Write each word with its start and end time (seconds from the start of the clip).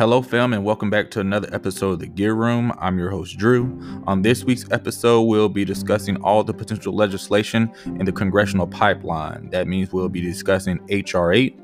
Hello, 0.00 0.22
fam, 0.22 0.54
and 0.54 0.64
welcome 0.64 0.88
back 0.88 1.10
to 1.10 1.20
another 1.20 1.50
episode 1.52 1.90
of 1.90 1.98
the 1.98 2.06
Gear 2.06 2.32
Room. 2.32 2.72
I'm 2.78 2.98
your 2.98 3.10
host, 3.10 3.36
Drew. 3.36 3.78
On 4.06 4.22
this 4.22 4.44
week's 4.44 4.64
episode, 4.70 5.24
we'll 5.24 5.50
be 5.50 5.62
discussing 5.62 6.16
all 6.22 6.42
the 6.42 6.54
potential 6.54 6.94
legislation 6.94 7.70
in 7.84 8.06
the 8.06 8.10
congressional 8.10 8.66
pipeline. 8.66 9.50
That 9.50 9.68
means 9.68 9.92
we'll 9.92 10.08
be 10.08 10.22
discussing 10.22 10.80
H.R. 10.88 11.34
8, 11.34 11.60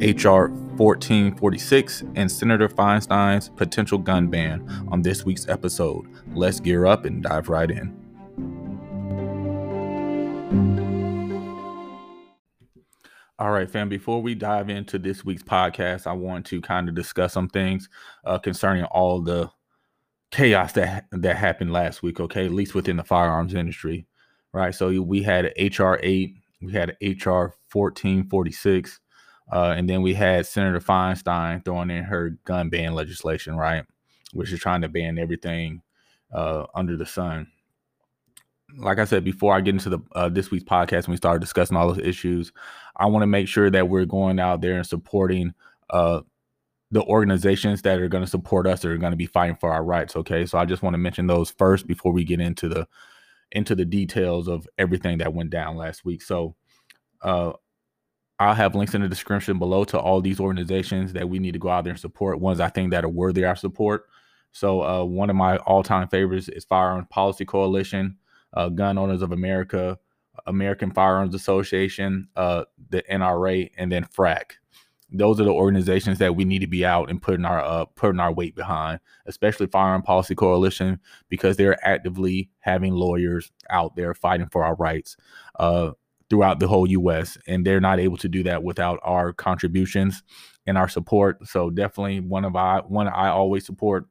H.R. 0.00 0.48
1446, 0.48 2.02
and 2.16 2.28
Senator 2.28 2.68
Feinstein's 2.68 3.50
potential 3.50 3.98
gun 3.98 4.26
ban 4.26 4.68
on 4.88 5.02
this 5.02 5.24
week's 5.24 5.48
episode. 5.48 6.04
Let's 6.34 6.58
gear 6.58 6.84
up 6.84 7.04
and 7.04 7.22
dive 7.22 7.48
right 7.48 7.70
in. 7.70 7.94
All 13.40 13.52
right, 13.52 13.70
fam. 13.70 13.88
Before 13.88 14.20
we 14.20 14.34
dive 14.34 14.68
into 14.68 14.98
this 14.98 15.24
week's 15.24 15.44
podcast, 15.44 16.08
I 16.08 16.12
want 16.12 16.44
to 16.46 16.60
kind 16.60 16.88
of 16.88 16.96
discuss 16.96 17.32
some 17.32 17.48
things 17.48 17.88
uh, 18.24 18.38
concerning 18.38 18.82
all 18.86 19.20
the 19.20 19.48
chaos 20.32 20.72
that 20.72 21.06
that 21.12 21.36
happened 21.36 21.72
last 21.72 22.02
week. 22.02 22.18
Okay, 22.18 22.46
at 22.46 22.52
least 22.52 22.74
within 22.74 22.96
the 22.96 23.04
firearms 23.04 23.54
industry, 23.54 24.08
right? 24.52 24.74
So 24.74 25.00
we 25.02 25.22
had 25.22 25.52
HR 25.56 25.98
eight, 26.02 26.34
we 26.60 26.72
had 26.72 26.96
HR 27.00 27.54
fourteen 27.68 28.28
forty 28.28 28.50
six, 28.50 28.98
uh, 29.52 29.72
and 29.76 29.88
then 29.88 30.02
we 30.02 30.14
had 30.14 30.44
Senator 30.44 30.80
Feinstein 30.80 31.64
throwing 31.64 31.90
in 31.90 32.02
her 32.02 32.30
gun 32.44 32.70
ban 32.70 32.94
legislation, 32.94 33.56
right, 33.56 33.84
which 34.32 34.52
is 34.52 34.58
trying 34.58 34.82
to 34.82 34.88
ban 34.88 35.16
everything 35.16 35.80
uh, 36.34 36.66
under 36.74 36.96
the 36.96 37.06
sun 37.06 37.46
like 38.76 38.98
I 38.98 39.04
said 39.04 39.24
before, 39.24 39.54
I 39.54 39.60
get 39.60 39.74
into 39.74 39.88
the 39.88 39.98
uh, 40.14 40.28
this 40.28 40.50
week's 40.50 40.64
podcast 40.64 41.04
and 41.04 41.08
we 41.08 41.16
start 41.16 41.40
discussing 41.40 41.76
all 41.76 41.92
those 41.92 42.04
issues. 42.04 42.52
I 42.96 43.06
want 43.06 43.22
to 43.22 43.26
make 43.26 43.48
sure 43.48 43.70
that 43.70 43.88
we're 43.88 44.04
going 44.04 44.38
out 44.38 44.60
there 44.60 44.76
and 44.76 44.86
supporting 44.86 45.54
uh, 45.90 46.20
the 46.90 47.02
organizations 47.02 47.82
that 47.82 48.00
are 48.00 48.08
going 48.08 48.24
to 48.24 48.30
support 48.30 48.66
us 48.66 48.80
that 48.80 48.90
are 48.90 48.98
going 48.98 49.12
to 49.12 49.16
be 49.16 49.26
fighting 49.26 49.56
for 49.56 49.72
our 49.72 49.84
rights. 49.84 50.16
Okay, 50.16 50.46
so 50.46 50.58
I 50.58 50.64
just 50.64 50.82
want 50.82 50.94
to 50.94 50.98
mention 50.98 51.26
those 51.26 51.50
first 51.50 51.86
before 51.86 52.12
we 52.12 52.24
get 52.24 52.40
into 52.40 52.68
the 52.68 52.86
into 53.50 53.74
the 53.74 53.84
details 53.84 54.48
of 54.48 54.68
everything 54.76 55.18
that 55.18 55.32
went 55.32 55.50
down 55.50 55.76
last 55.76 56.04
week. 56.04 56.20
So 56.20 56.54
uh, 57.22 57.52
I'll 58.38 58.54
have 58.54 58.74
links 58.74 58.94
in 58.94 59.00
the 59.00 59.08
description 59.08 59.58
below 59.58 59.84
to 59.84 59.98
all 59.98 60.20
these 60.20 60.38
organizations 60.38 61.14
that 61.14 61.28
we 61.28 61.38
need 61.38 61.52
to 61.52 61.58
go 61.58 61.70
out 61.70 61.84
there 61.84 61.92
and 61.92 62.00
support. 62.00 62.40
Ones 62.40 62.60
I 62.60 62.68
think 62.68 62.90
that 62.90 63.04
are 63.04 63.08
worthy 63.08 63.42
of 63.42 63.48
our 63.48 63.56
support. 63.56 64.04
So 64.52 64.82
uh, 64.82 65.04
one 65.04 65.30
of 65.30 65.36
my 65.36 65.56
all-time 65.58 66.08
favorites 66.08 66.48
is 66.48 66.64
Firearms 66.64 67.06
Policy 67.10 67.44
Coalition 67.44 68.18
uh, 68.54 68.68
Gun 68.68 68.98
Owners 68.98 69.22
of 69.22 69.32
America, 69.32 69.98
American 70.46 70.90
Firearms 70.90 71.34
Association, 71.34 72.28
uh, 72.36 72.64
the 72.90 73.02
NRA, 73.10 73.70
and 73.76 73.90
then 73.90 74.04
FRAC. 74.04 74.52
Those 75.10 75.40
are 75.40 75.44
the 75.44 75.50
organizations 75.50 76.18
that 76.18 76.36
we 76.36 76.44
need 76.44 76.58
to 76.58 76.66
be 76.66 76.84
out 76.84 77.08
and 77.08 77.20
putting 77.20 77.46
our 77.46 77.60
uh, 77.60 77.86
putting 77.86 78.20
our 78.20 78.32
weight 78.32 78.54
behind, 78.54 79.00
especially 79.24 79.66
Firearm 79.66 80.02
Policy 80.02 80.34
Coalition, 80.34 81.00
because 81.30 81.56
they're 81.56 81.78
actively 81.86 82.50
having 82.60 82.92
lawyers 82.92 83.50
out 83.70 83.96
there 83.96 84.12
fighting 84.12 84.48
for 84.50 84.64
our 84.64 84.74
rights 84.74 85.16
uh, 85.58 85.92
throughout 86.28 86.60
the 86.60 86.68
whole 86.68 86.86
U.S. 86.86 87.38
And 87.46 87.66
they're 87.66 87.80
not 87.80 88.00
able 88.00 88.18
to 88.18 88.28
do 88.28 88.42
that 88.42 88.62
without 88.62 88.98
our 89.02 89.32
contributions 89.32 90.22
and 90.66 90.76
our 90.76 90.88
support. 90.88 91.48
So 91.48 91.70
definitely 91.70 92.20
one 92.20 92.44
of 92.44 92.54
I 92.54 92.80
one 92.80 93.08
I 93.08 93.28
always 93.28 93.64
support 93.64 94.06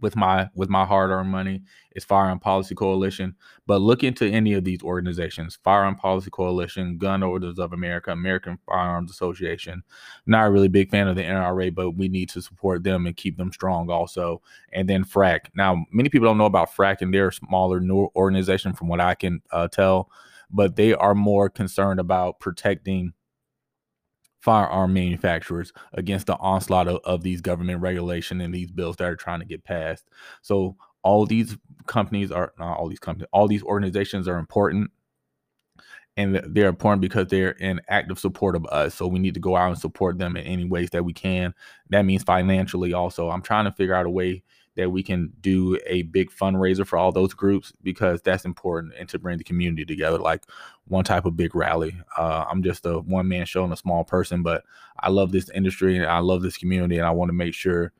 with 0.00 0.16
my 0.16 0.48
with 0.54 0.68
my 0.68 0.84
hard-earned 0.84 1.30
money 1.30 1.62
is 1.92 2.04
Firearm 2.04 2.38
Policy 2.38 2.74
Coalition. 2.74 3.34
But 3.66 3.80
look 3.80 4.02
into 4.02 4.26
any 4.26 4.52
of 4.54 4.64
these 4.64 4.82
organizations: 4.82 5.58
Firearm 5.62 5.96
Policy 5.96 6.30
Coalition, 6.30 6.98
Gun 6.98 7.22
Owners 7.22 7.58
of 7.58 7.72
America, 7.72 8.10
American 8.10 8.58
Firearms 8.66 9.10
Association. 9.10 9.82
Not 10.26 10.46
a 10.46 10.50
really 10.50 10.68
big 10.68 10.90
fan 10.90 11.08
of 11.08 11.16
the 11.16 11.22
NRA, 11.22 11.74
but 11.74 11.92
we 11.92 12.08
need 12.08 12.28
to 12.30 12.42
support 12.42 12.82
them 12.82 13.06
and 13.06 13.16
keep 13.16 13.36
them 13.36 13.52
strong 13.52 13.90
also. 13.90 14.42
And 14.72 14.88
then 14.88 15.04
FRAC. 15.04 15.50
Now, 15.56 15.84
many 15.92 16.08
people 16.08 16.26
don't 16.26 16.38
know 16.38 16.46
about 16.46 16.74
FRAC, 16.74 17.00
and 17.00 17.12
they're 17.12 17.28
a 17.28 17.32
smaller, 17.32 17.80
new 17.80 18.08
organization 18.16 18.72
from 18.72 18.88
what 18.88 19.00
I 19.00 19.14
can 19.14 19.40
uh, 19.52 19.68
tell, 19.68 20.10
but 20.50 20.76
they 20.76 20.94
are 20.94 21.14
more 21.14 21.48
concerned 21.48 22.00
about 22.00 22.40
protecting 22.40 23.12
firearm 24.44 24.92
manufacturers 24.92 25.72
against 25.94 26.26
the 26.26 26.36
onslaught 26.36 26.86
of, 26.86 27.00
of 27.04 27.22
these 27.22 27.40
government 27.40 27.80
regulation 27.80 28.42
and 28.42 28.54
these 28.54 28.70
bills 28.70 28.94
that 28.96 29.08
are 29.08 29.16
trying 29.16 29.40
to 29.40 29.46
get 29.46 29.64
passed. 29.64 30.04
So 30.42 30.76
all 31.02 31.24
these 31.24 31.56
companies 31.86 32.30
are 32.30 32.52
not 32.58 32.76
all 32.76 32.90
these 32.90 32.98
companies, 32.98 33.28
all 33.32 33.48
these 33.48 33.62
organizations 33.62 34.28
are 34.28 34.36
important. 34.36 34.90
And 36.18 36.42
they're 36.46 36.68
important 36.68 37.00
because 37.00 37.28
they're 37.28 37.52
in 37.52 37.80
active 37.88 38.18
support 38.18 38.54
of 38.54 38.66
us. 38.66 38.94
So 38.94 39.06
we 39.06 39.18
need 39.18 39.34
to 39.34 39.40
go 39.40 39.56
out 39.56 39.70
and 39.70 39.78
support 39.78 40.18
them 40.18 40.36
in 40.36 40.44
any 40.44 40.64
ways 40.64 40.90
that 40.90 41.04
we 41.04 41.14
can. 41.14 41.54
That 41.88 42.02
means 42.02 42.22
financially 42.22 42.92
also. 42.92 43.30
I'm 43.30 43.42
trying 43.42 43.64
to 43.64 43.72
figure 43.72 43.94
out 43.94 44.06
a 44.06 44.10
way 44.10 44.42
that 44.76 44.90
we 44.90 45.02
can 45.02 45.32
do 45.40 45.78
a 45.86 46.02
big 46.02 46.30
fundraiser 46.30 46.86
for 46.86 46.98
all 46.98 47.12
those 47.12 47.32
groups 47.34 47.72
because 47.82 48.20
that's 48.22 48.44
important 48.44 48.92
and 48.98 49.08
to 49.08 49.18
bring 49.18 49.38
the 49.38 49.44
community 49.44 49.84
together 49.84 50.18
like 50.18 50.42
one 50.86 51.04
type 51.04 51.24
of 51.24 51.36
big 51.36 51.54
rally. 51.54 51.96
Uh, 52.16 52.44
i'm 52.50 52.62
just 52.62 52.86
a 52.86 53.00
one 53.00 53.28
man 53.28 53.46
show 53.46 53.64
and 53.64 53.72
a 53.72 53.76
small 53.76 54.04
person 54.04 54.42
but 54.42 54.64
i 55.00 55.08
love 55.08 55.32
this 55.32 55.48
industry 55.50 55.96
and 55.96 56.06
i 56.06 56.18
love 56.18 56.42
this 56.42 56.56
community 56.56 56.98
and 56.98 57.06
i 57.06 57.10
want 57.10 57.28
to 57.28 57.34
make 57.34 57.54
sure 57.54 57.92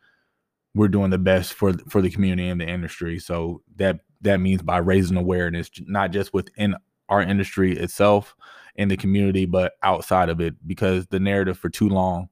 we're 0.74 0.88
doing 0.88 1.10
the 1.10 1.18
best 1.18 1.54
for 1.54 1.72
for 1.88 2.02
the 2.02 2.10
community 2.10 2.48
and 2.48 2.60
the 2.60 2.68
industry. 2.68 3.18
So 3.18 3.62
that 3.76 4.00
that 4.22 4.41
means 4.41 4.62
by 4.62 4.78
raising 4.78 5.16
awareness 5.16 5.70
not 5.86 6.10
just 6.10 6.34
within 6.34 6.76
our 7.08 7.22
industry 7.22 7.76
itself 7.76 8.34
in 8.76 8.88
the 8.88 8.96
community 8.96 9.44
but 9.44 9.74
outside 9.82 10.28
of 10.28 10.41
it 10.41 10.54
because 10.66 11.06
the 11.08 11.20
narrative 11.20 11.58
for 11.58 11.68
too 11.68 11.88
long 11.88 12.28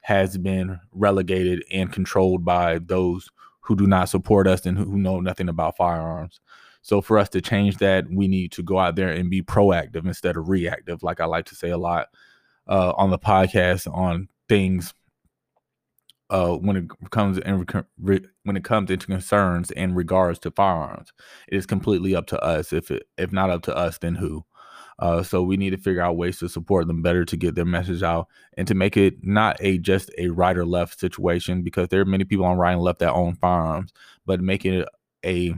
has 0.00 0.38
been 0.38 0.78
relegated 0.92 1.64
and 1.72 1.92
controlled 1.92 2.44
by 2.44 2.78
those 2.78 3.28
who 3.64 3.74
do 3.74 3.86
not 3.86 4.08
support 4.08 4.46
us 4.46 4.66
and 4.66 4.76
who 4.76 4.98
know 4.98 5.20
nothing 5.20 5.48
about 5.48 5.76
firearms. 5.76 6.40
So 6.82 7.00
for 7.00 7.18
us 7.18 7.30
to 7.30 7.40
change 7.40 7.78
that, 7.78 8.04
we 8.10 8.28
need 8.28 8.52
to 8.52 8.62
go 8.62 8.78
out 8.78 8.94
there 8.94 9.08
and 9.08 9.30
be 9.30 9.42
proactive 9.42 10.04
instead 10.04 10.36
of 10.36 10.50
reactive, 10.50 11.02
like 11.02 11.18
I 11.18 11.24
like 11.24 11.46
to 11.46 11.54
say 11.54 11.70
a 11.70 11.78
lot 11.78 12.08
uh, 12.68 12.92
on 12.96 13.10
the 13.10 13.18
podcast 13.18 13.92
on 13.92 14.28
things 14.50 14.92
uh, 16.28 16.56
when 16.56 16.76
it 16.76 17.10
comes 17.10 17.38
in 17.38 17.66
when 18.42 18.56
it 18.56 18.64
comes 18.64 18.90
into 18.90 19.06
concerns 19.06 19.70
in 19.70 19.94
regards 19.94 20.38
to 20.40 20.50
firearms. 20.50 21.12
It 21.48 21.56
is 21.56 21.64
completely 21.66 22.14
up 22.14 22.26
to 22.28 22.40
us. 22.42 22.72
If 22.72 22.90
it, 22.90 23.04
if 23.16 23.32
not 23.32 23.50
up 23.50 23.62
to 23.62 23.76
us, 23.76 23.98
then 23.98 24.14
who? 24.14 24.44
Uh, 24.98 25.22
so 25.22 25.42
we 25.42 25.56
need 25.56 25.70
to 25.70 25.76
figure 25.76 26.00
out 26.00 26.16
ways 26.16 26.38
to 26.38 26.48
support 26.48 26.86
them 26.86 27.02
better 27.02 27.24
to 27.24 27.36
get 27.36 27.54
their 27.54 27.64
message 27.64 28.02
out 28.02 28.28
and 28.56 28.68
to 28.68 28.74
make 28.74 28.96
it 28.96 29.24
not 29.24 29.56
a 29.60 29.78
just 29.78 30.10
a 30.18 30.28
right 30.28 30.56
or 30.56 30.64
left 30.64 30.98
situation 30.98 31.62
because 31.62 31.88
there 31.88 32.00
are 32.00 32.06
many 32.06 32.24
people 32.24 32.44
on 32.44 32.56
right 32.56 32.72
and 32.72 32.82
left 32.82 33.00
that 33.00 33.12
own 33.12 33.34
firearms, 33.34 33.92
but 34.26 34.40
making 34.40 34.74
it 34.74 34.88
a 35.24 35.54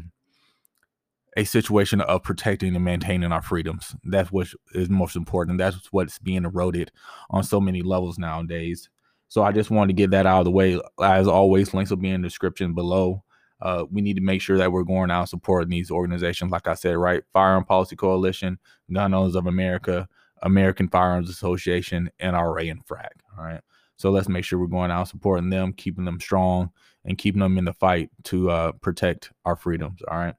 a 1.36 1.44
situation 1.44 2.00
of 2.00 2.22
protecting 2.22 2.74
and 2.74 2.84
maintaining 2.84 3.30
our 3.30 3.42
freedoms. 3.42 3.94
That's 4.04 4.32
what 4.32 4.48
is 4.72 4.88
most 4.88 5.16
important. 5.16 5.58
That's 5.58 5.92
what's 5.92 6.18
being 6.18 6.44
eroded 6.44 6.90
on 7.28 7.44
so 7.44 7.60
many 7.60 7.82
levels 7.82 8.18
nowadays. 8.18 8.88
So 9.28 9.42
I 9.42 9.52
just 9.52 9.70
wanted 9.70 9.88
to 9.88 10.02
get 10.02 10.10
that 10.12 10.24
out 10.24 10.40
of 10.40 10.44
the 10.46 10.50
way. 10.50 10.80
As 11.02 11.28
always, 11.28 11.74
links 11.74 11.90
will 11.90 11.98
be 11.98 12.08
in 12.08 12.22
the 12.22 12.28
description 12.28 12.72
below 12.72 13.22
uh, 13.60 13.84
we 13.90 14.02
need 14.02 14.16
to 14.16 14.22
make 14.22 14.42
sure 14.42 14.58
that 14.58 14.72
we're 14.72 14.84
going 14.84 15.10
out 15.10 15.28
supporting 15.28 15.70
these 15.70 15.90
organizations. 15.90 16.50
Like 16.50 16.68
I 16.68 16.74
said, 16.74 16.96
right? 16.96 17.22
Firearm 17.32 17.64
Policy 17.64 17.96
Coalition, 17.96 18.58
Gun 18.92 19.14
Owners 19.14 19.34
of 19.34 19.46
America, 19.46 20.08
American 20.42 20.88
Firearms 20.88 21.30
Association, 21.30 22.10
NRA, 22.20 22.70
and 22.70 22.86
FRAC. 22.86 23.12
All 23.38 23.44
right. 23.44 23.60
So 23.96 24.10
let's 24.10 24.28
make 24.28 24.44
sure 24.44 24.58
we're 24.58 24.66
going 24.66 24.90
out 24.90 25.08
supporting 25.08 25.48
them, 25.48 25.72
keeping 25.72 26.04
them 26.04 26.20
strong, 26.20 26.70
and 27.04 27.16
keeping 27.16 27.40
them 27.40 27.56
in 27.56 27.64
the 27.64 27.72
fight 27.72 28.10
to 28.24 28.50
uh, 28.50 28.72
protect 28.72 29.32
our 29.46 29.56
freedoms. 29.56 30.02
All 30.06 30.18
right. 30.18 30.34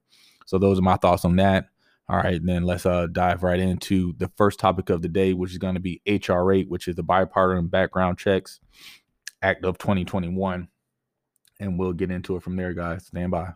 So 0.45 0.59
those 0.59 0.77
are 0.77 0.83
my 0.83 0.97
thoughts 0.97 1.25
on 1.25 1.35
that. 1.37 1.69
All 2.09 2.15
right, 2.15 2.39
then 2.41 2.63
let's 2.63 2.85
uh, 2.85 3.07
dive 3.11 3.43
right 3.43 3.59
into 3.59 4.13
the 4.17 4.31
first 4.37 4.59
topic 4.59 4.89
of 4.89 5.01
the 5.01 5.09
day, 5.09 5.33
which 5.33 5.51
is 5.51 5.57
going 5.57 5.73
to 5.73 5.81
be 5.81 6.01
HR 6.07 6.53
8, 6.53 6.69
which 6.69 6.87
is 6.87 6.95
the 6.95 7.03
Bipartisan 7.03 7.67
Background 7.67 8.17
Checks 8.17 8.61
Act 9.41 9.65
of 9.65 9.77
2021 9.77 10.69
and 11.59 11.77
we'll 11.77 11.93
get 11.93 12.11
into 12.11 12.35
it 12.35 12.43
from 12.43 12.55
there, 12.55 12.73
guys. 12.73 13.05
Stand 13.05 13.31
by. 13.31 13.53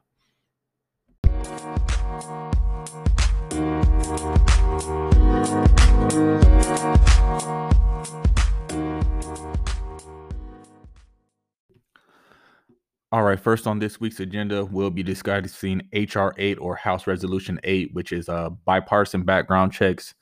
All 13.13 13.23
right, 13.23 13.37
first 13.37 13.67
on 13.67 13.79
this 13.79 13.99
week's 13.99 14.21
agenda, 14.21 14.63
we'll 14.63 14.89
be 14.89 15.03
discussing 15.03 15.81
HR 15.91 16.29
8 16.37 16.57
or 16.61 16.77
House 16.77 17.07
Resolution 17.07 17.59
8, 17.65 17.93
which 17.93 18.13
is 18.13 18.29
a 18.29 18.55
bipartisan 18.63 19.23
background 19.23 19.73
checks 19.73 20.13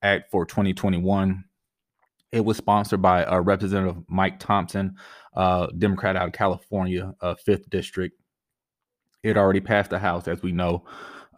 act 0.00 0.30
for 0.30 0.46
2021. 0.46 1.44
It 2.32 2.42
was 2.42 2.56
sponsored 2.56 3.02
by 3.02 3.24
uh, 3.24 3.40
Representative 3.40 4.02
Mike 4.08 4.38
Thompson, 4.38 4.96
uh, 5.38 5.68
Democrat 5.78 6.16
out 6.16 6.26
of 6.26 6.32
California, 6.32 7.14
uh, 7.20 7.36
fifth 7.36 7.70
district. 7.70 8.20
It 9.22 9.36
already 9.36 9.60
passed 9.60 9.90
the 9.90 9.98
House, 9.98 10.26
as 10.26 10.42
we 10.42 10.52
know 10.52 10.84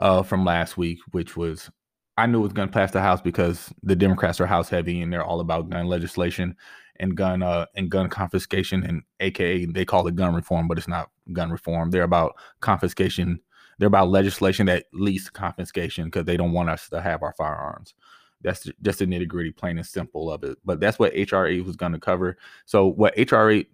uh, 0.01 0.23
from 0.23 0.45
last 0.45 0.79
week, 0.79 0.99
which 1.13 1.37
was 1.37 1.71
I 2.17 2.27
knew 2.27 2.41
it 2.41 2.45
was 2.45 2.53
going 2.53 2.69
to 2.69 2.73
pass 2.73 2.91
the 2.91 3.01
House 3.01 3.21
because 3.21 3.73
the 3.83 3.95
Democrats 3.95 4.41
are 4.41 4.47
House 4.47 4.71
heavy 4.71 5.03
and 5.03 5.13
they're 5.13 5.25
all 5.25 5.41
about 5.41 5.69
gun 5.71 5.87
legislation. 5.87 6.57
and 6.99 7.17
gun 7.17 7.43
uh 7.43 7.65
and 7.77 7.91
gun 7.91 8.11
confiscation 8.11 8.83
and 8.85 9.03
aka 9.21 9.65
they 9.67 9.85
call 9.85 10.07
it 10.07 10.17
gun 10.17 10.35
reform, 10.35 10.67
but 10.67 10.79
it's 10.79 10.89
not 10.89 11.11
gun 11.33 11.51
reform. 11.51 11.91
They're 11.91 12.03
about 12.03 12.37
confiscation. 12.61 13.41
They're 13.79 13.87
about 13.89 14.09
legislation 14.11 14.67
that 14.67 14.87
leads 14.93 15.27
to 15.27 15.31
confiscation 15.31 16.07
because 16.07 16.25
they 16.25 16.37
don't 16.37 16.53
want 16.53 16.71
us 16.71 16.89
to 16.91 17.01
have 17.01 17.23
our 17.23 17.35
firearms. 17.35 17.95
That's 18.43 18.67
just 18.83 18.99
the 18.99 19.07
nitty 19.07 19.29
gritty, 19.29 19.51
plain 19.51 19.79
and 19.79 19.87
simple 19.87 20.31
of 20.31 20.45
it. 20.45 20.59
But 20.65 20.81
that's 20.81 20.99
what 20.99 21.13
HR 21.15 21.47
8 21.47 21.65
was 21.65 21.77
going 21.77 21.93
to 21.93 21.99
cover. 21.99 22.39
So 22.67 22.87
what 22.87 23.15
HR 23.17 23.51
eight 23.51 23.71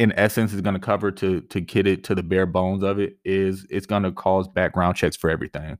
in 0.00 0.14
essence 0.16 0.54
is 0.54 0.62
going 0.62 0.74
to 0.74 0.80
cover 0.80 1.10
to 1.10 1.42
to 1.42 1.60
get 1.60 1.86
it 1.86 2.02
to 2.02 2.14
the 2.14 2.22
bare 2.22 2.46
bones 2.46 2.82
of 2.82 2.98
it 2.98 3.18
is 3.22 3.66
it's 3.68 3.84
going 3.84 4.02
to 4.02 4.10
cause 4.10 4.48
background 4.48 4.96
checks 4.96 5.14
for 5.14 5.28
everything. 5.28 5.76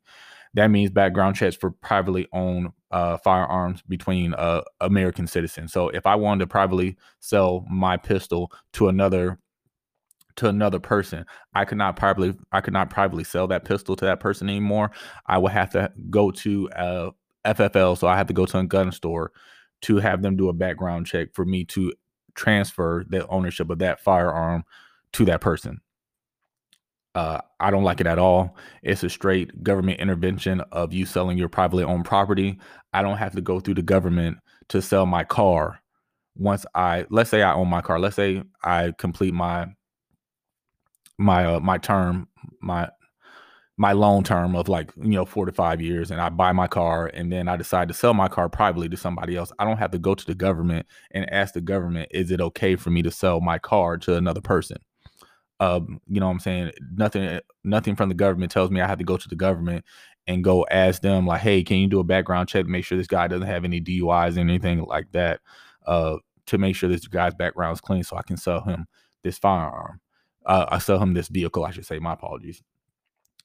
That 0.52 0.70
means 0.70 0.90
background 0.90 1.36
checks 1.36 1.56
for 1.56 1.70
privately 1.70 2.28
owned 2.34 2.68
uh, 2.90 3.16
firearms 3.16 3.80
between 3.88 4.34
uh, 4.34 4.60
American 4.82 5.26
citizens. 5.26 5.72
So 5.72 5.88
if 5.88 6.06
I 6.06 6.16
wanted 6.16 6.40
to 6.40 6.48
privately 6.48 6.98
sell 7.20 7.64
my 7.70 7.96
pistol 7.96 8.52
to 8.74 8.88
another 8.88 9.38
to 10.36 10.48
another 10.48 10.80
person, 10.80 11.24
I 11.54 11.64
could 11.64 11.78
not 11.78 11.96
privately 11.96 12.34
I 12.52 12.60
could 12.60 12.74
not 12.74 12.90
privately 12.90 13.24
sell 13.24 13.46
that 13.46 13.64
pistol 13.64 13.96
to 13.96 14.04
that 14.04 14.20
person 14.20 14.50
anymore. 14.50 14.90
I 15.28 15.38
would 15.38 15.52
have 15.52 15.70
to 15.70 15.90
go 16.10 16.30
to 16.30 16.68
uh, 16.72 17.10
FFL, 17.46 17.96
so 17.96 18.06
I 18.06 18.18
have 18.18 18.26
to 18.26 18.34
go 18.34 18.44
to 18.44 18.58
a 18.58 18.66
gun 18.66 18.92
store 18.92 19.32
to 19.82 19.96
have 19.96 20.20
them 20.20 20.36
do 20.36 20.50
a 20.50 20.52
background 20.52 21.06
check 21.06 21.28
for 21.32 21.46
me 21.46 21.64
to 21.64 21.94
transfer 22.34 23.04
the 23.08 23.26
ownership 23.28 23.70
of 23.70 23.78
that 23.78 24.00
firearm 24.00 24.64
to 25.12 25.24
that 25.26 25.40
person. 25.40 25.80
Uh, 27.14 27.40
I 27.58 27.70
don't 27.70 27.82
like 27.82 28.00
it 28.00 28.06
at 28.06 28.18
all. 28.18 28.56
It's 28.82 29.02
a 29.02 29.10
straight 29.10 29.64
government 29.64 29.98
intervention 30.00 30.60
of 30.72 30.92
you 30.92 31.06
selling 31.06 31.36
your 31.36 31.48
privately 31.48 31.82
owned 31.82 32.04
property. 32.04 32.58
I 32.92 33.02
don't 33.02 33.16
have 33.16 33.32
to 33.34 33.40
go 33.40 33.58
through 33.58 33.74
the 33.74 33.82
government 33.82 34.38
to 34.68 34.80
sell 34.80 35.06
my 35.06 35.24
car. 35.24 35.80
Once 36.36 36.64
I 36.74 37.06
let's 37.10 37.28
say 37.28 37.42
I 37.42 37.54
own 37.54 37.68
my 37.68 37.80
car, 37.80 37.98
let's 37.98 38.16
say 38.16 38.42
I 38.62 38.92
complete 38.96 39.34
my 39.34 39.66
my 41.18 41.44
uh, 41.44 41.60
my 41.60 41.78
term, 41.78 42.28
my 42.62 42.88
my 43.80 43.92
loan 43.92 44.22
term 44.22 44.54
of 44.54 44.68
like 44.68 44.92
you 44.98 45.12
know 45.12 45.24
four 45.24 45.46
to 45.46 45.52
five 45.52 45.80
years 45.80 46.10
and 46.10 46.20
i 46.20 46.28
buy 46.28 46.52
my 46.52 46.66
car 46.66 47.10
and 47.14 47.32
then 47.32 47.48
i 47.48 47.56
decide 47.56 47.88
to 47.88 47.94
sell 47.94 48.12
my 48.12 48.28
car 48.28 48.46
privately 48.46 48.90
to 48.90 48.96
somebody 48.96 49.36
else. 49.36 49.50
I 49.58 49.64
don't 49.64 49.78
have 49.78 49.90
to 49.92 49.98
go 49.98 50.14
to 50.14 50.26
the 50.26 50.34
government 50.34 50.86
and 51.12 51.32
ask 51.32 51.54
the 51.54 51.62
government 51.62 52.10
is 52.10 52.30
it 52.30 52.42
okay 52.42 52.76
for 52.76 52.90
me 52.90 53.00
to 53.00 53.10
sell 53.10 53.40
my 53.40 53.58
car 53.58 53.96
to 53.96 54.16
another 54.16 54.42
person? 54.42 54.76
Um, 55.60 55.98
you 56.08 56.20
know 56.20 56.26
what 56.26 56.32
i'm 56.32 56.40
saying? 56.40 56.72
Nothing 56.92 57.40
nothing 57.64 57.96
from 57.96 58.10
the 58.10 58.14
government 58.14 58.52
tells 58.52 58.70
me 58.70 58.82
i 58.82 58.86
have 58.86 58.98
to 58.98 59.04
go 59.04 59.16
to 59.16 59.28
the 59.28 59.34
government 59.34 59.86
and 60.26 60.44
go 60.44 60.66
ask 60.70 61.00
them 61.00 61.26
like 61.26 61.40
hey 61.40 61.64
can 61.64 61.78
you 61.78 61.86
do 61.86 62.00
a 62.00 62.04
background 62.04 62.50
check 62.50 62.66
make 62.66 62.84
sure 62.84 62.98
this 62.98 63.06
guy 63.06 63.28
doesn't 63.28 63.46
have 63.46 63.64
any 63.64 63.80
duis 63.80 64.36
or 64.36 64.40
anything 64.40 64.84
like 64.84 65.10
that 65.12 65.40
uh, 65.86 66.16
to 66.44 66.58
make 66.58 66.76
sure 66.76 66.90
this 66.90 67.08
guy's 67.08 67.34
background 67.34 67.72
is 67.72 67.80
clean 67.80 68.02
so 68.02 68.14
i 68.18 68.22
can 68.22 68.36
sell 68.36 68.60
him 68.60 68.86
this 69.22 69.38
firearm 69.38 70.00
uh, 70.44 70.66
i 70.68 70.76
sell 70.76 70.98
him 70.98 71.14
this 71.14 71.28
vehicle 71.28 71.64
i 71.64 71.70
should 71.70 71.86
say 71.86 71.98
my 71.98 72.12
apologies 72.12 72.62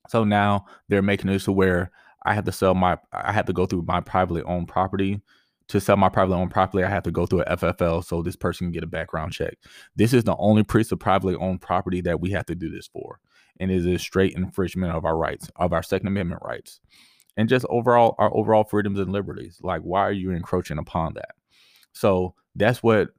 so 0.08 0.24
now 0.24 0.66
they're 0.88 1.02
making 1.02 1.30
it 1.30 1.40
to 1.40 1.52
where 1.52 1.92
I 2.26 2.34
have 2.34 2.46
to 2.46 2.52
sell 2.52 2.74
my, 2.74 2.98
I 3.14 3.32
have 3.32 3.46
to 3.46 3.54
go 3.54 3.66
through 3.66 3.84
my 3.84 4.02
privately 4.02 4.42
owned 4.44 4.68
property. 4.68 5.22
To 5.70 5.82
sell 5.82 5.98
my 5.98 6.10
privately 6.10 6.38
owned 6.38 6.52
property, 6.52 6.84
I 6.84 6.90
have 6.90 7.04
to 7.04 7.12
go 7.12 7.26
through 7.26 7.42
a 7.42 7.58
FFL 7.58 8.06
so 8.06 8.22
this 8.22 8.36
person 8.36 8.68
can 8.68 8.72
get 8.72 8.84
a 8.84 8.88
background 8.88 9.32
check. 9.32 9.58
This 9.96 10.14
is 10.14 10.24
the 10.24 10.36
only 10.38 10.64
piece 10.64 10.92
of 10.92 11.00
privately 11.00 11.36
owned 11.36 11.62
property 11.62 12.02
that 12.02 12.22
we 12.22 12.30
have 12.32 12.46
to 12.48 12.56
do 12.56 12.70
this 12.70 12.88
for. 12.88 13.20
And 13.60 13.72
it 13.72 13.78
is 13.78 13.86
a 13.88 13.98
straight 13.98 14.36
infringement 14.36 14.94
of 14.94 15.06
our 15.06 15.18
rights, 15.18 15.50
of 15.56 15.74
our 15.74 15.82
Second 15.82 16.08
Amendment 16.08 16.44
rights. 16.46 16.82
And 17.36 17.50
just 17.50 17.66
overall, 17.68 18.14
our 18.20 18.32
overall 18.36 18.64
freedoms 18.64 19.00
and 19.00 19.12
liberties. 19.12 19.60
Like, 19.62 19.82
why 19.82 20.02
are 20.02 20.12
you 20.12 20.32
encroaching 20.32 20.78
upon 20.78 21.16
that? 21.16 21.32
So 21.94 22.36
that's 22.56 22.84
what 22.84 23.10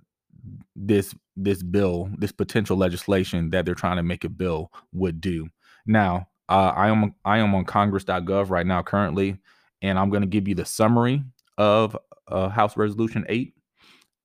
this 0.76 1.14
this 1.36 1.62
bill, 1.62 2.08
this 2.16 2.32
potential 2.32 2.76
legislation 2.76 3.50
that 3.50 3.66
they're 3.66 3.74
trying 3.74 3.96
to 3.96 4.02
make 4.02 4.24
a 4.24 4.28
bill 4.28 4.70
would 4.92 5.20
do. 5.20 5.48
Now, 5.86 6.28
uh, 6.48 6.72
I 6.74 6.88
am 6.88 7.14
I 7.24 7.38
am 7.38 7.54
on 7.54 7.64
Congress.gov 7.64 8.50
right 8.50 8.66
now 8.66 8.82
currently, 8.82 9.38
and 9.82 9.98
I'm 9.98 10.10
going 10.10 10.22
to 10.22 10.28
give 10.28 10.46
you 10.46 10.54
the 10.54 10.64
summary 10.64 11.22
of 11.58 11.96
uh, 12.28 12.48
House 12.48 12.76
Resolution 12.76 13.24
Eight, 13.28 13.54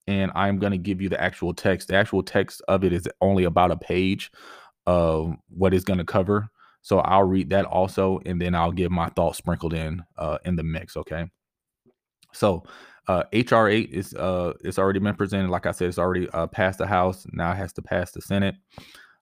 and 0.08 0.32
I'm 0.36 0.60
going 0.60 0.72
to 0.72 0.78
give 0.78 1.02
you 1.02 1.10
the 1.10 1.22
actual 1.22 1.54
text. 1.54 1.88
The 1.88 1.96
actual 1.96 2.24
text 2.24 2.62
of 2.68 2.84
it 2.84 2.94
is 2.94 3.08
only 3.22 3.46
about 3.46 3.72
a 3.72 3.78
page 3.78 4.32
of 4.86 5.36
what 5.50 5.74
it's 5.74 5.86
going 5.86 6.00
to 6.00 6.06
cover. 6.06 6.50
So 6.84 7.00
I'll 7.00 7.24
read 7.24 7.50
that 7.52 7.66
also, 7.66 8.20
and 8.26 8.42
then 8.42 8.56
I'll 8.56 8.72
give 8.72 8.92
my 8.92 9.10
thoughts 9.10 9.38
sprinkled 9.38 9.74
in 9.74 10.04
uh, 10.18 10.38
in 10.46 10.56
the 10.56 10.64
mix. 10.64 10.98
Okay. 10.98 11.30
So 12.34 12.64
uh, 13.08 13.24
HR 13.34 13.68
eight 13.68 13.90
is 13.92 14.14
uh, 14.14 14.54
it's 14.64 14.80
already 14.80 15.00
been 15.00 15.16
presented. 15.16 15.50
Like 15.50 15.66
I 15.66 15.72
said, 15.72 15.88
it's 15.88 15.98
already 15.98 16.30
uh, 16.30 16.48
passed 16.48 16.78
the 16.78 16.88
House. 16.88 17.26
Now 17.32 17.52
it 17.52 17.58
has 17.58 17.74
to 17.74 17.82
pass 17.82 18.12
the 18.12 18.22
Senate, 18.22 18.56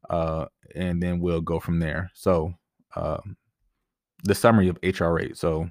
uh, 0.09 0.45
and 0.75 1.01
then 1.01 1.19
we'll 1.19 1.41
go 1.41 1.59
from 1.59 1.79
there. 1.79 2.11
So 2.13 2.53
um, 2.95 3.37
the 4.23 4.35
summary 4.35 4.67
of 4.67 4.79
HR8. 4.81 5.37
So, 5.37 5.69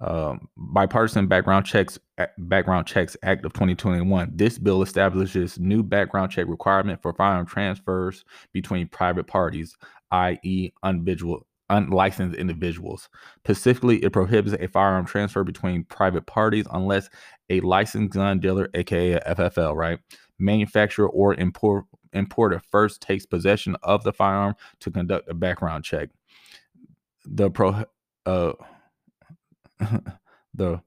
um, 0.00 0.48
bipartisan 0.56 1.28
background 1.28 1.66
checks 1.66 1.98
background 2.38 2.86
checks 2.86 3.16
act 3.22 3.44
of 3.44 3.52
2021 3.52 4.32
this 4.34 4.58
bill 4.58 4.82
establishes 4.82 5.58
new 5.58 5.82
background 5.82 6.32
check 6.32 6.46
requirement 6.48 7.00
for 7.00 7.14
firearm 7.14 7.46
transfers 7.46 8.24
between 8.52 8.88
private 8.88 9.26
parties 9.26 9.76
i.e 10.10 10.72
unlicensed 11.70 12.36
individuals. 12.36 13.08
Specifically 13.44 14.02
it 14.04 14.12
prohibits 14.12 14.56
a 14.60 14.68
firearm 14.68 15.06
transfer 15.06 15.44
between 15.44 15.84
private 15.84 16.26
parties 16.26 16.66
unless 16.72 17.08
a 17.48 17.60
licensed 17.60 18.12
gun 18.12 18.40
dealer 18.40 18.68
aka 18.74 19.18
ffl 19.20 19.74
right 19.74 19.98
manufacturer 20.38 21.08
or 21.08 21.34
import, 21.34 21.84
importer 22.12 22.60
first 22.70 23.00
takes 23.00 23.24
possession 23.24 23.76
of 23.82 24.02
the 24.04 24.12
firearm 24.12 24.54
to 24.80 24.90
conduct 24.90 25.28
a 25.28 25.34
background 25.34 25.84
check 25.84 26.10
the 27.24 27.50
pro 27.50 27.84
uh 28.26 28.52
the 30.54 30.80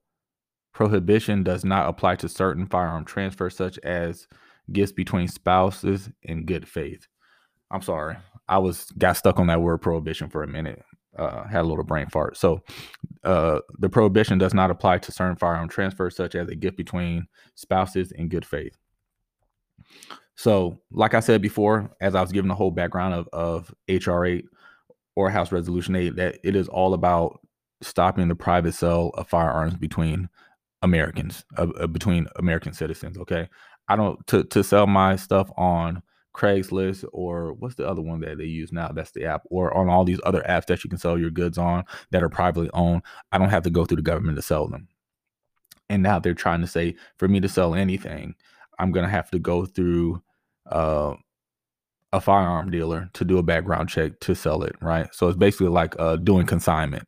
prohibition 0.74 1.44
does 1.44 1.66
not 1.66 1.90
apply 1.90 2.16
to 2.16 2.30
certain 2.30 2.66
firearm 2.66 3.04
transfers 3.04 3.56
such 3.56 3.80
as 3.80 4.28
gifts 4.72 4.92
between 4.92 5.28
spouses 5.28 6.10
in 6.24 6.46
good 6.46 6.68
faith. 6.68 7.08
I'm 7.72 7.82
sorry. 7.82 8.16
I 8.48 8.60
was 8.60 8.92
got 8.98 9.18
stuck 9.18 9.40
on 9.40 9.48
that 9.48 9.62
word 9.62 9.80
prohibition 9.80 10.30
for 10.30 10.44
a 10.44 10.48
minute. 10.48 10.84
Uh, 11.18 11.48
had 11.48 11.62
a 11.62 11.68
little 11.68 11.84
brain 11.84 12.06
fart. 12.08 12.38
So, 12.38 12.62
uh, 13.24 13.60
the 13.80 13.90
prohibition 13.90 14.38
does 14.38 14.54
not 14.54 14.70
apply 14.70 15.00
to 15.00 15.12
certain 15.12 15.36
firearm 15.36 15.68
transfers, 15.68 16.16
such 16.16 16.36
as 16.36 16.48
a 16.48 16.56
gift 16.56 16.78
between 16.78 17.26
spouses 17.56 18.12
in 18.12 18.30
good 18.30 18.46
faith. 18.46 18.78
So, 20.36 20.80
like 20.92 21.16
I 21.16 21.20
said 21.20 21.42
before, 21.42 21.90
as 22.00 22.14
I 22.14 22.22
was 22.22 22.32
giving 22.32 22.50
the 22.50 22.56
whole 22.56 22.70
background 22.70 23.16
of, 23.16 23.28
of 23.34 23.74
HR 23.90 24.26
8, 24.26 24.46
or 25.18 25.32
House 25.32 25.52
Resolution 25.52 25.96
8 25.96 26.16
that 26.18 26.38
it 26.44 26.56
is 26.56 26.70
all 26.70 26.94
about 26.94 27.40
stopping 27.82 28.28
the 28.28 28.36
private 28.36 28.74
sale 28.74 29.10
of 29.16 29.28
firearms 29.28 29.74
between 29.74 30.30
Americans, 30.84 31.44
uh, 31.58 31.66
uh, 31.80 31.88
between 31.88 32.28
American 32.36 32.72
citizens. 32.72 33.18
Okay, 33.18 33.50
I 33.88 33.96
don't 33.96 34.26
to 34.28 34.44
to 34.44 34.64
sell 34.64 34.86
my 34.86 35.16
stuff 35.16 35.50
on 35.58 36.04
Craigslist 36.36 37.04
or 37.14 37.54
what's 37.54 37.74
the 37.74 37.88
other 37.88 38.02
one 38.04 38.20
that 38.20 38.38
they 38.38 38.46
use 38.46 38.72
now? 38.72 38.90
That's 38.90 39.10
the 39.10 39.26
app, 39.26 39.42
or 39.50 39.76
on 39.76 39.90
all 39.90 40.06
these 40.06 40.22
other 40.24 40.44
apps 40.48 40.68
that 40.68 40.84
you 40.84 40.90
can 40.90 41.00
sell 41.00 41.18
your 41.18 41.32
goods 41.32 41.58
on 41.58 41.84
that 42.12 42.22
are 42.22 42.30
privately 42.30 42.70
owned. 42.74 43.02
I 43.32 43.40
don't 43.40 43.50
have 43.50 43.64
to 43.64 43.72
go 43.72 43.86
through 43.86 43.98
the 43.98 44.04
government 44.04 44.36
to 44.38 44.44
sell 44.44 44.68
them. 44.68 44.88
And 45.90 46.04
now 46.04 46.20
they're 46.20 46.36
trying 46.36 46.62
to 46.62 46.68
say 46.68 46.96
for 47.18 47.28
me 47.28 47.40
to 47.40 47.50
sell 47.50 47.74
anything, 47.74 48.36
I'm 48.78 48.92
gonna 48.92 49.10
have 49.10 49.32
to 49.32 49.40
go 49.40 49.66
through 49.66 50.22
uh, 50.68 51.16
a 52.14 52.22
firearm 52.22 52.72
dealer 52.72 53.10
to 53.14 53.26
do 53.26 53.38
a 53.38 53.44
background 53.44 53.90
check 53.90 54.20
to 54.22 54.34
sell 54.34 54.64
it, 54.64 54.76
right? 54.82 55.14
So 55.14 55.28
it's 55.28 55.38
basically 55.38 55.68
like 55.68 55.96
uh, 56.00 56.16
doing 56.18 56.46
consignment. 56.46 57.04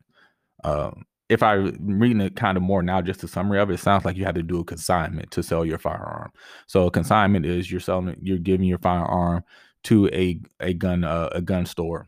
Um, 0.63 1.05
if 1.29 1.43
I'm 1.43 1.77
reading 1.79 2.21
it 2.21 2.35
kind 2.35 2.57
of 2.57 2.63
more 2.63 2.81
now, 2.81 3.01
just 3.01 3.23
a 3.23 3.27
summary 3.27 3.59
of 3.59 3.69
it, 3.69 3.75
it 3.75 3.79
sounds 3.79 4.03
like 4.03 4.17
you 4.17 4.25
have 4.25 4.35
to 4.35 4.43
do 4.43 4.59
a 4.59 4.65
consignment 4.65 5.31
to 5.31 5.43
sell 5.43 5.63
your 5.63 5.77
firearm. 5.77 6.31
So 6.67 6.87
a 6.87 6.91
consignment 6.91 7.45
is 7.45 7.71
you're 7.71 7.79
selling, 7.79 8.15
you're 8.21 8.39
giving 8.39 8.67
your 8.67 8.79
firearm 8.79 9.43
to 9.85 10.07
a 10.07 10.41
a 10.59 10.73
gun 10.73 11.03
uh, 11.03 11.29
a 11.31 11.41
gun 11.41 11.65
store. 11.65 12.07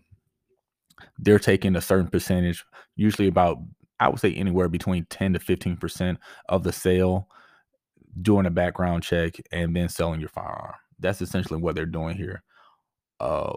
They're 1.17 1.39
taking 1.39 1.75
a 1.75 1.81
certain 1.81 2.09
percentage, 2.09 2.65
usually 2.95 3.27
about 3.27 3.59
I 3.99 4.09
would 4.09 4.19
say 4.19 4.33
anywhere 4.33 4.67
between 4.67 5.05
ten 5.05 5.33
to 5.33 5.39
fifteen 5.39 5.77
percent 5.77 6.17
of 6.49 6.63
the 6.63 6.73
sale, 6.73 7.27
doing 8.21 8.47
a 8.47 8.51
background 8.51 9.03
check 9.03 9.35
and 9.51 9.75
then 9.75 9.87
selling 9.87 10.19
your 10.19 10.29
firearm. 10.29 10.73
That's 10.99 11.21
essentially 11.21 11.61
what 11.61 11.75
they're 11.75 11.85
doing 11.85 12.17
here 12.17 12.43
uh, 13.21 13.55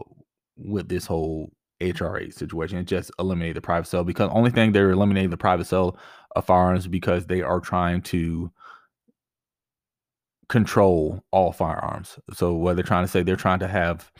with 0.56 0.88
this 0.88 1.06
whole 1.06 1.50
HR 1.80 2.18
8 2.18 2.34
situation. 2.34 2.78
It 2.78 2.84
just 2.84 3.10
eliminate 3.18 3.54
the 3.54 3.60
private 3.60 3.88
sale 3.88 4.04
because 4.04 4.30
only 4.32 4.50
thing 4.50 4.72
they're 4.72 4.90
eliminating 4.90 5.30
the 5.30 5.36
private 5.36 5.66
sale 5.66 5.98
of 6.36 6.44
firearms 6.44 6.86
because 6.86 7.26
they 7.26 7.42
are 7.42 7.60
trying 7.60 8.02
to 8.02 8.50
control 10.48 11.24
all 11.30 11.52
firearms. 11.52 12.18
So 12.32 12.54
what 12.54 12.76
they're 12.76 12.84
trying 12.84 13.04
to 13.04 13.10
say, 13.10 13.22
they're 13.22 13.36
trying 13.36 13.60
to 13.60 13.68
have 13.68 14.12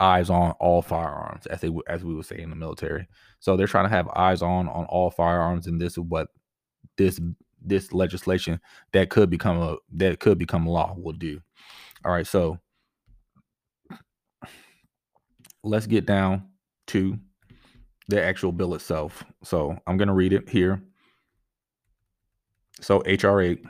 eyes 0.00 0.30
on 0.30 0.52
all 0.52 0.82
firearms, 0.82 1.46
as 1.46 1.60
they 1.60 1.70
as 1.88 2.04
we 2.04 2.14
would 2.14 2.26
say 2.26 2.38
in 2.38 2.50
the 2.50 2.56
military. 2.56 3.08
So 3.40 3.56
they're 3.56 3.66
trying 3.66 3.86
to 3.86 3.94
have 3.94 4.08
eyes 4.08 4.42
on 4.42 4.68
on 4.68 4.84
all 4.86 5.10
firearms, 5.10 5.66
and 5.66 5.80
this 5.80 5.92
is 5.92 6.00
what 6.00 6.28
this 6.96 7.20
this 7.64 7.92
legislation 7.92 8.60
that 8.92 9.10
could 9.10 9.30
become 9.30 9.58
a 9.58 9.76
that 9.94 10.20
could 10.20 10.38
become 10.38 10.66
law 10.66 10.94
will 10.96 11.12
do. 11.12 11.40
All 12.04 12.12
right, 12.12 12.26
so 12.26 12.58
let's 15.64 15.86
get 15.86 16.06
down 16.06 16.48
to 16.88 17.18
the 18.08 18.22
actual 18.22 18.52
bill 18.52 18.74
itself. 18.74 19.24
So 19.42 19.76
I'm 19.86 19.96
going 19.96 20.08
to 20.08 20.14
read 20.14 20.32
it 20.32 20.48
here. 20.48 20.82
So 22.80 22.98
HR 23.00 23.40
8, 23.40 23.64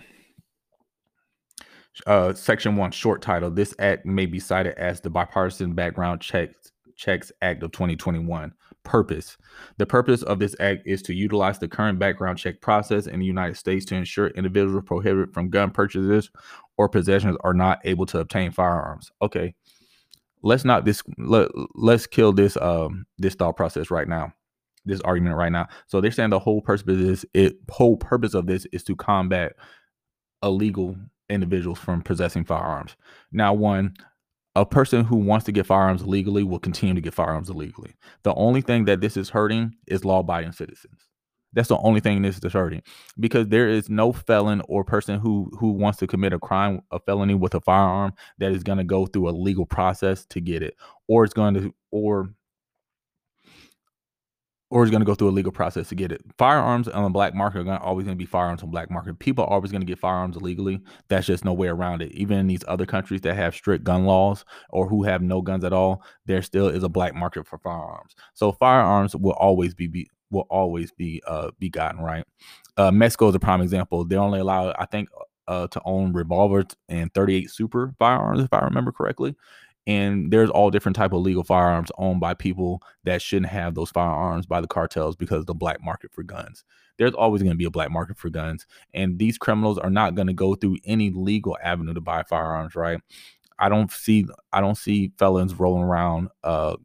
uh, 2.07 2.33
Section 2.35 2.77
1, 2.77 2.91
short 2.93 3.21
title. 3.21 3.51
This 3.51 3.75
act 3.79 4.07
may 4.07 4.27
be 4.27 4.41
cited 4.41 4.75
as 4.79 5.01
the 5.01 5.11
Bipartisan 5.11 5.75
Background 5.75 6.21
Checks, 6.21 6.73
Checks 6.97 7.31
Act 7.43 7.63
of 7.63 7.73
2021. 7.73 8.53
Purpose 8.85 9.37
The 9.79 9.87
purpose 9.87 10.23
of 10.25 10.41
this 10.41 10.57
act 10.59 10.83
is 10.87 11.03
to 11.03 11.15
utilize 11.15 11.59
the 11.59 11.69
current 11.69 12.01
background 12.01 12.39
check 12.39 12.61
process 12.61 13.07
in 13.07 13.21
the 13.21 13.27
United 13.27 13.57
States 13.57 13.85
to 13.87 13.95
ensure 13.95 14.29
individuals 14.29 14.83
prohibited 14.85 15.33
from 15.33 15.51
gun 15.51 15.71
purchases 15.71 16.31
or 16.79 16.89
possessions 16.89 17.37
are 17.45 17.55
not 17.55 17.79
able 17.85 18.07
to 18.07 18.19
obtain 18.19 18.51
firearms. 18.51 19.13
Okay, 19.23 19.55
let's 20.43 20.65
not 20.65 20.85
this 20.85 21.03
let, 21.19 21.49
let's 21.75 22.07
kill 22.07 22.33
this 22.33 22.57
um 22.59 23.07
this 23.19 23.35
thought 23.35 23.57
process 23.57 23.91
right 23.91 24.09
now 24.09 24.33
this 24.85 25.01
argument 25.03 25.37
right 25.37 25.53
now. 25.53 25.69
So 25.87 26.01
they're 26.01 26.11
saying 26.11 26.31
the 26.31 26.39
whole 26.39 26.61
purpose 26.61 26.83
of 26.89 26.99
this 26.99 27.25
it 27.35 27.57
whole 27.71 27.97
purpose 27.97 28.35
of 28.35 28.47
this 28.47 28.67
is 28.73 28.85
to 28.85 28.97
combat 28.97 29.53
illegal 30.43 30.97
individuals 31.29 31.79
from 31.79 32.03
possessing 32.03 32.45
firearms. 32.45 32.97
Now 33.31 33.55
one 33.55 33.95
a 34.55 34.67
person 34.67 35.05
who 35.05 35.17
wants 35.17 35.47
to 35.47 35.53
get 35.53 35.65
firearms 35.67 36.07
legally 36.07 36.43
will 36.43 36.59
continue 36.59 36.95
to 36.95 37.01
get 37.01 37.15
firearms 37.15 37.49
illegally. 37.49 37.95
The 38.23 38.35
only 38.35 38.61
thing 38.61 38.85
that 38.85 39.01
this 39.01 39.17
is 39.17 39.31
hurting 39.31 39.77
is 39.87 40.05
law-abiding 40.05 40.53
citizens 40.53 41.09
that's 41.53 41.69
the 41.69 41.79
only 41.79 42.01
thing 42.01 42.23
this 42.23 42.39
is 42.39 42.53
hurting 42.53 42.83
because 43.19 43.49
there 43.49 43.69
is 43.69 43.89
no 43.91 44.13
felon 44.13 44.63
or 44.69 44.85
person 44.85 45.19
who 45.19 45.51
who 45.59 45.73
wants 45.73 45.99
to 45.99 46.07
commit 46.07 46.33
a 46.33 46.39
crime, 46.39 46.83
a 46.91 46.99
felony 47.01 47.35
with 47.35 47.55
a 47.55 47.61
firearm 47.61 48.13
that 48.39 48.53
is 48.53 48.63
going 48.63 48.79
to 48.79 48.85
go 48.85 49.07
through 49.07 49.29
a 49.29 49.31
legal 49.31 49.67
process 49.67 50.25
to 50.27 50.41
get 50.41 50.63
it, 50.63 50.77
or 51.09 51.25
it's 51.25 51.35
going 51.35 51.55
to 51.55 51.75
or 51.91 52.31
or 54.73 54.85
is 54.85 54.91
going 54.91 55.03
to 55.03 55.07
go 55.07 55.15
through 55.15 55.29
a 55.29 55.31
legal 55.31 55.53
process 55.53 55.91
to 55.91 55.95
get 55.95 56.11
it. 56.11 56.23
Firearms 56.39 56.89
on 56.89 57.03
the 57.03 57.11
black 57.11 57.35
market 57.35 57.61
are 57.61 57.65
to 57.65 57.79
always 57.81 58.07
going 58.07 58.17
to 58.17 58.19
be 58.19 58.25
firearms 58.25 58.63
on 58.63 58.71
black 58.71 58.91
market. 58.91 59.19
People 59.19 59.45
are 59.45 59.51
always 59.51 59.71
going 59.71 59.83
to 59.83 59.87
get 59.87 59.99
firearms 59.99 60.35
illegally. 60.35 60.81
That's 61.09 61.27
just 61.27 61.45
no 61.45 61.53
way 61.53 61.69
around 61.69 62.01
it. 62.01 62.11
Even 62.13 62.39
in 62.39 62.47
these 62.47 62.65
other 62.67 62.87
countries 62.87 63.21
that 63.21 63.37
have 63.37 63.55
strict 63.55 63.85
gun 63.85 64.07
laws 64.07 64.47
or 64.71 64.89
who 64.89 65.03
have 65.03 65.21
no 65.21 65.43
guns 65.43 65.63
at 65.63 65.75
all, 65.75 66.03
there 66.25 66.41
still 66.41 66.69
is 66.69 66.83
a 66.85 66.89
black 66.89 67.15
market 67.15 67.47
for 67.47 67.59
firearms. 67.59 68.15
So 68.33 68.51
firearms 68.53 69.15
will 69.15 69.33
always 69.33 69.75
be, 69.75 69.89
be 69.89 70.09
will 70.33 70.47
always 70.51 70.91
be 70.91 71.23
uh 71.27 71.51
be 71.59 71.69
gotten 71.69 72.01
right. 72.01 72.25
Uh, 72.77 72.91
Mexico 72.91 73.29
is 73.29 73.35
a 73.35 73.39
prime 73.39 73.61
example. 73.61 74.05
They 74.05 74.17
only 74.17 74.41
allow, 74.41 74.75
I 74.79 74.87
think, 74.87 75.09
uh, 75.47 75.67
to 75.69 75.81
own 75.85 76.13
revolvers 76.13 76.67
and 76.89 77.13
38 77.13 77.51
super 77.51 77.95
firearms, 77.99 78.43
if 78.43 78.53
I 78.53 78.61
remember 78.61 78.93
correctly. 78.93 79.37
And 79.87 80.33
there's 80.33 80.49
all 80.49 80.71
different 80.71 80.97
type 80.97 81.13
of 81.13 81.23
legal 81.23 81.43
firearms 81.43 81.91
owned 81.99 82.21
by 82.21 82.35
people 82.35 82.83
that 83.05 83.21
shouldn't 83.21 83.51
have 83.51 83.75
those 83.75 83.91
firearms 83.91 84.47
by 84.47 84.61
the 84.61 84.69
cartels 84.69 85.17
because 85.17 85.45
the 85.45 85.55
black 85.55 85.83
market 85.83 86.13
for 86.13 86.23
guns. 86.23 86.65
There's 86.99 87.15
always 87.15 87.43
going 87.43 87.53
to 87.53 87.59
be 87.59 87.65
a 87.65 87.71
black 87.71 87.91
market 87.91 88.17
for 88.17 88.31
guns, 88.31 88.67
and 88.95 89.19
these 89.19 89.39
criminals 89.39 89.79
are 89.79 89.91
not 89.91 90.15
going 90.15 90.29
to 90.29 90.33
go 90.33 90.55
through 90.55 90.77
any 90.85 91.11
legal 91.11 91.59
avenue 91.63 91.95
to 91.95 92.01
buy 92.01 92.23
firearms, 92.23 92.77
right? 92.77 93.01
I 93.59 93.69
don't 93.69 93.91
see 93.91 94.27
I 94.53 94.61
don't 94.61 94.77
see 94.77 95.13
felons 95.19 95.55
rolling 95.55 95.85
around 95.85 96.29
uh 96.43 96.77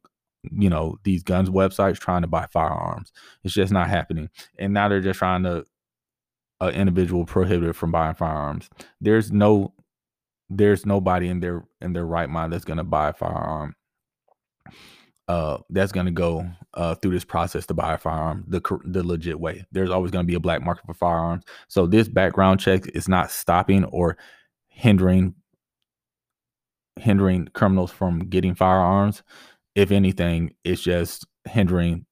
you 0.44 0.70
know 0.70 0.98
these 1.04 1.24
guns 1.24 1.50
websites 1.50 2.00
trying 2.00 2.22
to 2.22 2.28
buy 2.28 2.48
firearms. 2.52 3.12
It's 3.44 3.54
just 3.54 3.72
not 3.72 3.90
happening. 3.90 4.30
And 4.58 4.74
now 4.74 4.88
they're 4.88 5.02
just 5.02 5.20
trying 5.20 5.44
to 5.44 5.66
an 6.60 6.74
individual 6.74 7.26
prohibited 7.26 7.76
from 7.76 7.92
buying 7.92 8.16
firearms. 8.16 8.70
There's 9.02 9.32
no 9.32 9.74
there's 10.50 10.86
nobody 10.86 11.28
in 11.28 11.40
their 11.40 11.66
in 11.82 11.94
their 11.94 12.06
right 12.06 12.30
mind 12.30 12.54
that's 12.54 12.66
going 12.66 12.78
to 12.78 12.84
buy 12.84 13.10
a 13.10 13.14
firearm. 13.14 13.76
Uh, 15.28 15.58
that's 15.70 15.92
going 15.92 16.06
to 16.06 16.12
go 16.12 16.50
uh, 16.76 16.96
through 16.96 17.12
this 17.12 17.26
process 17.26 17.66
to 17.66 17.74
buy 17.74 17.94
a 17.94 17.98
firearm 17.98 18.46
the 18.48 18.62
the 18.86 19.06
legit 19.06 19.40
way. 19.40 19.66
There's 19.72 19.90
always 19.90 20.12
going 20.12 20.24
to 20.24 20.28
be 20.28 20.36
a 20.36 20.40
black 20.40 20.62
market 20.62 20.86
for 20.86 20.94
firearms. 20.94 21.44
So 21.68 21.86
this 21.86 22.08
background 22.08 22.62
check 22.62 22.88
is 22.96 23.10
not 23.10 23.30
stopping 23.30 23.84
or 23.86 24.18
hindering 24.70 25.36
hindering 26.98 27.48
criminals 27.54 27.92
from 27.92 28.20
getting 28.30 28.56
firearms 28.56 29.22
if 29.78 29.92
anything, 29.92 30.56
it's 30.64 30.82
just 30.82 31.28
hindering 31.48 32.08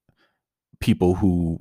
people 0.79 1.15
who 1.15 1.59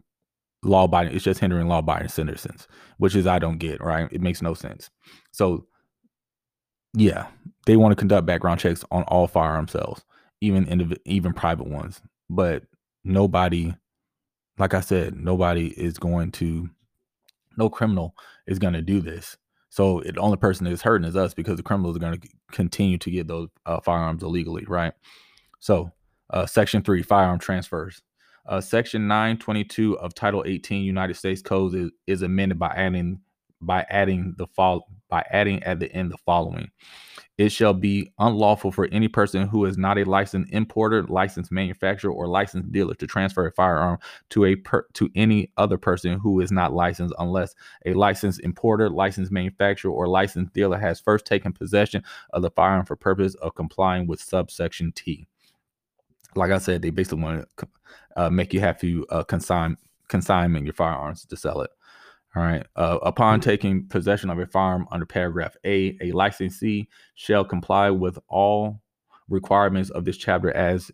law 0.63 0.85
abiding. 0.85 1.15
It's 1.15 1.25
just 1.25 1.41
hindering 1.41 1.67
law 1.67 1.79
abiding 1.79 2.09
citizens, 2.09 2.69
which 2.99 3.17
is 3.17 3.27
I 3.27 3.39
don't 3.39 3.57
get. 3.57 3.83
Right? 3.83 4.07
It 4.13 4.21
makes 4.21 4.43
no 4.43 4.53
sense. 4.53 4.91
So, 5.33 5.67
yeah, 6.93 7.29
they 7.65 7.77
want 7.77 7.93
to 7.93 7.97
conduct 7.97 8.27
background 8.27 8.61
checks 8.61 8.85
on 8.91 9.05
all 9.05 9.27
firearm 9.27 9.67
sales, 9.67 10.05
even 10.43 10.67
in 10.67 10.95
even 11.07 11.33
private 11.33 11.69
ones. 11.69 12.03
But 12.29 12.65
nobody, 13.03 13.75
like 14.59 14.75
I 14.75 14.81
said, 14.81 15.17
nobody 15.17 15.69
is 15.69 15.99
going 15.99 16.33
to. 16.33 16.69
No 17.57 17.71
criminal 17.71 18.15
is 18.47 18.59
going 18.59 18.75
to 18.75 18.83
do 18.83 19.01
this. 19.01 19.39
So 19.71 20.03
the 20.05 20.21
only 20.21 20.37
person 20.37 20.67
that's 20.67 20.83
hurting 20.83 21.09
is 21.09 21.17
us 21.17 21.33
because 21.33 21.57
the 21.57 21.63
criminals 21.63 21.97
are 21.97 22.01
going 22.01 22.21
to 22.21 22.29
continue 22.53 22.99
to 22.99 23.11
get 23.11 23.27
those 23.27 23.49
uh, 23.65 23.81
firearms 23.81 24.23
illegally, 24.23 24.65
right? 24.69 24.93
So, 25.65 25.91
uh, 26.29 26.45
Section 26.45 26.83
3, 26.83 27.03
firearm 27.03 27.39
transfers. 27.39 28.03
Uh, 28.47 28.61
Section 28.61 29.09
922 29.09 29.99
of 29.99 30.15
Title 30.15 30.45
18 30.47 30.83
United 30.85 31.15
States 31.15 31.41
Code 31.41 31.75
is, 31.75 31.91
is 32.07 32.21
amended 32.21 32.59
by 32.59 32.69
adding 32.69 33.19
by 33.63 33.87
adding 33.89 34.35
the 34.37 34.47
by 35.09 35.25
adding 35.31 35.63
at 35.63 35.81
the 35.81 35.91
end 35.91 36.13
the 36.13 36.19
following. 36.19 36.69
It 37.39 37.49
shall 37.49 37.73
be 37.73 38.13
unlawful 38.19 38.73
for 38.73 38.91
any 38.93 39.09
person 39.09 39.49
who 39.49 39.65
is 39.65 39.79
not 39.79 39.97
a 39.97 40.05
licensed 40.05 40.53
importer, 40.53 41.05
licensed 41.05 41.51
manufacturer, 41.51 42.13
or 42.13 42.29
licensed 42.29 42.71
dealer 42.71 42.95
to 42.97 43.07
transfer 43.07 43.47
a 43.47 43.53
firearm 43.53 43.97
to 44.31 44.45
a 44.45 44.57
per, 44.57 44.87
to 44.93 45.09
any 45.15 45.51
other 45.57 45.79
person 45.79 46.19
who 46.19 46.43
is 46.43 46.53
not 46.53 46.75
licensed, 46.75 47.15
unless 47.19 47.55
a 47.87 47.95
licensed 47.95 48.41
importer, 48.41 48.91
licensed 48.91 49.33
manufacturer, 49.33 49.91
or 49.91 50.09
licensed 50.09 50.53
dealer 50.53 50.77
has 50.77 51.01
first 51.01 51.25
taken 51.25 51.55
possession 51.55 52.05
of 52.35 52.43
the 52.43 52.51
firearm 52.51 52.85
for 52.85 52.97
purpose 52.97 53.35
of 53.37 53.55
complying 53.55 54.07
with 54.07 54.21
subsection 54.21 54.93
T 54.93 55.27
like 56.37 56.51
I 56.51 56.59
said, 56.59 56.83
they 56.83 56.91
basically 56.91 57.23
want 57.23 57.47
to 57.59 57.69
uh, 58.17 58.31
make 58.31 58.53
you 58.53 58.61
have 58.61 58.79
to 58.81 59.07
uh, 59.11 59.23
consign 59.25 59.77
consignment 60.09 60.67
your 60.67 60.75
firearms 60.75 61.25
to 61.25 61.37
sell 61.37 61.63
it. 61.63 61.71
All 62.37 62.43
right. 62.43 62.67
Uh, 62.77 62.99
upon 63.03 63.41
mm-hmm. 63.41 63.49
taking 63.49 63.87
possession 63.87 64.31
of 64.31 64.39
a 64.39 64.47
firearm 64.47 64.87
under 64.91 65.07
paragraph 65.07 65.57
A, 65.65 65.97
a 66.01 66.13
licensee 66.13 66.89
shall 67.15 67.45
comply 67.45 67.91
with 67.91 68.19
all 68.29 68.81
requirements 69.29 69.91
of 69.91 70.05
this 70.05 70.17
chapter 70.17 70.55
as 70.55 70.91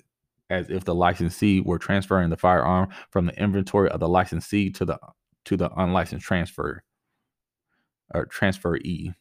as 0.50 0.68
if 0.68 0.84
the 0.84 0.94
licensee 0.94 1.60
were 1.60 1.78
transferring 1.78 2.28
the 2.28 2.36
firearm 2.36 2.88
from 3.10 3.26
the 3.26 3.40
inventory 3.40 3.88
of 3.90 4.00
the 4.00 4.08
licensee 4.08 4.70
to 4.70 4.84
the 4.84 4.98
to 5.44 5.56
the 5.56 5.70
unlicensed 5.80 6.26
transfer 6.26 6.82
or 8.12 8.26
transferee. 8.26 9.14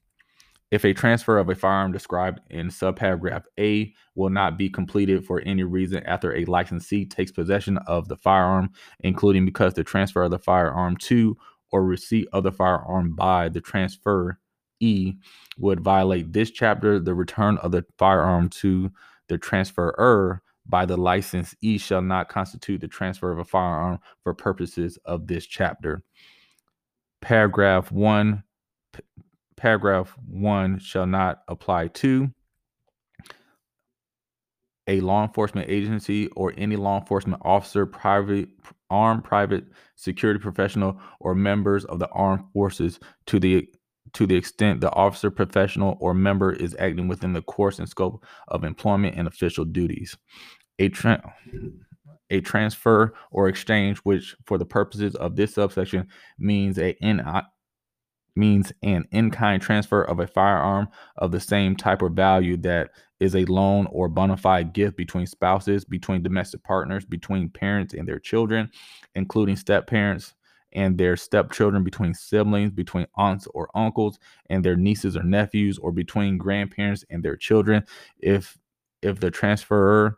If 0.72 0.86
a 0.86 0.94
transfer 0.94 1.40
of 1.40 1.50
a 1.50 1.56
firearm 1.56 1.92
described 1.92 2.42
in 2.50 2.68
subparagraph 2.68 3.46
A 3.60 3.94
will 4.14 4.30
not 4.30 4.58
be 4.58 4.70
completed 4.70 5.26
for 5.26 5.42
any 5.42 5.64
reason 5.64 6.04
after 6.06 6.36
a 6.36 6.46
licensee 6.46 7.06
takes 7.06 7.32
possession 7.32 7.78
of 7.88 8.08
the 8.08 8.18
firearm, 8.18 8.70
including 9.00 9.46
because 9.46 9.74
the 9.74 9.84
transfer 9.84 10.24
of 10.24 10.32
the 10.32 10.38
firearm 10.38 10.96
to 10.98 11.36
or 11.72 11.84
receipt 11.84 12.28
of 12.34 12.44
the 12.44 12.52
firearm 12.52 13.16
by 13.16 13.50
the 13.50 13.62
transfer 13.62 14.40
E 14.80 15.14
would 15.58 15.82
violate 15.82 16.32
this 16.34 16.52
chapter, 16.52 17.00
the 17.00 17.16
return 17.16 17.58
of 17.58 17.72
the 17.72 17.84
firearm 17.98 18.48
to 18.50 18.92
the 19.28 19.38
transferor 19.38 20.40
by 20.66 20.86
the 20.86 20.98
licensee 20.98 21.78
shall 21.78 22.02
not 22.02 22.30
constitute 22.30 22.80
the 22.80 22.88
transfer 22.88 23.32
of 23.32 23.40
a 23.40 23.44
firearm 23.44 24.00
for 24.24 24.34
purposes 24.34 24.98
of 25.06 25.28
this 25.28 25.46
chapter. 25.46 26.04
Paragraph 27.22 27.92
1 27.92 28.44
paragraph 29.60 30.16
one 30.26 30.80
shall 30.80 31.06
not 31.06 31.44
apply 31.48 31.88
to 31.88 32.32
a 34.88 35.02
law 35.02 35.24
enforcement 35.24 35.70
agency 35.70 36.28
or 36.30 36.52
any 36.58 36.76
law 36.76 37.00
enforcement 37.00 37.42
officer, 37.46 37.86
private, 37.86 38.50
armed 38.90 39.24
private 39.24 39.66
security 39.96 40.40
professional, 40.40 41.00
or 41.20 41.36
members 41.36 41.86
of 41.86 42.00
the 42.00 42.10
armed 42.10 42.44
forces 42.54 43.00
to 43.28 43.40
the 43.40 43.68
to 44.14 44.26
the 44.26 44.36
extent 44.36 44.82
the 44.82 44.92
officer, 44.94 45.30
professional, 45.30 45.96
or 46.00 46.16
member 46.16 46.52
is 46.52 46.76
acting 46.80 47.08
within 47.08 47.34
the 47.34 47.44
course 47.44 47.78
and 47.78 47.88
scope 47.88 48.26
of 48.48 48.64
employment 48.64 49.16
and 49.16 49.28
official 49.28 49.66
duties. 49.66 50.18
A, 50.80 50.90
tra- 50.90 51.22
a 52.32 52.42
transfer 52.42 53.14
or 53.30 53.48
exchange, 53.48 54.00
which 54.00 54.36
for 54.46 54.58
the 54.58 54.66
purposes 54.66 55.14
of 55.16 55.36
this 55.36 55.54
subsection 55.54 56.08
means 56.40 56.80
a 56.80 56.98
in 57.04 57.20
means 58.36 58.72
an 58.84 59.06
in 59.12 59.32
kind 59.32 59.62
transfer 59.62 60.04
of 60.04 60.20
a 60.20 60.28
firearm 60.28 60.88
of 61.18 61.32
the 61.32 61.40
same 61.40 61.76
type 61.76 62.02
or 62.02 62.10
value 62.10 62.58
that 62.58 62.92
is 63.20 63.36
a 63.36 63.46
loan 63.46 63.88
or 63.92 64.08
bona 64.08 64.38
fide 64.38 64.74
gift 64.74 64.96
between 64.96 65.28
spouses, 65.28 65.84
between 65.84 66.24
domestic 66.24 66.64
partners, 66.64 67.06
between 67.06 67.50
parents 67.50 67.94
and 67.94 68.08
their 68.08 68.20
children, 68.20 68.70
including 69.16 69.56
step 69.56 69.88
parents, 69.88 70.34
and 70.74 70.98
their 70.98 71.18
stepchildren, 71.18 71.84
between 71.84 72.14
siblings, 72.14 72.72
between 72.72 73.08
aunts 73.16 73.48
or 73.54 73.70
uncles 73.76 74.20
and 74.50 74.64
their 74.64 74.76
nieces 74.76 75.18
or 75.18 75.24
nephews, 75.24 75.78
or 75.80 75.92
between 75.92 76.38
grandparents 76.38 77.04
and 77.10 77.24
their 77.24 77.36
children. 77.36 77.84
If 78.20 78.58
if 79.02 79.20
the 79.20 79.32
transferor 79.32 80.16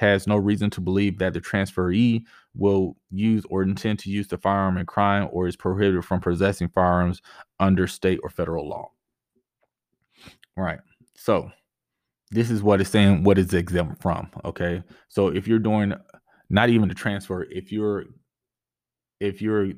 has 0.00 0.26
no 0.26 0.36
reason 0.36 0.70
to 0.70 0.80
believe 0.80 1.18
that 1.18 1.34
the 1.34 1.40
transferee 1.42 2.24
will 2.54 2.96
use 3.10 3.44
or 3.50 3.62
intend 3.62 3.98
to 3.98 4.08
use 4.08 4.28
the 4.28 4.38
firearm 4.38 4.78
in 4.78 4.86
crime 4.86 5.28
or 5.30 5.46
is 5.46 5.56
prohibited 5.56 6.02
from 6.06 6.20
possessing 6.20 6.70
firearms 6.70 7.20
under 7.60 7.86
state 7.86 8.18
or 8.22 8.30
federal 8.30 8.66
law. 8.66 8.90
Right. 10.56 10.80
So 11.16 11.50
this 12.30 12.50
is 12.50 12.62
what 12.62 12.80
it's 12.80 12.88
saying 12.88 13.24
what 13.24 13.36
is 13.36 13.52
exempt 13.52 14.00
from. 14.00 14.30
Okay. 14.42 14.82
So 15.08 15.28
if 15.28 15.46
you're 15.46 15.58
doing 15.58 15.92
not 16.48 16.70
even 16.70 16.90
a 16.90 16.94
transfer, 16.94 17.42
if 17.50 17.70
you're 17.70 18.06
if 19.20 19.42
you're 19.42 19.72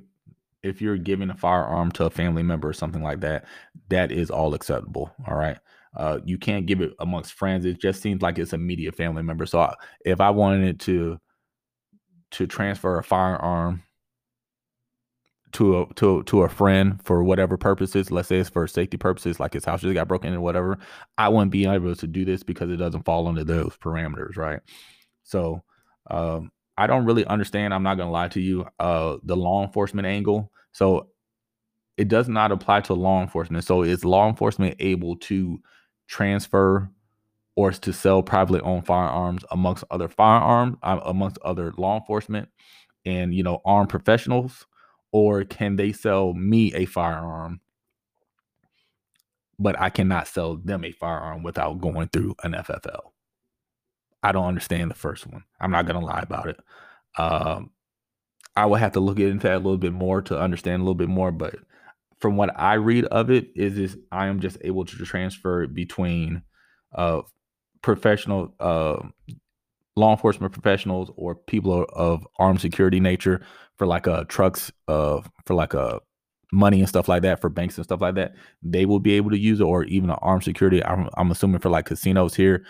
if 0.63 0.81
you're 0.81 0.99
giving 0.99 1.31
a 1.31 1.37
firearm 1.37 1.91
to 1.93 2.05
a 2.05 2.11
family 2.11 2.45
member 2.45 2.69
or 2.69 2.73
something 2.73 3.03
like 3.03 3.23
that, 3.23 3.45
that 3.89 4.13
is 4.13 4.31
all 4.31 4.55
acceptable. 4.55 5.13
All 5.27 5.35
right. 5.35 5.59
Uh, 5.97 6.19
you 6.25 6.39
can't 6.39 6.67
give 6.67 6.81
it 6.81 6.93
amongst 7.01 7.35
friends. 7.35 7.65
It 7.65 7.81
just 7.81 8.01
seems 8.01 8.23
like 8.23 8.39
it's 8.39 8.53
a 8.53 8.57
immediate 8.57 8.95
family 8.95 9.23
member. 9.23 9.47
So 9.47 9.61
I, 9.61 9.75
if 10.05 10.21
I 10.21 10.31
wanted 10.31 10.81
to 10.81 11.19
to 12.33 12.47
transfer 12.47 12.99
a 12.99 13.05
firearm 13.05 13.83
to 15.53 15.83
a 15.83 15.95
to 15.95 16.23
to 16.25 16.43
a 16.43 16.49
friend 16.49 17.01
for 17.05 17.23
whatever 17.23 17.57
purposes, 17.57 18.11
let's 18.11 18.29
say 18.29 18.39
it's 18.39 18.49
for 18.49 18.67
safety 18.67 18.97
purposes, 18.97 19.39
like 19.39 19.53
his 19.53 19.65
house 19.65 19.83
just 19.83 19.95
got 19.95 20.09
broken 20.09 20.33
or 20.33 20.41
whatever, 20.41 20.79
I 21.19 21.29
wouldn't 21.29 21.53
be 21.53 21.67
able 21.67 21.95
to 21.95 22.07
do 22.07 22.25
this 22.25 22.43
because 22.43 22.71
it 22.71 22.77
doesn't 22.77 23.05
fall 23.05 23.29
under 23.29 23.45
those 23.45 23.77
parameters, 23.77 24.37
right? 24.37 24.61
So 25.25 25.63
um, 26.11 26.51
I 26.79 26.87
don't 26.87 27.05
really 27.05 27.27
understand. 27.27 27.75
I'm 27.75 27.83
not 27.83 27.97
gonna 27.97 28.11
lie 28.11 28.29
to 28.29 28.41
you. 28.41 28.67
Uh, 28.79 29.19
the 29.25 29.37
law 29.37 29.63
enforcement 29.63 30.07
angle. 30.07 30.51
So 30.73 31.09
it 31.99 32.09
does 32.09 32.29
not 32.29 32.51
apply 32.51 32.81
to 32.83 32.95
law 32.95 33.21
enforcement. 33.21 33.65
So 33.65 33.83
is 33.83 34.05
law 34.07 34.29
enforcement 34.29 34.77
able 34.79 35.17
to 35.17 35.61
transfer 36.13 36.91
or 37.57 37.73
to 37.73 37.93
sell 37.93 38.23
privately 38.23 38.61
owned 38.61 38.87
firearms 38.87 39.45
amongst 39.51 39.85
other 39.91 40.09
firearms, 40.09 40.77
uh, 40.83 41.01
amongst 41.05 41.39
other 41.43 41.73
law 41.77 41.99
enforcement 41.99 42.49
and 43.05 43.35
you 43.35 43.43
know 43.43 43.61
armed 43.65 43.89
professionals, 43.89 44.67
or 45.11 45.45
can 45.45 45.77
they 45.77 45.93
sell 45.93 46.35
me 46.35 46.73
a 46.75 46.85
firearm, 46.85 47.61
but 49.59 49.79
I 49.81 49.91
cannot 49.91 50.29
sell 50.29 50.57
them 50.57 50.85
a 50.85 50.93
firearm 50.93 51.43
without 51.43 51.81
going 51.81 52.09
through 52.09 52.37
an 52.45 52.53
FFL? 52.53 53.11
I 54.23 54.33
don't 54.33 54.47
understand 54.47 54.91
the 54.91 54.95
first 54.95 55.27
one. 55.27 55.45
I'm 55.61 55.73
not 55.73 55.87
gonna 55.87 56.05
lie 56.05 56.21
about 56.23 56.49
it. 56.49 56.61
Um, 57.19 57.71
I 58.55 58.67
will 58.67 58.77
have 58.77 58.93
to 58.93 59.01
look 59.01 59.19
into 59.19 59.49
that 59.49 59.57
a 59.57 59.57
little 59.57 59.79
bit 59.79 59.93
more 59.93 60.23
to 60.23 60.39
understand 60.39 60.81
a 60.81 60.85
little 60.85 60.95
bit 60.95 61.09
more, 61.09 61.33
but 61.33 61.57
from 62.23 62.37
what 62.37 62.59
I 62.59 62.75
read 62.75 63.05
of 63.07 63.31
it, 63.31 63.49
is 63.55 63.77
is 63.77 63.99
I 64.13 64.29
am 64.29 64.41
just 64.41 64.57
able 64.63 64.85
to 64.85 64.97
transfer 65.05 65.67
between 65.67 66.43
uh, 66.95 67.23
professional 67.83 68.55
uh, 68.61 69.03
law 69.97 70.13
enforcement 70.13 70.53
professionals 70.53 71.11
or 71.17 71.35
people 71.35 71.85
of 71.93 72.27
armed 72.39 72.61
security 72.61 73.01
nature 73.01 73.43
for 73.77 73.87
like 73.87 74.07
uh 74.07 74.25
trucks 74.25 74.73
uh 74.89 75.21
for 75.45 75.55
like 75.55 75.75
a 75.75 75.81
uh, 75.81 75.99
money 76.55 76.81
and 76.81 76.89
stuff 76.89 77.09
like 77.09 77.23
that 77.23 77.41
for 77.41 77.49
banks 77.49 77.77
and 77.77 77.85
stuff 77.85 78.01
like 78.01 78.15
that 78.15 78.35
they 78.63 78.85
will 78.85 79.01
be 79.01 79.13
able 79.13 79.31
to 79.31 79.39
use 79.39 79.59
it 79.61 79.65
or 79.65 79.85
even 79.85 80.11
an 80.11 80.17
armed 80.21 80.45
security 80.45 80.85
I'm, 80.85 81.09
I'm 81.17 81.31
assuming 81.31 81.61
for 81.61 81.71
like 81.71 81.87
casinos 81.87 82.35
here 82.35 82.65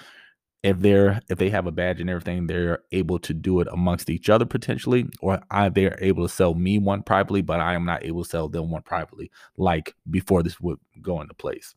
if 0.63 0.79
they're 0.79 1.21
if 1.29 1.39
they 1.39 1.51
have 1.51 1.67
a 1.67 1.73
badge 1.73 2.01
and 2.01 2.09
everything 2.09 2.47
they're 2.47 2.81
able 2.93 3.19
to 3.19 3.35
do 3.35 3.61
it 3.61 3.69
amongst 3.73 4.09
each 4.09 4.31
other 4.31 4.45
potentially 4.45 5.07
or 5.21 5.41
I, 5.51 5.69
they're 5.69 5.99
able 6.01 6.27
to 6.27 6.33
sell 6.33 6.55
me 6.55 6.79
one 6.79 7.03
privately 7.03 7.43
but 7.43 7.61
i 7.61 7.75
am 7.75 7.85
not 7.85 8.05
able 8.05 8.23
to 8.23 8.31
sell 8.31 8.49
them 8.49 8.71
one 8.71 8.83
privately 8.83 9.31
like 9.57 9.95
before 10.11 10.43
this 10.43 10.61
would 10.61 10.79
go 11.01 11.21
into 11.21 11.35
place. 11.35 11.75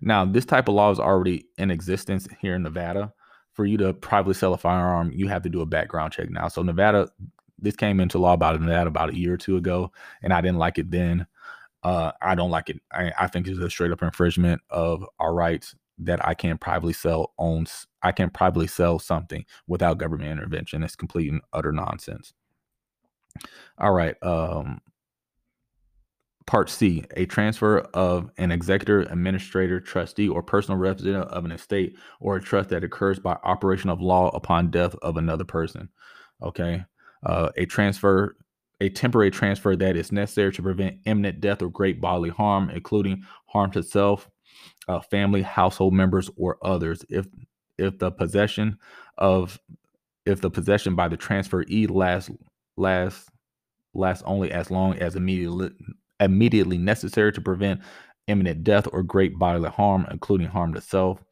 Now 0.00 0.24
this 0.24 0.46
type 0.46 0.68
of 0.68 0.74
law 0.74 0.90
is 0.90 1.00
already 1.00 1.46
in 1.58 1.70
existence 1.70 2.26
here 2.40 2.54
in 2.54 2.62
nevada. 2.62 3.12
For 3.52 3.66
you 3.66 3.76
to 3.78 3.92
privately 3.92 4.34
sell 4.34 4.54
a 4.54 4.58
firearm 4.58 5.12
you 5.12 5.28
have 5.28 5.42
to 5.42 5.48
do 5.48 5.60
a 5.60 5.66
background 5.66 6.12
check. 6.12 6.30
Now 6.30 6.48
so 6.48 6.62
nevada 6.62 7.08
this 7.60 7.76
came 7.76 7.98
into 7.98 8.18
law 8.18 8.34
about 8.34 8.60
Nevada 8.60 8.88
about 8.88 9.10
a 9.10 9.18
year 9.18 9.34
or 9.34 9.36
two 9.36 9.56
ago 9.56 9.90
and 10.22 10.32
i 10.32 10.40
didn't 10.40 10.58
like 10.58 10.78
it 10.78 10.90
then. 10.90 11.26
Uh, 11.84 12.10
I 12.20 12.34
don't 12.34 12.50
like 12.50 12.70
it. 12.70 12.80
I, 12.92 13.12
I 13.20 13.28
think 13.28 13.46
it's 13.46 13.60
a 13.60 13.70
straight 13.70 13.92
up 13.92 14.02
infringement 14.02 14.60
of 14.68 15.04
our 15.20 15.32
rights 15.32 15.76
that 15.98 16.26
I 16.26 16.34
can 16.34 16.58
privately 16.58 16.92
sell 16.92 17.32
owns 17.38 17.86
I 18.02 18.12
can 18.12 18.30
privately 18.30 18.68
sell 18.68 18.98
something 18.98 19.44
without 19.66 19.98
government 19.98 20.30
intervention. 20.30 20.82
It's 20.82 20.96
complete 20.96 21.32
and 21.32 21.42
utter 21.52 21.72
nonsense. 21.72 22.32
All 23.78 23.92
right. 23.92 24.16
Um 24.22 24.80
Part 26.46 26.70
C, 26.70 27.04
a 27.14 27.26
transfer 27.26 27.80
of 27.92 28.30
an 28.38 28.50
executor, 28.52 29.02
administrator, 29.02 29.80
trustee, 29.80 30.30
or 30.30 30.42
personal 30.42 30.78
representative 30.78 31.28
of 31.28 31.44
an 31.44 31.52
estate 31.52 31.94
or 32.20 32.36
a 32.36 32.40
trust 32.40 32.70
that 32.70 32.82
occurs 32.82 33.18
by 33.18 33.36
operation 33.44 33.90
of 33.90 34.00
law 34.00 34.30
upon 34.34 34.70
death 34.70 34.94
of 35.02 35.18
another 35.18 35.44
person. 35.44 35.90
Okay. 36.42 36.82
Uh, 37.26 37.50
a 37.58 37.66
transfer, 37.66 38.34
a 38.80 38.88
temporary 38.88 39.30
transfer 39.30 39.76
that 39.76 39.94
is 39.94 40.10
necessary 40.10 40.50
to 40.52 40.62
prevent 40.62 40.96
imminent 41.04 41.40
death 41.42 41.60
or 41.60 41.68
great 41.68 42.00
bodily 42.00 42.30
harm, 42.30 42.70
including 42.70 43.22
harm 43.44 43.70
to 43.72 43.82
self, 43.82 44.30
uh, 44.88 45.00
family, 45.00 45.42
household 45.42 45.94
members, 45.94 46.30
or 46.36 46.58
others. 46.62 47.04
If 47.08 47.26
if 47.76 47.98
the 47.98 48.10
possession 48.10 48.78
of 49.16 49.58
if 50.26 50.40
the 50.40 50.50
possession 50.50 50.94
by 50.94 51.08
the 51.08 51.16
transferee 51.16 51.90
lasts 51.90 52.30
lasts 52.76 53.28
lasts 53.94 54.22
only 54.26 54.50
as 54.50 54.70
long 54.70 54.94
as 54.98 55.16
immediately 55.16 55.70
immediately 56.20 56.78
necessary 56.78 57.32
to 57.32 57.40
prevent 57.40 57.80
imminent 58.26 58.64
death 58.64 58.86
or 58.92 59.02
great 59.02 59.38
bodily 59.38 59.70
harm, 59.70 60.06
including 60.10 60.46
harm 60.46 60.74
to 60.74 60.80
self, 60.80 61.24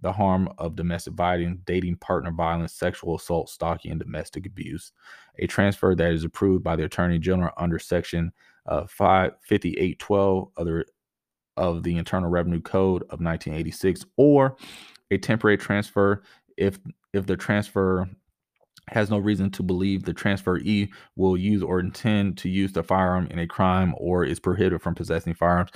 the 0.00 0.12
harm 0.12 0.48
of 0.58 0.76
domestic 0.76 1.14
violence, 1.14 1.60
dating 1.64 1.96
partner 1.96 2.30
violence, 2.30 2.72
sexual 2.72 3.16
assault, 3.16 3.48
stalking, 3.50 3.90
and 3.90 4.00
domestic 4.00 4.46
abuse. 4.46 4.92
A 5.38 5.46
transfer 5.46 5.94
that 5.94 6.12
is 6.12 6.24
approved 6.24 6.64
by 6.64 6.76
the 6.76 6.84
Attorney 6.84 7.18
General 7.18 7.52
under 7.56 7.78
Section 7.78 8.32
uh, 8.66 8.86
55812 8.86 10.48
of 10.56 10.66
the 10.66 10.84
of 11.58 11.82
the 11.82 11.96
Internal 11.96 12.30
Revenue 12.30 12.60
Code 12.60 13.02
of 13.04 13.20
1986 13.20 14.04
or 14.16 14.56
a 15.10 15.18
temporary 15.18 15.58
transfer 15.58 16.22
if 16.56 16.78
if 17.12 17.26
the 17.26 17.36
transfer 17.36 18.08
has 18.88 19.10
no 19.10 19.18
reason 19.18 19.50
to 19.50 19.62
believe 19.62 20.04
the 20.04 20.14
transferee 20.14 20.88
will 21.16 21.36
use 21.36 21.62
or 21.62 21.80
intend 21.80 22.38
to 22.38 22.48
use 22.48 22.72
the 22.72 22.82
firearm 22.82 23.26
in 23.30 23.38
a 23.38 23.46
crime 23.46 23.94
or 23.98 24.24
is 24.24 24.40
prohibited 24.40 24.80
from 24.80 24.94
possessing 24.94 25.34
firearms 25.34 25.70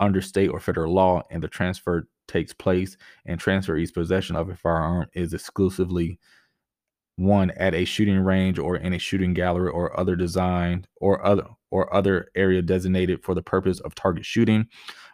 under 0.00 0.20
state 0.20 0.48
or 0.48 0.60
federal 0.60 0.92
law 0.92 1.22
and 1.30 1.42
the 1.42 1.48
transfer 1.48 2.06
takes 2.26 2.52
place 2.52 2.96
and 3.24 3.40
transferee's 3.40 3.90
possession 3.90 4.36
of 4.36 4.48
a 4.48 4.56
firearm 4.56 5.06
is 5.14 5.32
exclusively 5.32 6.18
one 7.16 7.50
at 7.52 7.74
a 7.74 7.84
shooting 7.84 8.20
range 8.20 8.58
or 8.58 8.76
in 8.76 8.92
a 8.92 8.98
shooting 8.98 9.34
gallery 9.34 9.70
or 9.70 9.98
other 9.98 10.14
designed 10.14 10.86
or 11.00 11.24
other 11.26 11.44
or 11.70 11.92
other 11.92 12.28
area 12.34 12.62
designated 12.62 13.22
for 13.22 13.34
the 13.34 13.42
purpose 13.42 13.80
of 13.80 13.94
target 13.94 14.24
shooting 14.24 14.66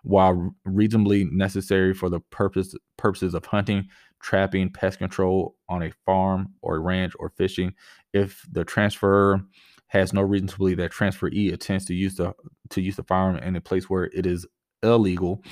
while 0.04 0.54
reasonably 0.64 1.24
necessary 1.24 1.92
for 1.92 2.08
the 2.08 2.20
purpose 2.20 2.74
purposes 2.96 3.34
of 3.34 3.44
hunting 3.46 3.88
trapping 4.20 4.70
pest 4.70 4.98
control 4.98 5.56
on 5.68 5.82
a 5.82 5.92
farm 6.06 6.54
or 6.62 6.80
ranch 6.80 7.12
or 7.18 7.30
fishing 7.30 7.74
if 8.12 8.46
the 8.52 8.64
transfer 8.64 9.40
has 9.88 10.12
no 10.12 10.22
reason 10.22 10.46
to 10.46 10.56
believe 10.56 10.76
that 10.76 10.92
transferee 10.92 11.50
intends 11.50 11.84
to 11.84 11.94
use 11.94 12.14
the 12.14 12.32
to 12.70 12.80
use 12.80 12.96
the 12.96 13.02
firearm 13.02 13.36
in 13.38 13.56
a 13.56 13.60
place 13.60 13.90
where 13.90 14.04
it 14.14 14.24
is 14.24 14.46
illegal 14.82 15.42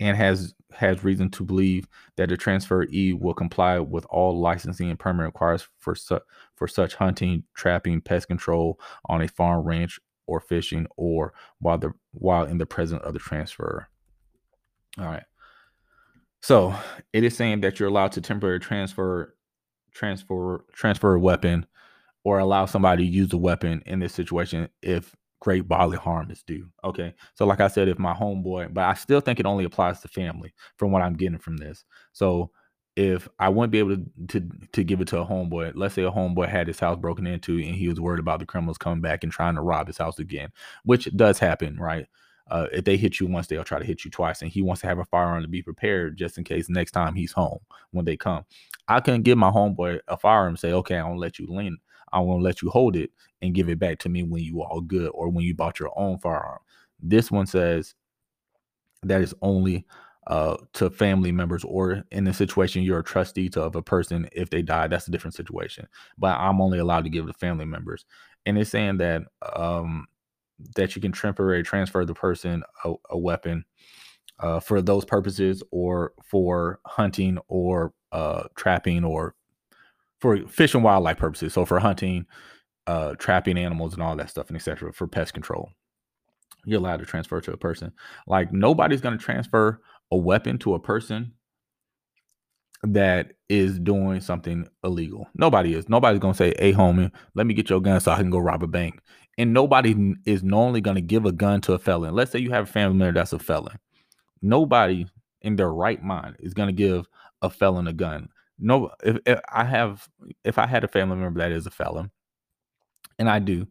and 0.00 0.16
has 0.16 0.54
has 0.72 1.04
reason 1.04 1.30
to 1.30 1.44
believe 1.44 1.86
that 2.16 2.28
the 2.28 2.36
transferee 2.36 3.18
will 3.18 3.34
comply 3.34 3.78
with 3.78 4.06
all 4.10 4.38
licensing 4.38 4.90
and 4.90 4.98
permit 4.98 5.26
requirements 5.26 5.68
for 5.78 5.94
su- 5.94 6.20
for 6.56 6.66
such 6.66 6.94
hunting, 6.94 7.44
trapping, 7.54 8.00
pest 8.00 8.26
control 8.26 8.80
on 9.06 9.22
a 9.22 9.28
farm, 9.28 9.64
ranch, 9.64 10.00
or 10.26 10.40
fishing, 10.40 10.86
or 10.96 11.32
while 11.60 11.78
the 11.78 11.92
while 12.12 12.44
in 12.44 12.58
the 12.58 12.66
presence 12.66 13.02
of 13.04 13.12
the 13.12 13.18
transfer. 13.18 13.88
All 14.98 15.06
right. 15.06 15.24
So 16.40 16.74
it 17.12 17.24
is 17.24 17.36
saying 17.36 17.60
that 17.60 17.78
you're 17.78 17.88
allowed 17.88 18.12
to 18.12 18.20
temporarily 18.20 18.60
transfer 18.60 19.34
transfer 19.92 20.64
transfer 20.72 21.14
a 21.14 21.20
weapon 21.20 21.66
or 22.24 22.38
allow 22.38 22.66
somebody 22.66 23.06
to 23.06 23.12
use 23.12 23.28
the 23.30 23.38
weapon 23.38 23.82
in 23.86 24.00
this 24.00 24.14
situation 24.14 24.68
if 24.82 25.14
great 25.40 25.68
bodily 25.68 25.98
harm 25.98 26.30
is 26.30 26.42
due. 26.44 26.68
Okay. 26.84 27.14
So, 27.34 27.46
like 27.46 27.60
I 27.60 27.68
said, 27.68 27.88
if 27.88 27.98
my 27.98 28.14
homeboy, 28.14 28.74
but 28.74 28.84
I 28.84 28.94
still 28.94 29.20
think 29.20 29.40
it 29.40 29.46
only 29.46 29.64
applies 29.64 30.00
to 30.02 30.08
family 30.08 30.54
from 30.76 30.92
what 30.92 31.02
I'm 31.02 31.14
getting 31.16 31.38
from 31.38 31.58
this. 31.58 31.84
So, 32.12 32.50
if 32.96 33.28
I 33.38 33.48
wouldn't 33.50 33.72
be 33.72 33.80
able 33.80 33.96
to, 33.98 34.04
to 34.28 34.50
to 34.72 34.84
give 34.84 35.00
it 35.02 35.08
to 35.08 35.20
a 35.20 35.26
homeboy, 35.26 35.72
let's 35.76 35.94
say 35.94 36.04
a 36.04 36.10
homeboy 36.12 36.48
had 36.48 36.68
his 36.68 36.80
house 36.80 36.98
broken 36.98 37.26
into 37.26 37.58
and 37.58 37.74
he 37.76 37.88
was 37.88 38.00
worried 38.00 38.20
about 38.20 38.40
the 38.40 38.46
criminals 38.46 38.78
coming 38.78 39.02
back 39.02 39.24
and 39.24 39.32
trying 39.32 39.56
to 39.56 39.62
rob 39.62 39.88
his 39.88 39.98
house 39.98 40.18
again, 40.18 40.50
which 40.84 41.08
does 41.16 41.38
happen, 41.38 41.78
right? 41.78 42.06
Uh, 42.50 42.66
if 42.72 42.84
they 42.84 42.96
hit 42.96 43.20
you 43.20 43.26
once, 43.26 43.46
they'll 43.46 43.64
try 43.64 43.78
to 43.78 43.84
hit 43.84 44.04
you 44.04 44.10
twice, 44.10 44.42
and 44.42 44.50
he 44.50 44.62
wants 44.62 44.80
to 44.82 44.86
have 44.86 44.98
a 44.98 45.04
firearm 45.06 45.42
to 45.42 45.48
be 45.48 45.62
prepared 45.62 46.16
just 46.16 46.38
in 46.38 46.44
case 46.44 46.68
next 46.68 46.92
time 46.92 47.14
he's 47.14 47.32
home 47.32 47.58
when 47.92 48.04
they 48.04 48.16
come. 48.16 48.44
I 48.88 49.00
can 49.00 49.22
give 49.22 49.38
my 49.38 49.50
homeboy 49.50 50.00
a 50.08 50.16
firearm 50.16 50.56
say, 50.56 50.72
"Okay, 50.72 50.96
I'm 50.96 51.06
gonna 51.06 51.18
let 51.18 51.38
you 51.38 51.46
lean. 51.48 51.78
I'm 52.12 52.26
gonna 52.26 52.42
let 52.42 52.62
you 52.62 52.70
hold 52.70 52.96
it 52.96 53.10
and 53.40 53.54
give 53.54 53.68
it 53.68 53.78
back 53.78 53.98
to 54.00 54.08
me 54.08 54.22
when 54.22 54.42
you 54.42 54.62
all 54.62 54.80
good 54.80 55.10
or 55.14 55.28
when 55.28 55.44
you 55.44 55.54
bought 55.54 55.80
your 55.80 55.92
own 55.98 56.18
firearm. 56.18 56.60
This 57.00 57.30
one 57.30 57.46
says 57.46 57.94
that 59.02 59.20
is 59.20 59.34
only 59.42 59.86
uh, 60.28 60.56
to 60.74 60.88
family 60.88 61.32
members 61.32 61.64
or 61.64 62.04
in 62.12 62.24
the 62.24 62.32
situation 62.32 62.82
you're 62.82 63.00
a 63.00 63.04
trustee 63.04 63.48
to 63.48 63.60
of 63.62 63.74
a 63.74 63.82
person 63.82 64.28
if 64.32 64.48
they 64.50 64.62
die 64.62 64.86
that's 64.86 65.08
a 65.08 65.10
different 65.10 65.34
situation 65.34 65.84
but 66.16 66.38
i'm 66.38 66.60
only 66.60 66.78
allowed 66.78 67.02
to 67.02 67.10
give 67.10 67.26
to 67.26 67.32
family 67.34 67.64
members 67.64 68.04
and 68.46 68.56
it's 68.56 68.70
saying 68.70 68.98
that 68.98 69.22
um 69.56 70.06
that 70.76 70.94
you 70.94 71.02
can 71.02 71.12
temporarily 71.12 71.62
transfer 71.62 72.04
the 72.04 72.14
person 72.14 72.62
a, 72.84 72.92
a 73.10 73.18
weapon 73.18 73.64
uh, 74.40 74.60
for 74.60 74.82
those 74.82 75.04
purposes 75.04 75.62
or 75.70 76.12
for 76.24 76.80
hunting 76.86 77.38
or 77.48 77.92
uh, 78.12 78.44
trapping 78.56 79.04
or 79.04 79.34
for 80.20 80.46
fish 80.48 80.74
and 80.74 80.84
wildlife 80.84 81.18
purposes 81.18 81.52
so 81.52 81.64
for 81.64 81.80
hunting 81.80 82.26
uh, 82.86 83.14
trapping 83.18 83.58
animals 83.58 83.94
and 83.94 84.02
all 84.02 84.16
that 84.16 84.30
stuff 84.30 84.48
and 84.48 84.56
etc 84.56 84.92
for 84.92 85.06
pest 85.06 85.34
control 85.34 85.70
you're 86.64 86.78
allowed 86.78 86.98
to 86.98 87.06
transfer 87.06 87.40
to 87.40 87.52
a 87.52 87.56
person 87.56 87.92
like 88.26 88.52
nobody's 88.52 89.00
going 89.00 89.16
to 89.16 89.24
transfer 89.24 89.80
a 90.10 90.16
weapon 90.16 90.58
to 90.58 90.74
a 90.74 90.80
person 90.80 91.32
that 92.82 93.32
is 93.48 93.78
doing 93.78 94.20
something 94.20 94.66
illegal. 94.82 95.28
Nobody 95.34 95.74
is. 95.74 95.88
Nobody's 95.88 96.20
gonna 96.20 96.34
say, 96.34 96.54
"Hey, 96.58 96.72
homie, 96.72 97.10
let 97.34 97.46
me 97.46 97.54
get 97.54 97.70
your 97.70 97.80
gun 97.80 98.00
so 98.00 98.12
I 98.12 98.16
can 98.16 98.30
go 98.30 98.38
rob 98.38 98.62
a 98.62 98.66
bank." 98.66 99.00
And 99.38 99.52
nobody 99.52 100.14
is 100.26 100.42
normally 100.42 100.80
gonna 100.80 101.00
give 101.00 101.24
a 101.24 101.32
gun 101.32 101.60
to 101.62 101.72
a 101.72 101.78
felon. 101.78 102.14
Let's 102.14 102.30
say 102.30 102.38
you 102.38 102.50
have 102.50 102.68
a 102.68 102.72
family 102.72 102.96
member 102.96 103.18
that's 103.18 103.32
a 103.32 103.38
felon. 103.38 103.78
Nobody 104.42 105.06
in 105.40 105.56
their 105.56 105.72
right 105.72 106.02
mind 106.02 106.36
is 106.40 106.54
gonna 106.54 106.72
give 106.72 107.06
a 107.40 107.50
felon 107.50 107.86
a 107.86 107.92
gun. 107.92 108.28
No, 108.58 108.90
if, 109.02 109.18
if 109.26 109.40
I 109.50 109.64
have, 109.64 110.06
if 110.44 110.58
I 110.58 110.66
had 110.66 110.84
a 110.84 110.88
family 110.88 111.16
member 111.16 111.40
that 111.40 111.52
is 111.52 111.66
a 111.66 111.70
felon, 111.70 112.10
and 113.18 113.28
I 113.28 113.38
do, 113.38 113.66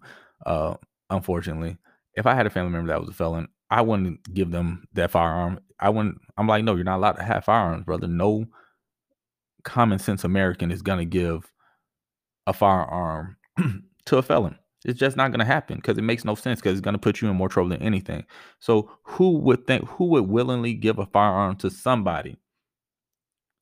uh, 0.45 0.75
unfortunately, 1.09 1.77
if 2.15 2.25
I 2.25 2.35
had 2.35 2.45
a 2.45 2.49
family 2.49 2.71
member 2.71 2.89
that 2.89 2.99
was 2.99 3.09
a 3.09 3.13
felon, 3.13 3.47
I 3.69 3.81
wouldn't 3.81 4.33
give 4.33 4.51
them 4.51 4.85
that 4.93 5.11
firearm. 5.11 5.59
I 5.79 5.89
wouldn't. 5.89 6.17
I'm 6.37 6.47
like, 6.47 6.63
no, 6.63 6.75
you're 6.75 6.83
not 6.83 6.97
allowed 6.97 7.13
to 7.13 7.23
have 7.23 7.45
firearms, 7.45 7.85
brother. 7.85 8.07
No 8.07 8.45
common 9.63 9.99
sense 9.99 10.23
American 10.23 10.71
is 10.71 10.81
gonna 10.81 11.05
give 11.05 11.51
a 12.47 12.53
firearm 12.53 13.37
to 14.05 14.17
a 14.17 14.21
felon. 14.21 14.57
It's 14.83 14.99
just 14.99 15.15
not 15.15 15.31
gonna 15.31 15.45
happen 15.45 15.77
because 15.77 15.97
it 15.97 16.03
makes 16.03 16.25
no 16.25 16.35
sense 16.35 16.59
because 16.59 16.73
it's 16.77 16.83
gonna 16.83 16.97
put 16.97 17.21
you 17.21 17.29
in 17.29 17.35
more 17.35 17.49
trouble 17.49 17.69
than 17.69 17.81
anything. 17.83 18.25
So 18.59 18.89
who 19.03 19.37
would 19.39 19.67
think 19.67 19.87
who 19.87 20.05
would 20.05 20.27
willingly 20.27 20.73
give 20.73 20.97
a 20.97 21.05
firearm 21.05 21.55
to 21.57 21.69
somebody 21.69 22.37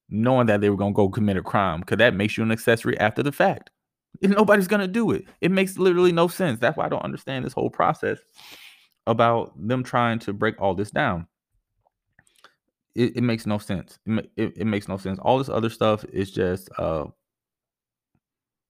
knowing 0.10 0.48
that 0.48 0.62
they 0.62 0.70
were 0.70 0.78
gonna 0.78 0.94
go 0.94 1.10
commit 1.10 1.38
a 1.38 1.42
crime? 1.42 1.82
Because 1.82 1.98
that 1.98 2.16
makes 2.16 2.38
you 2.38 2.44
an 2.44 2.52
accessory 2.52 2.98
after 3.00 3.22
the 3.22 3.32
fact. 3.32 3.70
Nobody's 4.22 4.68
gonna 4.68 4.88
do 4.88 5.12
it. 5.12 5.26
It 5.42 5.52
makes 5.52 5.78
literally 5.78 6.14
no 6.14 6.28
sense. 6.28 6.60
That's 6.60 6.78
why 6.78 6.86
I 6.86 6.90
don't 6.90 7.04
understand 7.04 7.46
this 7.46 7.54
whole 7.54 7.70
process 7.70 8.20
about 9.06 9.52
them 9.58 9.84
trying 9.84 10.20
to 10.20 10.34
break 10.34 10.60
all 10.62 10.74
this 10.74 10.92
down. 10.92 11.28
It, 12.96 13.18
it 13.18 13.22
makes 13.22 13.46
no 13.46 13.58
sense. 13.58 14.00
It, 14.06 14.32
it, 14.36 14.54
it, 14.58 14.66
makes 14.66 14.88
no 14.88 14.98
sense. 14.98 15.20
All 15.20 15.38
this 15.38 15.50
other 15.50 15.70
stuff 15.70 16.04
is 16.06 16.32
just 16.32 16.70
uh, 16.78 17.06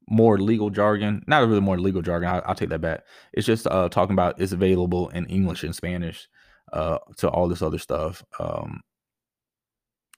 more 0.10 0.38
legal 0.40 0.70
jargon. 0.70 1.24
Not 1.28 1.48
really 1.48 1.62
more 1.62 1.80
legal 1.80 2.02
jargon. 2.02 2.30
I, 2.30 2.48
will 2.48 2.56
take 2.56 2.70
that 2.70 2.82
back. 2.82 3.04
It's 3.34 3.46
just 3.46 3.68
uh, 3.68 3.90
talking 3.90 4.14
about 4.14 4.42
it's 4.42 4.52
available 4.52 5.10
in 5.10 5.26
English 5.28 5.64
and 5.64 5.76
Spanish 5.76 6.28
uh, 6.74 6.98
to 7.18 7.30
all 7.30 7.48
this 7.48 7.62
other 7.62 7.78
stuff. 7.78 8.24
Um, 8.40 8.82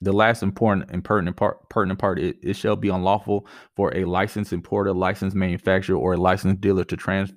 the 0.00 0.12
last 0.12 0.42
important 0.42 0.90
and 0.90 1.04
pertinent 1.04 1.36
part, 1.36 1.68
pertinent 1.68 2.00
part 2.00 2.18
it, 2.18 2.36
it, 2.42 2.56
shall 2.56 2.74
be 2.74 2.88
unlawful 2.88 3.46
for 3.76 3.96
a 3.96 4.04
licensed 4.04 4.52
importer, 4.52 4.92
licensed 4.92 5.36
manufacturer, 5.36 5.96
or 5.96 6.14
a 6.14 6.16
licensed 6.16 6.60
dealer 6.60 6.84
to 6.84 6.96
trans 6.96 7.32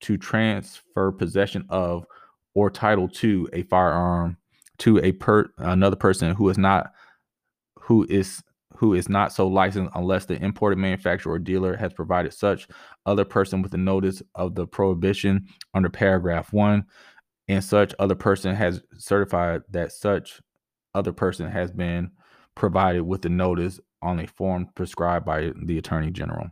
to 0.00 0.18
transfer 0.18 1.12
possession 1.12 1.64
of 1.70 2.04
or 2.54 2.70
title 2.70 3.08
to 3.08 3.48
a 3.54 3.62
firearm 3.62 4.36
to 4.78 4.98
a 4.98 5.12
per 5.12 5.48
another 5.58 5.96
person 5.96 6.34
who 6.34 6.48
is 6.50 6.58
not 6.58 6.92
who 7.80 8.06
is 8.10 8.42
who 8.84 8.92
is 8.92 9.08
not 9.08 9.32
so 9.32 9.48
licensed 9.48 9.90
unless 9.94 10.26
the 10.26 10.36
imported 10.44 10.76
manufacturer 10.76 11.32
or 11.32 11.38
dealer 11.38 11.74
has 11.74 11.90
provided 11.94 12.34
such 12.34 12.68
other 13.06 13.24
person 13.24 13.62
with 13.62 13.72
a 13.72 13.78
notice 13.78 14.22
of 14.34 14.54
the 14.54 14.66
prohibition 14.66 15.46
under 15.72 15.88
paragraph 15.88 16.52
1 16.52 16.84
and 17.48 17.64
such 17.64 17.94
other 17.98 18.14
person 18.14 18.54
has 18.54 18.82
certified 18.98 19.62
that 19.70 19.90
such 19.90 20.42
other 20.94 21.12
person 21.12 21.50
has 21.50 21.70
been 21.70 22.10
provided 22.54 23.04
with 23.04 23.22
the 23.22 23.30
notice 23.30 23.80
on 24.02 24.20
a 24.20 24.26
form 24.26 24.68
prescribed 24.74 25.24
by 25.24 25.50
the 25.64 25.78
attorney 25.78 26.10
general. 26.10 26.50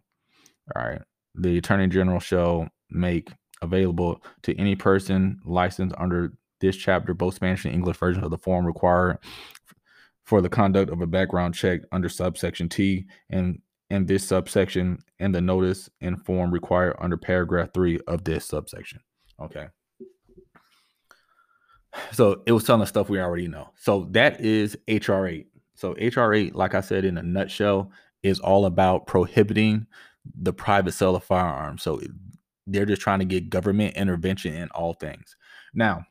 All 0.75 0.83
right. 0.83 1.03
The 1.35 1.59
attorney 1.59 1.89
general 1.89 2.19
shall 2.19 2.67
make 2.89 3.31
available 3.61 4.23
to 4.45 4.59
any 4.59 4.75
person 4.75 5.39
licensed 5.45 5.95
under 5.99 6.33
this 6.63 6.77
chapter 6.77 7.13
both 7.13 7.35
Spanish 7.35 7.67
and 7.67 7.75
English 7.75 7.99
versions 7.99 8.25
of 8.25 8.31
the 8.31 8.39
form 8.39 8.65
required 8.65 9.19
for 10.33 10.41
the 10.41 10.49
conduct 10.49 10.91
of 10.91 11.03
a 11.03 11.07
background 11.07 11.55
check 11.55 11.83
under 11.93 12.09
subsection 12.09 12.67
T 12.67 13.05
and 13.29 13.61
in 13.91 14.07
this 14.07 14.27
subsection 14.27 14.99
and 15.19 15.35
the 15.35 15.43
notice 15.43 15.91
and 16.01 16.25
form 16.25 16.51
required 16.51 16.97
under 16.99 17.19
paragraph 17.19 17.69
3 17.75 18.01
of 18.07 18.25
this 18.25 18.47
subsection. 18.47 19.01
Okay. 19.39 19.67
So 22.13 22.43
it 22.47 22.53
was 22.53 22.65
telling 22.65 22.81
us 22.81 22.89
stuff 22.89 23.11
we 23.11 23.21
already 23.21 23.47
know. 23.47 23.73
So 23.77 24.09
that 24.13 24.41
is 24.41 24.75
HR 24.89 25.27
8. 25.27 25.49
So 25.75 25.93
HR 26.01 26.33
8, 26.33 26.55
like 26.55 26.75
I 26.75 26.81
said 26.81 27.05
in 27.05 27.19
a 27.19 27.23
nutshell, 27.23 27.91
is 28.23 28.41
all 28.41 28.65
about 28.65 29.07
prohibiting 29.07 29.87
the 30.25 30.55
private 30.55 30.93
sale 30.93 31.15
of 31.15 31.25
firearms. 31.25 31.83
So 31.83 32.01
they're 32.67 32.87
just 32.87 33.03
trying 33.03 33.19
to 33.19 33.27
get 33.27 33.51
government 33.51 33.97
intervention 33.97 34.55
in 34.55 34.71
all 34.71 34.95
things. 34.95 35.37
Now, 35.75 36.07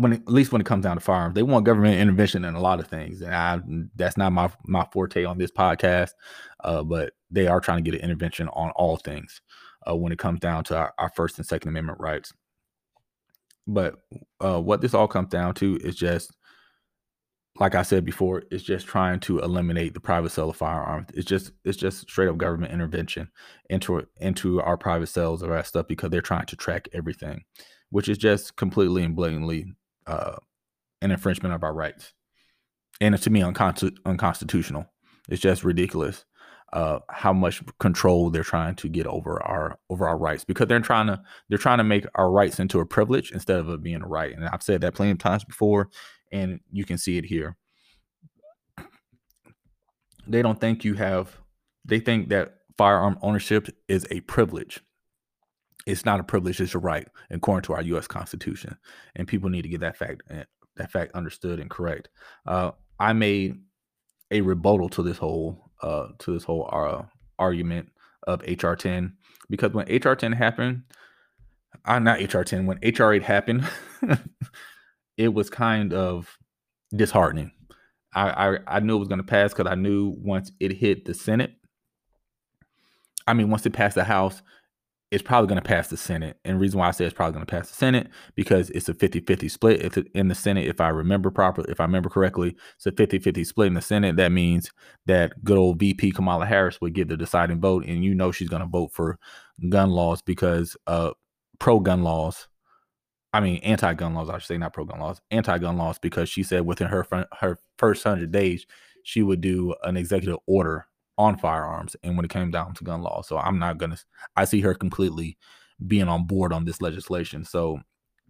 when 0.00 0.14
it, 0.14 0.22
at 0.22 0.32
least 0.32 0.52
when 0.52 0.60
it 0.60 0.66
comes 0.66 0.84
down 0.84 0.96
to 0.96 1.00
firearms, 1.00 1.34
they 1.34 1.42
want 1.42 1.64
government 1.64 2.00
intervention 2.00 2.44
in 2.44 2.54
a 2.54 2.60
lot 2.60 2.80
of 2.80 2.86
things, 2.86 3.20
and 3.20 3.34
I, 3.34 3.60
that's 3.96 4.16
not 4.16 4.32
my 4.32 4.50
my 4.64 4.86
forte 4.92 5.24
on 5.24 5.38
this 5.38 5.50
podcast. 5.50 6.10
Uh, 6.62 6.82
but 6.82 7.12
they 7.30 7.46
are 7.46 7.60
trying 7.60 7.82
to 7.82 7.90
get 7.90 7.98
an 7.98 8.04
intervention 8.04 8.48
on 8.48 8.70
all 8.70 8.96
things 8.96 9.40
uh, 9.88 9.96
when 9.96 10.12
it 10.12 10.18
comes 10.18 10.40
down 10.40 10.64
to 10.64 10.76
our, 10.76 10.92
our, 10.98 11.10
First 11.10 11.38
and 11.38 11.46
Second 11.46 11.70
Amendment 11.70 12.00
rights. 12.00 12.32
But 13.66 13.96
uh, 14.40 14.60
what 14.60 14.80
this 14.80 14.94
all 14.94 15.08
comes 15.08 15.28
down 15.28 15.54
to 15.54 15.76
is 15.82 15.96
just 15.96 16.32
like 17.56 17.74
I 17.74 17.82
said 17.82 18.04
before, 18.04 18.44
it's 18.50 18.62
just 18.62 18.86
trying 18.86 19.20
to 19.20 19.40
eliminate 19.40 19.92
the 19.92 20.00
private 20.00 20.30
sale 20.30 20.50
of 20.50 20.56
firearms. 20.56 21.08
It's 21.14 21.26
just 21.26 21.52
it's 21.64 21.76
just 21.76 22.02
straight 22.02 22.28
up 22.28 22.38
government 22.38 22.72
intervention 22.72 23.30
into 23.68 24.06
into 24.20 24.60
our 24.62 24.76
private 24.76 25.08
sales 25.08 25.42
of 25.42 25.50
that 25.50 25.66
stuff 25.66 25.86
because 25.86 26.10
they're 26.10 26.22
trying 26.22 26.46
to 26.46 26.56
track 26.56 26.88
everything, 26.92 27.44
which 27.90 28.08
is 28.08 28.18
just 28.18 28.56
completely 28.56 29.04
and 29.04 29.16
blatantly 29.16 29.74
uh, 30.06 30.36
an 31.02 31.10
infringement 31.10 31.54
of 31.54 31.62
our 31.62 31.74
rights, 31.74 32.12
and 33.00 33.14
it's 33.14 33.24
to 33.24 33.30
me 33.30 33.42
unconstitutional. 33.42 34.86
It's 35.28 35.40
just 35.40 35.64
ridiculous 35.64 36.24
uh, 36.72 37.00
how 37.08 37.32
much 37.32 37.62
control 37.78 38.30
they're 38.30 38.44
trying 38.44 38.76
to 38.76 38.88
get 38.88 39.06
over 39.06 39.42
our 39.42 39.78
over 39.88 40.08
our 40.08 40.16
rights 40.16 40.44
because 40.44 40.68
they're 40.68 40.80
trying 40.80 41.08
to 41.08 41.20
they're 41.48 41.58
trying 41.58 41.78
to 41.78 41.84
make 41.84 42.06
our 42.14 42.30
rights 42.30 42.60
into 42.60 42.78
a 42.80 42.86
privilege 42.86 43.32
instead 43.32 43.58
of 43.58 43.68
it 43.68 43.82
being 43.82 44.02
a 44.02 44.06
right. 44.06 44.34
And 44.34 44.46
I've 44.46 44.62
said 44.62 44.80
that 44.82 44.94
plenty 44.94 45.12
of 45.12 45.18
times 45.18 45.44
before 45.44 45.88
and 46.30 46.60
you 46.70 46.84
can 46.84 46.98
see 46.98 47.18
it 47.18 47.24
here. 47.24 47.56
They 50.26 50.42
don't 50.42 50.60
think 50.60 50.84
you 50.84 50.94
have, 50.94 51.36
they 51.84 51.98
think 51.98 52.28
that 52.28 52.54
firearm 52.78 53.18
ownership 53.20 53.68
is 53.88 54.06
a 54.10 54.20
privilege. 54.20 54.80
It's 55.86 56.04
not 56.04 56.20
a 56.20 56.24
privilege, 56.24 56.60
it's 56.60 56.74
a 56.74 56.78
right, 56.78 57.08
according 57.30 57.62
to 57.62 57.72
our 57.72 57.82
U.S. 57.82 58.06
Constitution. 58.06 58.76
And 59.16 59.26
people 59.26 59.50
need 59.50 59.62
to 59.62 59.68
get 59.68 59.80
that 59.80 59.96
fact 59.96 60.22
eh, 60.30 60.44
that 60.76 60.90
fact 60.90 61.12
understood 61.14 61.58
and 61.58 61.70
correct. 61.70 62.08
Uh, 62.46 62.72
I 62.98 63.12
made 63.12 63.60
a 64.30 64.40
rebuttal 64.40 64.88
to 64.90 65.02
this 65.02 65.18
whole 65.18 65.70
uh, 65.82 66.08
to 66.18 66.32
this 66.32 66.44
whole 66.44 66.68
uh, 66.72 67.02
argument 67.38 67.90
of 68.26 68.42
HR 68.42 68.74
10 68.74 69.14
because 69.48 69.72
when 69.72 69.86
HR 69.86 70.14
10 70.14 70.32
happened, 70.32 70.82
uh, 71.84 71.98
not 71.98 72.20
HR 72.20 72.42
10, 72.42 72.66
when 72.66 72.78
HR 72.82 73.12
8 73.12 73.22
happened, 73.22 73.68
it 75.16 75.32
was 75.32 75.48
kind 75.48 75.92
of 75.92 76.38
disheartening. 76.94 77.52
I 78.14 78.30
I, 78.30 78.58
I 78.66 78.80
knew 78.80 78.96
it 78.96 79.00
was 79.00 79.08
going 79.08 79.18
to 79.18 79.24
pass 79.24 79.52
because 79.52 79.70
I 79.70 79.76
knew 79.76 80.14
once 80.18 80.52
it 80.60 80.72
hit 80.72 81.04
the 81.04 81.14
Senate, 81.14 81.54
I 83.26 83.32
mean, 83.32 83.50
once 83.50 83.64
it 83.64 83.72
passed 83.72 83.94
the 83.94 84.04
House, 84.04 84.42
it's 85.10 85.22
probably 85.22 85.48
going 85.48 85.60
to 85.60 85.68
pass 85.68 85.88
the 85.88 85.96
Senate. 85.96 86.38
And 86.44 86.60
reason 86.60 86.78
why 86.78 86.88
I 86.88 86.90
say 86.92 87.04
it's 87.04 87.14
probably 87.14 87.32
going 87.34 87.46
to 87.46 87.50
pass 87.50 87.68
the 87.68 87.74
Senate 87.74 88.08
because 88.36 88.70
it's 88.70 88.88
a 88.88 88.94
50-50 88.94 89.50
split. 89.50 89.96
In 90.14 90.28
the 90.28 90.34
Senate, 90.34 90.68
if 90.68 90.80
I 90.80 90.88
remember 90.88 91.30
properly, 91.30 91.70
if 91.70 91.80
I 91.80 91.84
remember 91.84 92.08
correctly, 92.08 92.56
it's 92.76 92.86
a 92.86 92.92
50-50 92.92 93.46
split 93.46 93.66
in 93.66 93.74
the 93.74 93.82
Senate. 93.82 94.16
That 94.16 94.30
means 94.30 94.70
that 95.06 95.42
good 95.42 95.58
old 95.58 95.80
VP 95.80 96.12
Kamala 96.12 96.46
Harris 96.46 96.80
would 96.80 96.94
get 96.94 97.08
the 97.08 97.16
deciding 97.16 97.60
vote, 97.60 97.84
and 97.86 98.04
you 98.04 98.14
know 98.14 98.30
she's 98.30 98.48
going 98.48 98.62
to 98.62 98.68
vote 98.68 98.92
for 98.92 99.18
gun 99.68 99.90
laws 99.90 100.22
because 100.22 100.76
uh 100.86 101.10
pro 101.58 101.78
gun 101.80 102.02
laws 102.02 102.48
I 103.32 103.40
mean, 103.40 103.58
anti-gun 103.58 104.14
laws. 104.14 104.28
I 104.28 104.38
should 104.38 104.48
say 104.48 104.58
not 104.58 104.72
pro-gun 104.72 104.98
laws, 104.98 105.20
anti-gun 105.30 105.76
laws, 105.76 105.98
because 105.98 106.28
she 106.28 106.42
said 106.42 106.66
within 106.66 106.88
her 106.88 107.06
her 107.38 107.58
first 107.78 108.02
hundred 108.02 108.32
days, 108.32 108.66
she 109.04 109.22
would 109.22 109.40
do 109.40 109.74
an 109.84 109.96
executive 109.96 110.38
order 110.46 110.86
on 111.20 111.36
firearms 111.36 111.94
and 112.02 112.16
when 112.16 112.24
it 112.24 112.30
came 112.30 112.50
down 112.50 112.72
to 112.74 112.84
gun 112.84 113.02
law. 113.02 113.20
So 113.22 113.38
I'm 113.38 113.58
not 113.58 113.78
gonna. 113.78 113.98
I 114.36 114.44
see 114.46 114.60
her 114.62 114.74
completely 114.74 115.36
being 115.86 116.08
on 116.08 116.26
board 116.26 116.52
on 116.52 116.64
this 116.64 116.80
legislation. 116.80 117.44
So 117.44 117.80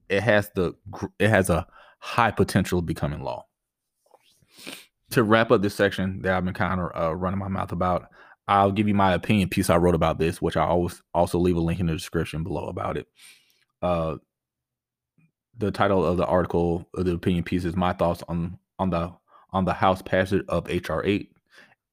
it 0.09 0.23
has 0.23 0.51
the 0.55 0.75
it 1.19 1.29
has 1.29 1.49
a 1.51 1.67
high 2.01 2.33
potential 2.33 2.81
of 2.81 2.87
becoming 2.87 3.23
law. 3.23 3.47
To 5.13 5.23
wrap 5.23 5.51
up 5.51 5.63
this 5.63 5.75
section 5.75 6.23
that 6.23 6.35
I've 6.35 6.45
been 6.45 6.55
kind 6.55 6.81
of 6.81 6.91
uh, 6.95 7.15
running 7.15 7.39
my 7.39 7.49
mouth 7.49 7.73
about, 7.73 8.09
I'll 8.49 8.73
give 8.73 8.89
you 8.89 8.95
my 8.95 9.13
opinion 9.15 9.49
piece 9.49 9.71
I 9.71 9.77
wrote 9.77 9.95
about 9.95 10.19
this, 10.19 10.43
which 10.43 10.57
I 10.57 10.65
always 10.65 11.01
also 11.15 11.39
leave 11.39 11.57
a 11.57 11.61
link 11.61 11.81
in 11.81 11.87
the 11.87 11.93
description 11.93 12.43
below 12.43 12.67
about 12.67 12.97
it. 12.97 13.07
Uh, 13.83 14.17
the 15.59 15.71
title 15.71 16.05
of 16.05 16.17
the 16.17 16.27
article 16.27 16.89
of 16.95 17.05
the 17.05 17.15
opinion 17.15 17.45
piece 17.45 17.65
is 17.65 17.77
my 17.77 17.93
thoughts 17.93 18.23
on 18.29 18.59
on 18.79 18.91
the 18.91 19.13
on 19.53 19.65
the 19.65 19.75
House 19.75 20.03
passage 20.03 20.45
of 20.49 20.67
HR 20.67 21.03
eight, 21.05 21.33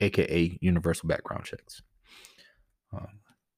aka 0.01 0.57
universal 0.61 1.07
background 1.07 1.45
checks. 1.45 1.81
Uh, 2.95 3.05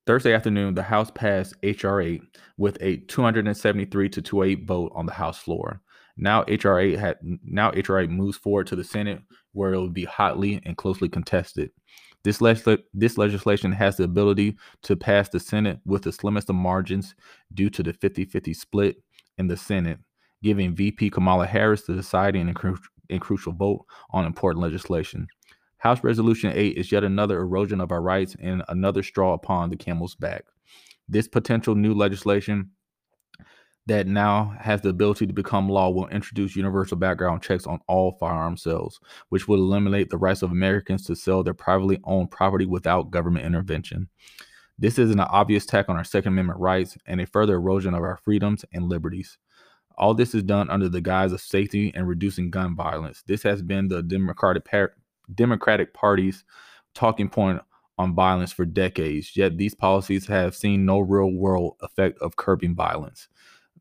Thursday 0.06 0.34
afternoon, 0.34 0.74
the 0.74 0.84
House 0.84 1.12
passed 1.12 1.54
HR 1.62 2.02
8 2.02 2.22
with 2.58 2.78
a 2.82 2.98
273 2.98 4.10
to 4.10 4.22
28 4.22 4.66
vote 4.66 4.92
on 4.96 5.06
the 5.06 5.14
House 5.14 5.38
floor. 5.38 5.82
Now 6.18 6.42
HR 6.48 6.80
8 6.80 6.98
had 6.98 7.18
now 7.22 7.70
HR 7.70 8.00
8 8.00 8.10
moves 8.10 8.38
forward 8.38 8.68
to 8.68 8.76
the 8.76 8.84
Senate, 8.84 9.22
where 9.54 9.74
it 9.74 9.78
will 9.78 9.90
be 9.90 10.06
hotly 10.06 10.62
and 10.66 10.76
closely 10.76 11.10
contested. 11.10 11.72
This, 12.24 12.42
le- 12.42 12.80
this 12.94 13.18
legislation 13.18 13.72
has 13.72 13.98
the 13.98 14.04
ability 14.04 14.58
to 14.84 14.96
pass 14.96 15.30
the 15.30 15.40
Senate 15.40 15.80
with 15.86 16.02
the 16.02 16.12
slimmest 16.12 16.50
of 16.50 16.56
margins 16.56 17.16
due 17.54 17.70
to 17.70 17.84
the 17.84 17.94
50 17.94 18.26
50 18.26 18.54
split 18.54 18.98
in 19.38 19.48
the 19.48 19.56
Senate, 19.56 20.00
giving 20.44 20.76
VP 20.76 21.12
Kamala 21.12 21.46
Harris 21.46 21.84
the 21.84 21.94
deciding 21.94 22.48
and, 22.48 22.56
cru- 22.56 22.78
and 23.10 23.22
crucial 23.22 23.54
vote 23.54 23.86
on 24.12 24.26
important 24.26 24.62
legislation. 24.62 25.28
House 25.80 26.04
Resolution 26.04 26.52
8 26.54 26.78
is 26.78 26.92
yet 26.92 27.04
another 27.04 27.40
erosion 27.40 27.82
of 27.82 27.92
our 27.92 28.02
rights 28.02 28.36
and 28.40 28.64
another 28.68 29.02
straw 29.02 29.34
upon 29.34 29.70
the 29.70 29.78
camel's 29.78 30.16
back. 30.16 30.44
This 31.08 31.28
potential 31.28 31.74
new 31.74 31.94
legislation 31.94 32.72
that 33.88 34.06
now 34.06 34.54
has 34.60 34.82
the 34.82 34.90
ability 34.90 35.26
to 35.26 35.34
become 35.34 35.70
law 35.70 35.90
will 35.90 36.08
introduce 36.10 36.56
universal 36.56 36.98
background 36.98 37.42
checks 37.42 37.66
on 37.66 37.80
all 37.88 38.18
firearm 38.20 38.56
sales, 38.56 39.00
which 39.30 39.48
would 39.48 39.58
eliminate 39.58 40.10
the 40.10 40.18
rights 40.18 40.42
of 40.42 40.52
Americans 40.52 41.06
to 41.06 41.16
sell 41.16 41.44
their 41.44 41.54
privately 41.54 41.98
owned 42.04 42.30
property 42.30 42.66
without 42.66 43.10
government 43.10 43.46
intervention. 43.46 44.10
This 44.78 45.00
is 45.00 45.12
an 45.12 45.22
obvious 45.22 45.64
attack 45.64 45.90
on 45.90 45.98
our 45.98 46.04
Second 46.04 46.34
Amendment 46.34 46.60
rights 46.60 46.98
and 47.06 47.20
a 47.20 47.26
further 47.26 47.56
erosion 47.56 47.94
of 47.94 48.04
our 48.04 48.18
freedoms 48.18 48.64
and 48.74 48.90
liberties. 48.90 49.38
All 49.98 50.14
this 50.14 50.36
is 50.36 50.44
done 50.44 50.70
under 50.70 50.88
the 50.88 51.02
guise 51.02 51.32
of 51.32 51.42
safety 51.42 51.92
and 51.96 52.08
reducing 52.08 52.52
gun 52.52 52.76
violence. 52.76 53.24
This 53.28 53.44
has 53.44 53.62
been 53.62 53.88
the 53.88 54.04
Democratic 54.04 54.66
par- 54.66 54.94
Democratic 55.34 55.94
Party's 55.94 56.44
talking 56.94 57.30
point 57.30 57.62
on 57.98 58.16
violence 58.16 58.52
for 58.54 58.66
decades, 58.66 59.36
yet 59.36 59.58
these 59.58 59.76
policies 59.76 60.28
have 60.28 60.56
seen 60.56 60.86
no 60.86 61.00
real 61.00 61.32
world 61.32 61.76
effect 61.82 62.18
of 62.20 62.38
curbing 62.38 62.76
violence. 62.76 63.28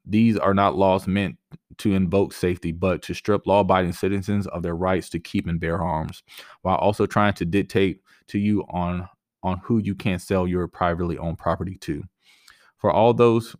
These 0.04 0.36
are 0.36 0.54
not 0.54 0.76
laws 0.76 1.06
meant 1.06 1.36
to 1.78 1.94
invoke 1.94 2.32
safety, 2.32 2.72
but 2.72 3.02
to 3.02 3.14
strip 3.14 3.46
law 3.46 3.60
abiding 3.60 3.92
citizens 3.92 4.46
of 4.48 4.62
their 4.62 4.74
rights 4.74 5.08
to 5.10 5.20
keep 5.20 5.46
and 5.46 5.60
bear 5.60 5.80
arms, 5.80 6.22
while 6.62 6.76
also 6.76 7.06
trying 7.06 7.34
to 7.34 7.44
dictate 7.44 8.00
to 8.28 8.38
you 8.38 8.64
on, 8.70 9.08
on 9.42 9.60
who 9.62 9.78
you 9.78 9.94
can 9.94 10.18
sell 10.18 10.48
your 10.48 10.66
privately 10.66 11.16
owned 11.18 11.38
property 11.38 11.76
to. 11.82 12.02
For 12.78 12.90
all 12.90 13.14
those 13.14 13.54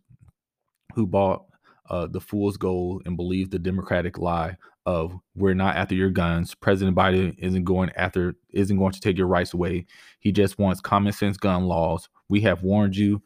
who 0.95 1.07
bought 1.07 1.45
uh, 1.89 2.07
the 2.07 2.21
fool's 2.21 2.57
gold 2.57 3.03
and 3.05 3.15
believe 3.15 3.49
the 3.49 3.59
Democratic 3.59 4.17
lie 4.17 4.57
of 4.85 5.13
we're 5.35 5.53
not 5.53 5.75
after 5.75 5.95
your 5.95 6.09
guns. 6.09 6.55
President 6.55 6.95
Biden 6.95 7.35
isn't 7.37 7.63
going 7.63 7.91
after 7.95 8.35
isn't 8.51 8.77
going 8.77 8.91
to 8.91 8.99
take 8.99 9.17
your 9.17 9.27
rights 9.27 9.53
away. 9.53 9.85
He 10.19 10.31
just 10.31 10.57
wants 10.57 10.81
common 10.81 11.13
sense 11.13 11.37
gun 11.37 11.65
laws. 11.65 12.09
We 12.29 12.41
have 12.41 12.63
warned 12.63 12.95
you. 12.95 13.21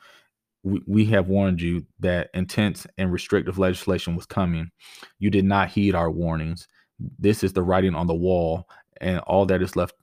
We, 0.64 0.82
we 0.88 1.06
have 1.06 1.28
warned 1.28 1.62
you 1.62 1.86
that 2.00 2.30
intense 2.34 2.88
and 2.98 3.12
restrictive 3.12 3.60
legislation 3.60 4.16
was 4.16 4.26
coming. 4.26 4.72
You 5.20 5.30
did 5.30 5.46
not 5.46 5.70
heed 5.70 5.96
our 5.96 6.10
warnings. 6.10 6.68
This 7.20 7.44
is 7.44 7.54
the 7.54 7.64
writing 7.64 7.96
on 7.96 8.08
the 8.08 8.14
wall, 8.14 8.70
and 9.02 9.20
all 9.20 9.46
that 9.48 9.62
is 9.62 9.76
left. 9.76 9.96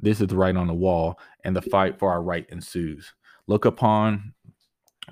This 0.00 0.20
is 0.20 0.28
the 0.28 0.36
writing 0.36 0.56
on 0.56 0.66
the 0.66 0.74
wall, 0.74 1.18
and 1.44 1.54
the 1.54 1.62
fight 1.62 1.98
for 1.98 2.10
our 2.10 2.22
right 2.22 2.46
ensues. 2.50 3.14
Look 3.46 3.64
upon 3.64 4.32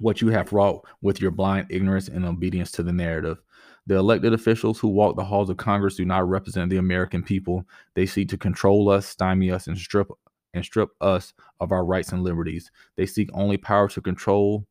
what 0.01 0.21
you 0.21 0.29
have 0.29 0.53
wrought 0.53 0.87
with 1.03 1.21
your 1.21 1.31
blind 1.31 1.67
ignorance 1.71 2.09
and 2.09 2.25
obedience 2.25 2.71
to 2.73 2.83
the 2.83 2.93
narrative. 2.93 3.38
The 3.87 3.97
elected 3.97 4.33
officials 4.33 4.79
who 4.79 4.88
walk 4.88 5.16
the 5.16 5.25
halls 5.25 5.51
of 5.51 5.59
Congress 5.59 5.97
do 5.97 6.05
not 6.05 6.29
represent 6.29 6.70
the 6.70 6.79
American 6.79 7.23
people. 7.23 7.64
They 7.94 8.07
seek 8.07 8.29
to 8.31 8.38
control 8.38 8.88
us, 8.88 9.07
stymie 9.07 9.51
us, 9.51 9.66
and 9.66 9.77
strip 9.77 10.09
and 10.55 10.64
strip 10.64 10.90
us 11.01 11.35
of 11.61 11.73
our 11.73 11.85
rights 11.85 12.12
and 12.12 12.23
liberties. 12.23 12.70
They 12.97 13.07
seek 13.07 13.29
only 13.35 13.57
power 13.57 13.88
to 13.88 14.01
control 14.01 14.66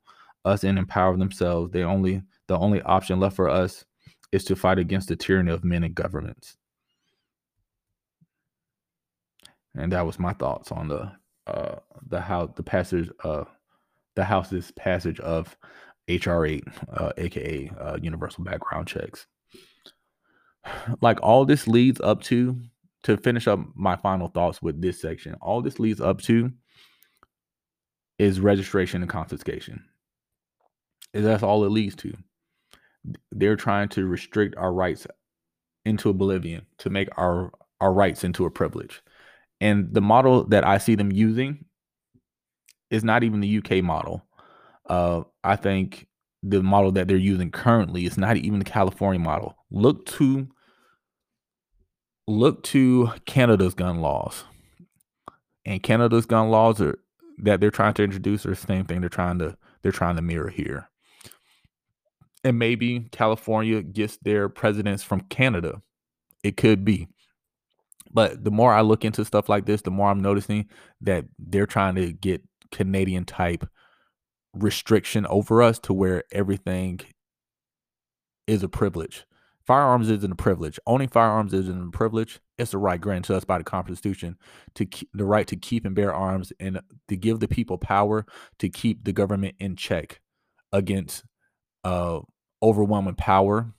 us 0.45 0.63
and 0.63 0.79
empower 0.79 1.15
themselves. 1.17 1.71
They 1.71 1.83
only 1.83 2.23
the 2.47 2.57
only 2.57 2.81
option 2.81 3.19
left 3.19 3.35
for 3.35 3.49
us 3.49 3.85
is 4.31 4.43
to 4.45 4.55
fight 4.55 4.79
against 4.79 5.09
the 5.09 5.15
tyranny 5.15 5.51
of 5.51 5.63
men 5.63 5.83
and 5.83 5.93
governments. 5.93 6.57
And 9.75 9.91
that 9.91 10.05
was 10.05 10.19
my 10.19 10.33
thoughts 10.33 10.71
on 10.71 10.87
the 10.87 11.11
uh 11.45 11.75
the 12.07 12.21
how 12.21 12.47
the 12.47 12.63
passage 12.63 13.09
uh 13.23 13.43
the 14.15 14.23
House's 14.23 14.71
passage 14.71 15.19
of 15.19 15.57
HR8, 16.07 16.61
uh, 16.93 17.11
aka 17.17 17.71
uh, 17.79 17.97
universal 18.01 18.43
background 18.43 18.87
checks. 18.87 19.27
Like 21.01 21.19
all 21.21 21.45
this 21.45 21.67
leads 21.67 21.99
up 22.01 22.21
to, 22.23 22.57
to 23.03 23.17
finish 23.17 23.47
up 23.47 23.59
my 23.75 23.95
final 23.95 24.27
thoughts 24.27 24.61
with 24.61 24.81
this 24.81 25.01
section, 25.01 25.35
all 25.41 25.61
this 25.61 25.79
leads 25.79 25.99
up 26.01 26.21
to 26.21 26.51
is 28.19 28.39
registration 28.39 29.01
and 29.01 29.09
confiscation. 29.09 29.83
Is 31.13 31.25
that's 31.25 31.43
all 31.43 31.63
it 31.65 31.69
leads 31.69 31.95
to. 31.97 32.13
They're 33.31 33.55
trying 33.55 33.89
to 33.89 34.05
restrict 34.05 34.55
our 34.57 34.73
rights 34.73 35.05
into 35.85 36.09
oblivion 36.09 36.65
to 36.79 36.89
make 36.89 37.09
our 37.17 37.51
our 37.81 37.93
rights 37.93 38.23
into 38.23 38.45
a 38.45 38.51
privilege. 38.51 39.01
And 39.59 39.93
the 39.93 40.01
model 40.01 40.45
that 40.45 40.65
I 40.65 40.77
see 40.77 40.95
them 40.95 41.11
using 41.11 41.65
is 42.89 43.03
not 43.03 43.23
even 43.23 43.41
the 43.41 43.57
UK 43.57 43.83
model. 43.83 44.25
Uh, 44.87 45.23
I 45.43 45.55
think 45.55 46.07
the 46.41 46.61
model 46.61 46.91
that 46.91 47.07
they're 47.07 47.17
using 47.17 47.51
currently 47.51 48.05
is 48.05 48.17
not 48.17 48.37
even 48.37 48.59
the 48.59 48.65
California 48.65 49.19
model. 49.19 49.55
Look 49.71 50.05
to 50.07 50.47
look 52.27 52.63
to 52.63 53.11
Canada's 53.25 53.73
gun 53.73 54.01
laws. 54.01 54.43
And 55.65 55.81
Canada's 55.81 56.25
gun 56.25 56.49
laws 56.49 56.81
are 56.81 56.99
that 57.39 57.59
they're 57.61 57.71
trying 57.71 57.93
to 57.95 58.03
introduce 58.03 58.45
are 58.45 58.49
the 58.49 58.55
same 58.55 58.85
thing 58.85 59.01
they're 59.01 59.09
trying 59.09 59.39
to 59.39 59.57
they're 59.81 59.91
trying 59.91 60.17
to 60.17 60.21
mirror 60.21 60.49
here. 60.49 60.89
And 62.43 62.59
maybe 62.59 63.07
California 63.11 63.81
gets 63.81 64.17
their 64.17 64.49
presidents 64.49 65.01
from 65.01 65.21
Canada. 65.21 65.81
It 66.43 66.57
could 66.57 66.83
be. 66.83 67.07
But 68.11 68.43
the 68.43 68.51
more 68.51 68.73
I 68.73 68.81
look 68.81 69.05
into 69.05 69.25
stuff 69.25 69.47
like 69.49 69.65
this, 69.65 69.81
the 69.81 69.91
more 69.91 70.09
I'm 70.09 70.21
noticing 70.21 70.69
that 71.01 71.25
they're 71.39 71.65
trying 71.65 71.95
to 71.95 72.11
get 72.11 72.43
Canadian 72.71 73.25
type 73.25 73.65
restriction 74.53 75.25
over 75.27 75.61
us 75.61 75.79
to 75.79 75.93
where 75.93 76.23
everything 76.31 77.01
is 78.47 78.63
a 78.63 78.69
privilege. 78.69 79.25
Firearms 79.65 80.09
isn't 80.09 80.31
a 80.31 80.35
privilege. 80.35 80.77
Owning 80.85 81.07
firearms 81.07 81.53
isn't 81.53 81.87
a 81.87 81.91
privilege. 81.91 82.41
It's 82.57 82.73
a 82.73 82.77
right 82.77 82.99
granted 82.99 83.27
to 83.27 83.37
us 83.37 83.45
by 83.45 83.57
the 83.57 83.63
Constitution 83.63 84.37
to 84.75 84.85
keep, 84.85 85.09
the 85.13 85.25
right 85.25 85.47
to 85.47 85.55
keep 85.55 85.85
and 85.85 85.95
bear 85.95 86.13
arms 86.13 86.51
and 86.59 86.81
to 87.07 87.15
give 87.15 87.39
the 87.39 87.47
people 87.47 87.77
power 87.77 88.25
to 88.59 88.69
keep 88.69 89.05
the 89.05 89.13
government 89.13 89.55
in 89.59 89.77
check 89.77 90.19
against 90.73 91.23
uh, 91.85 92.19
overwhelming 92.61 93.15
power 93.15 93.73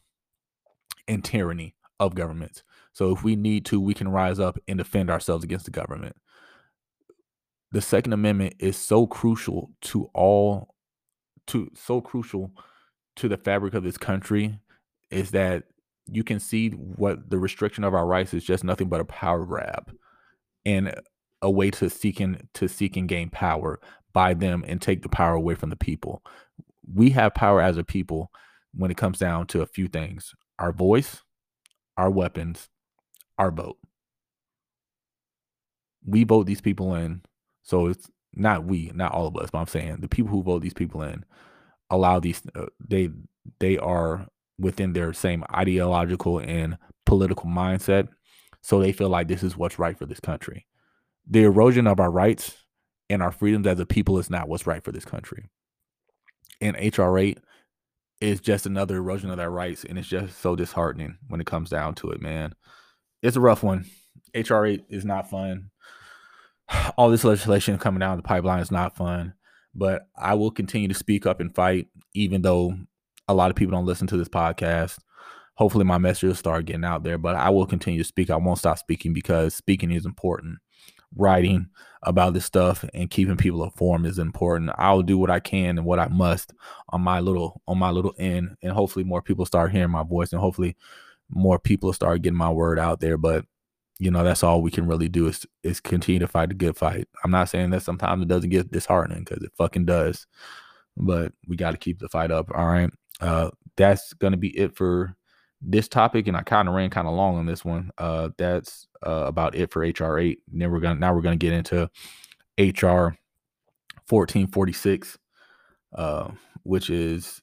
and 1.06 1.22
tyranny 1.22 1.74
of 2.00 2.14
governments. 2.14 2.62
So 2.94 3.12
if 3.12 3.22
we 3.22 3.36
need 3.36 3.66
to, 3.66 3.80
we 3.80 3.92
can 3.92 4.08
rise 4.08 4.40
up 4.40 4.58
and 4.66 4.78
defend 4.78 5.10
ourselves 5.10 5.44
against 5.44 5.66
the 5.66 5.70
government 5.70 6.16
the 7.74 7.82
Second 7.82 8.12
Amendment 8.12 8.54
is 8.60 8.76
so 8.76 9.04
crucial 9.04 9.72
to 9.80 10.08
all 10.14 10.76
to 11.48 11.68
so 11.74 12.00
crucial 12.00 12.52
to 13.16 13.28
the 13.28 13.36
fabric 13.36 13.74
of 13.74 13.82
this 13.82 13.98
country 13.98 14.60
is 15.10 15.32
that 15.32 15.64
you 16.06 16.22
can 16.22 16.38
see 16.38 16.70
what 16.70 17.28
the 17.30 17.36
restriction 17.36 17.82
of 17.82 17.92
our 17.92 18.06
rights 18.06 18.32
is 18.32 18.44
just 18.44 18.62
nothing 18.62 18.88
but 18.88 19.00
a 19.00 19.04
power 19.04 19.44
grab 19.44 19.92
and 20.64 20.94
a 21.42 21.50
way 21.50 21.68
to 21.72 21.90
seek 21.90 22.20
and 22.20 22.46
to 22.54 22.68
seek 22.68 22.96
and 22.96 23.08
gain 23.08 23.28
power 23.28 23.80
by 24.12 24.34
them 24.34 24.64
and 24.68 24.80
take 24.80 25.02
the 25.02 25.08
power 25.08 25.34
away 25.34 25.56
from 25.56 25.70
the 25.70 25.76
people. 25.76 26.22
We 26.94 27.10
have 27.10 27.34
power 27.34 27.60
as 27.60 27.76
a 27.76 27.82
people 27.82 28.30
when 28.72 28.92
it 28.92 28.96
comes 28.96 29.18
down 29.18 29.48
to 29.48 29.62
a 29.62 29.66
few 29.66 29.88
things 29.88 30.32
our 30.60 30.72
voice, 30.72 31.22
our 31.96 32.08
weapons, 32.08 32.68
our 33.36 33.50
vote. 33.50 33.78
We 36.06 36.22
vote 36.22 36.46
these 36.46 36.60
people 36.60 36.94
in 36.94 37.22
so 37.64 37.88
it's 37.88 38.10
not 38.34 38.66
we, 38.66 38.92
not 38.94 39.12
all 39.12 39.28
of 39.28 39.36
us, 39.38 39.50
but 39.52 39.60
I'm 39.60 39.68
saying 39.68 39.98
the 40.02 40.08
people 40.08 40.32
who 40.32 40.44
vote 40.44 40.62
these 40.62 40.74
people 40.74 41.02
in 41.02 41.24
allow 41.90 42.20
these 42.20 42.42
uh, 42.56 42.66
they 42.80 43.10
they 43.60 43.78
are 43.78 44.28
within 44.58 44.94
their 44.94 45.12
same 45.14 45.44
ideological 45.54 46.38
and 46.40 46.78
political 47.06 47.46
mindset, 47.50 48.08
so 48.62 48.80
they 48.80 48.92
feel 48.92 49.10
like 49.10 49.28
this 49.28 49.42
is 49.44 49.56
what's 49.56 49.78
right 49.80 49.98
for 49.98 50.06
this 50.06 50.20
country. 50.20 50.66
the 51.28 51.42
erosion 51.44 51.86
of 51.86 52.00
our 52.00 52.10
rights 52.10 52.64
and 53.10 53.22
our 53.22 53.32
freedoms 53.32 53.66
as 53.66 53.80
a 53.80 53.86
people 53.86 54.18
is 54.18 54.30
not 54.30 54.48
what's 54.48 54.66
right 54.66 54.84
for 54.84 54.92
this 54.92 55.04
country. 55.06 55.46
And 56.60 56.76
HR 56.96 57.18
eight 57.18 57.38
is 58.20 58.40
just 58.40 58.66
another 58.66 58.96
erosion 58.96 59.30
of 59.30 59.36
their 59.38 59.50
rights, 59.50 59.84
and 59.84 59.98
it's 59.98 60.08
just 60.08 60.38
so 60.40 60.56
disheartening 60.56 61.18
when 61.28 61.40
it 61.40 61.46
comes 61.46 61.70
down 61.70 61.94
to 61.96 62.10
it, 62.10 62.22
man. 62.22 62.54
It's 63.22 63.36
a 63.36 63.40
rough 63.40 63.62
one. 63.64 63.86
HR 64.34 64.66
eight 64.66 64.84
is 64.90 65.04
not 65.04 65.30
fun. 65.30 65.70
All 66.96 67.10
this 67.10 67.24
legislation 67.24 67.78
coming 67.78 68.00
down 68.00 68.16
the 68.16 68.22
pipeline 68.22 68.60
is 68.60 68.70
not 68.70 68.96
fun, 68.96 69.34
but 69.74 70.06
I 70.16 70.34
will 70.34 70.50
continue 70.50 70.88
to 70.88 70.94
speak 70.94 71.26
up 71.26 71.40
and 71.40 71.54
fight, 71.54 71.88
even 72.14 72.42
though 72.42 72.76
a 73.28 73.34
lot 73.34 73.50
of 73.50 73.56
people 73.56 73.72
don't 73.72 73.86
listen 73.86 74.06
to 74.08 74.16
this 74.16 74.28
podcast. 74.28 74.98
Hopefully, 75.56 75.84
my 75.84 75.98
message 75.98 76.24
will 76.24 76.34
start 76.34 76.66
getting 76.66 76.84
out 76.84 77.04
there, 77.04 77.18
but 77.18 77.36
I 77.36 77.50
will 77.50 77.66
continue 77.66 78.00
to 78.02 78.06
speak. 78.06 78.30
I 78.30 78.36
won't 78.36 78.58
stop 78.58 78.78
speaking 78.78 79.12
because 79.12 79.54
speaking 79.54 79.92
is 79.92 80.04
important. 80.04 80.58
Writing 81.16 81.68
about 82.02 82.34
this 82.34 82.44
stuff 82.44 82.84
and 82.92 83.08
keeping 83.08 83.36
people 83.36 83.62
informed 83.62 84.04
is 84.04 84.18
important. 84.18 84.72
I'll 84.76 85.02
do 85.02 85.16
what 85.16 85.30
I 85.30 85.38
can 85.38 85.78
and 85.78 85.86
what 85.86 86.00
I 86.00 86.08
must 86.08 86.52
on 86.88 87.02
my 87.02 87.20
little 87.20 87.62
on 87.68 87.78
my 87.78 87.90
little 87.90 88.14
end, 88.18 88.56
and 88.62 88.72
hopefully 88.72 89.04
more 89.04 89.22
people 89.22 89.46
start 89.46 89.70
hearing 89.70 89.90
my 89.90 90.02
voice, 90.02 90.32
and 90.32 90.40
hopefully 90.40 90.76
more 91.30 91.58
people 91.58 91.92
start 91.92 92.22
getting 92.22 92.36
my 92.36 92.50
word 92.50 92.78
out 92.78 93.00
there. 93.00 93.16
But 93.16 93.46
you 93.98 94.10
know, 94.10 94.24
that's 94.24 94.42
all 94.42 94.62
we 94.62 94.70
can 94.70 94.86
really 94.86 95.08
do 95.08 95.26
is 95.28 95.46
is 95.62 95.80
continue 95.80 96.18
to 96.18 96.28
fight 96.28 96.50
a 96.50 96.54
good 96.54 96.76
fight. 96.76 97.08
I'm 97.22 97.30
not 97.30 97.48
saying 97.48 97.70
that 97.70 97.82
sometimes 97.82 98.22
it 98.22 98.28
doesn't 98.28 98.50
get 98.50 98.70
disheartening 98.70 99.24
because 99.24 99.42
it 99.42 99.52
fucking 99.56 99.86
does, 99.86 100.26
but 100.96 101.32
we 101.46 101.56
got 101.56 101.72
to 101.72 101.76
keep 101.76 102.00
the 102.00 102.08
fight 102.08 102.30
up. 102.30 102.50
All 102.54 102.66
right, 102.66 102.90
uh, 103.20 103.50
that's 103.76 104.12
gonna 104.14 104.36
be 104.36 104.56
it 104.58 104.76
for 104.76 105.16
this 105.60 105.88
topic, 105.88 106.26
and 106.26 106.36
I 106.36 106.42
kind 106.42 106.68
of 106.68 106.74
ran 106.74 106.90
kind 106.90 107.06
of 107.06 107.14
long 107.14 107.36
on 107.36 107.46
this 107.46 107.64
one. 107.64 107.90
Uh, 107.96 108.30
that's 108.36 108.86
uh, 109.06 109.24
about 109.26 109.54
it 109.54 109.70
for 109.72 109.80
HR 109.80 110.18
eight. 110.18 110.40
Then 110.48 110.70
we're 110.70 110.80
gonna 110.80 110.98
now 110.98 111.14
we're 111.14 111.22
gonna 111.22 111.36
get 111.36 111.52
into 111.52 111.88
HR 112.58 113.16
fourteen 114.08 114.48
forty 114.48 114.72
six, 114.72 115.18
uh, 115.94 116.30
which 116.64 116.90
is 116.90 117.40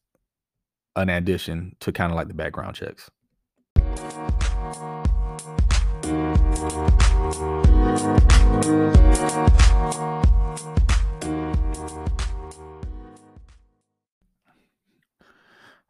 an 0.97 1.07
addition 1.07 1.77
to 1.79 1.93
kind 1.93 2.11
of 2.11 2.17
like 2.17 2.27
the 2.27 2.33
background 2.33 2.75
checks. 2.75 3.09
All 8.62 8.67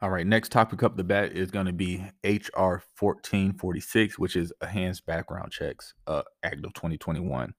right, 0.10 0.26
next 0.26 0.54
topic 0.54 0.82
up 0.82 0.96
the 0.96 1.04
bat 1.04 1.34
is 1.34 1.52
going 1.52 1.66
to 1.66 1.74
be 1.74 1.98
HR 2.24 2.80
1446, 2.98 4.18
which 4.18 4.38
is 4.38 4.54
Enhanced 4.62 5.06
Background 5.06 5.52
Checks 5.52 5.94
uh, 6.08 6.22
Act 6.44 6.66
of 6.66 6.74
2021. 6.74 7.54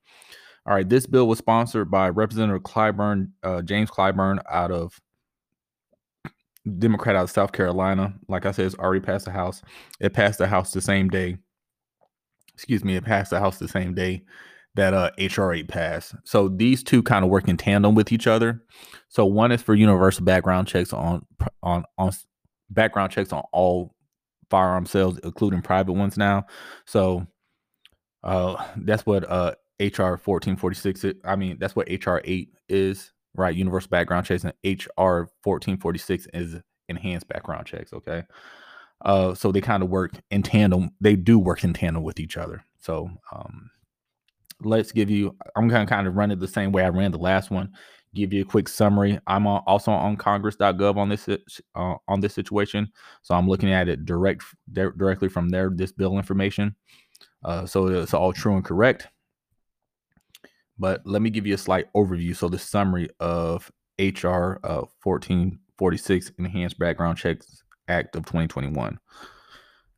All 0.64 0.74
right, 0.74 0.88
this 0.88 1.06
bill 1.06 1.28
was 1.28 1.38
sponsored 1.38 1.90
by 1.90 2.08
Representative 2.08 2.62
Clyburn, 2.62 3.32
uh, 3.42 3.60
James 3.60 3.90
Clyburn, 3.90 4.38
out 4.50 4.70
of 4.70 4.98
Democrat 6.78 7.16
out 7.16 7.24
of 7.24 7.30
South 7.30 7.52
Carolina. 7.52 8.14
Like 8.28 8.46
I 8.46 8.52
said, 8.52 8.64
it's 8.64 8.76
already 8.76 9.04
passed 9.04 9.26
the 9.26 9.32
House. 9.32 9.60
It 10.00 10.14
passed 10.14 10.38
the 10.38 10.46
House 10.46 10.72
the 10.72 10.80
same 10.80 11.10
day. 11.10 11.36
Excuse 12.54 12.82
me, 12.82 12.96
it 12.96 13.04
passed 13.04 13.30
the 13.30 13.40
House 13.40 13.58
the 13.58 13.68
same 13.68 13.94
day 13.94 14.24
that 14.74 14.94
uh, 14.94 15.10
HR 15.18 15.52
8 15.52 15.68
passed. 15.68 16.14
So 16.24 16.48
these 16.48 16.82
two 16.82 17.02
kind 17.02 17.24
of 17.24 17.30
work 17.30 17.48
in 17.48 17.56
tandem 17.56 17.94
with 17.94 18.12
each 18.12 18.26
other. 18.26 18.62
So 19.08 19.26
one 19.26 19.52
is 19.52 19.62
for 19.62 19.74
universal 19.74 20.24
background 20.24 20.68
checks 20.68 20.92
on 20.92 21.26
on 21.62 21.84
on 21.98 22.12
background 22.70 23.12
checks 23.12 23.32
on 23.32 23.42
all 23.52 23.94
firearm 24.50 24.86
sales, 24.86 25.18
including 25.24 25.62
private 25.62 25.92
ones 25.92 26.16
now. 26.16 26.44
So 26.86 27.26
uh, 28.22 28.62
that's 28.76 29.04
what 29.04 29.28
uh, 29.28 29.54
HR 29.80 30.18
1446 30.22 31.04
is. 31.04 31.14
I 31.24 31.36
mean, 31.36 31.58
that's 31.58 31.74
what 31.76 31.88
HR 31.88 32.20
8 32.24 32.48
is, 32.68 33.12
right? 33.34 33.54
Universal 33.54 33.90
background 33.90 34.26
checks 34.26 34.44
and 34.44 34.52
HR 34.64 35.28
1446 35.42 36.28
is 36.34 36.60
enhanced 36.88 37.28
background 37.28 37.66
checks, 37.66 37.92
okay? 37.92 38.24
Uh, 39.04 39.34
so 39.34 39.50
they 39.50 39.60
kind 39.60 39.82
of 39.82 39.88
work 39.88 40.12
in 40.30 40.42
tandem. 40.42 40.90
They 41.00 41.16
do 41.16 41.38
work 41.38 41.64
in 41.64 41.72
tandem 41.72 42.02
with 42.02 42.20
each 42.20 42.36
other. 42.36 42.64
So 42.80 43.10
um, 43.34 43.70
let's 44.64 44.92
give 44.92 45.10
you, 45.10 45.36
I'm 45.56 45.68
going 45.68 45.86
to 45.86 45.90
kind 45.90 46.06
of 46.06 46.16
run 46.16 46.30
it 46.30 46.40
the 46.40 46.48
same 46.48 46.72
way 46.72 46.84
I 46.84 46.88
ran 46.88 47.12
the 47.12 47.18
last 47.18 47.50
one 47.50 47.72
give 48.14 48.32
you 48.32 48.42
a 48.42 48.46
quick 48.46 48.68
summary. 48.68 49.18
I'm 49.26 49.46
also 49.46 49.90
on 49.90 50.16
Congress.gov 50.16 50.96
on 50.96 51.08
this 51.08 51.28
uh, 51.28 51.94
on 52.08 52.20
this 52.20 52.34
situation, 52.34 52.90
so 53.22 53.34
I'm 53.34 53.48
looking 53.48 53.72
at 53.72 53.88
it 53.88 54.04
direct 54.04 54.44
di- 54.72 54.90
directly 54.96 55.28
from 55.28 55.48
there. 55.48 55.70
This 55.72 55.92
bill 55.92 56.18
information, 56.18 56.74
uh, 57.44 57.66
so 57.66 57.86
it's 57.86 58.14
all 58.14 58.32
true 58.32 58.54
and 58.54 58.64
correct. 58.64 59.08
But 60.78 61.02
let 61.04 61.22
me 61.22 61.30
give 61.30 61.46
you 61.46 61.54
a 61.54 61.58
slight 61.58 61.92
overview. 61.94 62.34
So 62.34 62.48
the 62.48 62.58
summary 62.58 63.08
of 63.20 63.70
HR 63.98 64.58
uh, 64.64 64.84
1446 65.02 66.32
Enhanced 66.38 66.78
Background 66.78 67.18
Checks 67.18 67.62
Act 67.88 68.16
of 68.16 68.24
2021. 68.24 68.98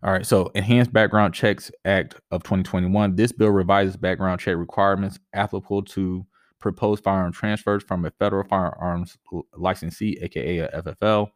All 0.05 0.13
right, 0.13 0.27
so 0.27 0.51
Enhanced 0.55 0.93
Background 0.93 1.33
Checks 1.33 1.71
Act 1.87 2.17
of 2.31 2.43
2021. 2.43 3.17
This 3.17 3.33
bill 3.33 3.49
revises 3.49 3.97
background 3.97 4.39
check 4.39 4.55
requirements 4.55 5.19
applicable 5.33 5.83
to 5.85 6.27
proposed 6.59 7.03
firearm 7.03 7.33
transfers 7.33 7.83
from 7.83 8.05
a 8.05 8.11
federal 8.11 8.47
firearms 8.47 9.17
licensee, 9.57 10.19
aka 10.21 10.59
a 10.59 10.83
FFL, 10.83 11.31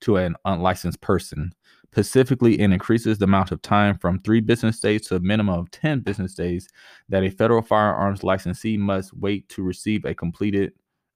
to 0.00 0.16
an 0.16 0.34
unlicensed 0.44 1.00
person. 1.00 1.52
Specifically, 1.92 2.58
it 2.58 2.72
increases 2.72 3.18
the 3.18 3.24
amount 3.24 3.52
of 3.52 3.62
time 3.62 3.96
from 3.96 4.18
three 4.18 4.40
business 4.40 4.80
days 4.80 5.06
to 5.06 5.14
a 5.14 5.20
minimum 5.20 5.54
of 5.54 5.70
10 5.70 6.00
business 6.00 6.34
days 6.34 6.68
that 7.08 7.22
a 7.22 7.30
federal 7.30 7.62
firearms 7.62 8.24
licensee 8.24 8.76
must 8.76 9.16
wait 9.16 9.48
to 9.50 9.62
receive 9.62 10.04
a 10.04 10.12
completed 10.12 10.72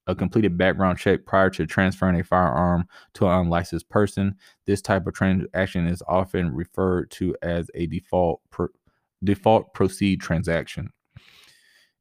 a 0.07 0.15
completed 0.15 0.59
background 0.59 0.99
check 0.99 1.25
prior 1.27 1.51
to 1.51 1.67
transferring 1.67 2.19
a 2.19 2.25
firearm 2.25 2.87
to 3.15 3.27
an 3.27 3.47
unlicensed 3.47 3.89
person. 3.89 4.35
This 4.67 4.83
type 4.83 5.07
of 5.07 5.15
transaction 5.15 5.87
is 5.87 6.03
often 6.09 6.55
referred 6.55 7.11
to 7.13 7.37
as 7.43 7.71
a 7.75 7.87
default 7.87 8.41
default 9.23 9.73
proceed 9.75 10.21
transaction. 10.21 10.91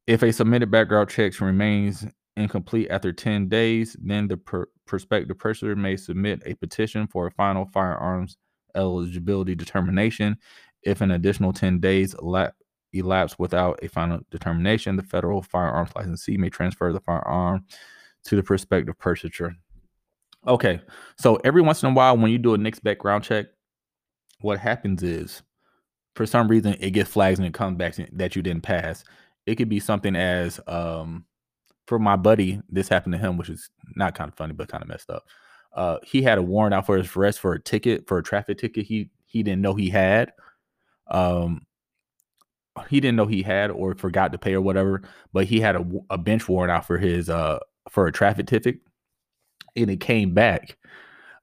If 0.06 0.22
a 0.22 0.32
submitted 0.32 0.70
background 0.70 1.08
check 1.10 1.40
remains 1.40 2.04
incomplete 2.36 2.88
after 2.90 3.12
10 3.12 3.48
days, 3.48 3.96
then 4.00 4.26
the 4.26 4.36
per- 4.36 4.68
prospective 4.86 5.38
purchaser 5.38 5.76
may 5.76 5.96
submit 5.96 6.42
a 6.44 6.54
petition 6.54 7.06
for 7.06 7.26
a 7.26 7.30
final 7.30 7.66
firearms 7.66 8.36
eligibility 8.74 9.54
determination. 9.54 10.36
If 10.82 11.00
an 11.00 11.12
additional 11.12 11.52
10 11.52 11.78
days 11.78 12.14
elapse 12.20 12.61
without 13.38 13.78
a 13.82 13.88
final 13.88 14.20
determination, 14.30 14.96
the 14.96 15.02
federal 15.02 15.42
firearms 15.42 15.90
licensee 15.96 16.36
may 16.36 16.50
transfer 16.50 16.92
the 16.92 17.00
firearm 17.00 17.64
to 18.24 18.36
the 18.36 18.42
prospective 18.42 18.98
purchaser. 18.98 19.54
Okay, 20.46 20.80
so 21.18 21.36
every 21.44 21.62
once 21.62 21.82
in 21.82 21.90
a 21.90 21.94
while, 21.94 22.16
when 22.16 22.30
you 22.30 22.38
do 22.38 22.54
a 22.54 22.58
NICS 22.58 22.80
background 22.80 23.24
check, 23.24 23.46
what 24.40 24.58
happens 24.58 25.02
is 25.02 25.42
for 26.14 26.26
some 26.26 26.48
reason 26.48 26.76
it 26.80 26.90
gets 26.90 27.10
flags 27.10 27.38
and 27.38 27.46
it 27.46 27.54
comes 27.54 27.78
back 27.78 27.94
that 28.12 28.36
you 28.36 28.42
didn't 28.42 28.64
pass 28.64 29.04
it 29.46 29.56
could 29.56 29.68
be 29.68 29.80
something 29.80 30.16
as 30.16 30.60
um 30.66 31.24
for 31.86 31.98
my 31.98 32.16
buddy, 32.16 32.60
this 32.68 32.88
happened 32.88 33.12
to 33.12 33.18
him, 33.18 33.36
which 33.36 33.50
is 33.50 33.68
not 33.96 34.14
kind 34.14 34.28
of 34.28 34.34
funny, 34.36 34.52
but 34.52 34.68
kind 34.68 34.82
of 34.82 34.88
messed 34.88 35.10
up. 35.10 35.24
Uh, 35.74 35.98
he 36.04 36.22
had 36.22 36.38
a 36.38 36.42
warrant 36.42 36.72
out 36.72 36.86
for 36.86 36.96
his 36.96 37.14
arrest 37.16 37.40
for 37.40 37.54
a 37.54 37.60
ticket 37.60 38.06
for 38.06 38.18
a 38.18 38.22
traffic 38.22 38.58
ticket 38.58 38.86
he 38.86 39.10
he 39.26 39.42
didn't 39.42 39.62
know 39.62 39.74
he 39.74 39.90
had. 39.90 40.32
Um, 41.08 41.66
he 42.88 43.00
didn't 43.00 43.16
know 43.16 43.26
he 43.26 43.42
had 43.42 43.70
or 43.70 43.94
forgot 43.94 44.32
to 44.32 44.38
pay 44.38 44.54
or 44.54 44.60
whatever, 44.60 45.02
but 45.32 45.44
he 45.44 45.60
had 45.60 45.76
a, 45.76 45.84
a 46.10 46.18
bench 46.18 46.48
warrant 46.48 46.70
out 46.70 46.86
for 46.86 46.98
his 46.98 47.28
uh 47.28 47.58
for 47.90 48.06
a 48.06 48.12
traffic 48.12 48.46
ticket, 48.46 48.76
and 49.76 49.90
it 49.90 50.00
came 50.00 50.34
back. 50.34 50.76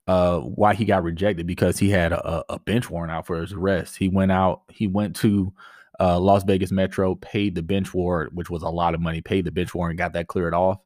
Uh, 0.08 0.40
why 0.40 0.74
he 0.74 0.86
got 0.86 1.04
rejected 1.04 1.46
because 1.46 1.78
he 1.78 1.88
had 1.88 2.12
a, 2.12 2.44
a 2.50 2.58
bench 2.58 2.90
warrant 2.90 3.12
out 3.12 3.28
for 3.28 3.40
his 3.40 3.54
arrest. 3.54 3.96
He 3.96 4.10
went 4.10 4.32
out. 4.32 4.64
He 4.70 4.88
went 4.88 5.16
to 5.18 5.54
uh, 6.00 6.20
Las 6.20 6.44
Vegas 6.44 6.72
Metro 6.72 7.16
paid 7.16 7.56
the 7.56 7.62
bench 7.62 7.94
warrant, 7.94 8.34
which 8.34 8.50
was 8.50 8.64
a 8.64 8.70
lot 8.70 8.96
of 8.96 9.02
money, 9.02 9.22
paid 9.22 9.46
the 9.46 9.52
bench 9.52 9.76
warrant, 9.76 10.00
got 10.00 10.14
that 10.14 10.28
cleared 10.28 10.54
off, 10.54 10.80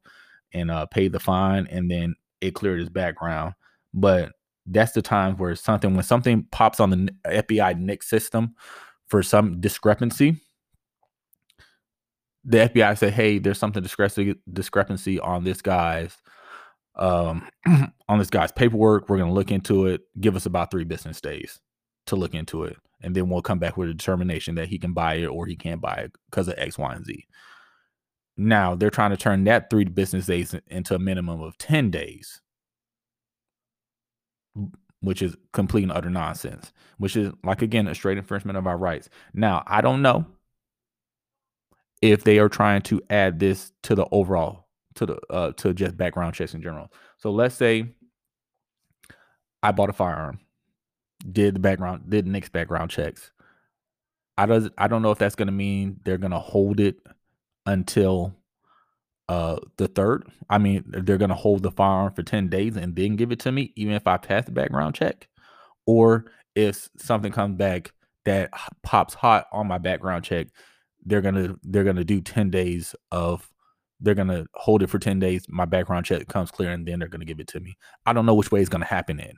and 0.54 0.72
uh, 0.72 0.86
paid 0.88 1.12
the 1.12 1.20
fine, 1.20 1.68
and 1.68 1.90
then 1.90 2.16
it 2.42 2.56
cleared 2.56 2.80
his 2.80 2.90
background. 2.90 3.54
But 3.94 4.32
that's 4.66 4.94
the 4.94 5.02
time 5.02 5.38
where 5.38 5.56
something 5.56 5.94
when 5.94 6.04
something 6.04 6.44
pops 6.52 6.80
on 6.80 6.90
the 6.90 7.14
FBI 7.26 7.80
NICS 7.80 8.08
system 8.08 8.56
for 9.14 9.22
some 9.22 9.62
discrepancy, 9.62 10.38
the 12.44 12.58
FBI 12.68 12.98
say, 12.98 13.12
"Hey, 13.12 13.38
there's 13.38 13.60
something 13.60 13.84
discrepancy 13.84 14.34
discrepancy 14.52 15.20
on 15.20 15.44
this 15.44 15.62
guy's 15.62 16.18
um 16.96 17.48
on 18.10 18.18
this 18.18 18.32
guy's 18.32 18.52
paperwork. 18.52 19.08
We're 19.08 19.18
going 19.18 19.30
to 19.30 19.36
look 19.36 19.52
into 19.52 19.86
it. 19.86 20.02
Give 20.20 20.36
us 20.36 20.48
about 20.48 20.72
three 20.72 20.84
business 20.84 21.22
days 21.22 21.60
to 22.08 22.16
look 22.16 22.34
into 22.34 22.64
it." 22.64 22.78
and 23.04 23.14
then 23.14 23.30
we'll 23.30 23.42
come 23.42 23.60
back 23.60 23.76
with 23.76 23.90
a 23.90 23.94
determination 23.94 24.56
that 24.56 24.70
he 24.70 24.80
can 24.80 24.94
buy 24.94 25.16
it 25.16 25.26
or 25.26 25.46
he 25.46 25.58
can't 25.58 25.82
buy 25.82 25.96
it 25.96 26.12
because 26.32 26.48
of 26.48 26.56
X, 26.58 26.78
Y, 26.78 26.94
and 26.94 27.06
Z. 27.06 27.28
Now 28.38 28.76
they're 28.76 28.90
trying 28.90 29.12
to 29.12 29.18
turn 29.18 29.44
that 29.44 29.70
three 29.70 29.84
business 29.84 30.26
days 30.26 30.56
into 30.68 30.96
a 30.96 31.00
minimum 31.00 31.42
of 31.42 31.58
10 31.58 31.92
days, 31.92 32.42
which 35.04 35.22
is 35.22 35.36
complete 35.52 35.84
and 35.84 35.92
utter 35.92 36.10
nonsense, 36.10 36.72
which 36.98 37.18
is 37.18 37.32
like, 37.44 37.62
again, 37.62 37.88
a 37.88 37.94
straight 37.94 38.18
infringement 38.18 38.58
of 38.58 38.66
our 38.66 38.78
rights. 38.78 39.10
Now, 39.34 39.64
I 39.68 39.82
don't 39.82 40.02
know 40.02 40.26
if 42.02 42.24
they 42.24 42.40
are 42.40 42.50
trying 42.50 42.82
to 42.84 43.02
add 43.10 43.40
this 43.40 43.74
to 43.84 43.96
the 43.96 44.08
overall 44.12 44.68
to 44.96 45.06
the 45.06 45.20
uh 45.30 45.52
to 45.54 45.74
just 45.74 45.98
background 45.98 46.36
checks 46.36 46.54
in 46.54 46.62
general. 46.62 46.92
So 47.18 47.32
let's 47.32 47.56
say 47.56 47.88
I 49.62 49.72
bought 49.72 49.90
a 49.90 49.94
firearm, 49.94 50.40
did 51.30 51.56
the 51.56 51.60
background, 51.60 52.04
did 52.10 52.28
NICS 52.28 52.50
background 52.50 52.92
checks. 52.92 53.32
I 54.38 54.46
does 54.46 54.70
I 54.78 54.88
don't 54.88 55.02
know 55.02 55.12
if 55.12 55.18
that's 55.18 55.36
gonna 55.36 55.52
mean 55.52 56.00
they're 56.04 56.18
gonna 56.18 56.40
hold 56.40 56.80
it 56.80 56.98
until 57.66 58.36
uh 59.30 59.58
the 59.78 59.88
third. 59.88 60.28
I 60.50 60.58
mean, 60.58 60.84
they're 60.88 61.18
gonna 61.18 61.34
hold 61.36 61.64
the 61.64 61.72
firearm 61.72 62.14
for 62.14 62.24
10 62.24 62.50
days 62.50 62.76
and 62.76 62.96
then 62.96 63.16
give 63.16 63.32
it 63.32 63.40
to 63.42 63.52
me, 63.52 63.74
even 63.76 63.94
if 63.94 64.08
I 64.08 64.18
pass 64.18 64.46
the 64.46 64.52
background 64.52 64.96
check. 64.96 65.28
Or 65.86 66.26
if 66.56 66.90
something 66.98 67.32
comes 67.32 67.58
back 67.58 67.94
that 68.26 68.52
pops 68.84 69.14
hot 69.14 69.48
on 69.52 69.68
my 69.68 69.78
background 69.78 70.24
check, 70.24 70.48
they're 71.06 71.22
gonna 71.22 71.56
they're 71.64 71.84
gonna 71.84 72.04
do 72.04 72.22
10 72.22 72.50
days 72.50 72.96
of 73.12 73.50
they're 74.00 74.16
gonna 74.16 74.46
hold 74.54 74.84
it 74.84 74.90
for 74.90 75.00
10 75.00 75.20
days. 75.20 75.46
My 75.48 75.66
background 75.66 76.06
check 76.06 76.28
comes 76.28 76.52
clear, 76.52 76.72
and 76.72 76.86
then 76.86 77.00
they're 77.00 77.08
gonna 77.08 77.26
give 77.26 77.40
it 77.40 77.48
to 77.50 77.60
me. 77.60 77.78
I 78.06 78.14
don't 78.14 78.26
know 78.26 78.36
which 78.36 78.52
way 78.52 78.60
it's 78.62 78.70
gonna 78.70 78.86
happen 78.86 79.20
in. 79.20 79.34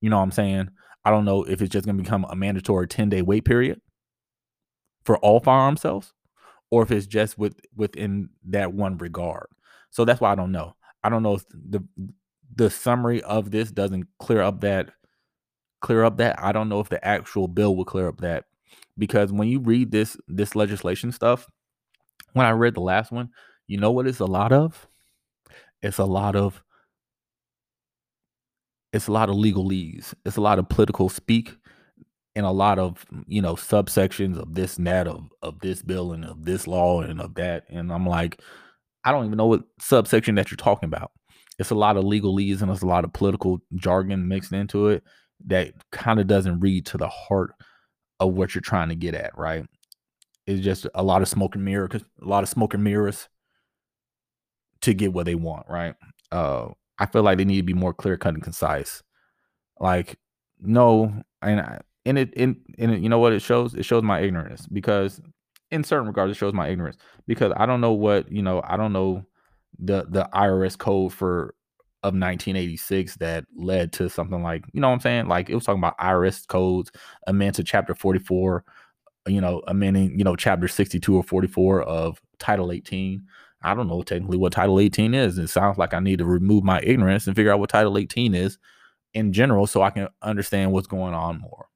You 0.00 0.10
know 0.10 0.16
what 0.16 0.24
I'm 0.24 0.32
saying? 0.32 0.70
I 1.04 1.10
don't 1.10 1.24
know 1.24 1.44
if 1.44 1.62
it's 1.62 1.72
just 1.72 1.86
gonna 1.86 2.02
become 2.02 2.26
a 2.28 2.36
mandatory 2.36 2.88
10 2.88 3.08
day 3.08 3.22
wait 3.22 3.44
period 3.44 3.80
for 5.04 5.16
all 5.18 5.40
firearm 5.40 5.76
sales, 5.76 6.12
or 6.70 6.82
if 6.82 6.90
it's 6.90 7.06
just 7.06 7.38
with 7.38 7.60
within 7.74 8.30
that 8.46 8.72
one 8.72 8.96
regard. 8.98 9.46
So 9.90 10.04
that's 10.04 10.20
why 10.20 10.32
I 10.32 10.34
don't 10.34 10.52
know. 10.52 10.74
I 11.02 11.08
don't 11.08 11.22
know 11.22 11.34
if 11.34 11.44
the 11.48 11.82
the 12.54 12.70
summary 12.70 13.22
of 13.22 13.50
this 13.50 13.70
doesn't 13.70 14.06
clear 14.18 14.42
up 14.42 14.60
that 14.60 14.90
clear 15.80 16.04
up 16.04 16.18
that. 16.18 16.42
I 16.42 16.52
don't 16.52 16.68
know 16.68 16.80
if 16.80 16.88
the 16.88 17.04
actual 17.04 17.48
bill 17.48 17.74
will 17.74 17.84
clear 17.84 18.08
up 18.08 18.20
that 18.20 18.44
because 18.98 19.32
when 19.32 19.48
you 19.48 19.60
read 19.60 19.90
this 19.90 20.16
this 20.28 20.54
legislation 20.54 21.12
stuff, 21.12 21.48
when 22.32 22.46
I 22.46 22.50
read 22.50 22.74
the 22.74 22.80
last 22.80 23.10
one, 23.10 23.30
you 23.66 23.78
know 23.78 23.90
what 23.90 24.06
it's 24.06 24.20
a 24.20 24.26
lot 24.26 24.52
of? 24.52 24.86
It's 25.82 25.98
a 25.98 26.04
lot 26.04 26.36
of 26.36 26.62
it's 28.92 29.06
a 29.06 29.12
lot 29.12 29.28
of 29.28 29.36
legalese. 29.36 30.14
It's 30.24 30.36
a 30.36 30.40
lot 30.40 30.58
of 30.58 30.68
political 30.68 31.08
speak 31.08 31.56
and 32.40 32.46
a 32.46 32.52
lot 32.52 32.78
of 32.78 33.04
you 33.26 33.42
know 33.42 33.54
subsections 33.54 34.38
of 34.38 34.54
this 34.54 34.78
and 34.78 34.86
that 34.86 35.06
of 35.06 35.28
of 35.42 35.60
this 35.60 35.82
bill 35.82 36.12
and 36.12 36.24
of 36.24 36.46
this 36.46 36.66
law 36.66 37.02
and 37.02 37.20
of 37.20 37.34
that. 37.34 37.64
And 37.68 37.92
I'm 37.92 38.06
like, 38.06 38.40
I 39.04 39.12
don't 39.12 39.26
even 39.26 39.36
know 39.36 39.46
what 39.46 39.64
subsection 39.78 40.36
that 40.36 40.50
you're 40.50 40.56
talking 40.56 40.86
about. 40.86 41.12
It's 41.58 41.68
a 41.68 41.74
lot 41.74 41.98
of 41.98 42.04
legalese 42.04 42.62
and 42.62 42.70
it's 42.70 42.80
a 42.80 42.86
lot 42.86 43.04
of 43.04 43.12
political 43.12 43.58
jargon 43.74 44.26
mixed 44.26 44.54
into 44.54 44.88
it 44.88 45.04
that 45.48 45.74
kind 45.92 46.18
of 46.18 46.28
doesn't 46.28 46.60
read 46.60 46.86
to 46.86 46.96
the 46.96 47.08
heart 47.08 47.52
of 48.20 48.32
what 48.32 48.54
you're 48.54 48.62
trying 48.62 48.88
to 48.88 48.94
get 48.94 49.14
at, 49.14 49.36
right? 49.36 49.66
It's 50.46 50.64
just 50.64 50.86
a 50.94 51.02
lot 51.02 51.20
of 51.20 51.28
smoke 51.28 51.56
and 51.56 51.64
mirror, 51.64 51.90
a 51.92 52.00
lot 52.24 52.42
of 52.42 52.48
smoke 52.48 52.72
and 52.72 52.82
mirrors 52.82 53.28
to 54.80 54.94
get 54.94 55.12
what 55.12 55.26
they 55.26 55.34
want, 55.34 55.66
right? 55.68 55.94
Uh, 56.32 56.68
I 56.98 57.04
feel 57.04 57.22
like 57.22 57.36
they 57.36 57.44
need 57.44 57.58
to 57.58 57.62
be 57.62 57.74
more 57.74 57.92
clear 57.92 58.16
cut 58.16 58.32
and 58.32 58.42
concise. 58.42 59.02
Like, 59.78 60.18
no, 60.58 61.22
and 61.42 61.60
I, 61.60 61.80
and 62.10 62.18
it 62.18 62.34
in 62.34 62.56
and 62.76 62.90
it, 62.90 63.00
you 63.00 63.08
know 63.08 63.20
what 63.20 63.32
it 63.32 63.40
shows? 63.40 63.74
It 63.74 63.84
shows 63.84 64.02
my 64.02 64.20
ignorance 64.20 64.66
because 64.66 65.20
in 65.70 65.84
certain 65.84 66.08
regards 66.08 66.32
it 66.32 66.34
shows 66.34 66.52
my 66.52 66.68
ignorance 66.68 66.96
because 67.28 67.52
I 67.56 67.66
don't 67.66 67.80
know 67.80 67.92
what 67.92 68.30
you 68.32 68.42
know. 68.42 68.60
I 68.64 68.76
don't 68.76 68.92
know 68.92 69.24
the 69.78 70.06
the 70.10 70.28
IRS 70.34 70.76
code 70.76 71.12
for 71.12 71.54
of 72.02 72.14
1986 72.14 73.16
that 73.16 73.44
led 73.56 73.92
to 73.92 74.08
something 74.08 74.42
like 74.42 74.64
you 74.72 74.80
know 74.80 74.88
what 74.88 74.94
I'm 74.94 75.00
saying? 75.00 75.28
Like 75.28 75.48
it 75.50 75.54
was 75.54 75.64
talking 75.64 75.78
about 75.78 75.98
IRS 75.98 76.48
codes, 76.48 76.90
amend 77.28 77.54
to 77.54 77.62
Chapter 77.62 77.94
44, 77.94 78.64
you 79.28 79.40
know, 79.40 79.62
amending 79.68 80.18
you 80.18 80.24
know 80.24 80.34
Chapter 80.34 80.66
62 80.66 81.14
or 81.14 81.22
44 81.22 81.82
of 81.82 82.20
Title 82.40 82.72
18. 82.72 83.22
I 83.62 83.74
don't 83.74 83.86
know 83.86 84.02
technically 84.02 84.38
what 84.38 84.52
Title 84.52 84.80
18 84.80 85.14
is. 85.14 85.38
It 85.38 85.46
sounds 85.46 85.78
like 85.78 85.94
I 85.94 86.00
need 86.00 86.18
to 86.18 86.24
remove 86.24 86.64
my 86.64 86.80
ignorance 86.82 87.28
and 87.28 87.36
figure 87.36 87.52
out 87.52 87.60
what 87.60 87.70
Title 87.70 87.96
18 87.96 88.34
is 88.34 88.58
in 89.14 89.32
general 89.32 89.68
so 89.68 89.82
I 89.82 89.90
can 89.90 90.08
understand 90.22 90.72
what's 90.72 90.88
going 90.88 91.14
on 91.14 91.38
more. 91.38 91.69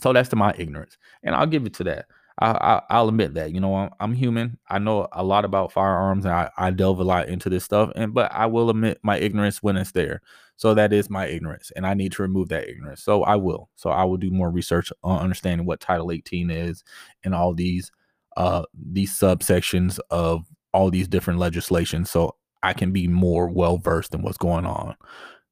So 0.00 0.12
that's 0.12 0.28
to 0.30 0.36
my 0.36 0.54
ignorance, 0.58 0.98
and 1.22 1.34
I'll 1.34 1.46
give 1.46 1.66
it 1.66 1.74
to 1.74 1.84
that. 1.84 2.06
I, 2.40 2.82
I 2.90 3.00
will 3.00 3.10
admit 3.10 3.34
that 3.34 3.52
you 3.52 3.60
know 3.60 3.74
I'm, 3.76 3.90
I'm, 4.00 4.12
human. 4.12 4.58
I 4.68 4.80
know 4.80 5.06
a 5.12 5.22
lot 5.22 5.44
about 5.44 5.72
firearms, 5.72 6.24
and 6.24 6.34
I, 6.34 6.50
I 6.56 6.70
delve 6.70 6.98
a 6.98 7.04
lot 7.04 7.28
into 7.28 7.48
this 7.48 7.64
stuff. 7.64 7.92
And 7.94 8.12
but 8.12 8.32
I 8.32 8.46
will 8.46 8.70
admit 8.70 8.98
my 9.02 9.18
ignorance 9.18 9.62
when 9.62 9.76
it's 9.76 9.92
there. 9.92 10.20
So 10.56 10.74
that 10.74 10.92
is 10.92 11.08
my 11.08 11.26
ignorance, 11.26 11.70
and 11.76 11.86
I 11.86 11.94
need 11.94 12.12
to 12.12 12.22
remove 12.22 12.48
that 12.48 12.68
ignorance. 12.68 13.02
So 13.02 13.22
I 13.22 13.36
will. 13.36 13.70
So 13.76 13.90
I 13.90 14.04
will 14.04 14.16
do 14.16 14.30
more 14.30 14.50
research 14.50 14.92
on 15.04 15.20
understanding 15.20 15.66
what 15.66 15.80
Title 15.80 16.10
18 16.10 16.50
is 16.50 16.82
and 17.22 17.34
all 17.34 17.54
these 17.54 17.92
uh 18.36 18.64
these 18.74 19.12
subsections 19.12 20.00
of 20.10 20.44
all 20.72 20.90
these 20.90 21.06
different 21.06 21.38
legislations, 21.38 22.10
so 22.10 22.34
I 22.64 22.72
can 22.72 22.90
be 22.90 23.06
more 23.06 23.48
well 23.48 23.78
versed 23.78 24.12
in 24.14 24.22
what's 24.22 24.38
going 24.38 24.66
on. 24.66 24.96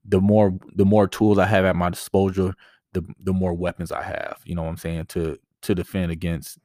The 0.05 0.20
more 0.20 0.53
the 0.74 0.84
more 0.84 1.07
tools 1.07 1.38
I 1.38 1.47
have 1.47 1.64
at 1.64 1.76
my 1.76 1.90
disposal, 1.90 2.55
the 2.93 3.03
the 3.20 3.32
more 3.32 3.55
weapons 3.55 3.93
I 3.93 4.03
have. 4.03 4.40
You 4.45 4.55
know 4.55 4.62
what 4.62 4.70
I'm 4.70 4.76
saying 4.76 5.07
to 5.07 5.38
to 5.62 5.74
defend 5.74 6.12
against 6.12 6.59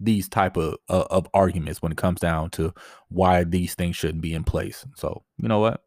these 0.00 0.28
type 0.28 0.56
of 0.56 0.76
uh, 0.88 1.04
of 1.10 1.28
arguments 1.34 1.82
when 1.82 1.92
it 1.92 1.98
comes 1.98 2.20
down 2.20 2.50
to 2.50 2.72
why 3.08 3.44
these 3.44 3.74
things 3.74 3.96
shouldn't 3.96 4.22
be 4.22 4.34
in 4.34 4.44
place. 4.44 4.86
So 4.96 5.24
you 5.38 5.48
know 5.48 5.58
what, 5.58 5.82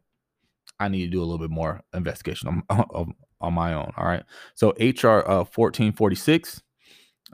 I 0.78 0.88
need 0.88 1.04
to 1.04 1.10
do 1.10 1.20
a 1.20 1.24
little 1.24 1.38
bit 1.38 1.50
more 1.50 1.82
investigation 1.94 2.48
on 2.48 2.62
on, 2.90 3.14
on 3.40 3.54
my 3.54 3.74
own. 3.74 3.92
All 3.96 4.06
right. 4.06 4.24
So 4.54 4.70
HR 4.78 5.24
uh, 5.28 5.44
1446. 5.44 6.62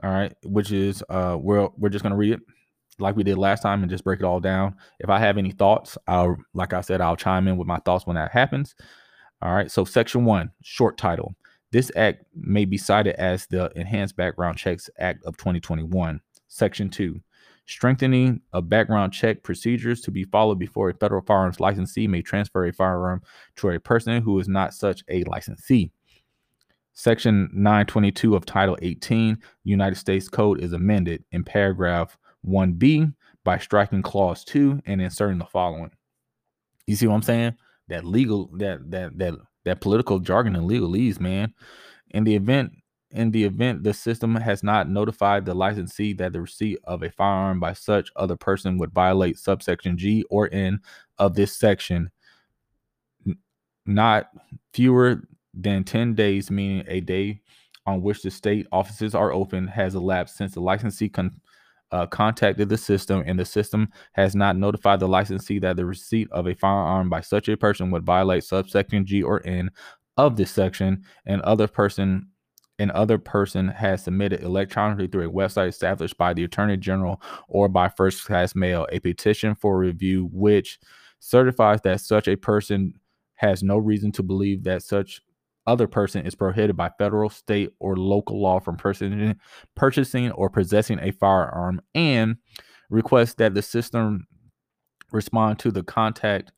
All 0.01 0.09
right, 0.09 0.33
which 0.45 0.71
is 0.71 1.03
uh 1.09 1.37
we're 1.39 1.67
we're 1.77 1.89
just 1.89 2.03
gonna 2.03 2.15
read 2.15 2.33
it 2.33 2.39
like 2.99 3.15
we 3.15 3.23
did 3.23 3.37
last 3.37 3.61
time 3.61 3.81
and 3.81 3.89
just 3.89 4.03
break 4.05 4.19
it 4.19 4.25
all 4.25 4.39
down. 4.39 4.75
If 4.99 5.09
I 5.09 5.19
have 5.19 5.37
any 5.37 5.51
thoughts, 5.51 5.97
I'll 6.07 6.37
like 6.53 6.71
I 6.73 6.81
said, 6.81 7.01
I'll 7.01 7.17
chime 7.17 7.47
in 7.49 7.57
with 7.57 7.67
my 7.67 7.79
thoughts 7.79 8.07
when 8.07 8.15
that 8.15 8.31
happens. 8.31 8.75
All 9.41 9.53
right. 9.53 9.71
So 9.71 9.85
section 9.85 10.25
one, 10.25 10.51
short 10.61 10.97
title. 10.97 11.35
This 11.71 11.91
act 11.95 12.23
may 12.35 12.65
be 12.65 12.77
cited 12.77 13.15
as 13.15 13.45
the 13.47 13.71
Enhanced 13.75 14.15
Background 14.15 14.57
Checks 14.57 14.89
Act 14.97 15.23
of 15.25 15.37
2021. 15.37 16.19
Section 16.47 16.89
2. 16.89 17.21
Strengthening 17.67 18.41
of 18.51 18.67
background 18.67 19.13
check 19.13 19.43
procedures 19.43 20.01
to 20.01 20.09
be 20.09 20.23
followed 20.23 20.57
before 20.57 20.89
a 20.89 20.95
federal 20.95 21.21
firearms 21.21 21.59
licensee 21.59 22.07
may 22.07 22.23
transfer 22.23 22.65
a 22.65 22.73
firearm 22.73 23.21
to 23.57 23.69
a 23.69 23.79
person 23.79 24.23
who 24.23 24.39
is 24.39 24.47
not 24.47 24.73
such 24.73 25.03
a 25.07 25.23
licensee. 25.25 25.91
Section 26.93 27.49
922 27.53 28.35
of 28.35 28.45
Title 28.45 28.77
18 28.81 29.37
United 29.63 29.95
States 29.95 30.27
Code 30.27 30.59
is 30.61 30.73
amended 30.73 31.23
in 31.31 31.43
paragraph 31.43 32.17
1B 32.45 33.13
by 33.43 33.59
striking 33.59 34.01
clause 34.01 34.43
2 34.43 34.81
and 34.87 34.99
inserting 34.99 35.37
the 35.37 35.45
following. 35.45 35.91
You 36.87 36.95
see 36.95 37.05
what 37.05 37.15
I'm 37.15 37.21
saying? 37.21 37.55
That 37.89 38.05
legal 38.05 38.49
that 38.57 38.89
that 38.91 39.17
that 39.17 39.35
that 39.65 39.81
political 39.81 40.19
jargon 40.19 40.55
and 40.55 40.69
legalese, 40.69 41.19
man. 41.19 41.53
In 42.11 42.23
the 42.23 42.35
event 42.35 42.71
in 43.11 43.31
the 43.31 43.43
event 43.43 43.83
the 43.83 43.93
system 43.93 44.35
has 44.35 44.63
not 44.63 44.89
notified 44.89 45.45
the 45.45 45.53
licensee 45.53 46.13
that 46.13 46.33
the 46.33 46.41
receipt 46.41 46.79
of 46.83 47.03
a 47.03 47.09
firearm 47.11 47.59
by 47.59 47.73
such 47.73 48.11
other 48.15 48.35
person 48.35 48.77
would 48.77 48.93
violate 48.93 49.37
subsection 49.37 49.97
G 49.97 50.23
or 50.29 50.49
N 50.51 50.79
of 51.17 51.35
this 51.35 51.57
section, 51.57 52.11
not 53.85 54.27
fewer 54.73 55.23
than 55.53 55.83
10 55.83 56.13
days, 56.13 56.51
meaning 56.51 56.85
a 56.87 56.99
day 57.01 57.41
on 57.85 58.01
which 58.01 58.21
the 58.21 58.29
state 58.29 58.67
offices 58.71 59.15
are 59.15 59.33
open, 59.33 59.67
has 59.67 59.95
elapsed 59.95 60.37
since 60.37 60.53
the 60.53 60.61
licensee 60.61 61.09
con- 61.09 61.41
uh, 61.91 62.05
contacted 62.05 62.69
the 62.69 62.77
system 62.77 63.23
and 63.25 63.39
the 63.39 63.45
system 63.45 63.89
has 64.13 64.35
not 64.35 64.57
notified 64.57 64.99
the 64.99 65.07
licensee 65.07 65.59
that 65.59 65.75
the 65.75 65.85
receipt 65.85 66.27
of 66.31 66.47
a 66.47 66.55
firearm 66.55 67.09
by 67.09 67.21
such 67.21 67.49
a 67.49 67.57
person 67.57 67.91
would 67.91 68.05
violate 68.05 68.43
subsection 68.43 69.05
G 69.05 69.23
or 69.23 69.45
N 69.45 69.71
of 70.17 70.35
this 70.35 70.51
section, 70.51 71.03
and 71.25 71.41
other 71.41 71.67
person 71.67 72.27
and 72.77 72.91
other 72.91 73.17
person 73.17 73.67
has 73.67 74.03
submitted 74.03 74.41
electronically 74.41 75.07
through 75.07 75.27
a 75.27 75.31
website 75.31 75.67
established 75.67 76.17
by 76.17 76.33
the 76.33 76.45
Attorney 76.45 76.77
General 76.77 77.21
or 77.47 77.67
by 77.67 77.89
first 77.89 78.25
class 78.25 78.55
mail 78.55 78.87
a 78.91 78.99
petition 78.99 79.53
for 79.53 79.77
review 79.77 80.29
which 80.31 80.79
certifies 81.19 81.81
that 81.81 81.99
such 81.99 82.27
a 82.27 82.37
person 82.37 82.93
has 83.35 83.63
no 83.63 83.77
reason 83.77 84.11
to 84.13 84.23
believe 84.23 84.63
that 84.63 84.81
such 84.81 85.21
other 85.69 85.87
person 85.87 86.25
is 86.25 86.33
prohibited 86.33 86.75
by 86.75 86.89
federal, 86.97 87.29
state, 87.29 87.69
or 87.79 87.95
local 87.95 88.41
law 88.41 88.59
from 88.59 88.75
purchasing, 88.75 90.31
or 90.31 90.49
possessing 90.49 90.99
a 90.99 91.11
firearm 91.11 91.79
and 91.93 92.37
requests 92.89 93.35
that 93.35 93.53
the 93.53 93.61
system 93.61 94.25
respond 95.11 95.59
to 95.59 95.71
the 95.71 95.83
contact 95.83 96.51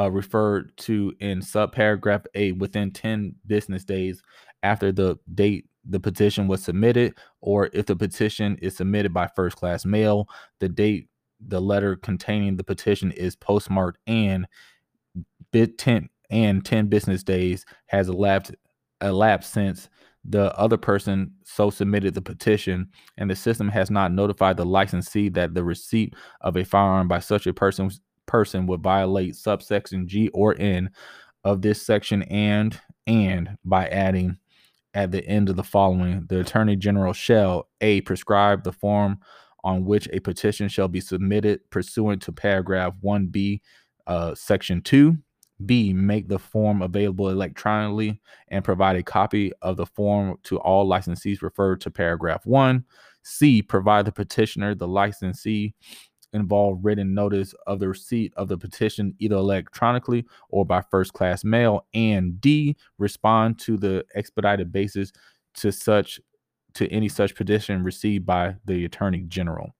uh, 0.00 0.10
referred 0.10 0.74
to 0.78 1.12
in 1.20 1.40
subparagraph 1.40 2.24
A 2.34 2.52
within 2.52 2.90
10 2.90 3.34
business 3.46 3.84
days 3.84 4.22
after 4.62 4.92
the 4.92 5.18
date 5.34 5.66
the 5.90 6.00
petition 6.00 6.48
was 6.48 6.62
submitted, 6.62 7.16
or 7.40 7.70
if 7.72 7.86
the 7.86 7.96
petition 7.96 8.56
is 8.60 8.76
submitted 8.76 9.12
by 9.12 9.28
first 9.34 9.56
class 9.56 9.84
mail, 9.84 10.28
the 10.60 10.68
date 10.68 11.08
the 11.40 11.60
letter 11.60 11.96
containing 11.96 12.56
the 12.56 12.64
petition 12.64 13.12
is 13.12 13.36
postmarked 13.36 13.98
and 14.06 14.46
bit 15.52 15.78
10 15.78 16.08
and 16.30 16.64
10 16.64 16.88
business 16.88 17.22
days 17.22 17.64
has 17.86 18.08
elapsed 18.08 18.54
elapsed 19.00 19.52
since 19.52 19.88
the 20.24 20.56
other 20.58 20.76
person 20.76 21.32
so 21.44 21.70
submitted 21.70 22.14
the 22.14 22.20
petition 22.20 22.88
and 23.16 23.30
the 23.30 23.36
system 23.36 23.68
has 23.68 23.90
not 23.90 24.12
notified 24.12 24.56
the 24.56 24.66
licensee 24.66 25.28
that 25.28 25.54
the 25.54 25.64
receipt 25.64 26.14
of 26.40 26.56
a 26.56 26.64
firearm 26.64 27.08
by 27.08 27.18
such 27.18 27.46
a 27.46 27.52
person 27.52 27.90
person 28.26 28.66
would 28.66 28.82
violate 28.82 29.36
subsection 29.36 30.06
G 30.06 30.28
or 30.28 30.54
N 30.58 30.90
of 31.44 31.62
this 31.62 31.84
section 31.84 32.22
and 32.24 32.78
and 33.06 33.56
by 33.64 33.86
adding 33.88 34.36
at 34.94 35.12
the 35.12 35.24
end 35.24 35.48
of 35.48 35.56
the 35.56 35.64
following 35.64 36.26
the 36.28 36.40
attorney 36.40 36.76
general 36.76 37.12
shall 37.12 37.68
a 37.80 38.00
prescribe 38.02 38.64
the 38.64 38.72
form 38.72 39.18
on 39.64 39.84
which 39.84 40.08
a 40.12 40.20
petition 40.20 40.68
shall 40.68 40.88
be 40.88 41.00
submitted 41.00 41.60
pursuant 41.70 42.22
to 42.22 42.32
paragraph 42.32 42.92
1b 43.02 43.60
uh, 44.06 44.34
section 44.34 44.82
2 44.82 45.16
b 45.66 45.92
make 45.92 46.28
the 46.28 46.38
form 46.38 46.82
available 46.82 47.30
electronically 47.30 48.20
and 48.48 48.64
provide 48.64 48.96
a 48.96 49.02
copy 49.02 49.52
of 49.62 49.76
the 49.76 49.86
form 49.86 50.36
to 50.44 50.58
all 50.58 50.88
licensees 50.88 51.42
referred 51.42 51.80
to 51.80 51.90
paragraph 51.90 52.46
1 52.46 52.84
c 53.22 53.60
provide 53.60 54.04
the 54.04 54.12
petitioner 54.12 54.74
the 54.74 54.86
licensee 54.86 55.74
involved 56.32 56.84
written 56.84 57.14
notice 57.14 57.54
of 57.66 57.78
the 57.78 57.88
receipt 57.88 58.32
of 58.36 58.48
the 58.48 58.58
petition 58.58 59.14
either 59.18 59.36
electronically 59.36 60.24
or 60.50 60.64
by 60.64 60.82
first 60.90 61.12
class 61.12 61.44
mail. 61.44 61.86
And 61.94 62.40
d 62.40 62.76
respond 62.98 63.58
to 63.60 63.76
the 63.76 64.04
expedited 64.14 64.72
basis 64.72 65.12
to 65.54 65.72
such 65.72 66.20
to 66.74 66.86
any 66.88 67.08
such 67.08 67.34
petition 67.34 67.82
received 67.82 68.26
by 68.26 68.56
the 68.66 68.84
attorney 68.84 69.24
general. 69.26 69.74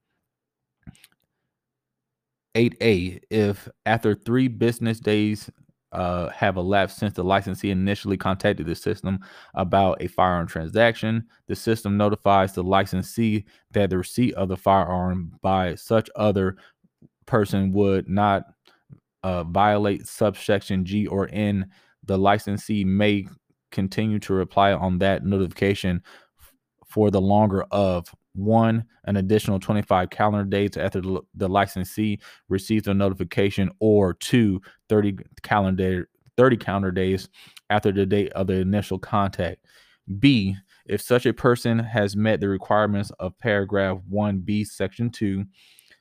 8a 2.54 3.20
if 3.30 3.68
after 3.86 4.14
3 4.14 4.48
business 4.48 4.98
days 4.98 5.50
uh, 5.92 6.28
have 6.30 6.56
elapsed 6.56 6.98
since 6.98 7.14
the 7.14 7.24
licensee 7.24 7.70
initially 7.70 8.16
contacted 8.16 8.66
the 8.66 8.74
system 8.74 9.18
about 9.54 10.02
a 10.02 10.06
firearm 10.06 10.46
transaction. 10.46 11.24
The 11.46 11.56
system 11.56 11.96
notifies 11.96 12.52
the 12.52 12.62
licensee 12.62 13.46
that 13.72 13.90
the 13.90 13.98
receipt 13.98 14.34
of 14.34 14.48
the 14.48 14.56
firearm 14.56 15.32
by 15.40 15.74
such 15.76 16.10
other 16.16 16.56
person 17.26 17.72
would 17.72 18.08
not 18.08 18.44
uh, 19.22 19.44
violate 19.44 20.06
subsection 20.06 20.84
G 20.84 21.06
or 21.06 21.28
N. 21.32 21.70
The 22.04 22.18
licensee 22.18 22.84
may 22.84 23.26
continue 23.70 24.18
to 24.20 24.34
reply 24.34 24.72
on 24.72 24.98
that 24.98 25.24
notification 25.24 26.02
for 26.86 27.10
the 27.10 27.20
longer 27.20 27.64
of 27.70 28.14
one, 28.38 28.84
an 29.04 29.16
additional 29.16 29.58
25 29.58 30.10
calendar 30.10 30.48
days 30.48 30.76
after 30.76 31.00
the, 31.00 31.48
licensee 31.48 32.18
receives 32.48 32.88
a 32.88 32.94
notification, 32.94 33.70
or 33.80 34.14
two, 34.14 34.60
30 34.88 35.18
calendar 35.42 36.08
30 36.36 36.56
calendar 36.56 36.92
days 36.92 37.28
after 37.68 37.90
the 37.90 38.06
date 38.06 38.30
of 38.32 38.46
the 38.46 38.54
initial 38.54 38.98
contact. 38.98 39.64
B, 40.20 40.54
if 40.86 41.02
such 41.02 41.26
a 41.26 41.32
person 41.32 41.80
has 41.80 42.14
met 42.16 42.40
the 42.40 42.48
requirements 42.48 43.10
of 43.18 43.36
paragraph 43.38 43.98
1B, 44.10 44.66
section 44.66 45.10
2, 45.10 45.44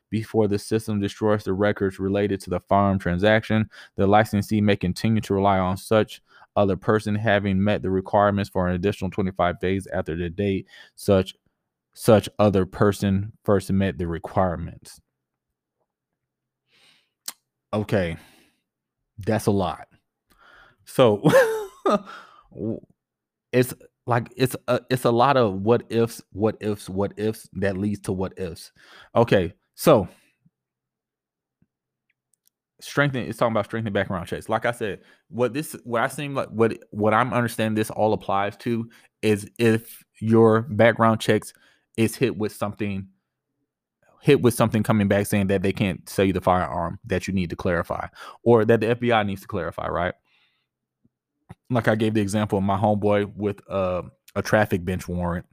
before 0.10 0.48
the 0.48 0.60
system 0.60 1.02
destroys 1.02 1.44
the 1.44 1.54
records 1.54 2.00
related 2.00 2.40
to 2.42 2.50
the 2.50 2.60
firearm 2.62 3.00
transaction, 3.00 3.70
the 3.96 4.08
licensee 4.08 4.62
may 4.62 4.76
continue 4.76 5.22
to 5.22 5.34
rely 5.34 5.58
on 5.58 5.76
such 5.76 6.22
other 6.56 6.78
person 6.78 7.16
having 7.16 7.62
met 7.62 7.82
the 7.82 7.90
requirements 7.90 8.50
for 8.50 8.68
an 8.68 8.76
additional 8.76 9.12
25 9.12 9.60
days 9.60 9.88
after 9.94 10.16
the 10.16 10.30
date 10.30 10.68
such 10.96 11.36
such 11.98 12.30
other 12.38 12.64
person 12.64 13.34
first 13.44 13.72
met 13.72 13.98
the 13.98 14.06
requirements. 14.06 15.02
Okay, 17.74 18.18
that's 19.18 19.48
a 19.48 19.52
lot. 19.52 19.88
So 20.86 21.24
it's 23.52 23.74
like 24.06 24.32
it's 24.38 24.56
a, 24.68 24.80
it's 24.92 25.06
a 25.06 25.12
lot 25.12 25.38
of 25.38 25.64
what 25.64 25.86
ifs, 25.90 26.22
what 26.34 26.56
ifs, 26.60 26.88
what 26.88 27.14
ifs 27.18 27.50
that 27.54 27.78
leads 27.78 28.02
to 28.02 28.12
what 28.12 28.38
ifs. 28.38 28.72
Okay, 29.16 29.54
so 29.74 30.08
strengthen 32.80 33.24
it's 33.24 33.40
talking 33.40 33.54
about 33.54 33.66
strengthening 33.66 33.92
background 33.92 34.28
checks. 34.28 34.50
Like 34.50 34.68
I 34.68 34.72
said, 34.72 35.02
what 35.30 35.56
this 35.56 35.76
what 35.84 36.04
I 36.04 36.10
seem 36.10 36.36
like 36.36 36.50
what 36.50 36.78
what 36.92 37.16
I'm 37.16 37.34
understanding 37.34 37.74
this 37.74 37.90
all 37.90 38.14
applies 38.14 38.56
to 38.58 38.88
is 39.24 39.50
if 39.58 40.04
your 40.22 40.62
background 40.62 41.22
checks 41.22 41.54
is 41.98 42.16
hit 42.16 42.38
with 42.38 42.54
something 42.54 43.08
hit 44.22 44.42
with 44.42 44.54
something 44.54 44.84
coming 44.84 45.08
back 45.08 45.26
saying 45.26 45.48
that 45.48 45.62
they 45.62 45.74
can't 45.74 46.08
sell 46.10 46.26
you 46.26 46.34
the 46.34 46.42
firearm 46.42 47.00
that 47.06 47.28
you 47.28 47.34
need 47.34 47.50
to 47.50 47.56
clarify 47.56 48.08
or 48.44 48.66
that 48.66 48.80
the 48.80 48.88
FBI 48.88 49.26
needs 49.26 49.42
to 49.42 49.48
clarify, 49.48 49.88
right? 49.88 50.14
Like 51.70 51.88
I 51.88 51.96
gave 51.96 52.14
the 52.14 52.22
example 52.22 52.58
of 52.58 52.64
my 52.64 52.78
homeboy 52.78 53.36
with 53.36 53.62
uh, 53.70 54.04
a 54.36 54.42
traffic 54.42 54.84
bench 54.84 55.08
warrant 55.08 55.46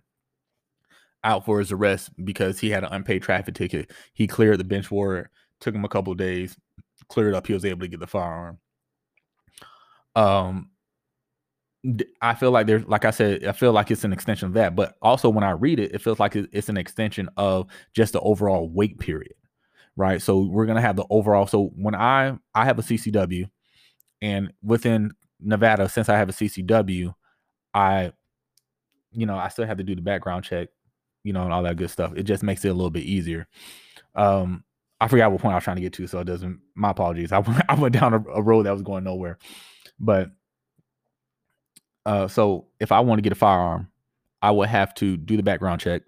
out 1.23 1.45
for 1.45 1.59
his 1.59 1.73
arrest 1.73 2.11
because 2.25 2.59
he 2.59 2.71
had 2.71 2.85
an 2.85 2.93
unpaid 2.93 3.23
traffic 3.23 3.55
ticket. 3.55 3.91
He 4.13 4.27
cleared 4.27 4.59
the 4.59 4.65
bench 4.65 4.91
warrant, 4.91 5.29
took 5.61 5.75
him 5.75 5.85
a 5.85 5.89
couple 5.89 6.15
days, 6.15 6.57
cleared 7.09 7.35
up, 7.35 7.47
he 7.47 7.55
was 7.55 7.65
able 7.65 7.81
to 7.81 7.89
get 7.89 8.01
the 8.01 8.07
firearm. 8.07 8.59
Um 10.17 10.71
I 12.23 12.35
feel 12.35 12.51
like 12.51 12.67
there's, 12.67 12.85
like 12.87 13.05
I 13.05 13.11
said, 13.11 13.45
I 13.45 13.53
feel 13.53 13.73
like 13.73 13.91
it's 13.91 14.05
an 14.05 14.13
extension 14.13 14.49
of 14.49 14.55
that. 14.55 14.75
But 14.75 14.97
also, 15.03 15.29
when 15.29 15.45
I 15.45 15.51
read 15.51 15.79
it, 15.79 15.95
it 15.95 16.01
feels 16.01 16.19
like 16.19 16.35
it's 16.35 16.69
an 16.69 16.77
extension 16.77 17.29
of 17.37 17.67
just 17.93 18.15
the 18.15 18.21
overall 18.21 18.69
wait 18.69 18.99
period, 18.99 19.35
right? 19.97 20.21
So 20.23 20.41
we're 20.41 20.67
gonna 20.67 20.81
have 20.81 20.97
the 20.97 21.05
overall. 21.11 21.47
So 21.47 21.73
when 21.77 21.95
I 21.95 22.39
I 22.55 22.65
have 22.65 22.79
a 22.79 22.83
CCW, 22.83 23.49
and 24.23 24.53
within 24.63 25.13
Nevada, 25.41 25.89
since 25.89 26.09
I 26.09 26.17
have 26.17 26.31
a 26.31 26.33
CCW, 26.33 27.15
I, 27.75 28.13
you 29.13 29.27
know, 29.27 29.37
I 29.37 29.49
still 29.49 29.67
have 29.67 29.79
to 29.79 29.85
do 29.85 29.95
the 29.95 30.01
background 30.01 30.45
check, 30.45 30.69
you 31.23 31.33
know, 31.35 31.43
and 31.43 31.53
all 31.53 31.63
that 31.65 31.77
good 31.77 31.91
stuff. 31.91 32.13
It 32.17 32.23
just 32.23 32.43
makes 32.43 32.65
it 32.65 32.69
a 32.69 32.75
little 32.75 32.91
bit 32.91 33.05
easier. 33.05 33.47
Um, 34.15 34.65
I 35.01 35.09
forgot 35.09 35.33
what 35.33 35.43
point 35.43 35.53
I 35.53 35.57
was 35.57 35.65
trying 35.65 35.77
to 35.77 35.83
get 35.83 35.93
to, 35.95 36.07
so 36.07 36.21
it 36.21 36.25
doesn't. 36.25 36.61
My 36.75 36.91
apologies. 36.91 37.33
I 37.33 37.41
went, 37.41 37.63
I 37.69 37.75
went 37.75 37.93
down 37.95 38.15
a, 38.15 38.25
a 38.31 38.43
road 38.43 38.65
that 38.65 38.73
was 38.73 38.83
going 38.83 39.05
nowhere, 39.05 39.39
but 40.01 40.31
uh, 42.07 42.29
so 42.29 42.67
if 42.81 42.93
I 42.93 43.01
want 43.01 43.19
to 43.19 43.23
get 43.23 43.33
a 43.33 43.37
firearm, 43.37 43.89
I 44.43 44.51
would 44.51 44.69
have 44.69 44.95
to 44.97 45.17
do 45.17 45.37
the 45.37 45.43
background 45.43 45.81
check 45.81 46.03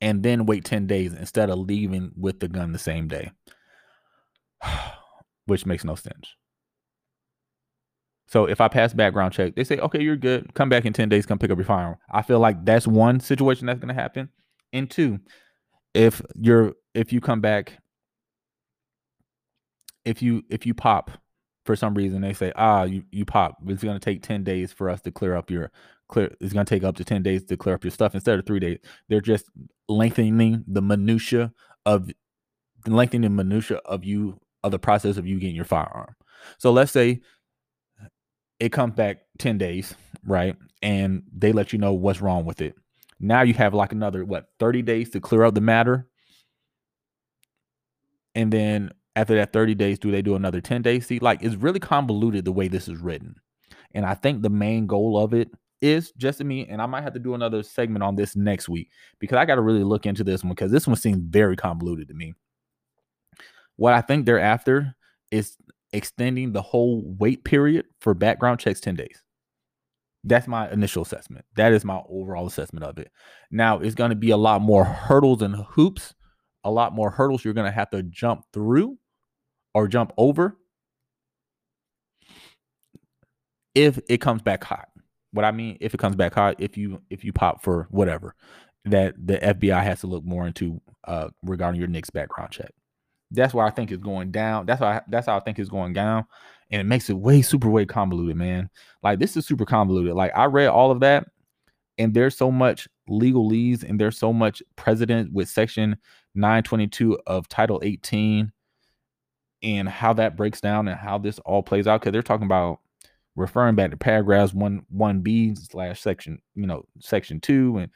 and 0.00 0.22
then 0.22 0.46
wait 0.46 0.64
10 0.64 0.86
days 0.86 1.12
instead 1.12 1.50
of 1.50 1.58
leaving 1.58 2.12
with 2.16 2.40
the 2.40 2.48
gun 2.48 2.72
the 2.72 2.78
same 2.78 3.08
day, 3.08 3.32
which 5.46 5.66
makes 5.66 5.84
no 5.84 5.94
sense. 5.94 6.34
So 8.28 8.44
if 8.44 8.60
I 8.60 8.68
pass 8.68 8.94
background 8.94 9.32
check, 9.32 9.56
they 9.56 9.64
say, 9.64 9.78
okay, 9.78 10.00
you're 10.00 10.16
good. 10.16 10.54
Come 10.54 10.68
back 10.68 10.84
in 10.84 10.92
10 10.92 11.08
days, 11.08 11.26
come 11.26 11.38
pick 11.38 11.50
up 11.50 11.58
your 11.58 11.64
firearm. 11.64 11.96
I 12.12 12.22
feel 12.22 12.38
like 12.38 12.64
that's 12.64 12.86
one 12.86 13.18
situation 13.18 13.66
that's 13.66 13.80
going 13.80 13.94
to 13.94 14.00
happen. 14.00 14.28
And 14.72 14.88
two, 14.88 15.18
if 15.94 16.22
you're 16.40 16.74
if 16.94 17.12
you 17.12 17.20
come 17.20 17.40
back 17.40 17.78
if 20.04 20.22
you 20.22 20.42
if 20.48 20.64
you 20.64 20.74
pop 20.74 21.10
for 21.70 21.76
some 21.76 21.94
reason 21.94 22.20
they 22.20 22.32
say 22.32 22.52
ah 22.56 22.82
you 22.82 23.04
you 23.12 23.24
pop. 23.24 23.58
It's 23.68 23.84
going 23.84 23.94
to 23.94 24.04
take 24.04 24.24
10 24.24 24.42
days 24.42 24.72
for 24.72 24.90
us 24.90 25.00
to 25.02 25.12
clear 25.12 25.36
up 25.36 25.52
your 25.52 25.70
clear 26.08 26.34
it's 26.40 26.52
going 26.52 26.66
to 26.66 26.68
take 26.68 26.82
up 26.82 26.96
to 26.96 27.04
10 27.04 27.22
days 27.22 27.44
to 27.44 27.56
clear 27.56 27.76
up 27.76 27.84
your 27.84 27.92
stuff 27.92 28.12
instead 28.12 28.40
of 28.40 28.44
three 28.44 28.58
days. 28.58 28.80
They're 29.08 29.20
just 29.20 29.48
lengthening 29.88 30.64
the 30.66 30.82
minutia 30.82 31.52
of 31.86 32.10
lengthening 32.88 33.36
the 33.36 33.44
minutia 33.44 33.76
of 33.84 34.04
you 34.04 34.40
of 34.64 34.72
the 34.72 34.80
process 34.80 35.16
of 35.16 35.28
you 35.28 35.38
getting 35.38 35.54
your 35.54 35.64
firearm. 35.64 36.16
So 36.58 36.72
let's 36.72 36.90
say 36.90 37.20
it 38.58 38.72
comes 38.72 38.94
back 38.96 39.18
10 39.38 39.56
days 39.56 39.94
right 40.24 40.56
and 40.82 41.22
they 41.32 41.52
let 41.52 41.72
you 41.72 41.78
know 41.78 41.92
what's 41.92 42.20
wrong 42.20 42.44
with 42.44 42.60
it. 42.60 42.74
Now 43.20 43.42
you 43.42 43.54
have 43.54 43.74
like 43.74 43.92
another 43.92 44.24
what 44.24 44.48
30 44.58 44.82
days 44.82 45.10
to 45.10 45.20
clear 45.20 45.44
up 45.44 45.54
the 45.54 45.60
matter? 45.60 46.08
And 48.34 48.52
then 48.52 48.90
after 49.16 49.34
that 49.36 49.52
30 49.52 49.74
days, 49.74 49.98
do 49.98 50.10
they 50.10 50.22
do 50.22 50.34
another 50.34 50.60
10 50.60 50.82
days? 50.82 51.06
See, 51.06 51.18
like 51.18 51.42
it's 51.42 51.56
really 51.56 51.80
convoluted 51.80 52.44
the 52.44 52.52
way 52.52 52.68
this 52.68 52.88
is 52.88 52.98
written. 52.98 53.34
And 53.92 54.06
I 54.06 54.14
think 54.14 54.42
the 54.42 54.50
main 54.50 54.86
goal 54.86 55.18
of 55.18 55.34
it 55.34 55.50
is 55.82 56.12
just 56.12 56.38
to 56.38 56.44
me, 56.44 56.66
and 56.68 56.80
I 56.80 56.86
might 56.86 57.02
have 57.02 57.14
to 57.14 57.18
do 57.18 57.34
another 57.34 57.62
segment 57.62 58.02
on 58.02 58.14
this 58.14 58.36
next 58.36 58.68
week 58.68 58.90
because 59.18 59.36
I 59.36 59.44
got 59.44 59.56
to 59.56 59.62
really 59.62 59.82
look 59.82 60.06
into 60.06 60.22
this 60.22 60.44
one 60.44 60.50
because 60.50 60.70
this 60.70 60.86
one 60.86 60.96
seems 60.96 61.18
very 61.18 61.56
convoluted 61.56 62.08
to 62.08 62.14
me. 62.14 62.34
What 63.76 63.94
I 63.94 64.00
think 64.00 64.26
they're 64.26 64.38
after 64.38 64.94
is 65.30 65.56
extending 65.92 66.52
the 66.52 66.62
whole 66.62 67.02
wait 67.18 67.44
period 67.44 67.86
for 68.00 68.14
background 68.14 68.60
checks 68.60 68.80
10 68.80 68.94
days. 68.94 69.22
That's 70.22 70.46
my 70.46 70.70
initial 70.70 71.02
assessment. 71.02 71.46
That 71.56 71.72
is 71.72 71.84
my 71.84 72.02
overall 72.08 72.46
assessment 72.46 72.84
of 72.84 72.98
it. 72.98 73.10
Now, 73.50 73.78
it's 73.78 73.94
going 73.94 74.10
to 74.10 74.16
be 74.16 74.30
a 74.30 74.36
lot 74.36 74.60
more 74.60 74.84
hurdles 74.84 75.40
and 75.40 75.56
hoops 75.56 76.14
a 76.64 76.70
lot 76.70 76.94
more 76.94 77.10
hurdles 77.10 77.44
you're 77.44 77.54
going 77.54 77.70
to 77.70 77.74
have 77.74 77.90
to 77.90 78.02
jump 78.04 78.44
through 78.52 78.98
or 79.74 79.88
jump 79.88 80.12
over 80.16 80.56
if 83.74 83.98
it 84.08 84.18
comes 84.18 84.42
back 84.42 84.64
hot. 84.64 84.88
What 85.32 85.44
I 85.44 85.52
mean, 85.52 85.78
if 85.80 85.94
it 85.94 85.98
comes 85.98 86.16
back 86.16 86.34
hot, 86.34 86.56
if 86.58 86.76
you 86.76 87.00
if 87.10 87.24
you 87.24 87.32
pop 87.32 87.62
for 87.62 87.86
whatever, 87.90 88.34
that 88.84 89.14
the 89.24 89.38
FBI 89.38 89.82
has 89.82 90.00
to 90.00 90.06
look 90.06 90.24
more 90.24 90.46
into 90.46 90.80
uh, 91.04 91.28
regarding 91.42 91.80
your 91.80 91.88
NICS 91.88 92.10
background 92.10 92.50
check. 92.50 92.72
That's 93.30 93.54
why 93.54 93.66
I 93.66 93.70
think 93.70 93.92
it's 93.92 94.02
going 94.02 94.32
down. 94.32 94.66
That's 94.66 94.80
why 94.80 95.02
that's 95.08 95.26
how 95.26 95.36
I 95.36 95.40
think 95.40 95.58
it's 95.58 95.70
going 95.70 95.92
down, 95.92 96.26
and 96.70 96.80
it 96.80 96.84
makes 96.84 97.08
it 97.10 97.16
way 97.18 97.42
super 97.42 97.70
way 97.70 97.86
convoluted, 97.86 98.36
man. 98.36 98.70
Like 99.02 99.20
this 99.20 99.36
is 99.36 99.46
super 99.46 99.64
convoluted. 99.64 100.14
Like 100.14 100.32
I 100.36 100.46
read 100.46 100.68
all 100.68 100.90
of 100.90 101.00
that, 101.00 101.26
And 101.98 102.14
there's 102.14 102.36
so 102.36 102.50
much 102.50 102.88
legalese 103.08 103.84
and 103.84 104.00
there's 104.00 104.18
so 104.18 104.32
much 104.32 104.62
precedent 104.76 105.32
with 105.32 105.48
section 105.48 105.96
922 106.34 107.18
of 107.26 107.48
Title 107.48 107.80
18 107.84 108.52
and 109.62 109.88
how 109.88 110.12
that 110.14 110.36
breaks 110.36 110.60
down 110.60 110.88
and 110.88 110.98
how 110.98 111.18
this 111.18 111.38
all 111.40 111.62
plays 111.62 111.86
out. 111.86 112.02
Cause 112.02 112.12
they're 112.12 112.22
talking 112.22 112.46
about 112.46 112.80
referring 113.36 113.74
back 113.74 113.90
to 113.90 113.96
paragraphs 113.96 114.52
one 114.54 114.84
one 114.88 115.20
B 115.20 115.54
slash 115.54 116.00
section, 116.00 116.40
you 116.54 116.66
know, 116.66 116.84
section 117.00 117.40
two 117.40 117.78
and 117.78 117.90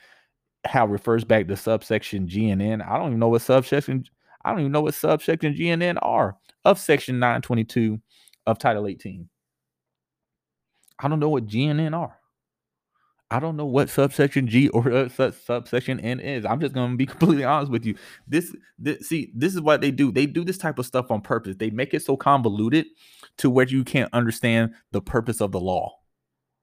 how 0.64 0.86
refers 0.86 1.24
back 1.24 1.46
to 1.48 1.56
subsection 1.56 2.28
G 2.28 2.50
and 2.50 2.62
N. 2.62 2.82
I 2.82 2.96
don't 2.96 3.08
even 3.08 3.20
know 3.20 3.28
what 3.28 3.42
subsection 3.42 4.04
I 4.44 4.50
don't 4.50 4.60
even 4.60 4.72
know 4.72 4.82
what 4.82 4.94
subsection 4.94 5.54
G 5.54 5.70
and 5.70 5.82
N 5.82 5.98
are 5.98 6.36
of 6.64 6.78
section 6.78 7.18
922 7.18 8.00
of 8.46 8.58
Title 8.58 8.86
18. 8.86 9.28
I 10.98 11.08
don't 11.08 11.20
know 11.20 11.30
what 11.30 11.46
G 11.46 11.64
and 11.64 11.80
N 11.80 11.94
are. 11.94 12.18
I 13.34 13.40
don't 13.40 13.56
know 13.56 13.66
what 13.66 13.90
subsection 13.90 14.46
G 14.46 14.68
or 14.68 14.92
uh, 14.92 15.08
subsection 15.08 15.98
N 15.98 16.20
is. 16.20 16.44
I'm 16.44 16.60
just 16.60 16.72
gonna 16.72 16.94
be 16.94 17.06
completely 17.14 17.42
honest 17.42 17.72
with 17.72 17.84
you. 17.84 17.96
This, 18.28 18.54
this, 18.78 19.08
see, 19.08 19.32
this 19.34 19.56
is 19.56 19.60
what 19.60 19.80
they 19.80 19.90
do. 19.90 20.12
They 20.12 20.24
do 20.26 20.44
this 20.44 20.56
type 20.56 20.78
of 20.78 20.86
stuff 20.86 21.10
on 21.10 21.20
purpose. 21.20 21.56
They 21.56 21.70
make 21.70 21.94
it 21.94 22.04
so 22.04 22.16
convoluted 22.16 22.86
to 23.38 23.50
where 23.50 23.66
you 23.66 23.82
can't 23.82 24.14
understand 24.14 24.74
the 24.92 25.00
purpose 25.00 25.40
of 25.40 25.50
the 25.50 25.58
law. 25.58 25.96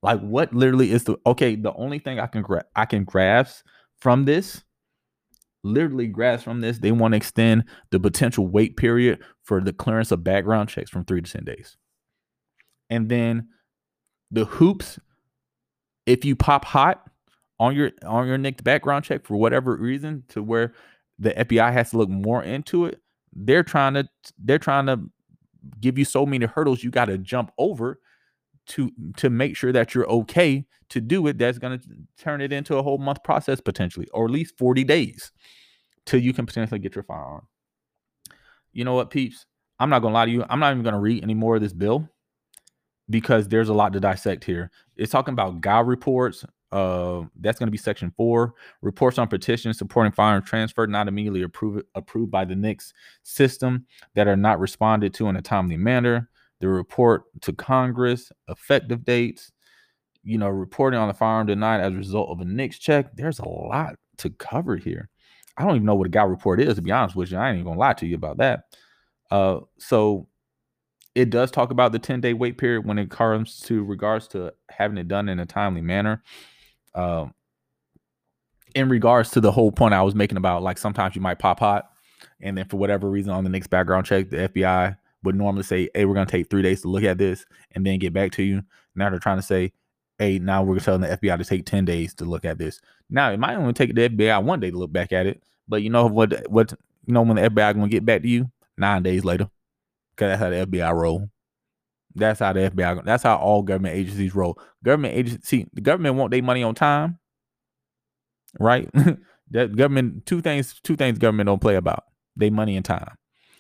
Like 0.01 0.21
what 0.21 0.53
literally 0.53 0.93
is 0.93 1.03
the 1.03 1.17
okay? 1.25 1.57
The 1.57 1.73
only 1.73 1.99
thing 1.99 2.21
I 2.21 2.27
can 2.27 2.41
gra- 2.41 2.63
I 2.73 2.85
can 2.85 3.03
grasp 3.03 3.65
from 3.99 4.23
this, 4.23 4.63
literally 5.65 6.07
grasp 6.07 6.45
from 6.45 6.61
this, 6.61 6.79
they 6.79 6.93
want 6.93 7.11
to 7.11 7.17
extend 7.17 7.65
the 7.89 7.99
potential 7.99 8.47
wait 8.47 8.77
period 8.77 9.19
for 9.43 9.59
the 9.59 9.73
clearance 9.73 10.09
of 10.13 10.23
background 10.23 10.69
checks 10.69 10.89
from 10.89 11.03
three 11.03 11.21
to 11.21 11.29
ten 11.29 11.43
days, 11.43 11.75
and 12.89 13.09
then 13.09 13.49
the 14.31 14.45
hoops 14.45 14.97
if 16.05 16.25
you 16.25 16.35
pop 16.35 16.65
hot 16.65 17.09
on 17.59 17.75
your 17.75 17.91
on 18.05 18.27
your 18.27 18.37
NICS 18.37 18.61
background 18.61 19.05
check 19.05 19.25
for 19.25 19.37
whatever 19.37 19.75
reason 19.75 20.23
to 20.29 20.41
where 20.41 20.73
the 21.19 21.31
FBI 21.31 21.71
has 21.71 21.91
to 21.91 21.97
look 21.97 22.09
more 22.09 22.43
into 22.43 22.85
it, 22.85 23.01
they're 23.33 23.63
trying 23.63 23.93
to 23.93 24.07
they're 24.39 24.59
trying 24.59 24.87
to 24.87 24.99
give 25.79 25.97
you 25.97 26.05
so 26.05 26.25
many 26.25 26.45
hurdles 26.45 26.83
you 26.83 26.89
got 26.89 27.05
to 27.05 27.17
jump 27.17 27.51
over 27.57 27.99
to 28.67 28.91
to 29.17 29.29
make 29.29 29.55
sure 29.55 29.71
that 29.71 29.93
you're 29.93 30.09
okay 30.09 30.65
to 30.89 30.99
do 30.99 31.25
it 31.27 31.37
that's 31.37 31.57
going 31.57 31.79
to 31.79 31.87
turn 32.17 32.41
it 32.41 32.51
into 32.51 32.77
a 32.77 32.83
whole 32.83 32.97
month 32.97 33.23
process 33.23 33.61
potentially 33.61 34.07
or 34.13 34.25
at 34.25 34.31
least 34.31 34.57
40 34.57 34.83
days 34.83 35.31
till 36.05 36.19
you 36.19 36.33
can 36.33 36.45
potentially 36.45 36.79
get 36.79 36.95
your 36.95 37.03
firearm 37.03 37.47
you 38.73 38.85
know 38.85 38.95
what 38.95 39.09
peeps? 39.09 39.45
I'm 39.79 39.89
not 39.89 39.99
going 39.99 40.11
to 40.11 40.15
lie 40.15 40.25
to 40.25 40.31
you 40.31 40.45
i'm 40.49 40.59
not 40.59 40.71
even 40.71 40.83
going 40.83 40.93
to 40.93 40.99
read 40.99 41.23
any 41.23 41.33
more 41.33 41.55
of 41.55 41.61
this 41.61 41.73
bill 41.73 42.07
because 43.11 43.47
there's 43.47 43.69
a 43.69 43.73
lot 43.73 43.93
to 43.93 43.99
dissect 43.99 44.43
here. 44.43 44.71
It's 44.95 45.11
talking 45.11 45.33
about 45.33 45.61
GAO 45.61 45.83
reports. 45.83 46.45
Uh, 46.71 47.23
that's 47.41 47.59
going 47.59 47.67
to 47.67 47.71
be 47.71 47.77
section 47.77 48.11
four. 48.15 48.53
Reports 48.81 49.17
on 49.17 49.27
petitions 49.27 49.77
supporting 49.77 50.13
firearm 50.13 50.43
transfer 50.43 50.87
not 50.87 51.07
immediately 51.07 51.43
approved 51.43 51.85
approved 51.95 52.31
by 52.31 52.45
the 52.45 52.55
NICS 52.55 52.93
system 53.23 53.85
that 54.15 54.27
are 54.27 54.37
not 54.37 54.59
responded 54.59 55.13
to 55.15 55.27
in 55.27 55.35
a 55.35 55.41
timely 55.41 55.77
manner. 55.77 56.29
The 56.61 56.69
report 56.69 57.23
to 57.41 57.53
Congress, 57.53 58.31
effective 58.47 59.03
dates, 59.03 59.51
you 60.23 60.37
know, 60.37 60.47
reporting 60.47 60.99
on 60.99 61.07
the 61.07 61.13
firearm 61.13 61.47
denied 61.47 61.81
as 61.81 61.93
a 61.93 61.97
result 61.97 62.29
of 62.29 62.39
a 62.39 62.45
NICS 62.45 62.79
check. 62.79 63.15
There's 63.15 63.39
a 63.39 63.47
lot 63.47 63.95
to 64.17 64.29
cover 64.29 64.77
here. 64.77 65.09
I 65.57 65.65
don't 65.65 65.75
even 65.75 65.85
know 65.85 65.95
what 65.95 66.07
a 66.07 66.11
GAO 66.11 66.27
report 66.27 66.61
is, 66.61 66.75
to 66.75 66.81
be 66.81 66.91
honest 66.91 67.15
with 67.15 67.31
you. 67.31 67.37
I 67.37 67.49
ain't 67.49 67.55
even 67.55 67.65
gonna 67.65 67.79
lie 67.79 67.93
to 67.93 68.05
you 68.05 68.15
about 68.15 68.37
that. 68.37 68.63
Uh, 69.29 69.61
so 69.77 70.27
it 71.15 71.29
does 71.29 71.51
talk 71.51 71.71
about 71.71 71.91
the 71.91 71.99
10 71.99 72.21
day 72.21 72.33
wait 72.33 72.57
period 72.57 72.85
when 72.85 72.97
it 72.97 73.09
comes 73.09 73.59
to 73.61 73.83
regards 73.83 74.27
to 74.29 74.53
having 74.69 74.97
it 74.97 75.07
done 75.07 75.29
in 75.29 75.39
a 75.39 75.45
timely 75.45 75.81
manner. 75.81 76.23
Um, 76.95 77.33
in 78.73 78.87
regards 78.89 79.31
to 79.31 79.41
the 79.41 79.51
whole 79.51 79.71
point 79.71 79.93
I 79.93 80.01
was 80.01 80.15
making 80.15 80.37
about 80.37 80.63
like 80.63 80.77
sometimes 80.77 81.15
you 81.15 81.21
might 81.21 81.39
pop 81.39 81.59
hot, 81.59 81.89
and 82.39 82.57
then 82.57 82.65
for 82.67 82.77
whatever 82.77 83.09
reason 83.09 83.31
on 83.31 83.43
the 83.43 83.49
NICS 83.49 83.67
background 83.67 84.05
check, 84.05 84.29
the 84.29 84.49
FBI 84.49 84.95
would 85.23 85.35
normally 85.35 85.63
say, 85.63 85.89
Hey, 85.93 86.05
we're 86.05 86.13
gonna 86.13 86.25
take 86.25 86.49
three 86.49 86.61
days 86.61 86.81
to 86.81 86.87
look 86.87 87.03
at 87.03 87.17
this 87.17 87.45
and 87.71 87.85
then 87.85 87.99
get 87.99 88.13
back 88.13 88.31
to 88.33 88.43
you. 88.43 88.63
Now 88.95 89.09
they're 89.09 89.19
trying 89.19 89.37
to 89.37 89.43
say, 89.43 89.73
Hey, 90.17 90.39
now 90.39 90.63
we're 90.63 90.79
telling 90.79 91.01
the 91.01 91.17
FBI 91.17 91.37
to 91.37 91.43
take 91.43 91.65
10 91.65 91.83
days 91.83 92.13
to 92.15 92.25
look 92.25 92.45
at 92.45 92.57
this. 92.57 92.79
Now 93.09 93.31
it 93.31 93.39
might 93.39 93.55
only 93.55 93.73
take 93.73 93.93
the 93.93 94.07
FBI 94.07 94.43
one 94.43 94.59
day 94.59 94.71
to 94.71 94.77
look 94.77 94.93
back 94.93 95.11
at 95.11 95.25
it, 95.25 95.43
but 95.67 95.81
you 95.81 95.89
know 95.89 96.05
what 96.05 96.49
what 96.49 96.71
you 97.05 97.13
know 97.13 97.23
when 97.23 97.35
the 97.35 97.49
FBI 97.49 97.73
gonna 97.73 97.89
get 97.89 98.05
back 98.05 98.21
to 98.21 98.29
you? 98.29 98.49
Nine 98.77 99.03
days 99.03 99.25
later. 99.25 99.49
Cause 100.21 100.29
that's 100.29 100.39
how 100.39 100.49
the 100.51 100.67
FBI 100.67 100.93
roll. 100.93 101.29
That's 102.13 102.39
how 102.41 102.53
the 102.53 102.69
FBI. 102.69 103.03
That's 103.03 103.23
how 103.23 103.37
all 103.37 103.63
government 103.63 103.95
agencies 103.95 104.35
roll. 104.35 104.59
Government 104.83 105.15
agency, 105.15 105.67
the 105.73 105.81
government 105.81 106.15
want 106.15 106.29
their 106.29 106.43
money 106.43 106.61
on 106.61 106.75
time, 106.75 107.17
right? 108.59 108.87
that 109.49 109.75
government 109.75 110.27
two 110.27 110.41
things. 110.41 110.79
Two 110.83 110.95
things 110.95 111.17
government 111.17 111.47
don't 111.47 111.59
play 111.61 111.75
about: 111.75 112.03
they 112.35 112.51
money 112.51 112.75
and 112.75 112.85
time. 112.85 113.15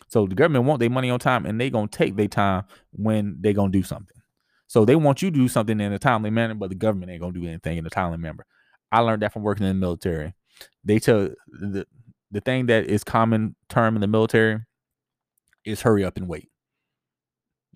So 0.07 0.27
the 0.27 0.35
government 0.35 0.65
want 0.65 0.81
their 0.81 0.91
money 0.91 1.09
on 1.09 1.17
time, 1.17 1.47
and 1.47 1.59
they 1.59 1.71
gonna 1.71 1.87
take 1.87 2.15
their 2.15 2.27
time 2.27 2.65
when 2.91 3.37
they 3.39 3.53
gonna 3.53 3.71
do 3.71 3.81
something. 3.81 4.17
So 4.67 4.85
they 4.85 4.95
want 4.95 5.23
you 5.23 5.31
to 5.31 5.35
do 5.35 5.47
something 5.47 5.81
in 5.81 5.93
a 5.93 5.99
timely 5.99 6.29
manner, 6.29 6.53
but 6.53 6.69
the 6.69 6.75
government 6.75 7.11
ain't 7.11 7.21
gonna 7.21 7.33
do 7.33 7.47
anything 7.47 7.79
in 7.79 7.87
a 7.87 7.89
timely 7.89 8.19
manner. 8.19 8.45
I 8.91 8.99
learned 8.99 9.23
that 9.23 9.33
from 9.33 9.41
working 9.41 9.65
in 9.65 9.79
the 9.79 9.81
military. 9.81 10.35
They 10.83 10.99
tell 10.99 11.29
the 11.47 11.87
the 12.29 12.41
thing 12.41 12.67
that 12.67 12.85
is 12.85 13.03
common 13.03 13.55
term 13.67 13.95
in 13.95 14.01
the 14.01 14.07
military 14.07 14.59
is 15.65 15.81
hurry 15.81 16.05
up 16.05 16.17
and 16.17 16.27
wait. 16.27 16.50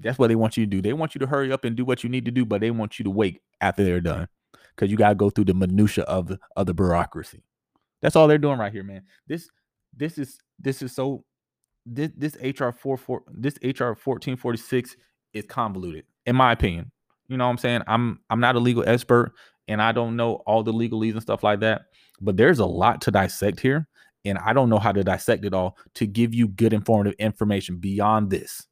That's 0.02 0.20
what 0.20 0.28
they 0.28 0.36
want 0.36 0.58
you 0.58 0.66
to 0.66 0.70
do. 0.70 0.82
They 0.82 0.93
want 0.93 1.16
you 1.16 1.20
to 1.20 1.28
hurry 1.28 1.52
up 1.52 1.64
and 1.64 1.76
do 1.76 1.86
what 1.86 2.04
you 2.04 2.10
need 2.10 2.26
to 2.26 2.32
do, 2.32 2.46
but 2.46 2.62
they 2.62 2.72
want 2.72 3.00
you 3.00 3.04
to 3.04 3.10
wait 3.10 3.41
after 3.62 3.84
they're 3.84 4.02
done 4.02 4.28
because 4.76 4.91
you 4.91 4.98
got 4.98 5.10
to 5.10 5.16
go 5.16 5.30
through 5.30 5.46
the 5.46 5.54
minutia 5.54 6.04
of 6.04 6.28
the 6.28 6.39
of 6.56 6.66
the 6.66 6.74
bureaucracy. 6.74 7.43
That's 8.02 8.16
all 8.16 8.28
they're 8.28 8.38
doing 8.38 8.60
right 8.60 8.74
here, 8.74 8.84
man. 8.84 9.04
This 9.28 9.50
this 9.96 10.18
is 10.18 10.38
this 10.60 10.82
is 10.82 10.93
so 10.93 11.24
this 11.86 12.12
this 12.18 12.36
HR 12.41 12.72
four 12.72 12.98
four 12.98 13.24
this 13.32 13.58
HR 13.64 13.93
fourteen 13.93 14.36
forty 14.36 14.58
six 14.58 14.96
is 15.34 15.46
convoluted, 15.46 16.06
in 16.26 16.36
my 16.36 16.52
opinion. 16.52 16.91
You 17.28 17.38
know 17.38 17.46
what 17.46 17.52
I'm 17.52 17.58
saying? 17.58 17.82
I'm 17.88 18.20
I'm 18.30 18.39
not 18.39 18.56
a 18.56 18.60
legal 18.60 18.84
expert 18.88 19.34
and 19.68 19.82
I 19.82 19.91
don't 19.91 20.16
know 20.16 20.36
all 20.46 20.62
the 20.62 20.74
legalese 20.74 21.14
and 21.14 21.22
stuff 21.22 21.43
like 21.43 21.62
that, 21.62 21.84
but 22.22 22.38
there's 22.38 22.60
a 22.60 22.66
lot 22.66 23.02
to 23.02 23.12
dissect 23.12 23.60
here 23.60 23.88
and 24.26 24.38
I 24.39 24.54
don't 24.54 24.70
know 24.70 24.80
how 24.80 24.91
to 24.91 25.04
dissect 25.04 25.46
it 25.46 25.54
all 25.54 25.78
to 25.96 26.06
give 26.06 26.34
you 26.34 26.48
good 26.48 26.74
informative 26.74 27.16
information 27.20 27.78
beyond 27.78 28.30
this. 28.30 28.68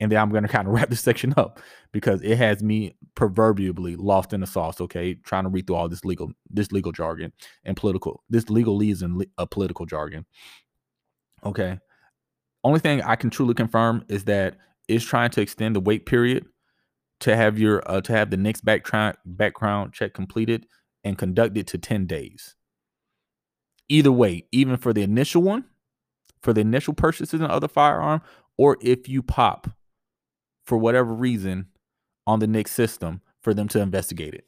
And 0.00 0.10
then 0.10 0.18
I'm 0.18 0.30
going 0.30 0.42
to 0.42 0.48
kind 0.48 0.66
of 0.66 0.74
wrap 0.74 0.88
this 0.88 1.00
section 1.00 1.34
up 1.36 1.60
because 1.92 2.22
it 2.22 2.36
has 2.36 2.62
me 2.62 2.96
proverbially 3.14 3.96
lost 3.96 4.32
in 4.32 4.40
the 4.40 4.46
sauce. 4.46 4.80
Okay, 4.80 5.14
trying 5.14 5.44
to 5.44 5.50
read 5.50 5.66
through 5.66 5.76
all 5.76 5.88
this 5.88 6.04
legal, 6.04 6.32
this 6.48 6.72
legal 6.72 6.92
jargon 6.92 7.32
and 7.64 7.76
political, 7.76 8.22
this 8.28 8.44
legalese 8.46 9.02
and 9.02 9.22
a 9.22 9.26
uh, 9.42 9.46
political 9.46 9.86
jargon. 9.86 10.24
Okay, 11.44 11.78
only 12.64 12.80
thing 12.80 13.02
I 13.02 13.16
can 13.16 13.30
truly 13.30 13.54
confirm 13.54 14.04
is 14.08 14.24
that 14.24 14.56
it's 14.88 15.04
trying 15.04 15.30
to 15.30 15.40
extend 15.40 15.76
the 15.76 15.80
wait 15.80 16.06
period 16.06 16.46
to 17.20 17.36
have 17.36 17.58
your 17.58 17.82
uh, 17.86 18.00
to 18.00 18.12
have 18.12 18.30
the 18.30 18.36
NICS 18.36 18.62
background 18.62 19.16
background 19.24 19.92
check 19.92 20.14
completed 20.14 20.66
and 21.04 21.16
conducted 21.16 21.66
to 21.68 21.78
10 21.78 22.06
days 22.06 22.56
either 23.90 24.12
way, 24.12 24.46
even 24.52 24.78
for 24.78 24.94
the 24.94 25.02
initial 25.02 25.42
one, 25.42 25.64
for 26.40 26.54
the 26.54 26.62
initial 26.62 26.94
purchases 26.94 27.42
of 27.42 27.60
the 27.60 27.68
firearm, 27.68 28.22
or 28.56 28.78
if 28.80 29.08
you 29.08 29.22
pop 29.22 29.68
for 30.70 30.78
whatever 30.78 31.12
reason 31.12 31.66
on 32.28 32.38
the 32.38 32.46
NICS 32.46 32.70
system 32.70 33.20
for 33.42 33.52
them 33.52 33.66
to 33.66 33.80
investigate 33.80 34.34
it. 34.34 34.46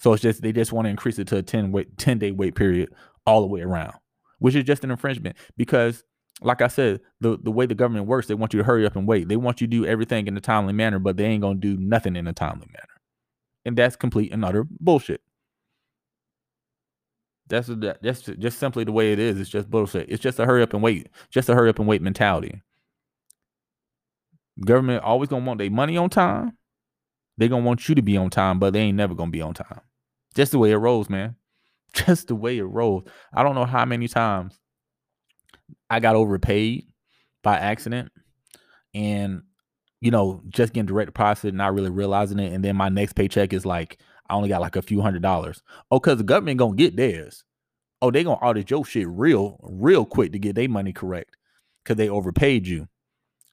So 0.00 0.12
it's 0.12 0.22
just 0.22 0.42
they 0.42 0.50
just 0.50 0.72
want 0.72 0.86
to 0.86 0.90
increase 0.90 1.20
it 1.20 1.28
to 1.28 1.36
a 1.36 1.42
10 1.42 1.70
wait 1.70 1.96
10 1.98 2.18
day 2.18 2.32
wait 2.32 2.56
period 2.56 2.92
all 3.26 3.40
the 3.40 3.46
way 3.46 3.60
around, 3.60 3.94
which 4.40 4.56
is 4.56 4.64
just 4.64 4.82
an 4.82 4.90
infringement 4.90 5.36
because 5.56 6.02
like 6.42 6.62
I 6.62 6.66
said, 6.66 7.00
the, 7.20 7.38
the 7.40 7.52
way 7.52 7.66
the 7.66 7.76
government 7.76 8.06
works, 8.06 8.26
they 8.26 8.34
want 8.34 8.52
you 8.52 8.58
to 8.58 8.64
hurry 8.64 8.84
up 8.84 8.96
and 8.96 9.06
wait. 9.06 9.28
They 9.28 9.36
want 9.36 9.60
you 9.60 9.68
to 9.68 9.70
do 9.70 9.86
everything 9.86 10.26
in 10.26 10.36
a 10.36 10.40
timely 10.40 10.72
manner, 10.72 10.98
but 10.98 11.16
they 11.16 11.26
ain't 11.26 11.42
gonna 11.42 11.60
do 11.60 11.76
nothing 11.76 12.16
in 12.16 12.26
a 12.26 12.32
timely 12.32 12.66
manner. 12.72 13.00
And 13.64 13.78
that's 13.78 13.94
complete 13.94 14.32
and 14.32 14.44
utter 14.44 14.66
bullshit. 14.68 15.20
That's 17.46 17.70
that's 18.02 18.22
just 18.22 18.58
simply 18.58 18.82
the 18.82 18.92
way 18.92 19.12
it 19.12 19.20
is. 19.20 19.38
It's 19.38 19.50
just 19.50 19.70
bullshit. 19.70 20.10
It's 20.10 20.22
just 20.22 20.40
a 20.40 20.46
hurry 20.46 20.62
up 20.62 20.74
and 20.74 20.82
wait. 20.82 21.08
Just 21.30 21.48
a 21.48 21.54
hurry 21.54 21.68
up 21.68 21.78
and 21.78 21.86
wait 21.86 22.02
mentality. 22.02 22.62
Government 24.64 25.02
always 25.02 25.28
gonna 25.28 25.44
want 25.44 25.58
their 25.58 25.70
money 25.70 25.96
on 25.96 26.10
time. 26.10 26.56
They 27.38 27.48
gonna 27.48 27.64
want 27.64 27.88
you 27.88 27.94
to 27.94 28.02
be 28.02 28.16
on 28.16 28.30
time, 28.30 28.58
but 28.58 28.72
they 28.72 28.80
ain't 28.80 28.96
never 28.96 29.14
gonna 29.14 29.30
be 29.30 29.42
on 29.42 29.54
time. 29.54 29.80
Just 30.34 30.52
the 30.52 30.58
way 30.58 30.70
it 30.70 30.76
rolls, 30.76 31.08
man. 31.08 31.36
Just 31.94 32.28
the 32.28 32.34
way 32.34 32.58
it 32.58 32.64
rolls. 32.64 33.04
I 33.32 33.42
don't 33.42 33.54
know 33.54 33.64
how 33.64 33.84
many 33.84 34.08
times 34.08 34.58
I 35.88 36.00
got 36.00 36.16
overpaid 36.16 36.86
by 37.42 37.56
accident, 37.56 38.12
and 38.94 39.42
you 40.00 40.10
know, 40.10 40.42
just 40.48 40.72
getting 40.72 40.86
direct 40.86 41.08
deposit, 41.08 41.52
not 41.54 41.74
really 41.74 41.90
realizing 41.90 42.38
it, 42.38 42.52
and 42.52 42.64
then 42.64 42.76
my 42.76 42.88
next 42.88 43.14
paycheck 43.14 43.52
is 43.52 43.66
like 43.66 43.98
I 44.28 44.34
only 44.34 44.48
got 44.48 44.60
like 44.60 44.76
a 44.76 44.82
few 44.82 45.00
hundred 45.00 45.22
dollars. 45.22 45.62
Oh, 45.90 46.00
cause 46.00 46.18
the 46.18 46.24
government 46.24 46.58
gonna 46.58 46.76
get 46.76 46.96
theirs. 46.96 47.44
Oh, 48.00 48.10
they 48.10 48.24
gonna 48.24 48.36
audit 48.36 48.70
your 48.70 48.84
shit 48.84 49.08
real, 49.08 49.58
real 49.62 50.04
quick 50.04 50.32
to 50.32 50.38
get 50.38 50.54
their 50.54 50.68
money 50.68 50.92
correct, 50.92 51.36
cause 51.84 51.96
they 51.96 52.08
overpaid 52.08 52.66
you. 52.66 52.88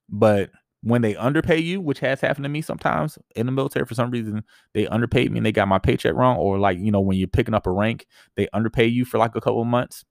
But 0.09 0.51
when 0.84 1.01
they 1.01 1.15
underpay 1.15 1.57
you, 1.57 1.82
which 1.82 1.99
has 1.99 2.21
happened 2.21 2.43
to 2.43 2.49
me 2.49 2.61
sometimes 2.61 3.17
in 3.36 3.45
the 3.45 3.51
military 3.51 3.86
for 3.86 3.95
some 3.95 4.11
reason, 4.11 4.43
they 4.73 4.88
underpaid 4.88 5.32
me 5.32 5.39
and 5.39 5.45
they 5.45 5.51
got 5.51 5.67
my 5.67 5.80
paycheck 5.80 6.13
wrong. 6.13 6.38
Or 6.38 6.59
like, 6.59 6.78
you 6.78 6.91
know, 6.91 7.01
when 7.01 7.17
you're 7.17 7.28
picking 7.28 7.53
up 7.53 7.67
a 7.67 7.71
rank, 7.71 8.05
they 8.36 8.47
underpay 8.53 8.86
you 8.86 9.03
for 9.05 9.17
like 9.17 9.36
a 9.36 9.41
couple 9.41 9.61
of 9.61 9.67
months. 9.67 10.05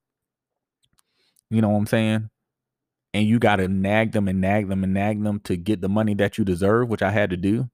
You 1.50 1.60
know 1.60 1.68
what 1.68 1.78
I'm 1.78 1.86
saying? 1.86 2.30
And 3.14 3.26
you 3.26 3.38
gotta 3.38 3.68
nag 3.68 4.12
them 4.12 4.28
and 4.28 4.40
nag 4.40 4.68
them 4.68 4.84
and 4.84 4.92
nag 4.92 5.22
them 5.22 5.40
to 5.44 5.56
get 5.56 5.80
the 5.80 5.88
money 5.88 6.14
that 6.14 6.36
you 6.36 6.44
deserve, 6.44 6.88
which 6.88 7.02
I 7.02 7.10
had 7.10 7.30
to 7.30 7.36
do. 7.36 7.70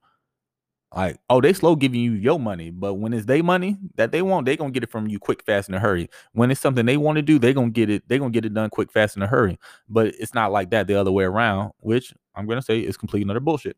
Like, 0.95 1.19
oh, 1.31 1.41
they 1.41 1.53
slow 1.55 1.75
giving 1.75 2.01
you 2.01 2.13
your 2.13 2.39
money, 2.39 2.71
but 2.71 2.95
when 2.95 3.15
it's 3.15 3.25
their 3.25 3.43
money 3.43 3.79
that 3.97 4.13
they 4.13 4.21
want, 4.21 4.45
they 4.45 4.57
gonna 4.57 4.71
get 4.73 4.83
it 4.83 4.91
from 4.91 5.09
you 5.09 5.19
quick, 5.19 5.43
fast, 5.45 5.69
in 5.69 5.75
a 5.75 5.79
hurry. 5.79 6.09
When 6.33 6.51
it's 6.51 6.61
something 6.61 6.85
they 6.85 6.99
want 6.99 7.17
to 7.17 7.23
do, 7.23 7.39
they 7.39 7.55
gonna 7.55 7.71
get 7.71 7.89
it. 7.89 8.07
They 8.09 8.19
gonna 8.19 8.31
get 8.31 8.45
it 8.45 8.53
done 8.53 8.69
quick, 8.69 8.93
fast, 8.93 9.17
in 9.17 9.23
a 9.23 9.27
hurry. 9.27 9.59
But 9.89 10.09
it's 10.19 10.35
not 10.35 10.53
like 10.53 10.71
that 10.71 10.87
the 10.87 10.95
other 10.95 11.11
way 11.11 11.25
around, 11.25 11.73
which 11.81 12.13
I'm 12.35 12.47
gonna 12.47 12.63
say 12.63 12.81
is 12.81 12.97
complete 12.97 13.23
another 13.23 13.41
bullshit. 13.41 13.77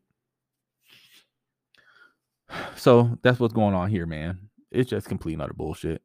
So 2.75 3.17
that's 3.23 3.39
what's 3.39 3.53
going 3.53 3.73
on 3.73 3.89
here, 3.89 4.05
man. 4.05 4.49
It's 4.71 4.89
just 4.89 5.07
complete 5.07 5.33
another 5.35 5.53
bullshit, 5.53 6.01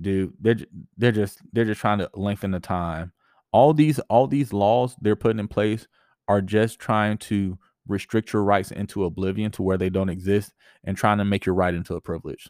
dude. 0.00 0.32
They're 0.40 0.56
they're 0.96 1.12
just 1.12 1.40
they're 1.52 1.64
just 1.64 1.80
trying 1.80 1.98
to 1.98 2.10
lengthen 2.14 2.52
the 2.52 2.60
time. 2.60 3.12
All 3.52 3.74
these 3.74 3.98
all 4.08 4.26
these 4.26 4.52
laws 4.52 4.96
they're 5.00 5.16
putting 5.16 5.40
in 5.40 5.48
place 5.48 5.88
are 6.28 6.40
just 6.40 6.78
trying 6.78 7.18
to 7.18 7.58
restrict 7.88 8.32
your 8.32 8.44
rights 8.44 8.70
into 8.70 9.04
oblivion 9.04 9.50
to 9.52 9.62
where 9.62 9.78
they 9.78 9.90
don't 9.90 10.08
exist 10.08 10.52
and 10.84 10.96
trying 10.96 11.18
to 11.18 11.24
make 11.24 11.46
your 11.46 11.54
right 11.54 11.74
into 11.74 11.94
a 11.94 12.00
privilege. 12.00 12.48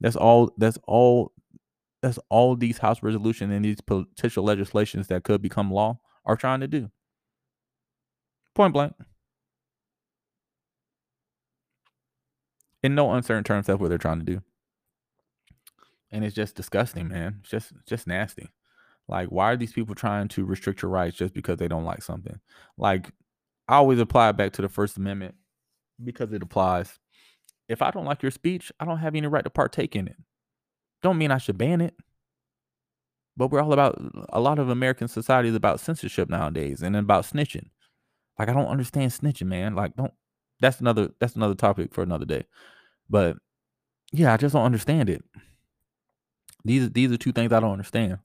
That's 0.00 0.16
all 0.16 0.52
that's 0.58 0.78
all 0.86 1.32
that's 2.02 2.18
all 2.28 2.56
these 2.56 2.78
house 2.78 3.02
resolution 3.02 3.50
and 3.52 3.64
these 3.64 3.80
potential 3.80 4.44
legislations 4.44 5.06
that 5.08 5.22
could 5.22 5.40
become 5.40 5.70
law 5.70 6.00
are 6.24 6.36
trying 6.36 6.60
to 6.60 6.68
do. 6.68 6.90
Point 8.54 8.72
blank. 8.72 8.94
In 12.82 12.94
no 12.96 13.12
uncertain 13.12 13.44
terms, 13.44 13.66
that's 13.66 13.78
what 13.78 13.88
they're 13.88 13.98
trying 13.98 14.18
to 14.18 14.24
do. 14.24 14.42
And 16.10 16.24
it's 16.24 16.34
just 16.34 16.56
disgusting, 16.56 17.08
man. 17.08 17.38
It's 17.40 17.50
just 17.50 17.72
just 17.86 18.06
nasty. 18.06 18.50
Like, 19.08 19.28
why 19.28 19.52
are 19.52 19.56
these 19.56 19.72
people 19.72 19.94
trying 19.94 20.28
to 20.28 20.44
restrict 20.44 20.82
your 20.82 20.90
rights 20.90 21.16
just 21.16 21.34
because 21.34 21.58
they 21.58 21.68
don't 21.68 21.84
like 21.84 22.02
something? 22.02 22.38
Like, 22.76 23.12
I 23.68 23.76
always 23.76 23.98
apply 23.98 24.30
it 24.30 24.36
back 24.36 24.52
to 24.54 24.62
the 24.62 24.68
First 24.68 24.96
Amendment 24.96 25.34
because 26.02 26.32
it 26.32 26.42
applies. 26.42 26.98
If 27.68 27.80
I 27.80 27.90
don't 27.90 28.04
like 28.04 28.22
your 28.22 28.32
speech, 28.32 28.72
I 28.80 28.84
don't 28.84 28.98
have 28.98 29.14
any 29.14 29.26
right 29.26 29.44
to 29.44 29.50
partake 29.50 29.96
in 29.96 30.08
it. 30.08 30.16
Don't 31.02 31.18
mean 31.18 31.30
I 31.30 31.38
should 31.38 31.58
ban 31.58 31.80
it. 31.80 31.94
But 33.36 33.50
we're 33.50 33.62
all 33.62 33.72
about 33.72 34.00
a 34.28 34.40
lot 34.40 34.58
of 34.58 34.68
American 34.68 35.08
society 35.08 35.48
is 35.48 35.54
about 35.54 35.80
censorship 35.80 36.28
nowadays 36.28 36.82
and 36.82 36.94
about 36.94 37.24
snitching. 37.24 37.70
Like 38.38 38.48
I 38.48 38.52
don't 38.52 38.66
understand 38.66 39.10
snitching, 39.12 39.46
man. 39.46 39.74
Like 39.74 39.96
don't 39.96 40.12
that's 40.60 40.80
another 40.80 41.10
that's 41.18 41.34
another 41.34 41.54
topic 41.54 41.94
for 41.94 42.02
another 42.02 42.24
day. 42.26 42.44
But 43.08 43.36
yeah, 44.12 44.32
I 44.32 44.36
just 44.36 44.52
don't 44.52 44.64
understand 44.64 45.08
it. 45.08 45.24
These 46.64 46.90
these 46.90 47.10
are 47.10 47.16
two 47.16 47.32
things 47.32 47.52
I 47.52 47.60
don't 47.60 47.72
understand. 47.72 48.18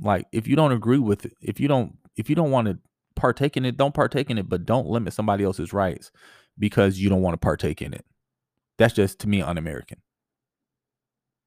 Like 0.00 0.26
if 0.32 0.48
you 0.48 0.56
don't 0.56 0.72
agree 0.72 0.98
with 0.98 1.24
it, 1.24 1.34
if 1.40 1.60
you 1.60 1.68
don't 1.68 1.96
if 2.16 2.28
you 2.28 2.36
don't 2.36 2.50
want 2.50 2.68
to 2.68 2.78
partake 3.22 3.56
in 3.56 3.64
it, 3.64 3.76
don't 3.76 3.94
partake 3.94 4.30
in 4.30 4.36
it, 4.36 4.48
but 4.48 4.66
don't 4.66 4.88
limit 4.88 5.12
somebody 5.12 5.44
else's 5.44 5.72
rights 5.72 6.10
because 6.58 6.98
you 6.98 7.08
don't 7.08 7.22
want 7.22 7.34
to 7.34 7.38
partake 7.38 7.80
in 7.80 7.94
it. 7.94 8.04
That's 8.78 8.94
just 8.94 9.20
to 9.20 9.28
me 9.28 9.40
un-American. 9.40 10.02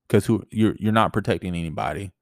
Because 0.07 0.25
who 0.25 0.43
you're 0.51 0.75
you're 0.79 0.93
not 0.93 1.11
protecting 1.11 1.53
anybody. 1.53 2.13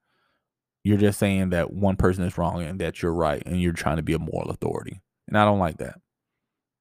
You're 0.83 0.97
just 0.97 1.19
saying 1.19 1.51
that 1.51 1.71
one 1.71 1.97
person 1.97 2.23
is 2.23 2.37
wrong 2.37 2.63
and 2.63 2.81
that 2.81 3.01
you're 3.01 3.13
right, 3.13 3.43
and 3.45 3.61
you're 3.61 3.73
trying 3.73 3.97
to 3.97 4.03
be 4.03 4.13
a 4.13 4.19
moral 4.19 4.49
authority. 4.49 5.01
And 5.27 5.37
I 5.37 5.45
don't 5.45 5.59
like 5.59 5.77
that. 5.77 5.99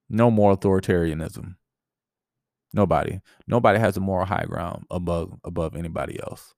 No 0.09 0.31
moral 0.31 0.57
authoritarianism. 0.57 1.57
Nobody. 2.73 3.21
Nobody 3.47 3.79
has 3.79 3.97
a 3.99 4.01
moral 4.01 4.27
high 4.27 4.47
ground 4.47 4.87
above 4.91 5.35
above 5.45 5.77
anybody 5.77 6.19
else. 6.23 6.55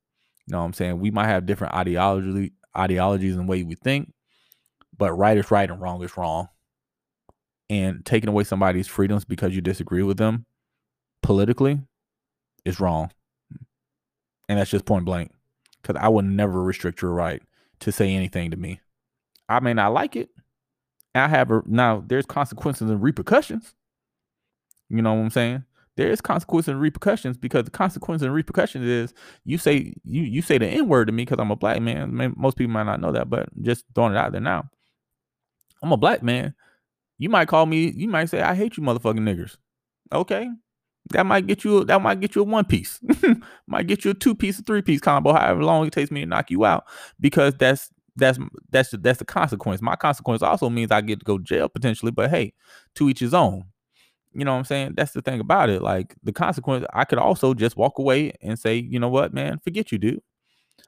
You 0.46 0.52
know 0.52 0.60
what 0.60 0.66
I'm 0.66 0.72
saying? 0.74 1.00
We 1.00 1.10
might 1.10 1.26
have 1.26 1.44
different 1.44 1.74
ideology 1.74 2.52
ideologies 2.76 3.36
and 3.36 3.48
way 3.48 3.64
we 3.64 3.74
think, 3.74 4.12
but 4.96 5.12
right 5.12 5.36
is 5.36 5.50
right 5.50 5.70
and 5.70 5.80
wrong 5.80 6.02
is 6.02 6.16
wrong. 6.16 6.48
And 7.70 8.04
taking 8.04 8.28
away 8.28 8.44
somebody's 8.44 8.86
freedoms 8.86 9.24
because 9.24 9.54
you 9.54 9.60
disagree 9.60 10.02
with 10.02 10.18
them 10.18 10.46
politically 11.22 11.80
is 12.64 12.80
wrong. 12.80 13.10
And 14.48 14.58
that's 14.58 14.70
just 14.70 14.84
point 14.84 15.04
blank. 15.04 15.32
Because 15.80 16.00
I 16.00 16.08
would 16.08 16.24
never 16.24 16.62
restrict 16.62 17.02
your 17.02 17.12
right 17.12 17.42
to 17.80 17.92
say 17.92 18.14
anything 18.14 18.50
to 18.50 18.56
me. 18.56 18.80
I 19.48 19.60
may 19.60 19.74
not 19.74 19.92
like 19.92 20.16
it. 20.16 20.30
I 21.14 21.28
have 21.28 21.50
a, 21.50 21.62
now 21.66 22.02
there's 22.06 22.26
consequences 22.26 22.90
and 22.90 23.02
repercussions. 23.02 23.74
You 24.88 25.02
know 25.02 25.14
what 25.14 25.20
I'm 25.20 25.30
saying? 25.30 25.64
There 25.96 26.10
is 26.10 26.20
consequences 26.20 26.68
and 26.68 26.80
repercussions 26.80 27.36
because 27.36 27.64
the 27.64 27.70
consequence 27.70 28.22
and 28.22 28.34
repercussions 28.34 28.84
is 28.84 29.14
you 29.44 29.58
say 29.58 29.94
you 30.04 30.22
you 30.22 30.42
say 30.42 30.58
the 30.58 30.66
N 30.66 30.88
word 30.88 31.06
to 31.06 31.12
me 31.12 31.24
because 31.24 31.38
I'm 31.38 31.52
a 31.52 31.56
black 31.56 31.80
man. 31.80 32.34
Most 32.36 32.56
people 32.56 32.72
might 32.72 32.82
not 32.84 33.00
know 33.00 33.12
that, 33.12 33.30
but 33.30 33.48
just 33.62 33.84
throwing 33.94 34.12
it 34.12 34.18
out 34.18 34.32
there 34.32 34.40
now. 34.40 34.68
I'm 35.84 35.92
a 35.92 35.96
black 35.96 36.22
man. 36.22 36.54
You 37.18 37.28
might 37.28 37.48
call 37.48 37.66
me, 37.66 37.90
you 37.90 38.08
might 38.08 38.30
say, 38.30 38.40
I 38.40 38.54
hate 38.54 38.76
you 38.76 38.82
motherfucking 38.82 39.20
niggers. 39.20 39.56
Okay. 40.12 40.48
That 41.10 41.26
might 41.26 41.46
get 41.46 41.64
you 41.64 41.84
that 41.84 42.00
might 42.00 42.20
get 42.20 42.34
you 42.34 42.40
a 42.40 42.44
one 42.44 42.64
piece. 42.64 42.98
might 43.66 43.86
get 43.86 44.04
you 44.04 44.12
a 44.12 44.14
two 44.14 44.34
piece, 44.34 44.58
a 44.58 44.62
three 44.62 44.80
piece 44.80 45.00
combo, 45.00 45.34
however 45.34 45.62
long 45.62 45.86
it 45.86 45.92
takes 45.92 46.10
me 46.10 46.20
to 46.20 46.26
knock 46.26 46.50
you 46.50 46.64
out. 46.64 46.84
Because 47.20 47.54
that's 47.58 47.90
that's 48.16 48.38
that's 48.70 48.90
that's 48.90 49.18
the 49.18 49.24
consequence. 49.26 49.82
My 49.82 49.96
consequence 49.96 50.42
also 50.42 50.70
means 50.70 50.90
I 50.90 51.02
get 51.02 51.20
to 51.20 51.24
go 51.24 51.38
jail 51.38 51.68
potentially, 51.68 52.10
but 52.10 52.30
hey, 52.30 52.54
to 52.94 53.10
each 53.10 53.20
his 53.20 53.34
own. 53.34 53.64
You 54.32 54.44
know 54.44 54.52
what 54.52 54.58
I'm 54.58 54.64
saying? 54.64 54.94
That's 54.96 55.12
the 55.12 55.22
thing 55.22 55.40
about 55.40 55.68
it. 55.68 55.82
Like 55.82 56.14
the 56.22 56.32
consequence, 56.32 56.86
I 56.92 57.04
could 57.04 57.18
also 57.18 57.52
just 57.52 57.76
walk 57.76 57.98
away 57.98 58.32
and 58.40 58.58
say, 58.58 58.76
you 58.76 58.98
know 58.98 59.08
what, 59.10 59.34
man, 59.34 59.60
forget 59.62 59.92
you, 59.92 59.98
dude. 59.98 60.22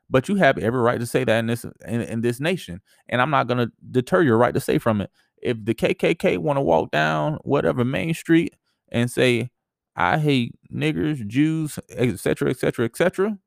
But 0.08 0.28
you 0.28 0.36
have 0.36 0.58
every 0.58 0.80
right 0.80 1.00
to 1.00 1.06
say 1.06 1.24
that 1.24 1.38
in 1.38 1.46
this 1.46 1.64
in, 1.86 2.00
in 2.02 2.20
this 2.20 2.40
nation, 2.40 2.80
and 3.08 3.20
I'm 3.20 3.30
not 3.30 3.48
gonna 3.48 3.68
deter 3.90 4.22
your 4.22 4.38
right 4.38 4.54
to 4.54 4.60
say 4.60 4.78
from 4.78 5.00
it. 5.00 5.10
If 5.42 5.64
the 5.64 5.74
KKK 5.74 6.38
want 6.38 6.56
to 6.56 6.62
walk 6.62 6.90
down 6.90 7.38
whatever 7.42 7.84
Main 7.84 8.14
Street 8.14 8.54
and 8.90 9.10
say, 9.10 9.50
"I 9.96 10.18
hate 10.18 10.54
niggers, 10.72 11.26
Jews, 11.26 11.78
etc., 11.90 12.50
etc., 12.50 12.84
etc," 12.84 13.38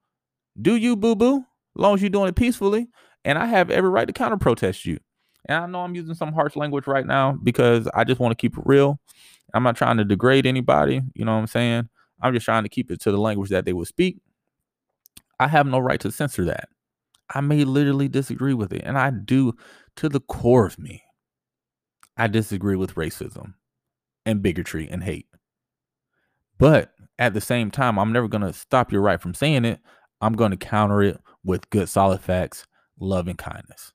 do 0.61 0.75
you, 0.75 0.95
boo 0.95 1.15
boo? 1.15 1.45
Long 1.75 1.95
as 1.95 2.01
you're 2.01 2.09
doing 2.09 2.29
it 2.29 2.35
peacefully, 2.35 2.89
and 3.23 3.37
I 3.37 3.45
have 3.45 3.69
every 3.69 3.89
right 3.89 4.07
to 4.07 4.13
counter 4.13 4.37
protest 4.37 4.85
you. 4.85 4.99
And 5.47 5.63
I 5.63 5.67
know 5.67 5.81
I'm 5.81 5.95
using 5.95 6.15
some 6.15 6.33
harsh 6.33 6.55
language 6.55 6.87
right 6.87 7.05
now 7.05 7.37
because 7.43 7.87
I 7.93 8.03
just 8.03 8.19
want 8.19 8.31
to 8.31 8.35
keep 8.35 8.57
it 8.57 8.63
real. 8.65 8.99
I'm 9.53 9.63
not 9.63 9.77
trying 9.77 9.97
to 9.97 10.05
degrade 10.05 10.45
anybody. 10.45 11.01
You 11.15 11.25
know 11.25 11.33
what 11.33 11.39
I'm 11.39 11.47
saying? 11.47 11.89
I'm 12.21 12.33
just 12.33 12.45
trying 12.45 12.63
to 12.63 12.69
keep 12.69 12.91
it 12.91 12.99
to 13.01 13.11
the 13.11 13.17
language 13.17 13.49
that 13.49 13.65
they 13.65 13.73
would 13.73 13.87
speak. 13.87 14.17
I 15.39 15.47
have 15.47 15.65
no 15.65 15.79
right 15.79 15.99
to 16.01 16.11
censor 16.11 16.45
that. 16.45 16.69
I 17.33 17.41
may 17.41 17.63
literally 17.63 18.07
disagree 18.07 18.53
with 18.53 18.73
it. 18.73 18.81
And 18.83 18.97
I 18.97 19.11
do 19.11 19.53
to 19.97 20.09
the 20.09 20.19
core 20.19 20.65
of 20.65 20.79
me. 20.79 21.03
I 22.17 22.27
disagree 22.27 22.75
with 22.75 22.95
racism 22.95 23.53
and 24.25 24.41
bigotry 24.41 24.89
and 24.89 25.03
hate. 25.03 25.27
But 26.57 26.91
at 27.17 27.33
the 27.33 27.41
same 27.41 27.71
time, 27.71 27.97
I'm 27.97 28.11
never 28.11 28.27
going 28.27 28.41
to 28.41 28.53
stop 28.53 28.91
your 28.91 29.01
right 29.01 29.21
from 29.21 29.33
saying 29.33 29.65
it. 29.65 29.79
I'm 30.21 30.33
going 30.33 30.51
to 30.51 30.57
counter 30.57 31.01
it 31.01 31.19
with 31.43 31.69
good, 31.69 31.87
solid 31.87 32.19
facts, 32.19 32.67
love, 32.99 33.27
and 33.27 33.37
kindness. 33.37 33.93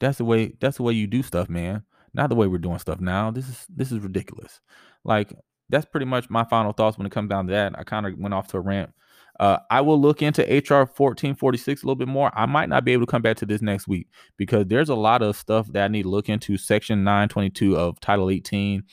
That's 0.00 0.18
the 0.18 0.24
way. 0.24 0.52
That's 0.60 0.76
the 0.76 0.82
way 0.82 0.92
you 0.92 1.06
do 1.06 1.22
stuff, 1.22 1.48
man. 1.48 1.84
Not 2.12 2.28
the 2.28 2.34
way 2.34 2.46
we're 2.46 2.58
doing 2.58 2.78
stuff 2.78 3.00
now. 3.00 3.30
This 3.30 3.48
is 3.48 3.66
this 3.74 3.92
is 3.92 4.00
ridiculous. 4.00 4.60
Like 5.04 5.32
that's 5.70 5.86
pretty 5.86 6.06
much 6.06 6.28
my 6.28 6.44
final 6.44 6.72
thoughts 6.72 6.98
when 6.98 7.06
it 7.06 7.12
comes 7.12 7.30
down 7.30 7.46
to 7.46 7.52
that. 7.52 7.78
I 7.78 7.84
kind 7.84 8.04
of 8.04 8.18
went 8.18 8.34
off 8.34 8.48
to 8.48 8.58
a 8.58 8.60
rant 8.60 8.92
uh, 9.40 9.58
I 9.70 9.80
will 9.80 10.00
look 10.00 10.22
into 10.22 10.42
HR 10.42 10.84
1446 10.84 11.82
a 11.82 11.86
little 11.86 11.96
bit 11.96 12.08
more. 12.08 12.30
I 12.34 12.46
might 12.46 12.68
not 12.68 12.84
be 12.84 12.92
able 12.92 13.06
to 13.06 13.10
come 13.10 13.22
back 13.22 13.36
to 13.38 13.46
this 13.46 13.62
next 13.62 13.88
week 13.88 14.08
because 14.36 14.66
there's 14.66 14.88
a 14.88 14.94
lot 14.94 15.22
of 15.22 15.36
stuff 15.36 15.66
that 15.72 15.84
I 15.84 15.88
need 15.88 16.02
to 16.02 16.10
look 16.10 16.28
into. 16.28 16.56
Section 16.56 17.02
922 17.02 17.76
of 17.76 17.98
Title 18.00 18.30
18, 18.30 18.84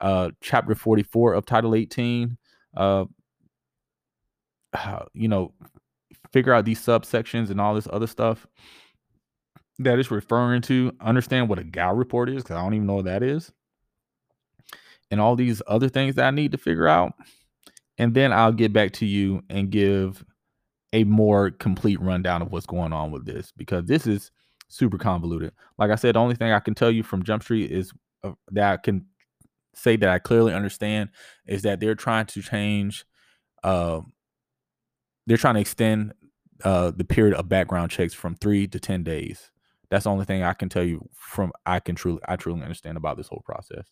uh, 0.00 0.30
Chapter 0.40 0.74
44 0.74 1.34
of 1.34 1.46
Title 1.46 1.74
18. 1.74 2.36
Uh, 2.76 3.04
you 5.14 5.28
know, 5.28 5.54
figure 6.32 6.52
out 6.52 6.64
these 6.64 6.80
subsections 6.80 7.50
and 7.50 7.60
all 7.60 7.74
this 7.74 7.88
other 7.92 8.06
stuff 8.06 8.46
that 9.78 9.98
it's 9.98 10.10
referring 10.10 10.62
to. 10.62 10.92
Understand 11.00 11.48
what 11.48 11.58
a 11.58 11.64
GAO 11.64 11.94
report 11.94 12.28
is 12.28 12.42
because 12.42 12.56
I 12.56 12.62
don't 12.62 12.74
even 12.74 12.86
know 12.86 12.96
what 12.96 13.04
that 13.06 13.22
is. 13.22 13.52
And 15.10 15.20
all 15.20 15.36
these 15.36 15.62
other 15.66 15.88
things 15.88 16.16
that 16.16 16.26
I 16.26 16.30
need 16.30 16.52
to 16.52 16.58
figure 16.58 16.86
out 16.86 17.14
and 18.00 18.14
then 18.14 18.32
I'll 18.32 18.50
get 18.52 18.72
back 18.72 18.92
to 18.92 19.06
you 19.06 19.42
and 19.50 19.70
give 19.70 20.24
a 20.94 21.04
more 21.04 21.50
complete 21.50 22.00
rundown 22.00 22.40
of 22.40 22.50
what's 22.50 22.64
going 22.64 22.94
on 22.94 23.10
with 23.10 23.26
this 23.26 23.52
because 23.54 23.84
this 23.84 24.06
is 24.06 24.32
super 24.68 24.96
convoluted. 24.96 25.52
Like 25.76 25.90
I 25.90 25.96
said, 25.96 26.14
the 26.14 26.20
only 26.20 26.34
thing 26.34 26.50
I 26.50 26.60
can 26.60 26.74
tell 26.74 26.90
you 26.90 27.02
from 27.02 27.22
Jump 27.22 27.42
Street 27.42 27.70
is 27.70 27.92
uh, 28.24 28.32
that 28.52 28.72
I 28.72 28.76
can 28.78 29.04
say 29.74 29.96
that 29.96 30.08
I 30.08 30.18
clearly 30.18 30.54
understand 30.54 31.10
is 31.46 31.60
that 31.62 31.78
they're 31.78 31.94
trying 31.94 32.24
to 32.24 32.40
change, 32.40 33.04
uh, 33.62 34.00
they're 35.26 35.36
trying 35.36 35.56
to 35.56 35.60
extend 35.60 36.14
uh, 36.64 36.92
the 36.92 37.04
period 37.04 37.34
of 37.34 37.50
background 37.50 37.90
checks 37.90 38.14
from 38.14 38.34
three 38.34 38.66
to 38.66 38.80
10 38.80 39.02
days 39.02 39.50
That's 39.90 40.04
the 40.04 40.10
only 40.10 40.24
thing 40.24 40.42
I 40.42 40.54
can 40.54 40.70
tell 40.70 40.84
you 40.84 41.06
from 41.14 41.52
I 41.66 41.80
can 41.80 41.96
truly 41.96 42.20
I 42.26 42.36
truly 42.36 42.62
understand 42.62 42.96
about 42.96 43.18
this 43.18 43.28
whole 43.28 43.42
process. 43.44 43.84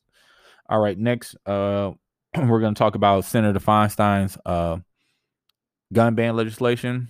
All 0.70 0.80
right, 0.80 0.98
next 0.98 1.36
uh 1.44 1.92
we're 2.48 2.60
going 2.60 2.74
to 2.74 2.78
talk 2.78 2.94
about 2.94 3.24
Senator 3.24 3.58
Feinstein's 3.58 4.38
uh 4.46 4.78
gun 5.92 6.14
ban 6.14 6.36
legislation 6.36 7.08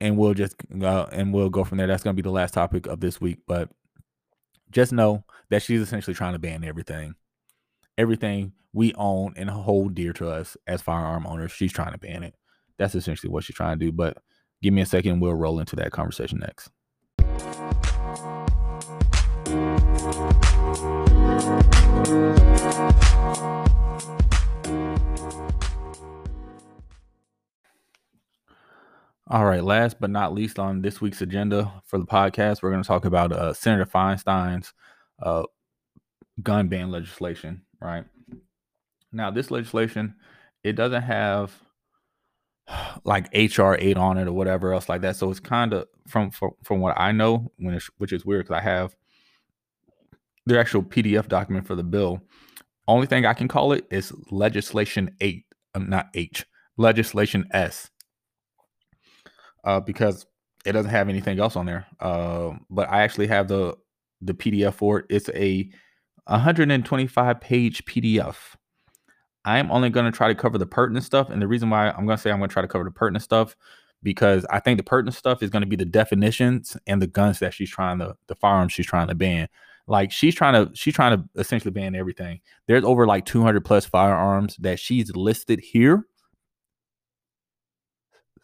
and 0.00 0.16
we'll 0.16 0.34
just 0.34 0.54
uh, 0.80 1.06
and 1.12 1.32
we'll 1.32 1.50
go 1.50 1.64
from 1.64 1.78
there. 1.78 1.86
That's 1.86 2.02
going 2.02 2.14
to 2.14 2.22
be 2.22 2.26
the 2.26 2.32
last 2.32 2.54
topic 2.54 2.86
of 2.86 3.00
this 3.00 3.20
week, 3.20 3.38
but 3.46 3.68
just 4.70 4.92
know 4.92 5.24
that 5.50 5.62
she's 5.62 5.80
essentially 5.80 6.14
trying 6.14 6.34
to 6.34 6.38
ban 6.38 6.64
everything. 6.64 7.14
Everything 7.96 8.52
we 8.72 8.94
own 8.94 9.34
and 9.36 9.50
hold 9.50 9.94
dear 9.94 10.12
to 10.14 10.30
us 10.30 10.56
as 10.66 10.82
firearm 10.82 11.26
owners, 11.26 11.52
she's 11.52 11.72
trying 11.72 11.92
to 11.92 11.98
ban 11.98 12.22
it. 12.22 12.34
That's 12.78 12.94
essentially 12.94 13.30
what 13.30 13.44
she's 13.44 13.56
trying 13.56 13.78
to 13.78 13.84
do. 13.86 13.92
But 13.92 14.18
give 14.62 14.72
me 14.72 14.82
a 14.82 14.86
second, 14.86 15.20
we'll 15.20 15.34
roll 15.34 15.58
into 15.58 15.74
that 15.76 15.90
conversation 15.90 16.38
next. 16.38 16.70
All 29.30 29.44
right, 29.44 29.62
last 29.62 30.00
but 30.00 30.08
not 30.08 30.32
least 30.32 30.58
on 30.58 30.80
this 30.80 31.02
week's 31.02 31.20
agenda 31.20 31.70
for 31.84 31.98
the 31.98 32.06
podcast, 32.06 32.62
we're 32.62 32.70
going 32.70 32.82
to 32.82 32.86
talk 32.86 33.04
about 33.04 33.30
uh, 33.30 33.52
Senator 33.52 33.84
Feinstein's 33.84 34.72
uh, 35.22 35.42
gun 36.42 36.68
ban 36.68 36.90
legislation. 36.90 37.60
Right 37.78 38.06
now, 39.12 39.30
this 39.30 39.50
legislation 39.50 40.14
it 40.64 40.76
doesn't 40.76 41.02
have 41.02 41.52
like 43.04 43.28
HR 43.34 43.74
eight 43.74 43.98
on 43.98 44.16
it 44.16 44.28
or 44.28 44.32
whatever 44.32 44.72
else 44.72 44.88
like 44.88 45.02
that. 45.02 45.16
So 45.16 45.30
it's 45.30 45.40
kind 45.40 45.74
of 45.74 45.88
from, 46.06 46.30
from 46.30 46.52
from 46.64 46.80
what 46.80 46.98
I 46.98 47.12
know, 47.12 47.52
which 47.98 48.14
is 48.14 48.24
weird 48.24 48.46
because 48.46 48.62
I 48.62 48.64
have 48.64 48.96
the 50.46 50.58
actual 50.58 50.82
PDF 50.82 51.28
document 51.28 51.66
for 51.66 51.74
the 51.74 51.84
bill. 51.84 52.22
Only 52.86 53.06
thing 53.06 53.26
I 53.26 53.34
can 53.34 53.48
call 53.48 53.72
it 53.72 53.86
is 53.90 54.10
legislation 54.30 55.14
eight, 55.20 55.44
um, 55.74 55.90
not 55.90 56.06
H, 56.14 56.46
legislation 56.78 57.46
S 57.50 57.90
uh, 59.68 59.80
because 59.80 60.24
it 60.64 60.72
doesn't 60.72 60.90
have 60.90 61.10
anything 61.10 61.38
else 61.38 61.54
on 61.54 61.66
there. 61.66 61.86
Uh, 62.00 62.52
but 62.70 62.88
I 62.90 63.02
actually 63.02 63.26
have 63.26 63.48
the 63.48 63.76
the 64.22 64.32
PDF 64.32 64.74
for 64.74 65.00
it. 65.00 65.06
It's 65.10 65.28
a 65.34 65.68
125 66.24 67.40
page 67.40 67.84
PDF. 67.84 68.36
I'm 69.44 69.70
only 69.70 69.90
going 69.90 70.06
to 70.10 70.16
try 70.16 70.28
to 70.28 70.34
cover 70.34 70.56
the 70.56 70.66
pertinent 70.66 71.04
stuff, 71.04 71.28
and 71.28 71.40
the 71.40 71.46
reason 71.46 71.68
why 71.68 71.90
I'm 71.90 72.06
going 72.06 72.16
to 72.16 72.22
say 72.22 72.30
I'm 72.30 72.38
going 72.38 72.48
to 72.48 72.52
try 72.52 72.62
to 72.62 72.68
cover 72.68 72.84
the 72.84 72.90
pertinent 72.90 73.22
stuff 73.22 73.54
because 74.02 74.46
I 74.48 74.58
think 74.58 74.78
the 74.78 74.84
pertinent 74.84 75.14
stuff 75.14 75.42
is 75.42 75.50
going 75.50 75.62
to 75.62 75.68
be 75.68 75.76
the 75.76 75.84
definitions 75.84 76.76
and 76.86 77.02
the 77.02 77.06
guns 77.06 77.38
that 77.40 77.52
she's 77.52 77.70
trying 77.70 77.98
to 77.98 78.16
the 78.26 78.36
firearms 78.36 78.72
she's 78.72 78.86
trying 78.86 79.08
to 79.08 79.14
ban. 79.14 79.48
Like 79.86 80.12
she's 80.12 80.34
trying 80.34 80.54
to 80.54 80.74
she's 80.74 80.94
trying 80.94 81.18
to 81.18 81.28
essentially 81.38 81.72
ban 81.72 81.94
everything. 81.94 82.40
There's 82.66 82.84
over 82.84 83.06
like 83.06 83.26
200 83.26 83.66
plus 83.66 83.84
firearms 83.84 84.56
that 84.60 84.80
she's 84.80 85.14
listed 85.14 85.60
here 85.60 86.06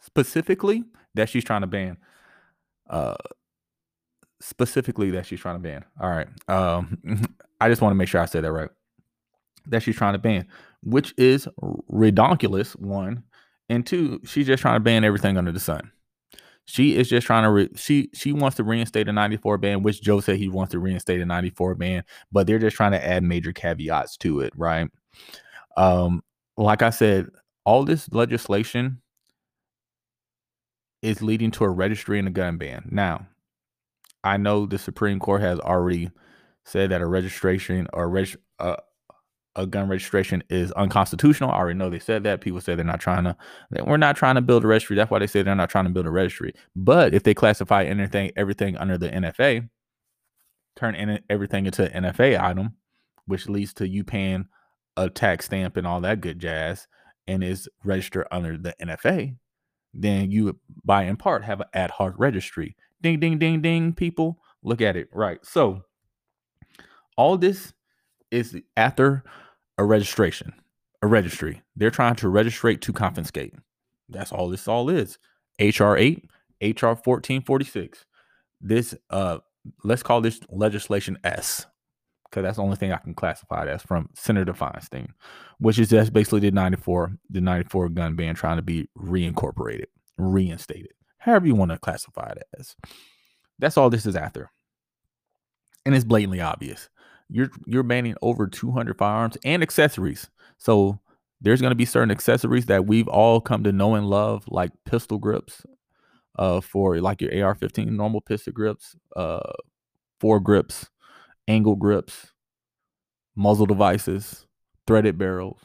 specifically 0.03 0.85
that 1.15 1.29
she's 1.29 1.45
trying 1.45 1.62
to 1.62 1.67
ban. 1.67 1.97
Uh, 2.89 3.15
specifically 4.41 5.11
that 5.12 5.27
she's 5.27 5.41
trying 5.41 5.57
to 5.57 5.61
ban. 5.61 5.85
All 6.01 6.11
right. 6.11 6.29
Um, 6.49 6.99
I 7.61 7.69
just 7.69 7.81
want 7.81 7.93
to 7.93 7.97
make 7.97 8.09
sure 8.09 8.21
I 8.21 8.27
say 8.27 8.41
that 8.41 8.53
right. 8.53 8.71
That 9.67 9.83
she's 9.83 9.97
trying 9.97 10.12
to 10.12 10.19
ban, 10.19 10.47
which 10.83 11.15
is 11.17 11.49
redonkulous. 11.91 12.79
One 12.79 13.25
and 13.71 13.87
two, 13.87 14.21
she's 14.25 14.47
just 14.47 14.61
trying 14.61 14.77
to 14.77 14.81
ban 14.81 15.05
everything 15.05 15.39
under 15.39 15.53
the 15.53 15.61
sun. 15.61 15.91
She 16.67 16.97
is 16.97 17.09
just 17.09 17.27
trying 17.27 17.45
to 17.45 17.51
re- 17.51 17.71
she 17.77 18.11
she 18.15 18.33
wants 18.33 18.57
to 18.59 18.65
reinstate 18.65 19.09
a 19.09 19.12
94 19.12 19.59
ban, 19.59 19.83
which 19.83 20.03
Joe 20.03 20.21
said 20.21 20.37
he 20.37 20.49
wants 20.49 20.73
to 20.73 20.79
reinstate 20.79 21.21
a 21.21 21.27
94 21.27 21.75
ban, 21.77 22.05
but 22.33 22.47
they're 22.47 22.59
just 22.59 22.77
trying 22.77 22.93
to 22.93 23.07
add 23.07 23.23
major 23.23 23.53
caveats 23.53 24.17
to 24.19 24.41
it, 24.41 24.53
right? 24.57 24.91
Um, 25.77 26.23
like 26.57 26.83
I 26.83 26.91
said, 26.91 27.29
all 27.65 27.85
this 27.85 28.11
legislation 28.12 29.01
is 31.05 31.21
leading 31.21 31.51
to 31.51 31.65
a 31.65 31.69
registry 31.69 32.19
and 32.19 32.27
a 32.27 32.31
gun 32.31 32.57
ban. 32.57 32.89
Now, 32.91 33.29
I 34.25 34.39
know 34.39 34.65
the 34.65 34.79
Supreme 34.79 35.21
Court 35.21 35.43
has 35.43 35.61
already 35.61 36.11
said 36.65 36.91
that 36.91 37.03
a 37.03 37.07
registration 37.07 37.87
or 37.93 38.09
reg- 38.09 38.39
uh, 38.59 38.77
a 39.55 39.67
gun 39.67 39.87
registration 39.87 40.43
is 40.49 40.73
unconstitutional. 40.73 41.51
I 41.51 41.59
already 41.59 41.79
know 41.79 41.91
they 41.91 41.99
said 41.99 42.25
that. 42.25 42.41
People 42.41 42.63
say 42.63 42.75
they're 42.75 42.87
not 42.87 43.01
trying 43.01 43.25
to. 43.25 43.37
We're 43.85 43.99
not 43.99 44.17
trying 44.17 44.37
to 44.37 44.41
build 44.41 44.65
a 44.65 44.67
registry. 44.67 44.97
That's 44.97 45.11
why 45.11 45.19
they 45.19 45.27
say 45.27 45.43
they're 45.43 45.55
not 45.55 45.69
trying 45.69 45.85
to 45.85 45.91
build 45.91 46.07
a 46.07 46.11
registry. 46.11 46.55
But 46.75 47.13
if 47.13 47.23
they 47.23 47.35
classify 47.35 47.85
anything, 47.85 48.33
everything 48.35 48.77
under 48.79 48.97
the 48.97 49.11
NFA, 49.11 49.69
turn 50.75 50.95
in 50.95 51.21
everything 51.29 51.67
into 51.67 51.95
an 51.95 52.05
NFA 52.05 52.41
item, 52.43 52.77
which 53.27 53.47
leads 53.47 53.75
to 53.75 53.87
you 53.87 54.05
paying 54.05 54.47
a 54.97 55.11
tax 55.11 55.45
stamp 55.45 55.77
and 55.77 55.87
all 55.87 56.01
that 56.01 56.23
good 56.23 56.39
jazz, 56.39 56.89
and 57.27 57.45
is 57.45 57.69
registered 57.85 58.27
under 58.33 58.57
the 58.57 58.75
NFA, 58.83 59.37
then 59.95 60.30
you 60.30 60.59
by 60.84 61.05
in 61.05 61.16
part 61.16 61.45
have 61.45 61.61
an 61.61 61.68
ad 61.72 61.90
hoc 61.90 62.14
registry. 62.18 62.76
Ding, 63.01 63.20
ding, 63.20 63.38
ding, 63.38 63.62
ding, 63.62 63.92
people. 63.92 64.38
Look 64.62 64.80
at 64.80 64.97
it. 64.97 65.09
Right. 65.12 65.45
So 65.45 65.82
all 67.16 67.36
this 67.36 67.72
is 68.30 68.57
after 68.76 69.24
a 69.78 69.84
registration, 69.84 70.53
a 71.03 71.07
registry. 71.07 71.62
They're 71.76 71.90
trying 71.90 72.16
to 72.16 72.28
registrate 72.28 72.80
to 72.82 72.92
confiscate. 72.92 73.55
That's 74.09 74.32
all 74.32 74.49
this 74.49 74.66
all 74.68 74.90
is. 74.90 75.18
HR 75.61 75.97
8, 75.97 76.28
HR 76.61 76.97
1446. 76.97 78.05
This 78.61 78.95
uh 79.11 79.38
let's 79.82 80.03
call 80.03 80.20
this 80.20 80.40
legislation 80.49 81.18
S 81.24 81.66
because 82.35 82.43
that's 82.43 82.57
the 82.57 82.64
only 82.64 82.74
thing 82.74 82.91
I 82.91 82.97
can 82.97 83.14
classify 83.14 83.62
it 83.62 83.68
as 83.68 83.82
from 83.82 84.09
Senator 84.14 84.53
Feinstein, 84.53 85.11
which 85.59 85.78
is 85.78 85.89
just 85.89 86.12
basically 86.12 86.41
the 86.41 86.51
94, 86.51 87.16
the 87.30 87.41
94 87.41 87.91
gun 87.91 88.16
ban 88.16 88.35
trying 88.35 88.57
to 88.57 88.62
be 88.62 88.89
reincorporated, 88.99 89.85
reinstated, 90.18 90.91
however 91.18 91.47
you 91.47 91.55
want 91.55 91.70
to 91.70 91.78
classify 91.78 92.30
it 92.30 92.43
as. 92.59 92.74
That's 93.61 93.76
all 93.76 93.89
this 93.89 94.05
is 94.05 94.16
after. 94.16 94.51
And 95.87 95.95
it's 95.95 96.05
blatantly 96.05 96.41
obvious. 96.41 96.89
You're 97.28 97.51
you're 97.66 97.85
banning 97.85 98.16
over 98.20 98.49
200 98.49 98.99
firearms 98.99 99.39
and 99.45 99.62
accessories. 99.62 100.28
So 100.59 100.99
there's 101.41 101.61
going 101.61 101.70
to 101.70 101.76
be 101.76 101.85
certain 101.85 102.11
accessories 102.11 102.66
that 102.66 102.87
we've 102.87 103.07
all 103.07 103.41
come 103.41 103.62
to 103.62 103.72
know 103.72 103.95
and 103.95 104.11
love, 104.11 104.45
like 104.49 104.72
pistol 104.85 105.18
grips, 105.18 105.64
uh, 106.37 106.61
for 106.61 107.01
like 107.01 107.20
your 107.20 107.47
AR-15 107.47 107.87
normal 107.91 108.20
pistol 108.20 108.53
grips, 108.53 108.97
uh, 109.14 109.53
fore 110.18 110.41
grips, 110.41 110.89
angle 111.49 111.76
grips, 111.76 112.32
muzzle 113.36 113.66
devices, 113.66 114.47
threaded 114.86 115.18
barrels, 115.18 115.61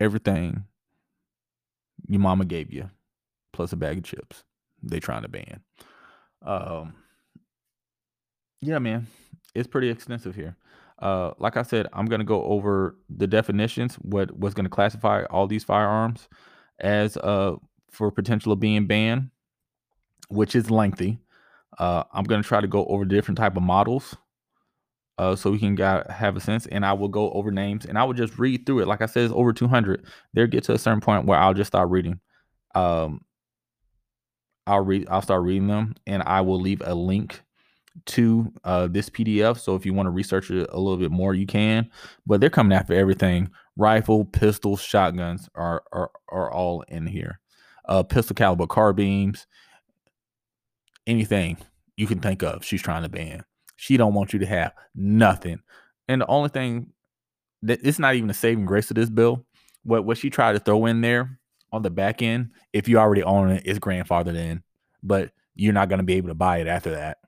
everything 0.00 0.64
your 2.08 2.20
mama 2.20 2.44
gave 2.44 2.72
you, 2.72 2.90
plus 3.52 3.72
a 3.72 3.76
bag 3.76 3.98
of 3.98 4.04
chips. 4.04 4.44
They 4.82 5.00
trying 5.00 5.22
to 5.22 5.28
ban. 5.28 5.60
Um, 6.42 6.94
yeah, 8.60 8.78
man, 8.78 9.06
it's 9.54 9.66
pretty 9.66 9.88
extensive 9.88 10.34
here. 10.34 10.56
Uh, 10.98 11.32
like 11.38 11.56
I 11.56 11.62
said, 11.62 11.88
I'm 11.92 12.06
gonna 12.06 12.24
go 12.24 12.42
over 12.44 12.96
the 13.10 13.26
definitions. 13.26 13.96
What 13.96 14.38
was 14.38 14.54
gonna 14.54 14.68
classify 14.68 15.24
all 15.24 15.46
these 15.46 15.64
firearms 15.64 16.28
as 16.78 17.16
uh 17.16 17.56
for 17.90 18.10
potential 18.10 18.52
of 18.52 18.60
being 18.60 18.86
banned, 18.86 19.30
which 20.28 20.54
is 20.54 20.70
lengthy. 20.70 21.18
Uh, 21.78 22.04
I'm 22.12 22.24
to 22.24 22.42
try 22.42 22.60
to 22.60 22.66
go 22.66 22.84
over 22.86 23.04
different 23.04 23.38
type 23.38 23.56
of 23.56 23.62
models 23.62 24.16
uh, 25.18 25.36
so 25.36 25.50
we 25.50 25.58
can 25.58 25.74
got, 25.74 26.10
have 26.10 26.36
a 26.36 26.40
sense. 26.40 26.66
And 26.66 26.84
I 26.84 26.92
will 26.92 27.08
go 27.08 27.30
over 27.32 27.50
names 27.50 27.84
and 27.86 27.98
I 27.98 28.04
will 28.04 28.14
just 28.14 28.38
read 28.38 28.66
through 28.66 28.80
it. 28.80 28.88
Like 28.88 29.02
I 29.02 29.06
said, 29.06 29.24
it's 29.24 29.34
over 29.34 29.52
200. 29.52 30.04
There 30.34 30.46
get 30.46 30.64
to 30.64 30.74
a 30.74 30.78
certain 30.78 31.00
point 31.00 31.26
where 31.26 31.38
I'll 31.38 31.54
just 31.54 31.68
start 31.68 31.90
reading. 31.90 32.20
Um, 32.74 33.22
I'll 34.66 34.84
read. 34.84 35.06
I'll 35.08 35.22
start 35.22 35.42
reading 35.42 35.68
them, 35.68 35.94
and 36.06 36.22
I 36.24 36.40
will 36.40 36.60
leave 36.60 36.82
a 36.84 36.94
link 36.94 37.42
to 38.06 38.52
uh, 38.64 38.88
this 38.88 39.08
PDF. 39.08 39.58
So 39.58 39.74
if 39.76 39.86
you 39.86 39.94
want 39.94 40.06
to 40.06 40.10
research 40.10 40.50
it 40.50 40.68
a 40.70 40.78
little 40.78 40.98
bit 40.98 41.12
more, 41.12 41.34
you 41.34 41.46
can. 41.46 41.88
But 42.26 42.40
they're 42.40 42.50
coming 42.50 42.76
after 42.76 42.94
everything: 42.94 43.50
rifle, 43.76 44.24
pistols, 44.24 44.82
shotguns 44.82 45.48
are 45.54 45.82
are 45.92 46.10
are 46.28 46.50
all 46.50 46.82
in 46.88 47.06
here. 47.06 47.38
Uh, 47.88 48.02
pistol 48.02 48.34
caliber 48.34 48.66
carbines, 48.66 49.46
anything 51.06 51.56
you 51.96 52.06
can 52.06 52.20
think 52.20 52.42
of, 52.42 52.64
she's 52.64 52.82
trying 52.82 53.02
to 53.02 53.08
ban. 53.08 53.44
She 53.76 53.96
don't 53.96 54.14
want 54.14 54.32
you 54.32 54.38
to 54.38 54.46
have 54.46 54.72
nothing. 54.94 55.60
And 56.08 56.20
the 56.20 56.26
only 56.26 56.48
thing 56.48 56.92
that 57.62 57.80
it's 57.82 57.98
not 57.98 58.14
even 58.14 58.30
a 58.30 58.34
saving 58.34 58.66
grace 58.66 58.90
of 58.90 58.96
this 58.96 59.10
bill. 59.10 59.44
What 59.82 60.04
what 60.04 60.18
she 60.18 60.30
tried 60.30 60.52
to 60.52 60.58
throw 60.58 60.86
in 60.86 61.00
there 61.00 61.38
on 61.72 61.82
the 61.82 61.90
back 61.90 62.22
end, 62.22 62.50
if 62.72 62.88
you 62.88 62.98
already 62.98 63.22
own 63.22 63.50
it 63.50 63.66
it, 63.66 63.70
is 63.70 63.78
grandfathered 63.78 64.36
in. 64.36 64.62
But 65.02 65.32
you're 65.54 65.72
not 65.72 65.88
going 65.88 65.98
to 65.98 66.04
be 66.04 66.14
able 66.14 66.28
to 66.28 66.34
buy 66.34 66.58
it 66.58 66.66
after 66.66 66.90
that, 66.90 67.18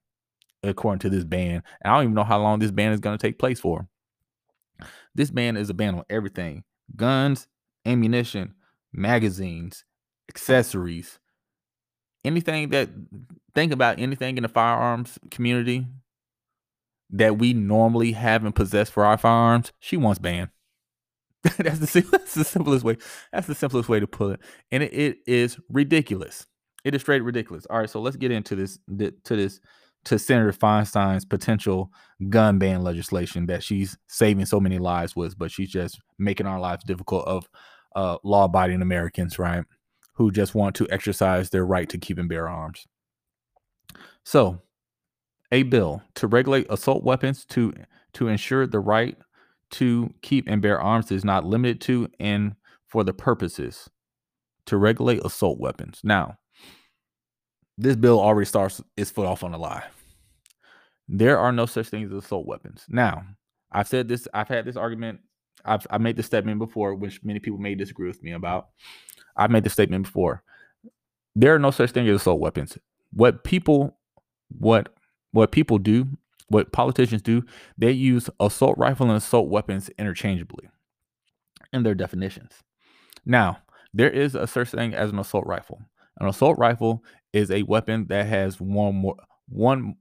according 0.63 1.01
to 1.01 1.11
this 1.11 1.25
ban. 1.25 1.63
And 1.83 1.93
I 1.93 1.95
don't 1.95 2.05
even 2.05 2.15
know 2.15 2.25
how 2.25 2.41
long 2.41 2.59
this 2.59 2.71
ban 2.71 2.93
is 2.93 3.01
going 3.01 3.17
to 3.17 3.27
take 3.27 3.39
place 3.39 3.61
for. 3.61 3.89
This 5.15 5.31
ban 5.31 5.57
is 5.57 5.71
a 5.71 5.75
ban 5.75 5.95
on 5.95 6.05
everything 6.09 6.65
guns, 6.97 7.49
ammunition, 7.85 8.55
magazines, 8.93 9.85
accessories, 10.29 11.19
anything 12.29 12.69
that 12.71 12.91
think 13.55 13.73
about 13.73 13.99
anything 13.99 14.37
in 14.37 14.43
the 14.43 14.49
firearms 14.49 15.19
community 15.31 15.87
that 17.11 17.39
we 17.39 17.55
normally 17.55 18.13
have 18.13 18.45
and 18.45 18.55
possess 18.55 18.91
for 18.91 19.05
our 19.05 19.17
firearms, 19.17 19.73
she 19.81 19.97
wants 19.97 20.19
banned. 20.19 20.51
that's 21.59 21.79
the 21.79 22.01
that's 22.13 22.35
the 22.35 22.45
simplest 22.45 22.85
way. 22.85 22.97
That's 23.33 23.47
the 23.47 23.55
simplest 23.55 23.89
way 23.89 24.01
to 24.01 24.07
put 24.07 24.35
it, 24.35 24.41
and 24.71 24.83
it, 24.83 24.93
it 24.93 25.19
is 25.27 25.59
ridiculous. 25.69 26.47
It 26.85 26.95
is 26.95 27.03
straight 27.03 27.23
ridiculous. 27.23 27.67
All 27.67 27.79
right, 27.79 27.91
so 27.91 28.01
let's 28.01 28.17
get 28.17 28.31
into 28.31 28.57
this 28.57 28.79
to 28.89 29.37
this 29.37 29.61
to 30.05 30.19
Senator 30.19 30.53
Feinstein's 30.53 31.25
potential 31.25 31.93
gun 32.29 32.59
ban 32.59 32.83
legislation 32.83 33.47
that 33.47 33.63
she's 33.63 33.97
saving 34.07 34.47
so 34.47 34.61
many 34.61 34.79
lives 34.79 35.15
with, 35.15 35.39
but 35.39 35.51
she's 35.51 35.71
just 35.71 36.01
making 36.19 36.47
our 36.47 36.61
lives 36.61 36.85
difficult 36.85 37.27
of 37.27 37.49
uh, 37.95 38.17
law-abiding 38.25 38.81
Americans, 38.81 39.39
right? 39.39 39.65
Who 40.19 40.31
just 40.31 40.55
want 40.55 40.75
to 40.77 40.91
exercise 40.91 41.51
their 41.51 41.65
right 41.65 41.89
to 41.89 41.97
keep 41.97 42.19
and 42.19 42.29
bear 42.29 42.49
arms. 42.49 42.87
So, 44.25 44.61
a 45.53 45.63
bill 45.63 46.03
to 46.17 46.27
regulate 46.27 46.67
assault 46.71 47.05
weapons 47.05 47.45
to 47.47 47.73
to 48.15 48.29
ensure 48.29 48.67
the 48.67 48.81
right 48.81 49.17
to 49.71 50.13
keep 50.23 50.49
and 50.49 50.61
bear 50.61 50.81
arms 50.81 51.13
is 51.13 51.25
not 51.25 51.45
limited 51.45 51.81
to 51.83 52.09
and 52.19 52.57
for 52.87 53.05
the 53.05 53.13
purposes 53.13 53.89
to 54.67 54.77
regulate 54.77 55.25
assault 55.25 55.61
weapons. 55.61 56.01
Now, 56.03 56.37
this 57.77 57.97
bill 57.97 58.21
already 58.21 58.47
starts 58.47 58.83
its 58.97 59.11
foot 59.11 59.27
off 59.27 59.45
on 59.45 59.55
a 59.55 59.59
lie. 59.59 59.85
There 61.07 61.39
are 61.39 61.53
no 61.53 61.67
such 61.67 61.87
things 61.87 62.13
as 62.13 62.25
assault 62.25 62.47
weapons. 62.47 62.85
Now, 62.89 63.23
I've 63.71 63.89
said 63.89 64.09
this, 64.09 64.27
I've 64.35 64.49
had 64.49 64.65
this 64.65 64.77
argument, 64.77 65.21
I've 65.65 65.87
I 65.91 65.99
made 65.99 66.17
the 66.17 66.23
statement 66.23 66.59
before, 66.59 66.95
which 66.95 67.23
many 67.25 67.41
people 67.41 67.59
may 67.59 67.75
disagree 67.75 68.09
with 68.09 68.23
me 68.23 68.33
about. 68.33 68.69
I've 69.37 69.51
made 69.51 69.65
the 69.65 69.71
statement 69.71 70.05
before. 70.05 70.43
There 71.35 71.55
are 71.55 71.59
no 71.59 71.71
such 71.71 71.93
thing 71.93 72.09
as 72.09 72.21
assault 72.21 72.41
weapons. 72.41 72.79
What 73.13 73.45
people 73.45 73.99
what 74.49 74.95
what 75.33 75.53
people 75.53 75.79
do, 75.79 76.09
what 76.49 76.73
politicians 76.73 77.23
do, 77.23 77.45
they 77.77 77.93
use 77.93 78.31
assault 78.41 78.77
rifle 78.79 79.09
and 79.09 79.17
assault 79.17 79.49
weapons 79.49 79.91
interchangeably 79.99 80.69
in 81.73 81.83
their 81.83 81.95
definitions. 81.95 82.53
Now, 83.25 83.59
there 83.93 84.11
is 84.11 84.35
a 84.35 84.47
such 84.47 84.71
thing 84.71 84.95
as 84.95 85.11
an 85.11 85.19
assault 85.19 85.47
rifle. 85.47 85.83
An 86.19 86.27
assault 86.27 86.59
rifle 86.59 87.05
is 87.33 87.51
a 87.51 87.63
weapon 87.63 88.07
that 88.09 88.27
has 88.27 88.61
one 88.61 88.97
more 88.97 89.17
one 89.49 89.97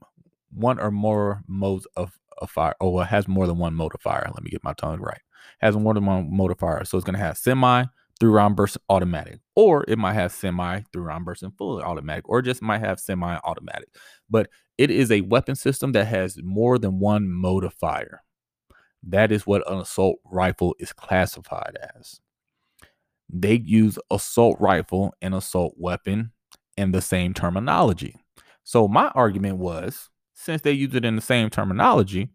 one 0.52 0.80
or 0.80 0.92
more 0.92 1.44
modes 1.48 1.86
of, 1.96 2.18
of 2.38 2.50
fire, 2.50 2.74
or 2.80 3.06
has 3.06 3.28
more 3.28 3.48
than 3.48 3.58
one 3.58 3.74
mode 3.74 3.94
of 3.94 4.02
fire. 4.02 4.30
Let 4.34 4.44
me 4.44 4.50
get 4.50 4.64
my 4.64 4.74
tongue 4.74 5.00
right. 5.00 5.22
Has 5.60 5.76
more 5.76 5.94
than 5.94 6.06
one 6.06 6.56
fire. 6.56 6.86
So 6.86 6.98
it's 6.98 7.06
going 7.06 7.18
to 7.18 7.24
have 7.24 7.38
semi, 7.38 7.86
through 8.20 8.32
round 8.32 8.56
burst 8.56 8.78
automatic, 8.90 9.40
or 9.56 9.86
it 9.88 9.98
might 9.98 10.14
have 10.14 10.32
semi 10.32 10.82
through 10.92 11.04
round 11.04 11.26
burst 11.26 11.44
and 11.44 11.56
fully 11.58 11.84
automatic, 11.84 12.28
or 12.28 12.42
just 12.42 12.62
might 12.62 12.80
have 12.80 13.00
semi 13.00 13.38
automatic. 13.44 13.90
But 14.30 14.50
it 14.78 14.90
is 14.92 15.12
a 15.12 15.22
weapon 15.22 15.56
system 15.56 15.92
that 15.94 16.06
has 16.06 16.38
more 16.44 16.78
than 16.78 17.00
one 17.00 17.30
mode 17.30 17.64
of 17.64 17.74
fire. 17.74 18.24
That 19.04 19.32
is 19.32 19.46
what 19.46 19.70
an 19.72 19.80
assault 19.80 20.18
rifle 20.26 20.76
is 20.80 20.94
classified 20.94 21.78
as. 21.96 22.20
They 23.30 23.56
use 23.56 24.00
assault 24.10 24.58
rifle 24.60 25.14
and 25.22 25.36
assault 25.36 25.76
weapon 25.78 26.32
in 26.78 26.92
the 26.92 27.02
same 27.02 27.34
terminology. 27.34 28.16
So 28.64 28.88
my 28.88 29.08
argument 29.10 29.58
was 29.58 30.10
since 30.34 30.62
they 30.62 30.72
use 30.72 30.94
it 30.94 31.06
in 31.06 31.16
the 31.16 31.22
same 31.22 31.50
terminology, 31.50 32.30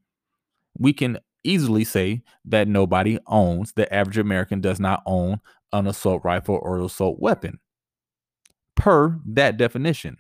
we 0.76 0.92
can 0.92 1.18
easily 1.44 1.84
say 1.84 2.22
that 2.44 2.68
nobody 2.68 3.18
owns, 3.26 3.72
the 3.72 3.92
average 3.92 4.18
American 4.18 4.60
does 4.60 4.80
not 4.80 5.02
own 5.06 5.40
an 5.72 5.86
assault 5.86 6.22
rifle 6.24 6.58
or 6.60 6.78
assault 6.78 7.18
weapon 7.20 7.58
per 8.76 9.18
that 9.26 9.56
definition. 9.56 10.18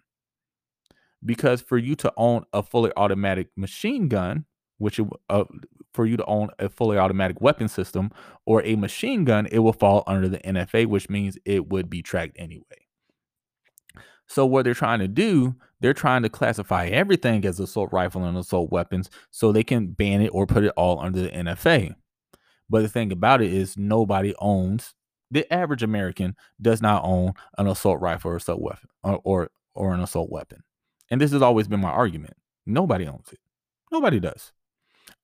Because 1.24 1.60
for 1.60 1.78
you 1.78 1.94
to 1.96 2.12
own 2.16 2.44
a 2.52 2.62
fully 2.62 2.90
automatic 2.96 3.48
machine 3.56 4.08
gun, 4.08 4.44
which 4.78 5.00
uh, 5.28 5.44
for 5.92 6.06
you 6.06 6.16
to 6.16 6.24
own 6.24 6.48
a 6.58 6.68
fully 6.68 6.98
automatic 6.98 7.40
weapon 7.40 7.68
system 7.68 8.10
or 8.44 8.62
a 8.64 8.74
machine 8.74 9.24
gun, 9.24 9.46
it 9.46 9.60
will 9.60 9.72
fall 9.72 10.02
under 10.06 10.28
the 10.28 10.38
NFA, 10.38 10.86
which 10.86 11.08
means 11.08 11.38
it 11.44 11.68
would 11.68 11.88
be 11.88 12.02
tracked 12.02 12.36
anyway. 12.36 12.86
So 14.26 14.46
what 14.46 14.64
they're 14.64 14.74
trying 14.74 15.00
to 15.00 15.08
do, 15.08 15.54
they're 15.82 15.92
trying 15.92 16.22
to 16.22 16.28
classify 16.28 16.86
everything 16.86 17.44
as 17.44 17.58
assault 17.58 17.92
rifle 17.92 18.24
and 18.24 18.38
assault 18.38 18.70
weapons 18.70 19.10
so 19.30 19.50
they 19.50 19.64
can 19.64 19.88
ban 19.88 20.22
it 20.22 20.28
or 20.28 20.46
put 20.46 20.64
it 20.64 20.72
all 20.76 21.00
under 21.00 21.20
the 21.20 21.28
NFA. 21.28 21.94
But 22.70 22.82
the 22.82 22.88
thing 22.88 23.12
about 23.12 23.42
it 23.42 23.52
is 23.52 23.76
nobody 23.76 24.32
owns 24.38 24.94
the 25.30 25.50
average 25.52 25.82
American 25.82 26.36
does 26.60 26.80
not 26.80 27.04
own 27.04 27.32
an 27.58 27.66
assault 27.66 28.00
rifle 28.00 28.30
or 28.30 28.36
assault 28.36 28.60
weapon 28.60 28.88
or, 29.02 29.20
or, 29.24 29.50
or 29.74 29.92
an 29.92 30.00
assault 30.00 30.30
weapon. 30.30 30.62
And 31.10 31.20
this 31.20 31.32
has 31.32 31.42
always 31.42 31.68
been 31.68 31.80
my 31.80 31.90
argument. 31.90 32.34
Nobody 32.64 33.06
owns 33.06 33.32
it. 33.32 33.40
Nobody 33.90 34.20
does. 34.20 34.52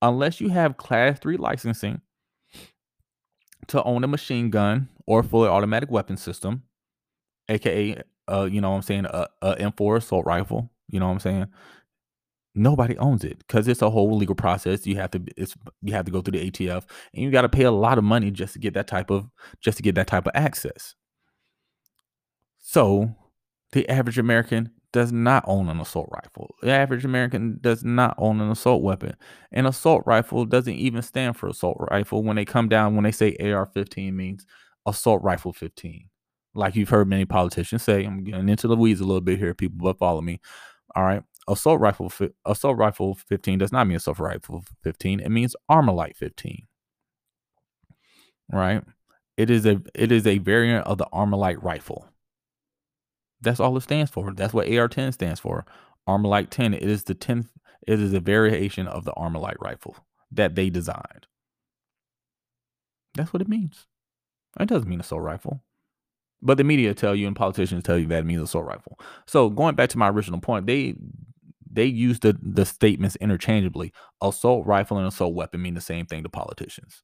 Unless 0.02 0.40
you 0.40 0.48
have 0.48 0.76
class 0.76 1.18
three 1.18 1.36
licensing 1.36 2.00
to 3.68 3.82
own 3.84 4.02
a 4.02 4.08
machine 4.08 4.50
gun 4.50 4.88
or 5.06 5.22
fully 5.22 5.48
automatic 5.48 5.90
weapon 5.90 6.16
system, 6.16 6.64
aka 7.48 8.02
uh, 8.28 8.48
you 8.50 8.60
know 8.60 8.70
what 8.70 8.76
I'm 8.76 8.82
saying, 8.82 9.06
a, 9.06 9.28
a 9.42 9.56
M4 9.56 9.98
assault 9.98 10.26
rifle, 10.26 10.70
you 10.88 11.00
know 11.00 11.06
what 11.06 11.14
I'm 11.14 11.20
saying? 11.20 11.46
nobody 12.58 12.98
owns 12.98 13.24
it 13.24 13.38
because 13.38 13.68
it's 13.68 13.82
a 13.82 13.90
whole 13.90 14.16
legal 14.16 14.34
process. 14.34 14.86
You 14.86 14.96
have 14.96 15.10
to 15.12 15.22
it's 15.36 15.56
you 15.82 15.94
have 15.94 16.04
to 16.04 16.10
go 16.10 16.20
through 16.20 16.38
the 16.38 16.50
ATF 16.50 16.84
and 17.14 17.22
you 17.22 17.30
got 17.30 17.42
to 17.42 17.48
pay 17.48 17.64
a 17.64 17.70
lot 17.70 17.98
of 17.98 18.04
money 18.04 18.30
just 18.30 18.52
to 18.54 18.58
get 18.58 18.74
that 18.74 18.88
type 18.88 19.10
of 19.10 19.28
just 19.60 19.76
to 19.78 19.82
get 19.82 19.94
that 19.94 20.08
type 20.08 20.26
of 20.26 20.32
access. 20.34 20.94
So 22.58 23.14
the 23.72 23.88
average 23.88 24.18
American 24.18 24.70
does 24.92 25.12
not 25.12 25.44
own 25.46 25.68
an 25.68 25.80
assault 25.80 26.08
rifle. 26.12 26.54
The 26.62 26.70
average 26.70 27.04
American 27.04 27.58
does 27.60 27.84
not 27.84 28.14
own 28.18 28.40
an 28.40 28.50
assault 28.50 28.82
weapon. 28.82 29.14
An 29.52 29.66
assault 29.66 30.02
rifle 30.06 30.46
doesn't 30.46 30.74
even 30.74 31.02
stand 31.02 31.36
for 31.36 31.48
assault 31.48 31.76
rifle. 31.90 32.22
When 32.22 32.36
they 32.36 32.46
come 32.46 32.68
down, 32.68 32.94
when 32.94 33.04
they 33.04 33.12
say 33.12 33.36
AR 33.36 33.66
15 33.66 34.16
means 34.16 34.46
assault 34.86 35.22
rifle 35.22 35.52
15. 35.52 36.07
Like 36.58 36.76
you've 36.76 36.88
heard 36.88 37.08
many 37.08 37.24
politicians 37.24 37.82
say, 37.82 38.04
I'm 38.04 38.24
getting 38.24 38.48
into 38.48 38.68
the 38.68 38.76
weeds 38.76 39.00
a 39.00 39.04
little 39.04 39.20
bit 39.20 39.38
here, 39.38 39.54
people, 39.54 39.78
but 39.80 39.98
follow 39.98 40.20
me. 40.20 40.40
All 40.94 41.04
right 41.04 41.22
assault 41.50 41.80
rifle 41.80 42.12
assault 42.44 42.76
rifle 42.76 43.14
15 43.14 43.58
does 43.58 43.72
not 43.72 43.86
mean 43.86 43.96
assault 43.96 44.18
rifle 44.18 44.62
15 44.82 45.20
it 45.20 45.30
means 45.30 45.56
armalite 45.70 46.14
15 46.14 46.66
right? 48.52 48.82
It 49.36 49.50
is 49.50 49.66
a 49.66 49.80
it 49.94 50.10
is 50.10 50.26
a 50.26 50.38
variant 50.38 50.86
of 50.86 50.98
the 50.98 51.06
armalite 51.12 51.62
rifle. 51.62 52.08
That's 53.40 53.60
all 53.60 53.76
it 53.76 53.82
stands 53.82 54.10
for. 54.10 54.32
That's 54.32 54.52
what 54.52 54.66
ar10 54.66 55.14
stands 55.14 55.40
for. 55.40 55.64
Armalite 56.08 56.50
10 56.50 56.74
it 56.74 56.82
is 56.82 57.04
the 57.04 57.14
10th 57.14 57.48
it 57.86 58.00
is 58.00 58.12
a 58.12 58.20
variation 58.20 58.86
of 58.86 59.04
the 59.04 59.12
armalite 59.12 59.60
rifle 59.60 59.96
that 60.32 60.54
they 60.54 60.70
designed. 60.70 61.26
That's 63.14 63.32
what 63.32 63.42
it 63.42 63.48
means. 63.48 63.86
It 64.58 64.66
doesn't 64.66 64.88
mean 64.88 65.00
assault 65.00 65.22
rifle 65.22 65.62
but 66.40 66.56
the 66.56 66.64
media 66.64 66.94
tell 66.94 67.14
you 67.14 67.26
and 67.26 67.36
politicians 67.36 67.82
tell 67.82 67.98
you 67.98 68.06
that 68.06 68.20
it 68.20 68.26
means 68.26 68.42
assault 68.42 68.64
rifle. 68.66 68.98
So 69.26 69.50
going 69.50 69.74
back 69.74 69.90
to 69.90 69.98
my 69.98 70.08
original 70.08 70.40
point, 70.40 70.66
they 70.66 70.94
they 71.70 71.84
use 71.84 72.20
the, 72.20 72.36
the 72.40 72.64
statements 72.64 73.16
interchangeably. 73.16 73.92
Assault 74.22 74.66
rifle 74.66 74.98
and 74.98 75.06
assault 75.06 75.34
weapon 75.34 75.62
mean 75.62 75.74
the 75.74 75.80
same 75.80 76.06
thing 76.06 76.22
to 76.22 76.28
politicians. 76.28 77.02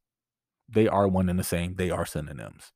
They 0.69 0.89
are 0.89 1.07
one 1.07 1.29
and 1.29 1.39
the 1.39 1.45
same. 1.45 1.75
They 1.77 1.91
are 1.91 2.07
synonyms. 2.07 2.73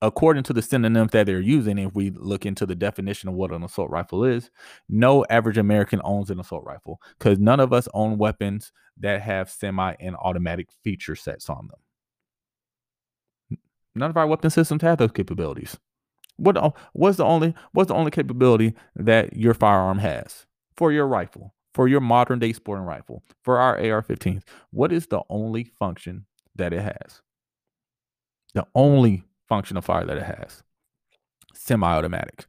According 0.00 0.44
to 0.44 0.52
the 0.52 0.62
synonyms 0.62 1.10
that 1.12 1.26
they're 1.26 1.40
using, 1.40 1.78
if 1.78 1.94
we 1.94 2.10
look 2.10 2.46
into 2.46 2.66
the 2.66 2.76
definition 2.76 3.28
of 3.28 3.34
what 3.34 3.50
an 3.50 3.64
assault 3.64 3.90
rifle 3.90 4.24
is, 4.24 4.50
no 4.88 5.24
average 5.28 5.58
American 5.58 6.00
owns 6.04 6.30
an 6.30 6.38
assault 6.38 6.64
rifle 6.64 7.00
because 7.18 7.38
none 7.38 7.60
of 7.60 7.72
us 7.72 7.88
own 7.94 8.16
weapons 8.16 8.72
that 8.98 9.22
have 9.22 9.50
semi 9.50 9.94
and 9.98 10.16
automatic 10.16 10.68
feature 10.84 11.16
sets 11.16 11.48
on 11.48 11.68
them. 11.68 13.58
None 13.94 14.10
of 14.10 14.16
our 14.16 14.26
weapon 14.26 14.50
systems 14.50 14.82
have 14.82 14.98
those 14.98 15.12
capabilities. 15.12 15.76
What 16.38 16.56
uh, 16.56 16.70
what's 16.94 17.18
the 17.18 17.24
only 17.24 17.54
what's 17.72 17.88
the 17.88 17.94
only 17.94 18.10
capability 18.10 18.74
that 18.96 19.36
your 19.36 19.54
firearm 19.54 19.98
has? 19.98 20.46
for 20.78 20.92
your 20.92 21.08
rifle, 21.08 21.52
for 21.74 21.88
your 21.88 22.00
modern 22.00 22.38
day 22.38 22.52
sporting 22.52 22.86
rifle, 22.86 23.24
for 23.42 23.58
our 23.58 23.76
AR 23.76 24.00
15s, 24.00 24.44
what 24.70 24.92
is 24.92 25.08
the 25.08 25.20
only 25.28 25.64
function 25.64 26.24
that 26.54 26.72
it 26.72 26.82
has? 26.82 27.20
The 28.54 28.64
only 28.76 29.24
function 29.48 29.76
of 29.76 29.84
fire 29.84 30.06
that 30.06 30.16
it 30.16 30.22
has 30.22 30.62
semi 31.52 31.86
automatic. 31.86 32.46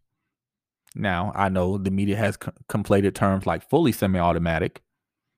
Now, 0.96 1.32
I 1.36 1.50
know 1.50 1.80
the 1.80 1.92
media 1.92 2.18
has 2.18 2.38
co- 2.38 2.54
conflated 2.70 3.16
terms 3.16 3.48
like 3.48 3.68
fully 3.68 3.92
semi 3.92 4.20
automatic, 4.20 4.84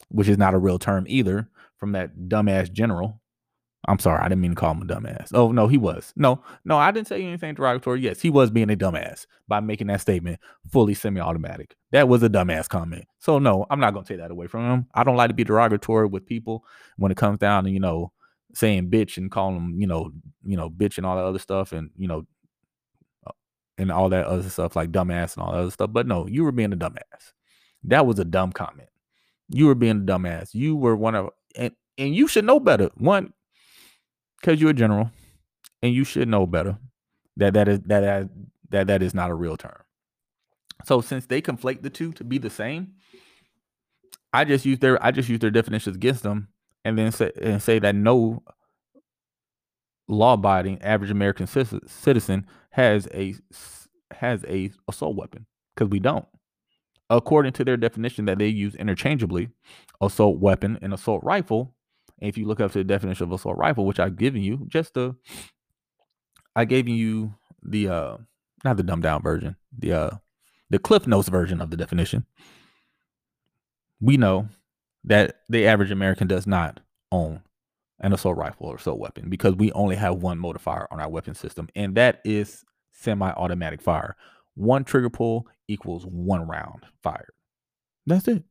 which 0.09 0.27
is 0.27 0.37
not 0.37 0.53
a 0.53 0.57
real 0.57 0.79
term 0.79 1.05
either, 1.07 1.49
from 1.77 1.93
that 1.93 2.27
dumbass 2.27 2.71
general 2.71 3.20
I'm 3.87 3.97
sorry, 3.97 4.19
I 4.19 4.29
didn't 4.29 4.41
mean 4.41 4.51
to 4.51 4.55
call 4.55 4.73
him 4.73 4.83
a 4.83 4.85
dumbass. 4.85 5.33
Oh 5.33 5.51
no, 5.51 5.67
he 5.67 5.77
was. 5.77 6.13
No, 6.15 6.43
no, 6.65 6.77
I 6.77 6.91
didn't 6.91 7.07
say 7.07 7.23
anything 7.23 7.55
derogatory. 7.55 8.01
Yes, 8.01 8.21
he 8.21 8.29
was 8.29 8.51
being 8.51 8.69
a 8.69 8.75
dumbass 8.75 9.25
by 9.47 9.59
making 9.59 9.87
that 9.87 10.01
statement 10.01 10.39
fully 10.71 10.93
semi-automatic. 10.93 11.75
That 11.91 12.07
was 12.07 12.21
a 12.21 12.29
dumbass 12.29 12.69
comment. 12.69 13.05
So 13.19 13.39
no, 13.39 13.65
I'm 13.71 13.79
not 13.79 13.93
gonna 13.93 14.05
take 14.05 14.19
that 14.19 14.29
away 14.29 14.45
from 14.45 14.69
him. 14.69 14.87
I 14.93 15.03
don't 15.03 15.15
like 15.15 15.29
to 15.29 15.33
be 15.33 15.43
derogatory 15.43 16.07
with 16.07 16.27
people 16.27 16.63
when 16.97 17.11
it 17.11 17.17
comes 17.17 17.39
down 17.39 17.63
to 17.63 17.71
you 17.71 17.79
know 17.79 18.11
saying 18.53 18.91
bitch 18.91 19.17
and 19.17 19.31
calling 19.31 19.55
them 19.55 19.79
you 19.79 19.87
know 19.87 20.11
you 20.43 20.57
know 20.57 20.69
bitch 20.69 20.97
and 20.97 21.05
all 21.05 21.15
that 21.15 21.25
other 21.25 21.39
stuff 21.39 21.71
and 21.71 21.89
you 21.97 22.07
know 22.07 22.25
uh, 23.25 23.31
and 23.79 23.91
all 23.91 24.09
that 24.09 24.27
other 24.27 24.47
stuff 24.47 24.75
like 24.75 24.91
dumbass 24.91 25.35
and 25.35 25.43
all 25.43 25.53
that 25.53 25.59
other 25.59 25.71
stuff. 25.71 25.89
But 25.91 26.05
no, 26.05 26.27
you 26.27 26.43
were 26.43 26.51
being 26.51 26.73
a 26.73 26.77
dumbass. 26.77 27.33
That 27.85 28.05
was 28.05 28.19
a 28.19 28.25
dumb 28.25 28.51
comment. 28.51 28.89
You 29.49 29.65
were 29.65 29.75
being 29.75 29.97
a 29.97 30.05
dumbass. 30.05 30.53
You 30.53 30.75
were 30.75 30.95
one 30.95 31.15
of 31.15 31.29
and 31.55 31.73
and 31.97 32.15
you 32.15 32.27
should 32.27 32.45
know 32.45 32.59
better. 32.59 32.91
One, 32.95 33.33
because 34.41 34.59
you're 34.59 34.71
a 34.71 34.73
general, 34.73 35.11
and 35.81 35.93
you 35.93 36.03
should 36.03 36.27
know 36.27 36.45
better 36.47 36.77
that 37.37 37.53
that 37.53 37.67
is 37.67 37.79
that 37.81 38.01
that 38.01 38.29
that 38.69 38.87
that 38.87 39.03
is 39.03 39.13
not 39.13 39.29
a 39.29 39.35
real 39.35 39.57
term. 39.57 39.83
So 40.85 41.01
since 41.01 41.27
they 41.27 41.41
conflate 41.41 41.83
the 41.83 41.89
two 41.89 42.11
to 42.13 42.23
be 42.23 42.37
the 42.37 42.49
same, 42.49 42.93
I 44.33 44.45
just 44.45 44.65
use 44.65 44.79
their 44.79 45.03
I 45.03 45.11
just 45.11 45.29
use 45.29 45.39
their 45.39 45.51
definitions 45.51 45.95
against 45.95 46.23
them, 46.23 46.47
and 46.83 46.97
then 46.97 47.11
say 47.11 47.31
and 47.41 47.61
say 47.61 47.79
that 47.79 47.95
no 47.95 48.43
law-abiding 50.07 50.81
average 50.81 51.11
American 51.11 51.47
citizen 51.47 52.45
has 52.71 53.07
a 53.13 53.35
has 54.11 54.43
a 54.45 54.71
assault 54.87 55.15
weapon 55.15 55.45
because 55.75 55.89
we 55.89 55.99
don't. 55.99 56.25
According 57.09 57.53
to 57.53 57.65
their 57.65 57.77
definition 57.77 58.25
that 58.25 58.39
they 58.39 58.47
use 58.47 58.75
interchangeably, 58.75 59.49
assault 60.01 60.39
weapon 60.39 60.79
and 60.81 60.93
assault 60.93 61.23
rifle. 61.23 61.75
And 62.21 62.29
if 62.29 62.37
you 62.37 62.45
look 62.45 62.61
up 62.61 62.71
to 62.73 62.77
the 62.77 62.83
definition 62.83 63.23
of 63.23 63.31
assault 63.31 63.57
rifle, 63.57 63.85
which 63.85 63.99
I've 63.99 64.15
given 64.15 64.41
you, 64.41 64.65
just 64.67 64.93
the 64.93 65.15
I 66.55 66.65
gave 66.65 66.87
you 66.87 67.33
the 67.63 67.89
uh 67.89 68.17
not 68.63 68.77
the 68.77 68.83
dumbed 68.83 69.03
down 69.03 69.21
version, 69.21 69.55
the 69.77 69.93
uh 69.93 70.09
the 70.69 70.79
Cliff 70.79 71.07
Notes 71.07 71.29
version 71.29 71.59
of 71.59 71.71
the 71.71 71.77
definition. 71.77 72.25
We 73.99 74.17
know 74.17 74.47
that 75.03 75.41
the 75.49 75.67
average 75.67 75.91
American 75.91 76.27
does 76.27 76.47
not 76.47 76.79
own 77.11 77.41
an 77.99 78.13
assault 78.13 78.37
rifle 78.37 78.67
or 78.67 78.75
assault 78.75 78.99
weapon 78.99 79.29
because 79.29 79.55
we 79.55 79.71
only 79.73 79.95
have 79.95 80.15
one 80.15 80.39
modifier 80.39 80.87
on 80.91 80.99
our 80.99 81.09
weapon 81.09 81.35
system, 81.35 81.67
and 81.75 81.95
that 81.95 82.21
is 82.23 82.63
semi-automatic 82.93 83.81
fire. 83.81 84.15
One 84.55 84.83
trigger 84.83 85.09
pull 85.09 85.47
equals 85.67 86.05
one 86.05 86.47
round 86.47 86.85
fired. 87.03 87.33
That's 88.05 88.27
it. 88.27 88.43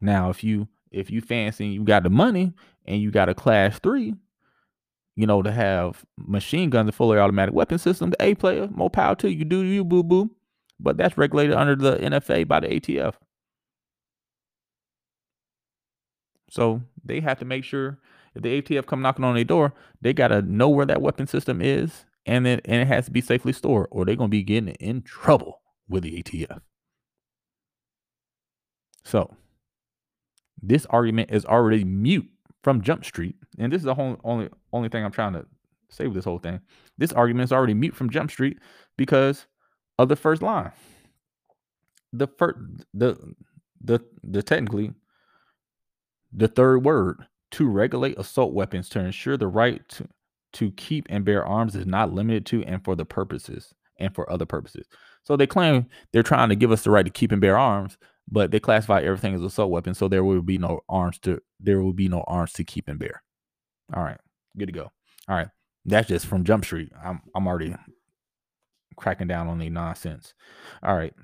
Now, 0.00 0.30
if 0.30 0.44
you 0.44 0.68
if 0.94 1.10
you 1.10 1.20
fancy 1.20 1.66
you 1.66 1.84
got 1.84 2.02
the 2.02 2.10
money 2.10 2.52
and 2.86 3.00
you 3.00 3.10
got 3.10 3.28
a 3.28 3.34
class 3.34 3.78
three, 3.78 4.14
you 5.16 5.26
know, 5.26 5.42
to 5.42 5.52
have 5.52 6.04
machine 6.16 6.70
guns 6.70 6.88
and 6.88 6.94
fully 6.94 7.18
automatic 7.18 7.54
weapon 7.54 7.78
system, 7.78 8.10
the 8.10 8.22
A 8.22 8.34
player, 8.34 8.68
more 8.72 8.90
power 8.90 9.14
to 9.16 9.32
you. 9.32 9.44
Do 9.44 9.62
you 9.62 9.84
boo 9.84 10.02
boo? 10.02 10.30
But 10.80 10.96
that's 10.96 11.16
regulated 11.16 11.54
under 11.54 11.76
the 11.76 11.96
NFA 11.96 12.48
by 12.48 12.60
the 12.60 12.68
ATF. 12.68 13.14
So 16.50 16.82
they 17.04 17.20
have 17.20 17.38
to 17.40 17.44
make 17.44 17.64
sure 17.64 17.98
if 18.34 18.42
the 18.42 18.60
ATF 18.60 18.86
come 18.86 19.02
knocking 19.02 19.24
on 19.24 19.34
their 19.34 19.44
door, 19.44 19.72
they 20.00 20.12
gotta 20.12 20.42
know 20.42 20.68
where 20.68 20.86
that 20.86 21.02
weapon 21.02 21.26
system 21.26 21.60
is, 21.62 22.04
and 22.26 22.44
then 22.44 22.60
and 22.64 22.82
it 22.82 22.88
has 22.88 23.06
to 23.06 23.10
be 23.10 23.20
safely 23.20 23.52
stored, 23.52 23.88
or 23.90 24.04
they're 24.04 24.16
gonna 24.16 24.28
be 24.28 24.42
getting 24.42 24.74
in 24.74 25.02
trouble 25.02 25.60
with 25.88 26.02
the 26.02 26.22
ATF. 26.22 26.60
So 29.04 29.36
this 30.62 30.86
argument 30.86 31.30
is 31.30 31.44
already 31.44 31.84
mute 31.84 32.28
from 32.62 32.80
Jump 32.80 33.04
Street, 33.04 33.36
and 33.58 33.72
this 33.72 33.80
is 33.80 33.84
the 33.84 33.94
whole, 33.94 34.18
only 34.24 34.48
only 34.72 34.88
thing 34.88 35.04
I'm 35.04 35.12
trying 35.12 35.34
to 35.34 35.46
say 35.90 36.06
with 36.06 36.14
this 36.14 36.24
whole 36.24 36.38
thing. 36.38 36.60
This 36.98 37.12
argument 37.12 37.44
is 37.44 37.52
already 37.52 37.74
mute 37.74 37.94
from 37.94 38.10
Jump 38.10 38.30
Street 38.30 38.58
because 38.96 39.46
of 39.98 40.08
the 40.08 40.16
first 40.16 40.42
line. 40.42 40.72
The 42.12 42.26
first 42.26 42.58
the 42.92 43.16
the 43.82 44.00
the 44.22 44.42
technically 44.42 44.92
the 46.32 46.48
third 46.48 46.84
word 46.84 47.26
to 47.52 47.68
regulate 47.68 48.18
assault 48.18 48.52
weapons 48.52 48.88
to 48.90 48.98
ensure 48.98 49.36
the 49.36 49.46
right 49.46 49.88
to, 49.88 50.08
to 50.54 50.70
keep 50.72 51.06
and 51.08 51.24
bear 51.24 51.44
arms 51.46 51.76
is 51.76 51.86
not 51.86 52.12
limited 52.12 52.46
to 52.46 52.64
and 52.64 52.84
for 52.84 52.96
the 52.96 53.04
purposes 53.04 53.74
and 53.98 54.14
for 54.14 54.30
other 54.30 54.46
purposes. 54.46 54.86
So 55.22 55.36
they 55.36 55.46
claim 55.46 55.86
they're 56.12 56.22
trying 56.22 56.48
to 56.48 56.56
give 56.56 56.72
us 56.72 56.82
the 56.82 56.90
right 56.90 57.04
to 57.04 57.10
keep 57.10 57.30
and 57.30 57.40
bear 57.40 57.56
arms, 57.56 57.96
but 58.30 58.50
they 58.50 58.60
classify 58.60 59.00
everything 59.00 59.34
as 59.34 59.42
assault 59.42 59.70
weapon, 59.70 59.94
so 59.94 60.08
there 60.08 60.24
will 60.24 60.42
be 60.42 60.58
no 60.58 60.80
arms 60.88 61.18
to 61.20 61.40
there 61.60 61.80
will 61.80 61.92
be 61.92 62.08
no 62.08 62.24
arms 62.26 62.52
to 62.54 62.64
keep 62.64 62.88
and 62.88 62.98
bear. 62.98 63.22
All 63.94 64.02
right, 64.02 64.18
good 64.56 64.66
to 64.66 64.72
go. 64.72 64.90
All 65.28 65.36
right, 65.36 65.48
that's 65.84 66.08
just 66.08 66.26
from 66.26 66.44
Jump 66.44 66.64
Street. 66.64 66.90
I'm 67.02 67.20
I'm 67.34 67.46
already 67.46 67.74
cracking 68.96 69.28
down 69.28 69.48
on 69.48 69.58
the 69.58 69.70
nonsense. 69.70 70.34
All 70.82 70.96
right, 70.96 71.14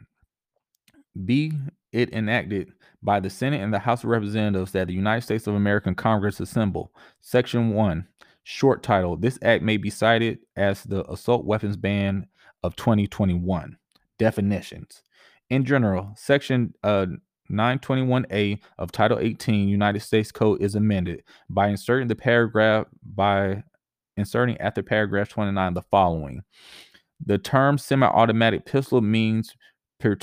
be 1.25 1.53
it 1.93 2.13
enacted 2.13 2.73
by 3.03 3.21
the 3.21 3.31
Senate 3.31 3.63
and 3.63 3.73
the 3.73 3.79
House 3.79 4.05
of 4.05 4.11
Representatives 4.11 4.73
that 4.73 4.89
the 4.89 4.95
United 4.95 5.23
States 5.23 5.47
of 5.47 5.55
American 5.55 5.95
Congress 5.95 6.41
assemble. 6.41 6.93
Section 7.21 7.71
1, 7.71 8.07
short 8.45 8.83
title 8.83 9.17
This 9.17 9.39
act 9.43 9.63
may 9.63 9.77
be 9.77 9.91
cited 9.91 10.39
as 10.57 10.85
the 10.85 11.11
assault 11.11 11.45
weapons 11.45 11.77
ban 11.77 12.27
of 12.63 12.77
2021. 12.77 13.77
Definitions. 14.19 15.03
In 15.51 15.65
general, 15.65 16.13
Section 16.17 16.75
uh, 16.85 17.07
921A 17.51 18.61
of 18.79 18.93
Title 18.93 19.19
18 19.19 19.69
United 19.69 20.01
States 20.01 20.31
Code 20.31 20.63
is 20.63 20.77
amended 20.77 21.25
by 21.49 21.69
inserting 21.69 22.07
the 22.07 22.15
paragraph 22.15 22.87
by 23.03 23.65
inserting 24.17 24.57
after 24.59 24.83
paragraph 24.83 25.29
29 25.29 25.75
the 25.75 25.83
following. 25.83 26.43
The 27.25 27.39
term 27.39 27.79
semi-automatic 27.79 28.65
pistol 28.65 29.01
means 29.01 29.57
per- 29.99 30.19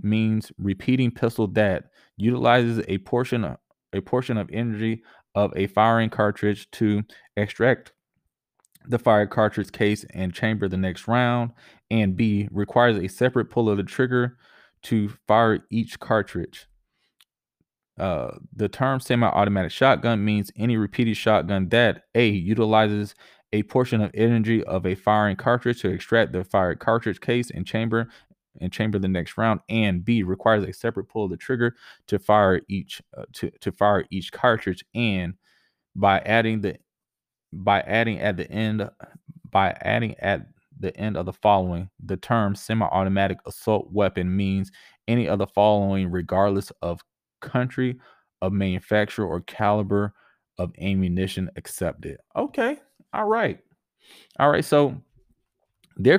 means 0.00 0.52
repeating 0.58 1.10
pistol 1.10 1.48
that 1.48 1.84
utilizes 2.16 2.84
a 2.86 2.98
portion 2.98 3.44
of 3.44 3.56
a 3.92 4.00
portion 4.00 4.36
of 4.36 4.48
energy 4.52 5.02
of 5.34 5.52
a 5.56 5.66
firing 5.66 6.10
cartridge 6.10 6.70
to 6.70 7.02
extract 7.36 7.92
the 8.88 8.98
fired 8.98 9.30
cartridge 9.30 9.72
case 9.72 10.04
and 10.14 10.32
chamber 10.32 10.68
the 10.68 10.76
next 10.76 11.08
round 11.08 11.50
and 11.90 12.16
b 12.16 12.48
requires 12.50 12.96
a 12.96 13.08
separate 13.08 13.50
pull 13.50 13.68
of 13.68 13.76
the 13.76 13.82
trigger 13.82 14.36
to 14.82 15.08
fire 15.26 15.60
each 15.70 15.98
cartridge. 16.00 16.66
Uh, 17.98 18.32
the 18.54 18.68
term 18.68 19.00
semi-automatic 19.00 19.70
shotgun 19.72 20.22
means 20.24 20.52
any 20.56 20.76
repeated 20.76 21.16
shotgun 21.16 21.68
that 21.70 22.02
a 22.14 22.28
utilizes 22.28 23.14
a 23.52 23.62
portion 23.64 24.02
of 24.02 24.10
energy 24.12 24.62
of 24.64 24.84
a 24.84 24.94
firing 24.94 25.36
cartridge 25.36 25.80
to 25.80 25.88
extract 25.88 26.32
the 26.32 26.44
fired 26.44 26.78
cartridge 26.78 27.20
case 27.20 27.50
and 27.50 27.66
chamber 27.66 28.08
and 28.60 28.72
chamber 28.72 28.98
the 28.98 29.08
next 29.08 29.36
round, 29.36 29.60
and 29.68 30.04
B 30.04 30.22
requires 30.22 30.64
a 30.64 30.72
separate 30.72 31.08
pull 31.08 31.24
of 31.24 31.30
the 31.30 31.36
trigger 31.36 31.76
to 32.06 32.18
fire 32.18 32.60
each 32.68 33.02
uh, 33.16 33.24
to 33.34 33.50
to 33.60 33.72
fire 33.72 34.04
each 34.10 34.32
cartridge, 34.32 34.84
and 34.94 35.34
by 35.94 36.20
adding 36.20 36.60
the 36.60 36.76
by 37.52 37.80
adding 37.80 38.18
at 38.18 38.36
the 38.36 38.50
end 38.50 38.88
by 39.50 39.76
adding 39.80 40.14
at 40.18 40.46
the 40.78 40.96
end 40.96 41.16
of 41.16 41.26
the 41.26 41.32
following, 41.32 41.88
the 42.04 42.16
term 42.16 42.54
semi-automatic 42.54 43.38
assault 43.46 43.90
weapon 43.92 44.34
means 44.34 44.70
any 45.08 45.28
of 45.28 45.38
the 45.38 45.46
following, 45.46 46.10
regardless 46.10 46.70
of 46.82 47.00
country 47.40 47.98
of 48.42 48.52
manufacture 48.52 49.24
or 49.24 49.40
caliber 49.42 50.12
of 50.58 50.72
ammunition 50.80 51.50
accepted. 51.56 52.18
Okay, 52.34 52.78
all 53.12 53.26
right, 53.26 53.58
all 54.38 54.50
right. 54.50 54.64
So 54.64 55.00
they're 55.96 56.18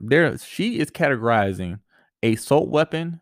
there 0.00 0.38
she 0.38 0.78
is 0.78 0.90
categorizing 0.90 1.80
a 2.22 2.34
assault 2.34 2.68
weapon 2.68 3.20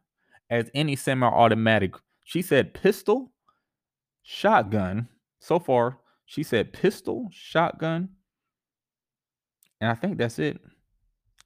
as 0.50 0.70
any 0.74 0.96
semi-automatic. 0.96 1.94
She 2.24 2.42
said 2.42 2.74
pistol, 2.74 3.32
shotgun. 4.22 5.08
So 5.40 5.58
far, 5.58 5.98
she 6.26 6.42
said 6.42 6.72
pistol, 6.72 7.28
shotgun, 7.30 8.08
and 9.80 9.90
I 9.90 9.94
think 9.94 10.16
that's 10.16 10.38
it. 10.38 10.58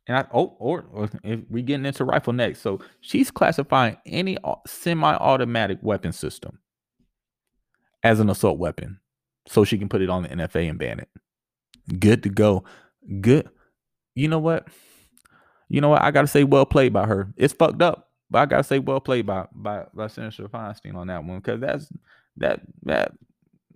And 0.08 0.16
I 0.16 0.26
oh, 0.32 0.56
or, 0.58 0.86
or 0.90 1.10
if 1.22 1.40
we 1.48 1.62
getting 1.62 1.86
into 1.86 2.04
rifle 2.04 2.32
next, 2.32 2.60
so 2.60 2.80
she's 3.00 3.30
classifying 3.30 3.98
any 4.06 4.38
semi-automatic 4.66 5.78
weapon 5.82 6.12
system 6.12 6.58
as 8.02 8.18
an 8.18 8.30
assault 8.30 8.58
weapon, 8.58 8.98
so 9.46 9.64
she 9.64 9.78
can 9.78 9.88
put 9.88 10.02
it 10.02 10.10
on 10.10 10.22
the 10.22 10.30
NFA 10.30 10.68
and 10.68 10.78
ban 10.78 10.98
it. 10.98 11.08
Good 12.00 12.22
to 12.24 12.30
go. 12.30 12.64
Good 13.20 13.48
you 14.18 14.26
know 14.26 14.40
what? 14.40 14.66
You 15.68 15.80
know 15.80 15.90
what? 15.90 16.02
I 16.02 16.10
gotta 16.10 16.26
say, 16.26 16.42
well 16.42 16.66
played 16.66 16.92
by 16.92 17.06
her. 17.06 17.32
It's 17.36 17.54
fucked 17.54 17.82
up, 17.82 18.08
but 18.30 18.40
I 18.40 18.46
gotta 18.46 18.64
say, 18.64 18.80
well 18.80 19.00
played 19.00 19.26
by 19.26 19.46
by 19.52 19.86
by 19.94 20.08
Senator 20.08 20.48
Feinstein 20.48 20.96
on 20.96 21.06
that 21.06 21.24
one 21.24 21.38
because 21.38 21.60
that's 21.60 21.88
that 22.38 22.60
that 22.82 23.12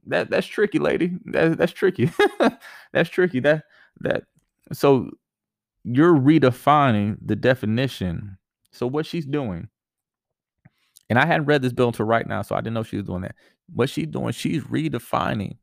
that 0.07 0.31
that's 0.31 0.49
tricky, 0.49 0.81
lady. 0.81 1.13
That 1.27 1.59
that's 1.59 1.73
tricky. 1.73 2.11
that's 2.93 3.09
tricky. 3.09 3.39
That 3.39 3.65
that 4.01 4.25
so 4.73 5.11
you're 5.85 6.15
redefining 6.15 7.17
the 7.25 7.37
definition. 7.37 8.39
So 8.71 8.87
what 8.87 9.07
she's 9.07 9.27
doing, 9.27 9.69
and 11.11 11.19
I 11.19 11.27
hadn't 11.27 11.47
read 11.47 11.63
this 11.63 11.73
bill 11.73 11.89
until 11.89 12.07
right 12.07 12.27
now, 12.27 12.43
so 12.43 12.55
I 12.55 12.61
didn't 12.61 12.75
know 12.75 12.83
she 12.83 12.97
was 12.97 13.07
doing 13.07 13.23
that. 13.23 13.35
What 13.73 13.91
she's 13.91 14.07
doing, 14.07 14.33
she's 14.33 14.63
redefining 14.65 15.57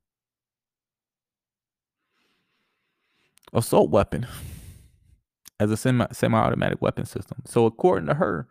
assault 3.53 3.89
weapon 3.89 4.27
as 5.59 5.71
a 5.71 5.77
semi 5.77 6.07
semi-automatic 6.11 6.81
weapon 6.81 7.05
system. 7.05 7.41
So 7.45 7.65
according 7.65 8.07
to 8.07 8.13
her, 8.15 8.47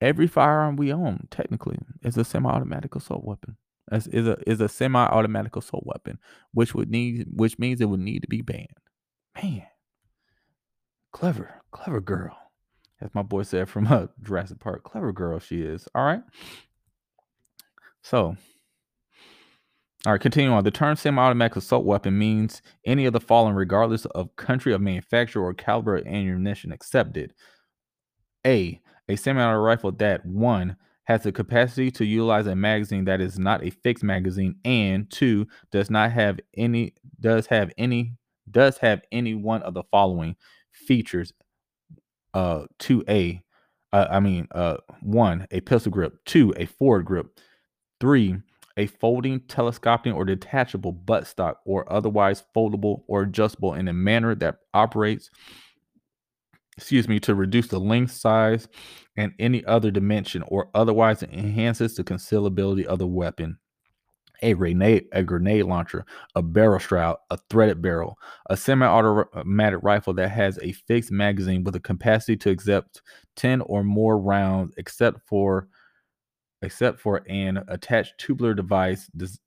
every 0.00 0.26
firearm 0.26 0.76
we 0.76 0.92
own 0.92 1.26
technically 1.30 1.78
is 2.02 2.16
a 2.16 2.24
semi-automatic 2.24 2.94
assault 2.94 3.24
weapon. 3.24 3.56
As 3.90 4.06
is 4.08 4.26
a 4.26 4.36
is 4.46 4.60
a 4.60 4.68
semi-automatic 4.68 5.54
assault 5.56 5.84
weapon, 5.86 6.18
which 6.52 6.74
would 6.74 6.90
need 6.90 7.26
which 7.30 7.58
means 7.58 7.80
it 7.80 7.88
would 7.88 8.00
need 8.00 8.22
to 8.22 8.28
be 8.28 8.42
banned. 8.42 8.68
Man, 9.42 9.62
Clever, 11.16 11.62
clever 11.70 12.02
girl. 12.02 12.36
As 13.00 13.14
my 13.14 13.22
boy 13.22 13.44
said 13.44 13.70
from 13.70 13.86
uh, 13.86 14.08
Jurassic 14.22 14.60
Park, 14.60 14.84
clever 14.84 15.12
girl 15.12 15.38
she 15.38 15.62
is. 15.62 15.88
All 15.94 16.04
right. 16.04 16.20
So, 18.02 18.36
all 20.04 20.12
right, 20.12 20.20
continuing 20.20 20.54
on. 20.54 20.62
The 20.62 20.70
term 20.70 20.94
semi-automatic 20.94 21.56
assault 21.56 21.86
weapon 21.86 22.18
means 22.18 22.60
any 22.84 23.06
of 23.06 23.14
the 23.14 23.20
following, 23.20 23.54
regardless 23.54 24.04
of 24.04 24.36
country 24.36 24.74
of 24.74 24.82
manufacture 24.82 25.40
or 25.40 25.54
caliber 25.54 25.96
of 25.96 26.06
ammunition 26.06 26.70
accepted. 26.70 27.32
A. 28.46 28.82
A 29.08 29.16
semi-automatic 29.16 29.64
rifle 29.64 29.92
that 29.92 30.26
one 30.26 30.76
has 31.04 31.22
the 31.22 31.32
capacity 31.32 31.90
to 31.92 32.04
utilize 32.04 32.46
a 32.46 32.54
magazine 32.54 33.06
that 33.06 33.22
is 33.22 33.38
not 33.38 33.64
a 33.64 33.70
fixed 33.70 34.04
magazine, 34.04 34.56
and 34.66 35.10
two 35.10 35.46
does 35.72 35.88
not 35.88 36.12
have 36.12 36.40
any 36.58 36.92
does 37.18 37.46
have 37.46 37.72
any 37.78 38.18
does 38.50 38.76
have 38.78 39.00
any 39.10 39.32
one 39.32 39.62
of 39.62 39.72
the 39.72 39.82
following 39.90 40.36
features. 40.76 41.32
Uh, 42.34 42.66
two 42.78 43.02
A, 43.08 43.42
uh, 43.92 44.06
I 44.10 44.20
mean, 44.20 44.46
uh, 44.50 44.76
one 45.00 45.46
a 45.50 45.60
pistol 45.60 45.90
grip, 45.90 46.18
two 46.26 46.52
a 46.56 46.66
forward 46.66 47.06
grip, 47.06 47.40
three 48.00 48.36
a 48.76 48.86
folding, 48.86 49.40
telescoping, 49.40 50.12
or 50.12 50.26
detachable 50.26 50.92
buttstock, 50.92 51.54
or 51.64 51.90
otherwise 51.90 52.44
foldable 52.54 53.04
or 53.08 53.22
adjustable 53.22 53.72
in 53.72 53.88
a 53.88 53.92
manner 53.92 54.34
that 54.34 54.58
operates, 54.74 55.30
excuse 56.76 57.08
me, 57.08 57.18
to 57.20 57.34
reduce 57.34 57.68
the 57.68 57.80
length, 57.80 58.12
size, 58.12 58.68
and 59.16 59.32
any 59.38 59.64
other 59.64 59.90
dimension, 59.90 60.44
or 60.48 60.68
otherwise 60.74 61.22
enhances 61.22 61.94
the 61.94 62.04
concealability 62.04 62.84
of 62.84 62.98
the 62.98 63.06
weapon. 63.06 63.58
A 64.42 64.54
grenade, 64.54 65.06
a 65.12 65.22
grenade 65.22 65.64
launcher, 65.64 66.04
a 66.34 66.42
barrel 66.42 66.78
shroud, 66.78 67.16
a 67.30 67.38
threaded 67.50 67.80
barrel, 67.80 68.18
a 68.50 68.56
semi-automatic 68.56 69.80
rifle 69.82 70.14
that 70.14 70.28
has 70.28 70.58
a 70.62 70.72
fixed 70.72 71.10
magazine 71.10 71.64
with 71.64 71.74
a 71.76 71.80
capacity 71.80 72.36
to 72.38 72.50
accept 72.50 73.02
10 73.36 73.62
or 73.62 73.82
more 73.82 74.18
rounds, 74.18 74.72
except 74.76 75.20
for 75.26 75.68
except 76.62 76.98
for 77.00 77.22
an 77.28 77.62
attached 77.68 78.14
tubular 78.18 78.54
device 78.54 79.08
des- 79.16 79.38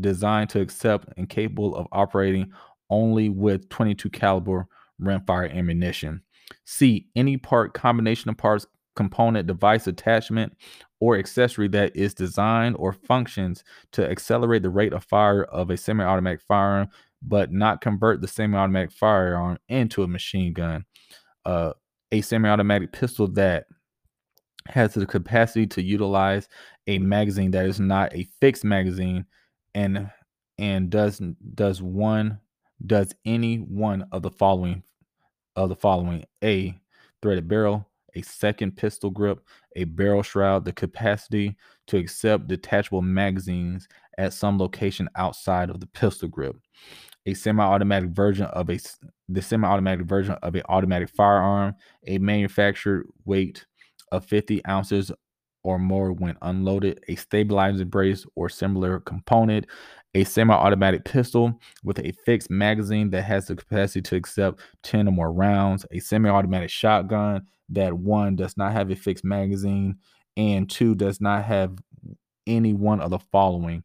designed 0.00 0.50
to 0.50 0.60
accept 0.60 1.08
and 1.16 1.28
capable 1.28 1.74
of 1.76 1.86
operating 1.92 2.50
only 2.90 3.28
with 3.28 3.68
22 3.68 4.10
caliber 4.10 4.66
rimfire 5.00 5.54
ammunition. 5.54 6.20
C. 6.64 7.08
Any 7.16 7.36
part, 7.36 7.74
combination 7.74 8.30
of 8.30 8.36
parts, 8.36 8.66
component, 8.94 9.46
device 9.46 9.86
attachment, 9.86 10.56
or 11.00 11.16
accessory 11.16 11.68
that 11.68 11.94
is 11.96 12.14
designed 12.14 12.76
or 12.78 12.92
functions 12.92 13.64
to 13.92 14.08
accelerate 14.08 14.62
the 14.62 14.70
rate 14.70 14.92
of 14.92 15.04
fire 15.04 15.44
of 15.44 15.70
a 15.70 15.76
semi-automatic 15.76 16.40
firearm, 16.46 16.88
but 17.22 17.52
not 17.52 17.80
convert 17.80 18.20
the 18.20 18.28
semi-automatic 18.28 18.92
firearm 18.92 19.58
into 19.68 20.02
a 20.02 20.08
machine 20.08 20.52
gun. 20.52 20.84
Uh, 21.44 21.72
a 22.12 22.20
semi-automatic 22.20 22.92
pistol 22.92 23.26
that 23.26 23.64
has 24.68 24.94
the 24.94 25.06
capacity 25.06 25.66
to 25.66 25.82
utilize 25.82 26.48
a 26.86 26.98
magazine 26.98 27.50
that 27.50 27.66
is 27.66 27.80
not 27.80 28.14
a 28.14 28.28
fixed 28.40 28.64
magazine 28.64 29.24
and 29.74 30.08
and 30.58 30.90
does 30.90 31.20
does 31.54 31.82
one 31.82 32.38
does 32.86 33.14
any 33.24 33.56
one 33.56 34.06
of 34.12 34.22
the 34.22 34.30
following 34.30 34.82
of 35.56 35.68
the 35.68 35.76
following 35.76 36.24
a 36.44 36.78
threaded 37.20 37.48
barrel 37.48 37.88
a 38.14 38.22
second 38.22 38.76
pistol 38.76 39.10
grip 39.10 39.40
a 39.76 39.84
barrel 39.84 40.22
shroud 40.22 40.64
the 40.64 40.72
capacity 40.72 41.56
to 41.86 41.96
accept 41.96 42.48
detachable 42.48 43.02
magazines 43.02 43.88
at 44.18 44.32
some 44.32 44.58
location 44.58 45.08
outside 45.16 45.70
of 45.70 45.80
the 45.80 45.86
pistol 45.88 46.28
grip 46.28 46.56
a 47.26 47.34
semi-automatic 47.34 48.10
version 48.10 48.46
of 48.46 48.70
a 48.70 48.78
the 49.28 49.42
semi-automatic 49.42 50.06
version 50.06 50.34
of 50.42 50.54
an 50.54 50.62
automatic 50.68 51.08
firearm 51.08 51.74
a 52.06 52.18
manufactured 52.18 53.06
weight 53.24 53.64
of 54.10 54.24
50 54.24 54.64
ounces 54.66 55.10
or 55.64 55.78
more 55.78 56.12
when 56.12 56.36
unloaded, 56.42 57.02
a 57.08 57.14
stabilizer 57.14 57.84
brace 57.84 58.26
or 58.34 58.48
similar 58.48 59.00
component, 59.00 59.66
a 60.14 60.24
semi 60.24 60.54
automatic 60.54 61.04
pistol 61.04 61.58
with 61.84 61.98
a 61.98 62.12
fixed 62.24 62.50
magazine 62.50 63.10
that 63.10 63.22
has 63.22 63.46
the 63.46 63.56
capacity 63.56 64.02
to 64.02 64.16
accept 64.16 64.60
10 64.82 65.08
or 65.08 65.12
more 65.12 65.32
rounds, 65.32 65.86
a 65.90 65.98
semi 65.98 66.28
automatic 66.28 66.70
shotgun 66.70 67.46
that 67.70 67.94
one 67.94 68.36
does 68.36 68.56
not 68.56 68.72
have 68.72 68.90
a 68.90 68.96
fixed 68.96 69.24
magazine, 69.24 69.96
and 70.36 70.68
two 70.68 70.94
does 70.94 71.20
not 71.20 71.44
have 71.44 71.78
any 72.46 72.74
one 72.74 73.00
of 73.00 73.10
the 73.10 73.18
following. 73.18 73.82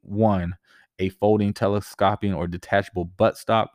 One, 0.00 0.56
a 0.98 1.10
folding, 1.10 1.52
telescoping, 1.52 2.32
or 2.32 2.46
detachable 2.46 3.06
buttstock, 3.18 3.68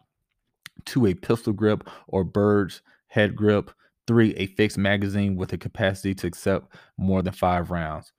two, 0.86 1.06
a 1.06 1.14
pistol 1.14 1.54
grip 1.54 1.88
or 2.08 2.24
bird's 2.24 2.82
head 3.08 3.36
grip, 3.36 3.72
Three, 4.08 4.34
a 4.36 4.48
fixed 4.48 4.78
magazine 4.78 5.36
with 5.36 5.52
a 5.52 5.58
capacity 5.58 6.16
to 6.16 6.28
accept 6.28 6.74
more 6.98 7.22
than 7.22 7.34
five 7.34 7.72
rounds. 7.72 8.14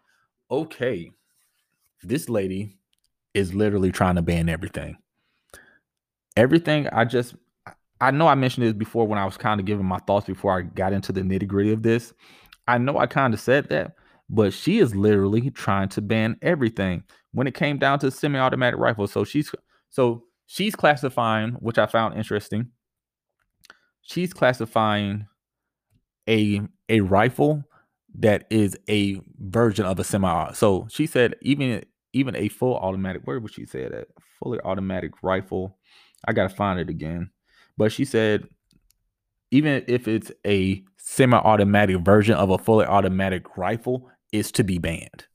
Okay, 0.50 1.10
this 2.02 2.28
lady 2.28 2.77
is 3.38 3.54
literally 3.54 3.92
trying 3.92 4.16
to 4.16 4.22
ban 4.22 4.48
everything. 4.48 4.96
Everything 6.36 6.88
I 6.88 7.04
just, 7.04 7.34
I 8.00 8.10
know 8.10 8.28
I 8.28 8.34
mentioned 8.34 8.66
this 8.66 8.72
before 8.72 9.06
when 9.06 9.18
I 9.18 9.24
was 9.24 9.36
kind 9.36 9.60
of 9.60 9.66
giving 9.66 9.86
my 9.86 9.98
thoughts 9.98 10.26
before 10.26 10.58
I 10.58 10.62
got 10.62 10.92
into 10.92 11.12
the 11.12 11.22
nitty 11.22 11.46
gritty 11.46 11.72
of 11.72 11.82
this. 11.82 12.12
I 12.66 12.78
know 12.78 12.98
I 12.98 13.06
kind 13.06 13.32
of 13.32 13.40
said 13.40 13.68
that, 13.70 13.94
but 14.28 14.52
she 14.52 14.78
is 14.78 14.94
literally 14.94 15.50
trying 15.50 15.88
to 15.90 16.02
ban 16.02 16.36
everything 16.42 17.04
when 17.32 17.46
it 17.46 17.54
came 17.54 17.78
down 17.78 17.98
to 18.00 18.10
semi-automatic 18.10 18.78
rifles. 18.78 19.12
So 19.12 19.24
she's 19.24 19.52
so 19.88 20.24
she's 20.46 20.76
classifying, 20.76 21.52
which 21.52 21.78
I 21.78 21.86
found 21.86 22.16
interesting. 22.16 22.68
She's 24.02 24.32
classifying 24.32 25.26
a 26.28 26.60
a 26.88 27.00
rifle 27.00 27.64
that 28.18 28.46
is 28.50 28.76
a 28.88 29.20
version 29.38 29.84
of 29.84 29.98
a 29.98 30.04
semi 30.04 30.52
so 30.52 30.86
she 30.90 31.06
said 31.06 31.34
even 31.42 31.84
even 32.18 32.36
a 32.36 32.48
full 32.48 32.76
automatic 32.76 33.22
where 33.24 33.38
would 33.38 33.52
she 33.52 33.64
say 33.64 33.88
that 33.88 34.08
fully 34.38 34.58
automatic 34.64 35.12
rifle. 35.22 35.78
I 36.26 36.32
gotta 36.32 36.54
find 36.54 36.80
it 36.80 36.88
again. 36.88 37.30
But 37.76 37.92
she 37.92 38.04
said 38.04 38.48
even 39.50 39.84
if 39.86 40.08
it's 40.08 40.30
a 40.46 40.82
semi-automatic 40.96 42.00
version 42.00 42.34
of 42.34 42.50
a 42.50 42.58
fully 42.58 42.84
automatic 42.84 43.56
rifle 43.56 44.10
is 44.32 44.52
to 44.52 44.64
be 44.64 44.78
banned. 44.78 45.26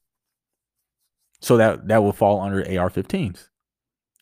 So 1.42 1.58
that 1.58 1.88
that 1.88 2.04
will 2.04 2.14
fall 2.14 2.42
under 2.42 2.60
ar-15s 2.60 3.48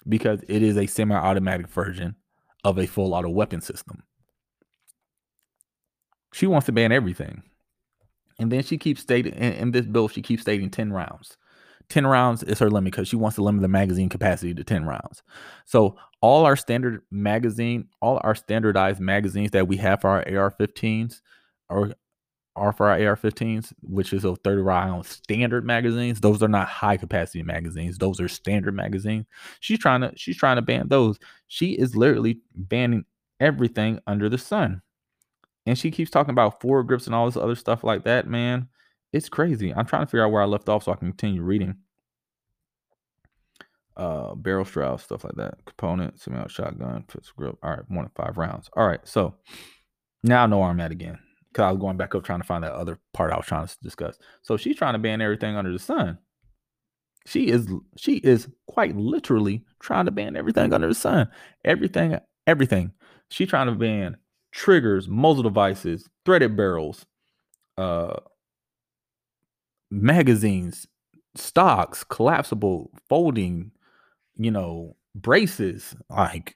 because 0.07 0.41
it 0.47 0.61
is 0.61 0.77
a 0.77 0.88
semi-automatic 0.88 1.67
version 1.67 2.15
of 2.63 2.77
a 2.77 2.88
full 2.88 3.13
auto 3.13 3.29
weapon 3.29 3.61
system. 3.61 4.03
She 6.33 6.47
wants 6.47 6.67
to 6.67 6.71
ban 6.71 6.91
everything. 6.91 7.43
And 8.39 8.51
then 8.51 8.63
she 8.63 8.77
keeps 8.77 9.01
stating 9.01 9.33
in, 9.33 9.53
in 9.53 9.71
this 9.71 9.85
bill, 9.85 10.07
she 10.07 10.21
keeps 10.21 10.41
stating 10.41 10.69
10 10.69 10.93
rounds. 10.93 11.38
10 11.91 12.07
rounds 12.07 12.43
is 12.43 12.59
her 12.59 12.69
limit 12.69 12.91
because 12.91 13.07
she 13.07 13.15
wants 13.15 13.35
to 13.35 13.43
limit 13.43 13.61
the 13.61 13.68
magazine 13.68 14.09
capacity 14.09 14.53
to 14.53 14.63
10 14.63 14.85
rounds. 14.85 15.23
So 15.65 15.97
all 16.22 16.45
our 16.45 16.55
standard 16.55 17.01
magazine, 17.11 17.88
all 18.01 18.19
our 18.23 18.35
standardized 18.35 18.99
magazines 18.99 19.51
that 19.51 19.68
we 19.68 19.77
have 19.77 20.01
for 20.01 20.09
our 20.09 20.19
AR-15s 20.19 21.22
or 21.69 21.93
are 22.55 22.73
for 22.73 22.88
our 22.88 22.99
AR-15s, 22.99 23.72
which 23.81 24.11
is 24.11 24.26
a 24.26 24.35
30 24.35 24.61
round 24.61 25.05
standard 25.05 25.65
magazines. 25.65 26.19
Those 26.19 26.43
are 26.43 26.49
not 26.49 26.68
high 26.68 26.97
capacity 26.97 27.43
magazines. 27.43 27.97
Those 27.97 28.19
are 28.19 28.27
standard 28.27 28.73
magazines. 28.73 29.26
She's 29.61 29.80
trying 29.80 30.01
to 30.01 30.11
she's 30.15 30.38
trying 30.38 30.57
to 30.57 30.61
ban 30.61 30.89
those. 30.89 31.18
She 31.47 31.72
is 31.72 31.95
literally 31.95 32.41
banning 32.53 33.05
everything 33.39 33.99
under 34.05 34.27
the 34.30 34.38
sun 34.38 34.81
and 35.65 35.77
she 35.77 35.91
keeps 35.91 36.11
talking 36.11 36.31
about 36.31 36.61
forward 36.61 36.88
grips 36.88 37.05
and 37.05 37.15
all 37.15 37.26
this 37.26 37.38
other 37.38 37.55
stuff 37.55 37.84
like 37.84 38.03
that, 38.03 38.27
man. 38.27 38.68
It's 39.13 39.29
crazy. 39.29 39.73
I'm 39.73 39.85
trying 39.85 40.03
to 40.03 40.05
figure 40.05 40.23
out 40.25 40.31
where 40.31 40.41
I 40.41 40.45
left 40.45 40.69
off 40.69 40.83
so 40.83 40.91
I 40.91 40.95
can 40.95 41.09
continue 41.09 41.41
reading. 41.41 41.75
Uh, 43.97 44.35
barrel 44.35 44.63
shroud, 44.63 45.01
stuff 45.01 45.23
like 45.23 45.35
that. 45.35 45.55
Component, 45.65 46.19
semi 46.19 46.47
shotgun, 46.47 47.03
pistol 47.03 47.33
grip. 47.38 47.57
All 47.61 47.71
right, 47.71 47.89
one 47.89 48.05
to 48.05 48.11
five 48.15 48.38
rounds. 48.38 48.69
All 48.75 48.88
right, 48.88 49.05
so 49.05 49.35
now 50.23 50.43
I 50.43 50.47
know 50.47 50.59
where 50.59 50.69
I'm 50.69 50.79
at 50.79 50.91
again. 50.91 51.19
Cause 51.53 51.63
I 51.63 51.71
was 51.71 51.81
going 51.81 51.97
back 51.97 52.15
up 52.15 52.23
trying 52.23 52.39
to 52.39 52.47
find 52.47 52.63
that 52.63 52.71
other 52.71 52.97
part 53.13 53.33
I 53.33 53.35
was 53.35 53.45
trying 53.45 53.67
to 53.67 53.77
discuss. 53.83 54.17
So 54.41 54.55
she's 54.55 54.77
trying 54.77 54.93
to 54.93 54.99
ban 54.99 55.19
everything 55.19 55.57
under 55.57 55.73
the 55.73 55.79
sun. 55.79 56.17
She 57.25 57.49
is 57.49 57.67
she 57.97 58.15
is 58.17 58.47
quite 58.67 58.95
literally 58.95 59.65
trying 59.81 60.05
to 60.05 60.11
ban 60.11 60.38
everything 60.38 60.73
under 60.73 60.88
the 60.88 60.95
sun. 60.95 61.29
Everything, 61.65 62.17
everything. 62.47 62.93
She's 63.29 63.49
trying 63.49 63.67
to 63.67 63.73
ban 63.73 64.15
triggers, 64.53 65.09
muzzle 65.09 65.43
devices, 65.43 66.09
threaded 66.25 66.55
barrels, 66.55 67.05
uh, 67.77 68.15
magazines, 69.91 70.88
stocks, 71.35 72.03
collapsible, 72.03 72.89
folding, 73.07 73.72
you 74.38 74.49
know, 74.49 74.95
braces, 75.13 75.95
like 76.09 76.55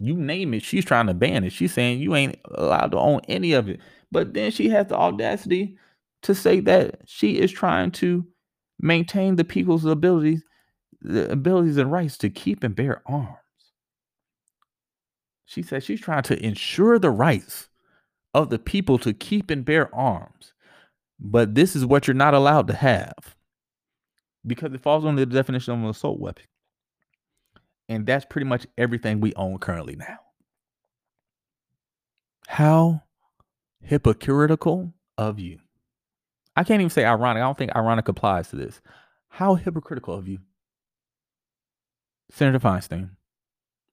you 0.00 0.14
name 0.14 0.54
it, 0.54 0.62
she's 0.62 0.84
trying 0.84 1.06
to 1.06 1.14
ban 1.14 1.44
it. 1.44 1.52
She's 1.52 1.72
saying 1.72 2.00
you 2.00 2.14
ain't 2.14 2.38
allowed 2.54 2.92
to 2.92 2.98
own 2.98 3.20
any 3.28 3.52
of 3.52 3.68
it. 3.68 3.80
But 4.10 4.32
then 4.32 4.50
she 4.50 4.68
has 4.70 4.86
the 4.86 4.96
audacity 4.96 5.76
to 6.22 6.34
say 6.34 6.60
that 6.60 7.00
she 7.06 7.38
is 7.38 7.52
trying 7.52 7.90
to 7.92 8.26
maintain 8.80 9.36
the 9.36 9.44
people's 9.44 9.84
abilities, 9.84 10.42
the 11.00 11.30
abilities 11.30 11.76
and 11.76 11.92
rights 11.92 12.16
to 12.18 12.30
keep 12.30 12.62
and 12.62 12.74
bear 12.74 13.02
arms. 13.06 13.36
She 15.44 15.62
says 15.62 15.84
she's 15.84 16.00
trying 16.00 16.22
to 16.24 16.42
ensure 16.44 16.98
the 16.98 17.10
rights 17.10 17.68
of 18.34 18.50
the 18.50 18.58
people 18.58 18.98
to 18.98 19.12
keep 19.12 19.50
and 19.50 19.64
bear 19.64 19.92
arms. 19.94 20.52
But 21.20 21.54
this 21.54 21.74
is 21.74 21.84
what 21.84 22.06
you're 22.06 22.14
not 22.14 22.34
allowed 22.34 22.68
to 22.68 22.74
have 22.74 23.36
because 24.46 24.72
it 24.72 24.80
falls 24.80 25.04
under 25.04 25.24
the 25.24 25.34
definition 25.34 25.74
of 25.74 25.80
an 25.80 25.86
assault 25.86 26.20
weapon. 26.20 26.44
And 27.88 28.06
that's 28.06 28.24
pretty 28.24 28.46
much 28.46 28.66
everything 28.76 29.20
we 29.20 29.34
own 29.34 29.58
currently 29.58 29.96
now. 29.96 30.18
How 32.46 33.02
hypocritical 33.80 34.92
of 35.16 35.38
you. 35.38 35.58
I 36.56 36.64
can't 36.64 36.80
even 36.80 36.90
say 36.90 37.04
ironic. 37.04 37.40
I 37.40 37.46
don't 37.46 37.58
think 37.58 37.74
ironic 37.74 38.08
applies 38.08 38.48
to 38.48 38.56
this. 38.56 38.80
How 39.28 39.54
hypocritical 39.54 40.14
of 40.14 40.28
you. 40.28 40.38
Senator 42.30 42.58
Feinstein. 42.58 43.10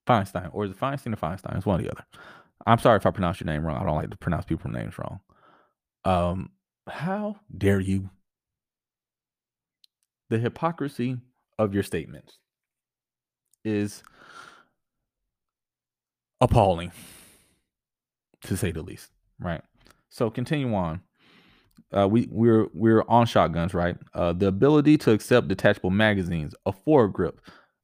Feinstein. 0.07 0.49
Or 0.53 0.65
is 0.65 0.71
it 0.71 0.79
Feinstein 0.79 1.13
or 1.13 1.17
Feinstein? 1.17 1.55
It's 1.55 1.65
one 1.65 1.79
or 1.79 1.83
the 1.83 1.91
other. 1.91 2.05
I'm 2.65 2.79
sorry 2.79 2.97
if 2.97 3.05
I 3.05 3.11
pronounce 3.11 3.39
your 3.39 3.45
name 3.45 3.65
wrong. 3.65 3.77
I 3.77 3.85
don't 3.85 3.95
like 3.95 4.09
to 4.09 4.17
pronounce 4.17 4.45
people's 4.45 4.73
names 4.73 4.97
wrong. 4.97 5.19
Um, 6.03 6.49
how 6.87 7.37
dare 7.55 7.79
you? 7.79 8.09
The 10.29 10.39
hypocrisy 10.39 11.17
of 11.59 11.73
your 11.73 11.83
statements 11.83 12.37
is 13.63 14.03
appalling, 16.41 16.91
to 18.41 18.57
say 18.57 18.71
the 18.71 18.81
least. 18.81 19.11
Right. 19.39 19.61
So 20.09 20.29
continue 20.29 20.73
on. 20.73 21.01
Uh, 21.95 22.07
we 22.07 22.27
we're 22.31 22.67
we're 22.73 23.03
on 23.07 23.25
shotguns, 23.25 23.73
right? 23.73 23.97
Uh, 24.13 24.33
the 24.33 24.47
ability 24.47 24.97
to 24.97 25.11
accept 25.11 25.47
detachable 25.47 25.91
magazines, 25.91 26.55
a 26.65 26.71
foregrip, 26.73 27.37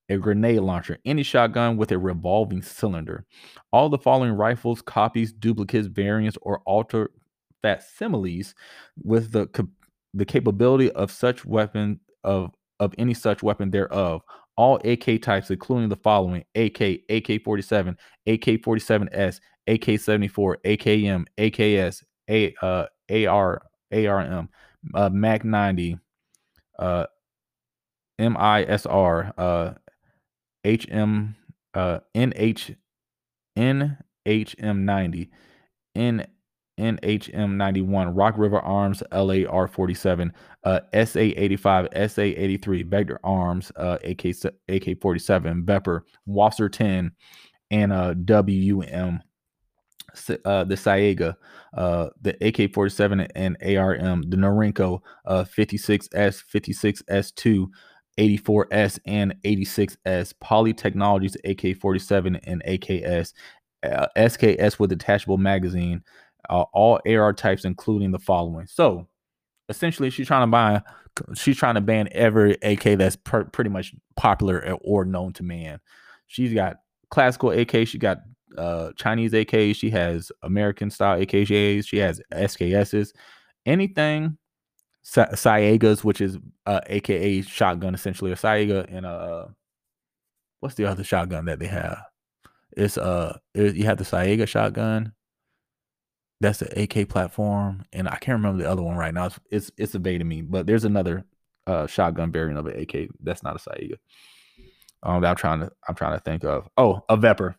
a 0.10 0.18
grenade 0.18 0.60
launcher, 0.62 0.98
any 1.06 1.24
shotgun 1.24 1.78
with 1.78 1.92
a 1.92 1.98
revolving 1.98 2.62
cylinder. 2.62 3.26
All 3.72 3.90
the 3.90 3.98
following 3.98 4.34
rifles, 4.34 4.82
copies, 4.82 5.32
duplicates, 5.32 5.88
variants, 5.88 6.38
or 6.42 6.62
alter 6.66 7.12
facsimiles 7.62 8.54
with 9.04 9.32
the 9.32 9.48
the 10.14 10.26
capability 10.26 10.92
of 10.92 11.12
such 11.12 11.46
weapon 11.46 12.00
of 12.24 12.52
of 12.80 12.94
any 12.98 13.14
such 13.14 13.44
weapon 13.44 13.70
thereof. 13.72 14.22
All 14.58 14.80
AK 14.84 15.22
types, 15.22 15.50
including 15.50 15.90
the 15.90 15.96
following: 15.96 16.44
AK, 16.56 16.82
AK-47, 17.10 17.96
AK-47S, 18.28 19.40
AK-74, 19.68 20.56
AKM, 20.66 21.26
AKS, 21.38 22.04
A, 22.30 22.54
uh, 22.62 22.86
AR, 23.10 23.62
ARM, 23.94 24.50
uh, 24.94 25.10
Mag 25.10 25.46
90, 25.46 25.98
uh, 26.80 27.06
MISR, 28.20 29.34
uh, 29.38 29.74
HM, 30.66 31.36
uh, 31.74 32.00
NH, 32.16 32.76
NHM90, 33.58 35.30
N 35.96 36.26
NHM91, 36.82 38.12
Rock 38.14 38.38
River 38.38 38.60
Arms, 38.60 39.04
LAR 39.12 39.68
47, 39.68 40.34
uh, 40.64 40.80
SA 41.06 41.20
85, 41.20 41.88
SA 42.10 42.22
83, 42.22 42.84
Vector 42.84 43.20
Arms, 43.24 43.72
uh, 43.76 43.98
AK, 44.04 44.26
AK 44.68 45.00
47, 45.00 45.64
Vepr, 45.64 46.02
WASR 46.28 46.72
10, 46.72 47.12
and 47.70 47.94
uh, 47.94 48.14
WM, 48.26 49.22
uh, 50.46 50.64
the 50.64 50.76
Saiga, 50.76 51.36
uh, 51.78 52.10
the 52.22 52.36
AK 52.46 52.74
47 52.74 53.22
and 53.36 53.58
ARM, 53.64 54.24
the 54.30 54.38
Norinco, 54.38 55.00
uh, 55.26 55.46
56S, 55.46 56.44
56S2, 56.54 57.68
84S, 58.18 59.00
and 59.06 59.36
86S, 59.46 60.34
Poly 60.42 60.74
Technologies, 60.74 61.38
AK 61.46 61.78
47 61.80 62.36
and 62.44 62.64
AKS, 62.66 63.34
uh, 63.84 64.08
SKS 64.18 64.80
with 64.80 64.90
detachable 64.90 65.38
magazine, 65.38 66.04
uh, 66.50 66.66
all 66.74 67.00
AR 67.08 67.34
types, 67.34 67.66
including 67.66 68.12
the 68.12 68.20
following. 68.20 68.68
So 68.68 69.08
essentially, 69.70 70.10
she's 70.10 70.28
trying 70.28 70.44
to 70.44 70.52
buy, 70.52 70.82
she's 71.36 71.58
trying 71.58 71.76
to 71.76 71.82
ban 71.82 72.10
every 72.12 72.58
AK 72.62 72.98
that's 72.98 73.16
pretty 73.16 73.70
much 73.70 73.94
popular 74.16 74.78
or 74.82 75.06
known 75.06 75.34
to 75.34 75.44
man. 75.44 75.80
She's 76.28 76.54
got 76.54 76.78
classical 77.10 77.52
AK, 77.52 77.88
she 77.88 77.98
got 77.98 78.20
uh, 78.58 78.92
Chinese 78.96 79.34
AK, 79.34 79.76
she 79.76 79.90
has 79.92 80.32
American 80.44 80.90
style 80.90 81.20
AKs, 81.20 81.88
she 81.88 81.98
has 81.98 82.22
SKSs, 82.34 83.12
anything. 83.66 84.38
Saigas, 85.04 86.04
which 86.04 86.22
is 86.22 86.38
uh, 86.68 86.82
AKA 86.86 87.42
shotgun, 87.42 87.96
essentially 87.96 88.32
a 88.32 88.36
Saiga 88.36 88.86
and 88.88 89.04
a 89.04 89.10
uh, 89.10 89.48
what's 90.60 90.76
the 90.76 90.86
other 90.86 91.04
shotgun 91.04 91.46
that 91.46 91.60
they 91.60 91.68
have? 91.68 92.02
It's 92.78 92.98
uh, 92.98 93.38
it, 93.54 93.76
you 93.76 93.86
have 93.86 93.98
the 93.98 94.04
Saiga 94.06 94.48
shotgun, 94.48 95.14
that's 96.42 96.60
the 96.60 96.84
AK 96.84 97.08
platform, 97.08 97.86
and 97.94 98.10
I 98.10 98.18
can't 98.18 98.38
remember 98.38 98.64
the 98.64 98.70
other 98.70 98.82
one 98.82 98.98
right 98.98 99.14
now. 99.14 99.28
It's 99.28 99.40
it's, 99.52 99.72
it's 99.78 99.96
evading 99.96 100.28
me, 100.28 100.42
but 100.42 100.66
there's 100.66 100.86
another 100.86 101.24
uh, 101.68 101.86
shotgun 101.88 102.32
variant 102.32 102.60
of 102.60 102.66
an 102.66 102.80
AK. 102.80 103.10
That's 103.22 103.44
not 103.44 103.56
a 103.56 103.70
Saiga. 103.70 103.98
Um, 105.04 105.24
I'm 105.24 105.36
trying 105.36 105.62
to 105.62 105.72
I'm 105.88 105.96
trying 105.96 106.18
to 106.18 106.24
think 106.24 106.44
of. 106.44 106.68
Oh, 106.78 107.04
a 107.08 107.16
Vepr. 107.16 107.56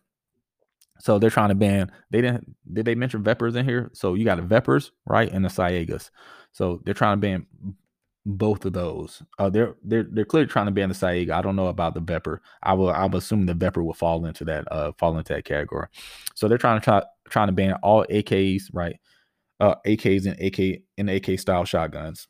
So 0.99 1.19
they're 1.19 1.31
trying 1.31 1.49
to 1.51 1.55
ban. 1.55 1.93
They 2.11 2.21
didn't. 2.21 2.55
Did 2.73 2.85
they 2.85 2.95
mention 2.97 3.23
Veprs 3.23 3.57
in 3.57 3.65
here? 3.65 3.91
So 3.95 4.15
you 4.15 4.25
got 4.25 4.37
the 4.37 4.43
Veprs, 4.55 4.91
right, 5.07 5.31
and 5.31 5.45
the 5.45 5.49
Saigas. 5.49 6.11
So 6.53 6.81
they're 6.85 6.95
trying 6.95 7.17
to 7.17 7.21
ban 7.21 7.47
both 8.25 8.65
of 8.65 8.73
those. 8.73 9.23
Uh, 9.39 9.51
they're 9.51 9.75
they're 9.85 10.05
they're 10.05 10.25
clearly 10.25 10.49
trying 10.49 10.67
to 10.67 10.73
ban 10.73 10.89
the 10.89 10.95
Saiga. 10.95 11.31
I 11.31 11.43
don't 11.43 11.57
know 11.57 11.69
about 11.69 11.95
the 11.95 12.01
Vepr. 12.01 12.39
I 12.63 12.75
will. 12.75 12.91
I'm 12.91 13.15
assuming 13.15 13.47
the 13.47 13.55
Vepr 13.55 13.85
will 13.85 13.95
fall 13.95 14.25
into 14.27 14.45
that 14.47 14.71
uh 14.71 14.93
fall 14.99 15.17
into 15.17 15.35
that 15.35 15.45
category. 15.45 15.87
So 16.35 16.49
they're 16.49 16.59
trying 16.59 16.81
to 16.81 16.85
try 16.85 17.03
trying 17.33 17.49
to 17.49 17.53
ban 17.53 17.73
all 17.83 18.05
AKs, 18.11 18.65
right? 18.73 18.97
Uh, 19.59 19.75
AKs 19.87 20.27
and 20.27 20.39
AK 20.41 20.83
and 20.99 21.09
AK 21.09 21.41
style 21.41 21.65
shotguns. 21.65 22.29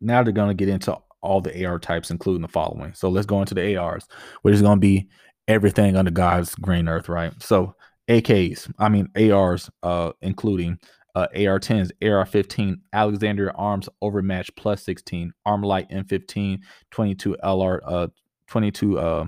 Now 0.00 0.22
they're 0.22 0.32
going 0.32 0.48
to 0.48 0.54
get 0.54 0.68
into 0.68 0.98
all 1.22 1.40
the 1.40 1.64
AR 1.64 1.78
types, 1.78 2.10
including 2.10 2.42
the 2.42 2.48
following. 2.48 2.92
So 2.94 3.08
let's 3.08 3.26
go 3.26 3.40
into 3.40 3.54
the 3.54 3.76
ARs, 3.76 4.06
which 4.42 4.54
is 4.54 4.62
going 4.62 4.76
to 4.76 4.80
be 4.80 5.08
everything 5.46 5.96
under 5.96 6.10
God's 6.10 6.54
green 6.56 6.88
earth, 6.88 7.08
right? 7.08 7.32
So 7.40 7.74
AKs, 8.08 8.70
I 8.78 8.88
mean 8.88 9.08
ARs, 9.16 9.70
uh, 9.82 10.12
including 10.20 10.78
uh, 11.14 11.28
AR-10s, 11.32 11.90
AR-15, 12.02 12.76
Alexandria 12.92 13.52
Arms 13.54 13.88
Overmatch 14.02 14.54
Plus 14.56 14.82
16, 14.84 15.32
Armalite 15.46 15.90
M15, 15.92 16.58
22 16.90 17.36
LR, 17.44 17.78
uh, 17.86 18.08
22 18.48 18.98
uh, 18.98 19.26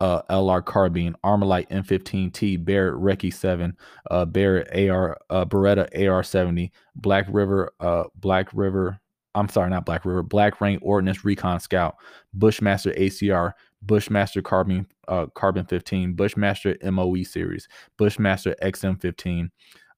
uh, 0.00 0.22
LR 0.30 0.64
carbine, 0.64 1.16
Armalite 1.24 1.68
M15T, 1.70 2.64
Barrett 2.64 2.94
Recce 2.94 3.32
7, 3.32 3.76
uh, 4.10 4.24
Barrett 4.24 4.90
AR, 4.90 5.18
uh, 5.30 5.44
Beretta 5.44 5.92
AR70, 5.94 6.70
Black 6.96 7.26
River, 7.28 7.72
uh, 7.80 8.04
Black 8.16 8.48
River, 8.52 9.00
I'm 9.34 9.48
sorry, 9.48 9.70
not 9.70 9.86
Black 9.86 10.04
River, 10.04 10.22
Black 10.22 10.60
Rain 10.60 10.78
Ordnance 10.82 11.24
Recon 11.24 11.60
Scout, 11.60 11.96
Bushmaster 12.32 12.92
ACR, 12.92 13.52
Bushmaster 13.82 14.42
Carbine, 14.42 14.86
uh, 15.08 15.26
Carbon 15.34 15.64
15, 15.64 16.14
Bushmaster 16.14 16.76
MOE 16.82 17.22
series, 17.22 17.68
Bushmaster 17.96 18.54
XM15, 18.62 19.48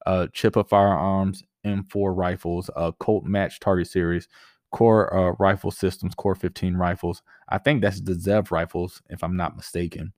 uh, 0.05 0.27
Chiappa 0.33 0.67
Firearms 0.67 1.43
M4 1.65 2.15
rifles, 2.15 2.69
uh, 2.75 2.91
Colt 2.93 3.23
Match 3.25 3.59
Target 3.59 3.87
Series, 3.87 4.27
core 4.71 5.13
uh, 5.13 5.35
rifle 5.39 5.71
systems, 5.71 6.15
core 6.15 6.35
15 6.35 6.75
rifles. 6.75 7.21
I 7.49 7.57
think 7.57 7.81
that's 7.81 8.01
the 8.01 8.13
Zev 8.13 8.51
rifles, 8.51 9.01
if 9.09 9.23
I'm 9.23 9.35
not 9.35 9.55
mistaken. 9.55 10.13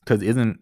Because 0.00 0.22
isn't 0.22 0.58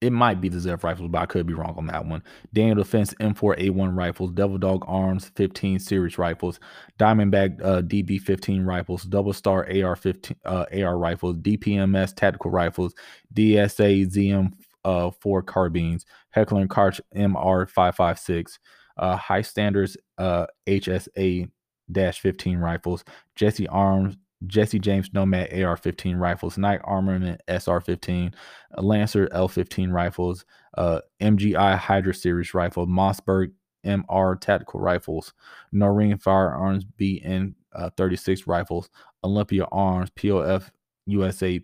it 0.00 0.12
might 0.12 0.40
be 0.40 0.48
the 0.48 0.56
Zev 0.56 0.82
rifles, 0.82 1.10
but 1.10 1.20
I 1.20 1.26
could 1.26 1.46
be 1.46 1.52
wrong 1.52 1.74
on 1.76 1.86
that 1.88 2.06
one. 2.06 2.22
Daniel 2.54 2.76
Defense 2.76 3.12
M4A1 3.20 3.94
rifles, 3.96 4.32
Devil 4.32 4.56
Dog 4.56 4.84
Arms 4.88 5.30
15 5.36 5.78
series 5.78 6.16
rifles, 6.16 6.58
Diamondback 6.98 7.60
uh, 7.62 7.82
DB15 7.82 8.64
rifles, 8.64 9.02
Double 9.04 9.34
Star 9.34 9.68
AR 9.70 9.96
15 9.96 10.36
uh, 10.46 10.64
AR 10.72 10.98
rifles, 10.98 11.36
DPMS 11.36 12.14
tactical 12.16 12.50
rifles, 12.50 12.94
DSA 13.34 14.10
ZM 14.10 14.52
uh, 14.84 15.10
4 15.10 15.42
carbines, 15.42 16.06
Heckler 16.30 16.62
and 16.62 16.70
Koch 16.70 16.98
MR 17.14 17.68
556 17.68 18.58
uh, 19.00 19.16
high 19.16 19.42
standards 19.42 19.96
uh, 20.18 20.46
HSA 20.68 21.50
15 21.92 22.58
rifles, 22.58 23.04
Jesse 23.34 23.66
Arms, 23.66 24.16
Jesse 24.46 24.78
James 24.78 25.10
Nomad 25.12 25.52
AR 25.52 25.76
15 25.76 26.16
rifles, 26.16 26.56
Knight 26.56 26.80
Armament 26.84 27.40
SR 27.48 27.80
15, 27.80 28.34
Lancer 28.78 29.28
L 29.32 29.48
15 29.48 29.90
rifles, 29.90 30.44
uh, 30.78 31.00
MGI 31.20 31.76
Hydra 31.76 32.14
Series 32.14 32.54
rifle, 32.54 32.86
Mossberg 32.86 33.52
MR 33.84 34.38
tactical 34.40 34.80
rifles, 34.80 35.32
Noreen 35.72 36.18
Firearms 36.18 36.84
BN 36.84 37.54
uh, 37.74 37.90
36 37.96 38.46
rifles, 38.46 38.88
Olympic 39.24 39.60
Arms 39.72 40.10
POF 40.10 40.70
USA 41.06 41.60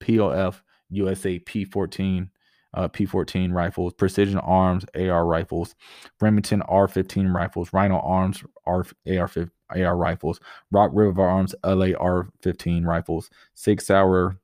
POF 0.00 0.62
USA 0.90 1.38
P14 1.38 2.28
uh, 2.74 2.88
P14 2.88 3.52
rifles, 3.52 3.92
Precision 3.94 4.38
Arms 4.38 4.84
AR 4.94 5.26
rifles, 5.26 5.74
Remington 6.20 6.62
R15 6.62 7.32
rifles, 7.34 7.72
Rhino 7.72 7.98
Arms 8.00 8.42
R, 8.66 8.86
AR, 9.06 9.30
AR 9.70 9.96
rifles, 9.96 10.40
Rock 10.70 10.90
River 10.94 11.22
Arms 11.22 11.54
LAR 11.64 12.28
15 12.42 12.84
rifles, 12.84 13.30
Sig 13.54 13.80
Sauer 13.80 14.38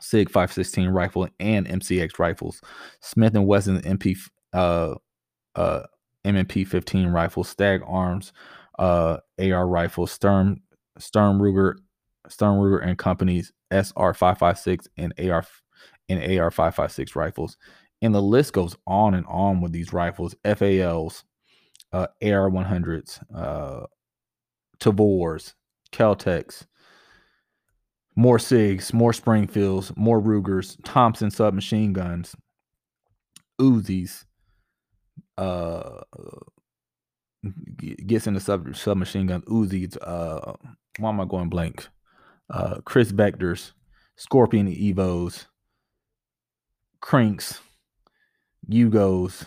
SIG 0.00 0.30
516 0.30 0.88
rifle 0.88 1.28
and 1.40 1.66
MCX 1.66 2.18
rifles, 2.18 2.60
Smith 3.00 3.34
and 3.34 3.46
Wesson 3.46 3.80
MP 3.82 4.16
uh 4.52 4.94
uh 5.54 5.82
M&P 6.24 6.64
15 6.64 7.08
rifles, 7.08 7.48
Stag 7.48 7.82
Arms 7.86 8.32
uh 8.78 9.18
AR 9.38 9.66
rifles, 9.66 10.12
Sturm 10.12 10.60
Sturm 10.98 11.38
Ruger 11.38 11.76
Sturm 12.28 12.58
Ruger 12.58 12.86
and 12.86 12.98
Company's 12.98 13.52
SR 13.70 14.14
556 14.14 14.88
and 14.96 15.12
AR 15.18 15.44
and 16.08 16.20
AR 16.38 16.50
556 16.50 17.16
rifles. 17.16 17.56
And 18.00 18.14
the 18.14 18.22
list 18.22 18.52
goes 18.52 18.76
on 18.86 19.14
and 19.14 19.26
on 19.26 19.60
with 19.60 19.72
these 19.72 19.92
rifles, 19.92 20.34
FALs, 20.44 21.24
uh, 21.92 22.06
AR 22.22 22.50
100s, 22.50 23.20
uh, 23.34 23.86
Tavors, 24.78 25.54
Keltecs, 25.92 26.66
more 28.14 28.38
SIGs, 28.38 28.92
more 28.92 29.12
Springfields, 29.12 29.92
more 29.96 30.20
Rugers, 30.20 30.76
Thompson 30.84 31.30
submachine 31.30 31.92
guns, 31.92 32.34
Uzis, 33.60 34.24
uh, 35.36 36.00
gets 38.06 38.26
into 38.26 38.40
sub 38.40 38.76
submachine 38.76 39.26
guns, 39.26 39.44
Uzis, 39.44 39.96
uh, 40.02 40.52
why 40.98 41.10
am 41.10 41.20
I 41.20 41.24
going 41.24 41.48
blank? 41.48 41.88
Uh, 42.50 42.76
Kriss 42.80 43.12
Vectors, 43.12 43.72
Scorpion 44.16 44.66
Evos, 44.66 45.46
Krinks, 47.00 47.60
Yugos. 48.70 49.44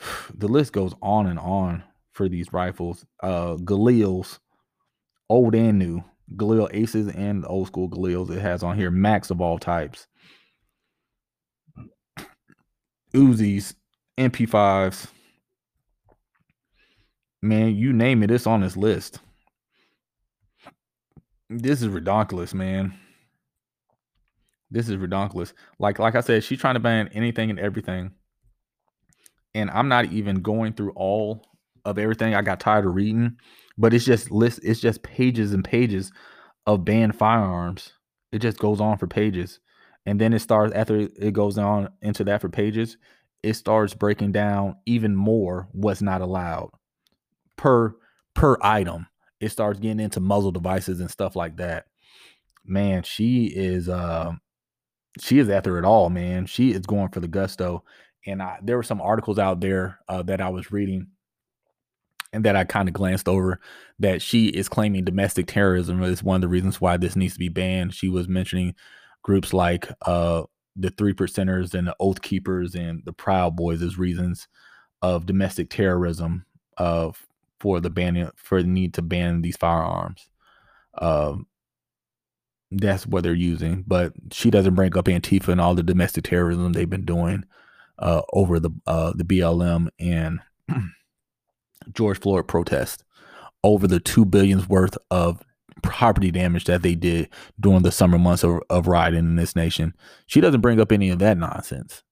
The 0.34 0.46
list 0.46 0.72
goes 0.72 0.94
on 1.02 1.26
and 1.26 1.40
on 1.40 1.82
for 2.12 2.28
these 2.28 2.52
rifles. 2.52 3.04
Uh, 3.20 3.56
Galils, 3.56 4.38
old 5.28 5.54
and 5.54 5.78
new. 5.78 6.04
Galil 6.36 6.68
Aces 6.72 7.08
and 7.08 7.44
old 7.46 7.68
school 7.68 7.88
Galils. 7.88 8.30
It 8.30 8.40
has 8.40 8.62
on 8.62 8.76
here 8.76 8.90
max 8.90 9.30
of 9.30 9.40
all 9.40 9.58
types. 9.58 10.06
Uzis, 13.14 13.74
MP5s. 14.18 15.08
Man, 17.40 17.76
you 17.76 17.92
name 17.92 18.22
it, 18.22 18.30
it's 18.30 18.46
on 18.46 18.60
this 18.60 18.76
list. 18.76 19.20
This 21.48 21.82
is 21.82 21.88
ridiculous, 21.88 22.52
man. 22.52 22.98
This 24.70 24.88
is 24.88 24.96
ridiculous. 24.96 25.54
Like 25.78 25.98
like 25.98 26.14
I 26.14 26.20
said, 26.20 26.44
she's 26.44 26.60
trying 26.60 26.74
to 26.74 26.80
ban 26.80 27.08
anything 27.12 27.50
and 27.50 27.58
everything. 27.58 28.12
And 29.54 29.70
I'm 29.70 29.88
not 29.88 30.12
even 30.12 30.42
going 30.42 30.74
through 30.74 30.92
all 30.92 31.44
of 31.84 31.98
everything. 31.98 32.34
I 32.34 32.42
got 32.42 32.60
tired 32.60 32.84
of 32.84 32.94
reading, 32.94 33.36
but 33.76 33.94
it's 33.94 34.04
just 34.04 34.30
list 34.30 34.60
it's 34.62 34.80
just 34.80 35.02
pages 35.02 35.52
and 35.52 35.64
pages 35.64 36.12
of 36.66 36.84
banned 36.84 37.16
firearms. 37.16 37.92
It 38.30 38.40
just 38.40 38.58
goes 38.58 38.80
on 38.80 38.98
for 38.98 39.06
pages. 39.06 39.60
And 40.04 40.20
then 40.20 40.32
it 40.32 40.40
starts 40.40 40.74
after 40.74 40.96
it 40.96 41.32
goes 41.32 41.58
on 41.58 41.88
into 42.02 42.24
that 42.24 42.40
for 42.40 42.48
pages, 42.48 42.96
it 43.42 43.54
starts 43.54 43.94
breaking 43.94 44.32
down 44.32 44.76
even 44.86 45.14
more 45.14 45.68
what's 45.72 46.02
not 46.02 46.20
allowed 46.20 46.70
per 47.56 47.94
per 48.34 48.56
item. 48.60 49.06
It 49.40 49.50
starts 49.50 49.78
getting 49.78 50.00
into 50.00 50.20
muzzle 50.20 50.50
devices 50.50 51.00
and 51.00 51.10
stuff 51.10 51.36
like 51.36 51.56
that. 51.56 51.86
Man, 52.64 53.02
she 53.02 53.46
is 53.46 53.88
uh 53.88 54.32
she 55.20 55.38
is 55.38 55.48
after 55.48 55.78
it 55.78 55.84
all, 55.84 56.10
man. 56.10 56.46
She 56.46 56.72
is 56.72 56.86
going 56.86 57.08
for 57.08 57.20
the 57.20 57.28
gusto. 57.28 57.84
And 58.26 58.42
I, 58.42 58.58
there 58.62 58.76
were 58.76 58.82
some 58.82 59.00
articles 59.00 59.38
out 59.38 59.60
there 59.60 60.00
uh, 60.08 60.22
that 60.24 60.40
I 60.40 60.48
was 60.48 60.70
reading 60.70 61.08
and 62.32 62.44
that 62.44 62.56
I 62.56 62.64
kind 62.64 62.88
of 62.88 62.94
glanced 62.94 63.28
over 63.28 63.60
that 63.98 64.20
she 64.20 64.48
is 64.48 64.68
claiming 64.68 65.04
domestic 65.04 65.46
terrorism 65.46 66.02
is 66.02 66.22
one 66.22 66.36
of 66.36 66.40
the 66.42 66.48
reasons 66.48 66.80
why 66.80 66.96
this 66.96 67.16
needs 67.16 67.32
to 67.34 67.38
be 67.38 67.48
banned. 67.48 67.94
She 67.94 68.08
was 68.08 68.28
mentioning 68.28 68.74
groups 69.22 69.52
like 69.52 69.88
uh, 70.02 70.44
the 70.76 70.90
Three 70.90 71.14
Percenters 71.14 71.74
and 71.74 71.88
the 71.88 71.96
Oath 72.00 72.22
Keepers 72.22 72.74
and 72.74 73.02
the 73.04 73.12
Proud 73.12 73.56
Boys 73.56 73.82
as 73.82 73.98
reasons 73.98 74.46
of 75.02 75.26
domestic 75.26 75.70
terrorism 75.70 76.44
of 76.76 77.26
for 77.60 77.80
the 77.80 77.90
banning 77.90 78.30
for 78.36 78.62
the 78.62 78.68
need 78.68 78.94
to 78.94 79.02
ban 79.02 79.42
these 79.42 79.56
firearms. 79.56 80.28
Um, 80.98 81.46
that's 82.70 83.06
what 83.06 83.22
they're 83.22 83.34
using. 83.34 83.84
But 83.86 84.12
she 84.32 84.50
doesn't 84.50 84.74
bring 84.74 84.96
up 84.96 85.06
Antifa 85.06 85.48
and 85.48 85.60
all 85.60 85.74
the 85.74 85.82
domestic 85.82 86.24
terrorism 86.24 86.72
they've 86.72 86.88
been 86.88 87.04
doing 87.04 87.44
uh, 87.98 88.22
over 88.32 88.60
the 88.60 88.70
uh, 88.86 89.12
the 89.14 89.24
BLM 89.24 89.88
and 89.98 90.40
George 91.92 92.20
Floyd 92.20 92.48
protest 92.48 93.04
over 93.64 93.86
the 93.86 94.00
two 94.00 94.24
billions 94.24 94.68
worth 94.68 94.96
of 95.10 95.42
property 95.82 96.30
damage 96.30 96.64
that 96.64 96.82
they 96.82 96.94
did 96.94 97.28
during 97.58 97.82
the 97.82 97.92
summer 97.92 98.18
months 98.18 98.42
of, 98.42 98.60
of 98.70 98.86
rioting 98.86 99.20
in 99.20 99.36
this 99.36 99.56
nation. 99.56 99.94
She 100.26 100.40
doesn't 100.40 100.60
bring 100.60 100.80
up 100.80 100.92
any 100.92 101.10
of 101.10 101.18
that 101.20 101.38
nonsense 101.38 102.02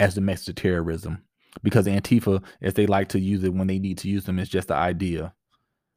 as 0.00 0.14
domestic 0.14 0.56
terrorism 0.56 1.24
because 1.62 1.86
Antifa, 1.86 2.42
as 2.60 2.74
they 2.74 2.86
like 2.86 3.08
to 3.10 3.20
use 3.20 3.44
it 3.44 3.54
when 3.54 3.66
they 3.66 3.78
need 3.78 3.98
to 3.98 4.08
use 4.08 4.24
them, 4.24 4.38
is 4.38 4.48
just 4.48 4.68
the 4.68 4.74
idea. 4.74 5.32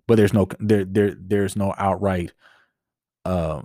But 0.08 0.16
there's 0.16 0.34
no 0.34 0.48
there 0.60 0.86
there 0.86 1.16
there's 1.20 1.56
no 1.56 1.74
outright 1.78 2.32
uh, 3.28 3.62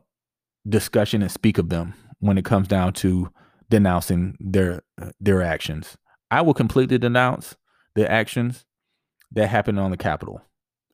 discussion 0.68 1.22
and 1.22 1.30
speak 1.30 1.56
of 1.56 1.68
them 1.68 1.94
when 2.18 2.36
it 2.36 2.44
comes 2.44 2.66
down 2.68 2.93
to 2.93 3.30
denouncing 3.70 4.36
their 4.40 4.82
their 5.20 5.43
actions. 5.43 5.97
I 6.30 6.43
will 6.43 6.55
completely 6.55 6.98
denounce 6.98 7.56
the 7.94 8.10
actions 8.10 8.66
that 9.30 9.48
happened 9.48 9.78
on 9.78 9.90
the 9.90 9.97
Capitol. 9.97 10.43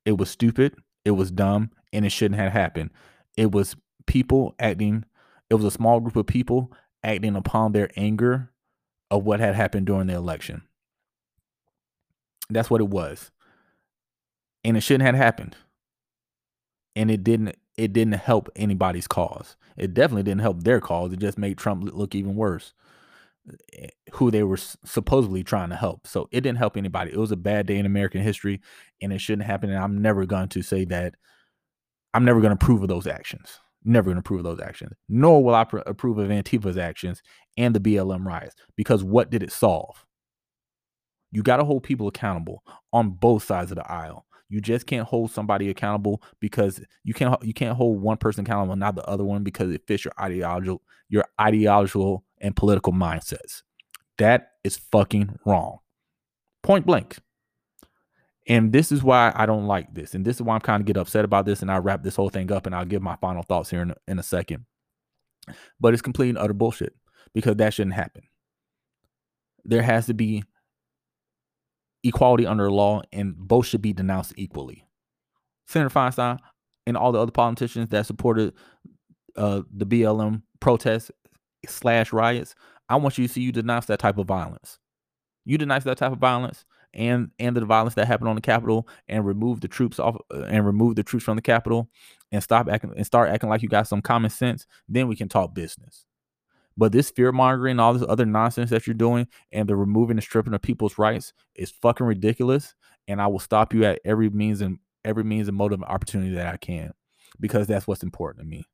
It 0.05 0.19
was 0.19 0.31
stupid, 0.31 0.75
it 1.05 1.13
was 1.13 1.31
dumb, 1.31 1.71
and 1.93 2.05
it 2.05 2.11
shouldn't 2.11 2.41
have 2.41 2.53
happened. 2.53 2.91
It 3.37 3.53
was 3.53 3.75
people 4.07 4.55
acting, 4.59 5.05
it 5.49 5.55
was 5.55 5.65
a 5.65 5.71
small 5.71 6.01
group 6.01 6.17
of 6.17 6.27
people 6.27 6.73
acting 7.03 7.37
upon 7.37 7.73
their 7.73 7.91
anger 7.97 8.51
of 9.11 9.25
what 9.25 9.41
had 9.41 9.55
happened 9.55 9.87
during 9.87 10.09
the 10.09 10.15
election. 10.15 10.63
That's 12.51 12.69
what 12.69 12.81
it 12.81 12.89
was. 12.89 13.31
And 14.63 14.77
it 14.77 14.81
shouldn't 14.81 15.07
have 15.07 15.15
happened. 15.15 15.57
And 16.97 17.11
it 17.11 17.23
didn't 17.25 17.57
it 17.79 17.93
didn't 17.93 18.15
help 18.15 18.51
anybody's 18.57 19.07
cause. 19.07 19.57
It 19.77 19.95
definitely 19.95 20.25
didn't 20.25 20.41
help 20.41 20.65
their 20.65 20.81
cause. 20.81 21.13
It 21.13 21.21
just 21.21 21.39
made 21.39 21.57
Trump 21.57 21.89
look 21.95 22.15
even 22.15 22.35
worse, 22.35 22.75
eh, 23.73 23.87
who 24.15 24.33
they 24.33 24.43
were 24.43 24.57
supposedly 24.57 25.45
trying 25.45 25.71
to 25.71 25.77
help. 25.77 26.07
So 26.07 26.29
it 26.33 26.41
didn't 26.41 26.59
help 26.59 26.77
anybody. 26.77 27.13
It 27.13 27.19
was 27.19 27.31
a 27.31 27.37
bad 27.37 27.67
day 27.67 27.79
in 27.79 27.87
American 27.87 28.21
history, 28.21 28.61
and 29.01 29.13
it 29.13 29.21
shouldn't 29.21 29.47
happen. 29.47 29.71
And 29.71 29.79
I'm 29.79 30.03
never 30.03 30.27
going 30.27 30.49
to 30.49 30.63
say 30.63 30.85
that. 30.87 31.15
I'm 32.13 32.25
never 32.25 32.41
going 32.41 32.51
to 32.51 32.63
approve 32.63 32.83
of 32.83 32.89
those 32.89 33.07
actions. 33.07 33.61
Never 33.85 34.07
going 34.07 34.17
to 34.17 34.21
approve 34.21 34.41
of 34.41 34.45
those 34.45 34.61
actions. 34.61 34.93
Nor 35.09 35.45
will 35.45 35.55
I 35.55 35.63
pr- 35.63 35.79
approve 35.79 36.19
of 36.19 36.33
Antifa's 36.33 36.77
actions 36.77 37.23
and 37.57 37.77
the 37.77 37.81
BLM 37.81 38.27
riots 38.27 38.57
because 38.77 39.05
what 39.05 39.31
did 39.31 39.45
it 39.45 39.53
solve? 39.53 40.05
You 41.31 41.45
got 41.45 41.59
to 41.59 41.65
hold 41.65 41.85
people 41.85 42.09
accountable 42.09 42.65
on 42.93 43.11
both 43.11 43.45
sides 43.45 43.71
of 43.71 43.77
the 43.77 43.89
aisle. 43.91 44.27
You 44.49 44.61
just 44.61 44.87
can't 44.87 45.07
hold 45.07 45.31
somebody 45.31 45.69
accountable 45.69 46.23
because 46.41 46.81
you 47.05 47.13
can't 47.15 47.43
you 47.45 47.53
can't 47.53 47.77
hold 47.77 48.01
one 48.01 48.17
person 48.17 48.45
accountable 48.45 48.77
not 48.77 48.95
the 48.95 49.05
other 49.05 49.25
one 49.25 49.43
because 49.43 49.71
it 49.71 49.87
fits 49.87 50.05
your 50.05 50.15
ideological 50.19 50.83
your 51.09 51.25
ideological 51.41 52.25
and 52.41 52.57
political 52.57 52.93
mindsets. 52.93 53.63
That 54.19 54.53
is 54.65 54.77
fucking 54.77 55.39
wrong. 55.45 55.79
Point 56.63 56.87
blank. 56.87 57.19
And 58.49 58.73
this 58.73 58.91
is 58.91 59.03
why 59.03 59.33
I 59.35 59.47
don't 59.47 59.67
like 59.67 59.93
this. 59.95 60.15
And 60.15 60.25
this 60.25 60.37
is 60.37 60.43
why 60.43 60.55
I'm 60.55 60.61
kind 60.61 60.81
of 60.81 60.87
get 60.87 60.97
upset 60.97 61.25
about 61.25 61.45
this. 61.45 61.61
And 61.61 61.71
I'll 61.71 61.83
wrap 61.83 62.03
this 62.03 62.17
whole 62.17 62.31
thing 62.31 62.51
up 62.51 62.67
and 62.67 62.75
I'll 62.75 62.87
give 62.87 63.03
my 63.03 63.17
final 63.17 63.43
thoughts 63.43 63.71
here 63.71 63.83
in 63.83 63.95
in 64.07 64.19
a 64.19 64.23
second. 64.23 64.65
But 65.79 65.93
it's 65.93 66.03
complete 66.03 66.31
and 66.31 66.39
utter 66.39 66.55
bullshit 66.55 66.95
because 67.35 67.57
that 67.57 67.75
shouldn't 67.75 67.95
happen. 67.95 68.23
There 69.65 69.83
has 69.83 70.07
to 70.07 70.15
be 70.15 70.45
equality 72.03 72.47
under 72.47 72.71
law, 72.71 73.03
and 73.13 73.37
both 73.37 73.67
should 73.67 73.83
be 73.83 73.93
denounced 73.93 74.35
equally. 74.37 74.85
Senator 75.67 75.91
Feinstein 75.95 76.39
and 76.87 76.97
all 76.97 77.13
the 77.13 77.21
other 77.21 77.33
politicians 77.33 77.91
that 77.91 78.07
supported 78.07 78.55
uh, 79.37 79.63
the 79.71 79.87
BLM 79.87 80.43
protests 80.61 81.11
slash 81.67 82.13
riots, 82.13 82.55
I 82.89 82.97
want 82.97 83.19
you 83.19 83.27
to 83.27 83.33
see 83.33 83.43
you 83.43 83.53
denounce 83.53 83.87
that 83.87 83.99
type 83.99 84.19
of 84.19 84.27
violence. 84.27 84.79
You 85.45 85.59
denounce 85.59 85.85
that 85.85 85.99
type 85.99 86.13
of 86.13 86.19
violence 86.19 86.65
and 86.95 87.31
and 87.39 87.55
the 87.55 87.65
violence 87.65 87.95
that 87.95 88.07
happened 88.07 88.29
on 88.29 88.35
the 88.35 88.41
Capitol, 88.41 88.89
and 89.09 89.27
remove 89.27 89.61
the 89.61 89.69
troops 89.69 89.99
off 89.99 90.17
uh, 90.33 90.43
and 90.45 90.65
remove 90.65 90.97
the 90.97 91.03
troops 91.03 91.25
from 91.25 91.37
the 91.37 91.43
Capitol, 91.43 91.89
and 92.33 92.43
stop 92.43 92.69
acting 92.69 92.93
and 92.97 93.07
start 93.07 93.31
acting 93.31 93.51
like 93.51 93.63
you 93.63 93.69
got 93.69 93.87
some 93.87 94.03
common 94.03 94.31
sense. 94.31 94.67
Then 94.89 95.09
we 95.09 95.17
can 95.17 95.29
talk 95.29 95.55
business. 95.55 96.07
But 96.79 96.93
this 96.93 97.11
fear 97.11 97.33
mongering, 97.33 97.81
all 97.81 97.93
this 97.93 98.09
other 98.09 98.25
nonsense 98.25 98.71
that 98.71 98.87
you're 98.87 98.95
doing, 98.95 99.27
and 99.53 99.69
the 99.69 99.77
removing 99.77 100.17
and 100.17 100.23
stripping 100.23 100.55
of 100.55 100.63
people's 100.63 100.97
rights 100.97 101.35
is 101.57 101.71
fucking 101.71 102.07
ridiculous. 102.07 102.75
And 103.09 103.21
I 103.21 103.27
will 103.27 103.41
stop 103.41 103.75
you 103.75 103.85
at 103.85 104.01
every 104.05 104.31
means 104.31 104.61
and 104.61 104.79
every 105.05 105.25
means 105.25 105.49
and 105.49 105.57
motive 105.57 105.81
and 105.81 105.91
opportunity 105.91 106.35
that 106.37 106.55
I 106.55 106.57
can, 106.57 106.95
because 107.41 107.67
that's 107.67 107.87
what's 107.87 108.03
important 108.05 108.45
to 108.45 108.49
me. 108.49 108.65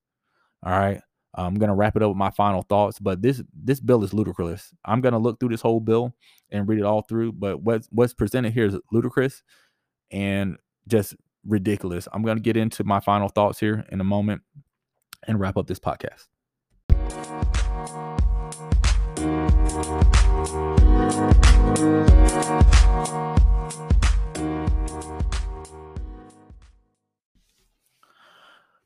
All 0.63 0.73
right. 0.73 1.01
I'm 1.37 1.55
gonna 1.55 1.75
wrap 1.75 1.97
it 1.97 2.03
up 2.03 2.11
with 2.11 2.17
my 2.17 2.31
final 2.31 2.63
thoughts, 2.63 3.01
but 3.01 3.21
this 3.21 3.43
this 3.53 3.81
bill 3.81 4.05
is 4.05 4.15
ludicrous. 4.15 4.73
I'm 4.85 5.01
gonna 5.01 5.19
look 5.19 5.41
through 5.41 5.49
this 5.49 5.61
whole 5.61 5.81
bill 5.81 6.15
and 6.51 6.69
read 6.69 6.79
it 6.79 6.85
all 6.85 7.03
through, 7.03 7.33
but 7.33 7.61
what's 7.61 7.89
what's 7.91 8.15
presented 8.15 8.53
here 8.53 8.67
is 8.67 8.77
ludicrous 8.93 9.43
and 10.13 10.59
just 10.87 11.17
ridiculous. 11.45 12.07
I'm 12.13 12.23
gonna 12.23 12.39
get 12.39 12.57
into 12.57 12.85
my 12.85 13.01
final 13.01 13.29
thoughts 13.29 13.59
here 13.59 13.85
in 13.91 14.01
a 14.01 14.05
moment 14.05 14.43
and 15.27 15.41
wrap 15.41 15.57
up 15.57 15.67
this 15.67 15.81
podcast. 15.81 16.27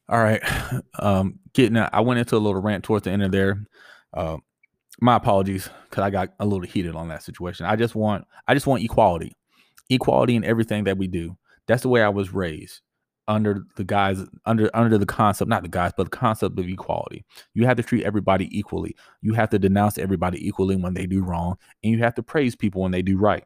All 0.09 0.23
right. 0.23 0.43
Um, 0.99 1.39
getting 1.53 1.77
I 1.77 2.01
went 2.01 2.19
into 2.19 2.37
a 2.37 2.39
little 2.39 2.61
rant 2.61 2.85
towards 2.85 3.05
the 3.05 3.11
end 3.11 3.23
of 3.23 3.31
there. 3.31 3.65
Uh, 4.13 4.39
my 5.01 5.17
apologies 5.17 5.69
because 5.89 6.03
I 6.03 6.11
got 6.11 6.31
a 6.41 6.47
little 6.47 6.67
heated 6.67 6.95
on 6.97 7.09
that 7.09 7.23
situation. 7.23 7.67
I 7.67 7.77
just 7.77 7.95
want 7.95 8.27
I 8.47 8.55
just 8.55 8.67
want 8.67 8.83
equality, 8.83 9.33
equality 9.91 10.37
in 10.37 10.45
everything 10.45 10.85
that 10.85 10.99
we 10.99 11.07
do. 11.09 11.37
That's 11.67 11.83
the 11.83 11.89
way 11.89 12.03
I 12.03 12.09
was 12.09 12.33
raised 12.33 12.81
under 13.29 13.67
the 13.77 13.85
guys 13.85 14.25
under 14.47 14.71
under 14.75 14.97
the 14.97 15.07
concept 15.07 15.49
not 15.49 15.63
the 15.63 15.69
guys 15.69 15.93
but 15.97 16.05
the 16.05 16.17
concept 16.17 16.59
of 16.59 16.67
equality. 16.67 17.25
You 17.55 17.67
have 17.67 17.77
to 17.77 17.83
treat 17.83 18.05
everybody 18.05 18.49
equally. 18.59 18.97
You 19.21 19.35
have 19.35 19.51
to 19.51 19.59
denounce 19.59 19.99
everybody 19.99 20.45
equally 20.47 20.77
when 20.77 20.95
they 20.95 21.07
do 21.07 21.23
wrong 21.23 21.59
and 21.85 21.93
you 21.93 21.99
have 21.99 22.15
to 22.15 22.23
praise 22.23 22.57
people 22.57 22.83
when 22.83 22.91
they 22.91 23.03
do 23.03 23.19
right. 23.19 23.45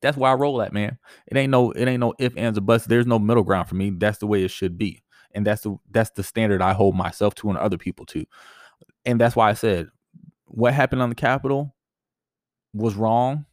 That's 0.00 0.16
why 0.16 0.30
i 0.30 0.34
roll 0.34 0.58
that 0.58 0.72
man. 0.72 0.98
It 1.26 1.36
ain't 1.36 1.50
no 1.50 1.72
it 1.72 1.86
ain't 1.86 2.00
no 2.00 2.14
if 2.18 2.36
ands 2.36 2.56
or 2.56 2.62
buts. 2.62 2.86
There's 2.86 3.06
no 3.06 3.18
middle 3.18 3.42
ground 3.42 3.68
for 3.68 3.74
me. 3.74 3.90
That's 3.90 4.18
the 4.18 4.26
way 4.28 4.44
it 4.44 4.50
should 4.50 4.78
be. 4.78 5.02
And 5.32 5.44
that's 5.44 5.62
the 5.62 5.76
that's 5.90 6.10
the 6.10 6.22
standard 6.22 6.62
i 6.62 6.72
hold 6.72 6.94
myself 6.94 7.34
to 7.36 7.50
and 7.50 7.58
other 7.58 7.78
people 7.78 8.06
to. 8.06 8.24
And 9.04 9.20
that's 9.20 9.34
why 9.34 9.50
i 9.50 9.54
said 9.54 9.88
what 10.44 10.72
happened 10.72 11.02
on 11.02 11.08
the 11.08 11.16
capitol 11.16 11.74
was 12.72 12.94
wrong 12.94 13.46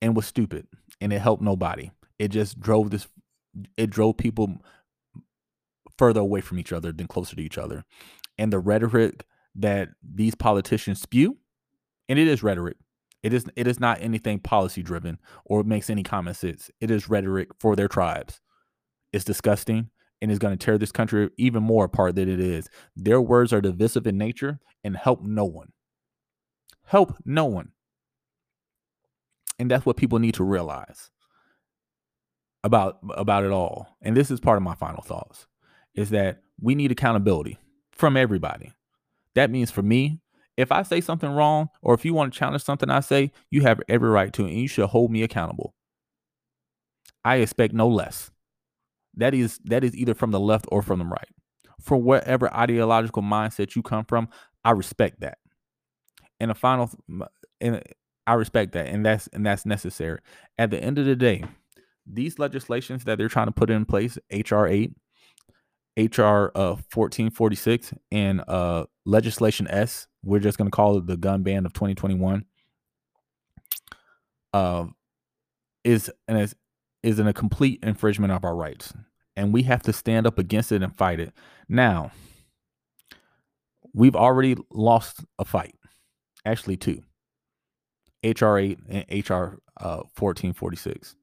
and 0.00 0.14
was 0.14 0.26
stupid 0.26 0.68
and 1.00 1.12
it 1.12 1.20
helped 1.20 1.42
nobody. 1.42 1.90
It 2.18 2.28
just 2.28 2.60
drove 2.60 2.90
this 2.90 3.08
it 3.76 3.90
drove 3.90 4.16
people 4.16 4.62
further 5.96 6.20
away 6.20 6.40
from 6.40 6.58
each 6.58 6.72
other 6.72 6.92
than 6.92 7.06
closer 7.06 7.34
to 7.36 7.42
each 7.42 7.58
other. 7.58 7.84
And 8.38 8.52
the 8.52 8.60
rhetoric 8.60 9.24
that 9.54 9.88
these 10.02 10.34
politicians 10.34 11.00
spew, 11.00 11.38
and 12.08 12.18
it 12.18 12.28
is 12.28 12.42
rhetoric. 12.42 12.76
It 13.22 13.34
is 13.34 13.46
it 13.56 13.66
is 13.66 13.80
not 13.80 14.00
anything 14.00 14.38
policy 14.38 14.82
driven 14.82 15.18
or 15.44 15.64
makes 15.64 15.90
any 15.90 16.04
common 16.04 16.34
sense. 16.34 16.70
It 16.80 16.90
is 16.90 17.08
rhetoric 17.08 17.48
for 17.58 17.74
their 17.74 17.88
tribes. 17.88 18.40
It's 19.12 19.24
disgusting 19.24 19.90
and 20.20 20.30
is 20.30 20.38
going 20.38 20.56
to 20.56 20.64
tear 20.64 20.78
this 20.78 20.92
country 20.92 21.30
even 21.36 21.62
more 21.62 21.84
apart 21.84 22.14
than 22.14 22.28
it 22.28 22.40
is. 22.40 22.68
Their 22.94 23.20
words 23.20 23.52
are 23.52 23.60
divisive 23.60 24.06
in 24.06 24.18
nature 24.18 24.60
and 24.84 24.96
help 24.96 25.22
no 25.22 25.44
one. 25.44 25.72
Help 26.84 27.16
no 27.24 27.44
one. 27.44 27.72
And 29.58 29.70
that's 29.70 29.84
what 29.84 29.96
people 29.96 30.18
need 30.18 30.34
to 30.34 30.44
realize 30.44 31.10
about 32.64 32.98
about 33.10 33.44
it 33.44 33.52
all 33.52 33.96
and 34.02 34.16
this 34.16 34.30
is 34.30 34.40
part 34.40 34.56
of 34.56 34.62
my 34.62 34.74
final 34.74 35.02
thoughts 35.02 35.46
is 35.94 36.10
that 36.10 36.42
we 36.60 36.74
need 36.74 36.92
accountability 36.92 37.58
from 37.92 38.16
everybody. 38.16 38.72
That 39.34 39.50
means 39.50 39.70
for 39.70 39.82
me 39.82 40.20
if 40.56 40.72
i 40.72 40.82
say 40.82 41.00
something 41.00 41.30
wrong 41.30 41.68
or 41.82 41.94
if 41.94 42.04
you 42.04 42.12
want 42.12 42.32
to 42.32 42.38
challenge 42.38 42.64
something 42.64 42.90
i 42.90 42.98
say 42.98 43.30
you 43.48 43.62
have 43.62 43.80
every 43.88 44.08
right 44.08 44.32
to 44.32 44.44
and 44.44 44.54
you 44.54 44.68
should 44.68 44.86
hold 44.86 45.10
me 45.10 45.22
accountable. 45.22 45.74
I 47.24 47.36
expect 47.36 47.74
no 47.74 47.88
less. 47.88 48.30
That 49.14 49.34
is 49.34 49.58
that 49.64 49.84
is 49.84 49.96
either 49.96 50.14
from 50.14 50.30
the 50.30 50.40
left 50.40 50.66
or 50.70 50.82
from 50.82 50.98
the 51.00 51.04
right. 51.04 51.28
For 51.80 51.96
whatever 51.96 52.52
ideological 52.54 53.22
mindset 53.22 53.76
you 53.76 53.82
come 53.82 54.04
from 54.04 54.28
i 54.64 54.70
respect 54.72 55.20
that. 55.20 55.38
And 56.40 56.50
a 56.50 56.54
final 56.54 56.90
and 57.60 57.82
i 58.26 58.34
respect 58.34 58.72
that 58.72 58.86
and 58.86 59.04
that's 59.04 59.28
and 59.28 59.44
that's 59.46 59.66
necessary. 59.66 60.20
At 60.58 60.70
the 60.70 60.82
end 60.82 60.98
of 60.98 61.06
the 61.06 61.16
day 61.16 61.44
these 62.10 62.38
legislations 62.38 63.04
that 63.04 63.18
they're 63.18 63.28
trying 63.28 63.46
to 63.46 63.52
put 63.52 63.70
in 63.70 63.84
place, 63.84 64.18
HR 64.30 64.66
8, 64.66 64.92
HR 65.96 66.50
uh, 66.54 66.76
1446, 66.92 67.92
and 68.12 68.42
uh, 68.46 68.84
legislation 69.04 69.66
S, 69.68 70.06
we're 70.22 70.38
just 70.38 70.58
going 70.58 70.70
to 70.70 70.74
call 70.74 70.98
it 70.98 71.06
the 71.06 71.16
gun 71.16 71.42
ban 71.42 71.66
of 71.66 71.72
2021, 71.72 72.44
uh, 74.52 74.86
is 75.84 76.10
is 76.28 76.54
is 77.02 77.18
in 77.18 77.26
a 77.26 77.32
complete 77.32 77.80
infringement 77.82 78.32
of 78.32 78.44
our 78.44 78.56
rights, 78.56 78.92
and 79.36 79.52
we 79.52 79.62
have 79.62 79.82
to 79.82 79.92
stand 79.92 80.26
up 80.26 80.38
against 80.38 80.72
it 80.72 80.82
and 80.82 80.96
fight 80.96 81.20
it. 81.20 81.32
Now, 81.68 82.12
we've 83.94 84.16
already 84.16 84.56
lost 84.70 85.24
a 85.38 85.44
fight, 85.44 85.74
actually 86.44 86.76
two. 86.76 87.02
HR 88.24 88.58
8 88.58 88.78
and 88.88 89.30
HR 89.30 89.60
uh, 89.80 90.02
1446. 90.18 91.14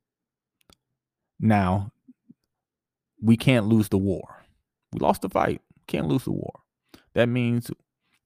Now, 1.40 1.92
we 3.22 3.38
can't 3.38 3.68
lose 3.68 3.90
the 3.90 3.98
war. 3.98 4.44
We 4.94 5.00
lost 5.00 5.22
the 5.22 5.30
fight. 5.30 5.62
Can't 5.88 6.08
lose 6.08 6.24
the 6.24 6.32
war. 6.32 6.62
That 7.14 7.28
means 7.28 7.72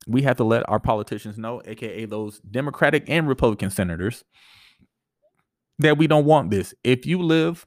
we 0.07 0.21
have 0.23 0.37
to 0.37 0.43
let 0.43 0.67
our 0.69 0.79
politicians 0.79 1.37
know, 1.37 1.61
aka 1.65 2.05
those 2.05 2.39
Democratic 2.39 3.09
and 3.09 3.27
Republican 3.27 3.69
senators, 3.69 4.23
that 5.79 5.97
we 5.97 6.07
don't 6.07 6.25
want 6.25 6.51
this. 6.51 6.73
If 6.83 7.05
you 7.05 7.21
live 7.21 7.65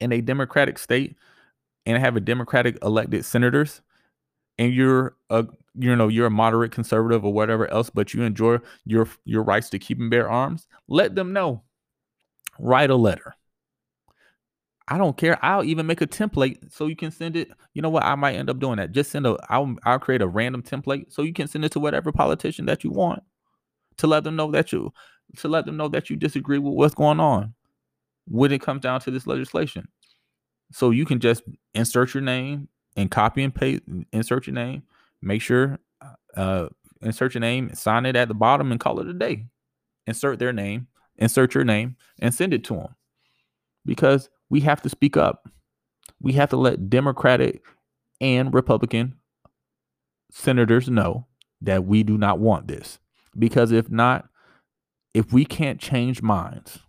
in 0.00 0.12
a 0.12 0.20
Democratic 0.20 0.78
state 0.78 1.16
and 1.86 1.98
have 1.98 2.16
a 2.16 2.20
Democratic 2.20 2.78
elected 2.82 3.24
senators, 3.24 3.80
and 4.58 4.72
you're 4.72 5.16
a 5.30 5.46
you 5.74 5.94
know 5.96 6.08
you're 6.08 6.26
a 6.26 6.30
moderate 6.30 6.72
conservative 6.72 7.24
or 7.24 7.32
whatever 7.32 7.68
else, 7.70 7.90
but 7.90 8.14
you 8.14 8.22
enjoy 8.22 8.58
your 8.84 9.08
your 9.24 9.42
rights 9.42 9.70
to 9.70 9.78
keep 9.78 9.98
and 9.98 10.10
bear 10.10 10.30
arms, 10.30 10.66
let 10.88 11.14
them 11.14 11.32
know. 11.32 11.62
Write 12.58 12.90
a 12.90 12.96
letter 12.96 13.34
I 14.86 14.98
don't 14.98 15.16
care. 15.16 15.42
I'll 15.42 15.64
even 15.64 15.86
make 15.86 16.02
a 16.02 16.06
template 16.06 16.70
so 16.72 16.86
you 16.86 16.96
can 16.96 17.10
send 17.10 17.36
it. 17.36 17.50
You 17.72 17.80
know 17.80 17.88
what? 17.88 18.04
I 18.04 18.14
might 18.16 18.36
end 18.36 18.50
up 18.50 18.58
doing 18.58 18.76
that. 18.76 18.92
Just 18.92 19.10
send 19.10 19.26
a. 19.26 19.36
I'll 19.48 19.74
I'll 19.84 19.98
create 19.98 20.20
a 20.20 20.28
random 20.28 20.62
template 20.62 21.12
so 21.12 21.22
you 21.22 21.32
can 21.32 21.48
send 21.48 21.64
it 21.64 21.72
to 21.72 21.80
whatever 21.80 22.12
politician 22.12 22.66
that 22.66 22.84
you 22.84 22.90
want 22.90 23.22
to 23.96 24.06
let 24.06 24.24
them 24.24 24.36
know 24.36 24.50
that 24.50 24.72
you 24.72 24.92
to 25.38 25.48
let 25.48 25.64
them 25.64 25.76
know 25.76 25.88
that 25.88 26.10
you 26.10 26.16
disagree 26.16 26.58
with 26.58 26.74
what's 26.74 26.94
going 26.94 27.18
on 27.18 27.54
when 28.26 28.52
it 28.52 28.60
comes 28.60 28.82
down 28.82 29.00
to 29.00 29.10
this 29.10 29.26
legislation. 29.26 29.88
So 30.72 30.90
you 30.90 31.06
can 31.06 31.18
just 31.18 31.42
insert 31.74 32.12
your 32.12 32.22
name 32.22 32.68
and 32.96 33.10
copy 33.10 33.42
and 33.42 33.54
paste. 33.54 33.82
Insert 34.12 34.46
your 34.46 34.54
name. 34.54 34.82
Make 35.22 35.40
sure 35.40 35.78
uh 36.36 36.68
insert 37.00 37.34
your 37.34 37.40
name, 37.40 37.72
sign 37.74 38.04
it 38.04 38.16
at 38.16 38.28
the 38.28 38.34
bottom, 38.34 38.70
and 38.70 38.80
call 38.80 39.00
it 39.00 39.08
a 39.08 39.14
day. 39.14 39.46
Insert 40.06 40.38
their 40.38 40.52
name, 40.52 40.88
insert 41.16 41.54
your 41.54 41.64
name, 41.64 41.96
and 42.18 42.34
send 42.34 42.52
it 42.52 42.64
to 42.64 42.74
them 42.74 42.94
because 43.86 44.28
we 44.50 44.60
have 44.60 44.82
to 44.82 44.88
speak 44.88 45.16
up. 45.16 45.48
We 46.20 46.32
have 46.32 46.50
to 46.50 46.56
let 46.56 46.90
Democratic 46.90 47.62
and 48.20 48.52
Republican 48.52 49.16
senators 50.30 50.88
know 50.88 51.26
that 51.60 51.84
we 51.84 52.02
do 52.02 52.18
not 52.18 52.38
want 52.38 52.68
this. 52.68 52.98
Because 53.38 53.72
if 53.72 53.90
not, 53.90 54.28
if 55.12 55.32
we 55.32 55.44
can't 55.44 55.80
change 55.80 56.22
minds 56.22 56.80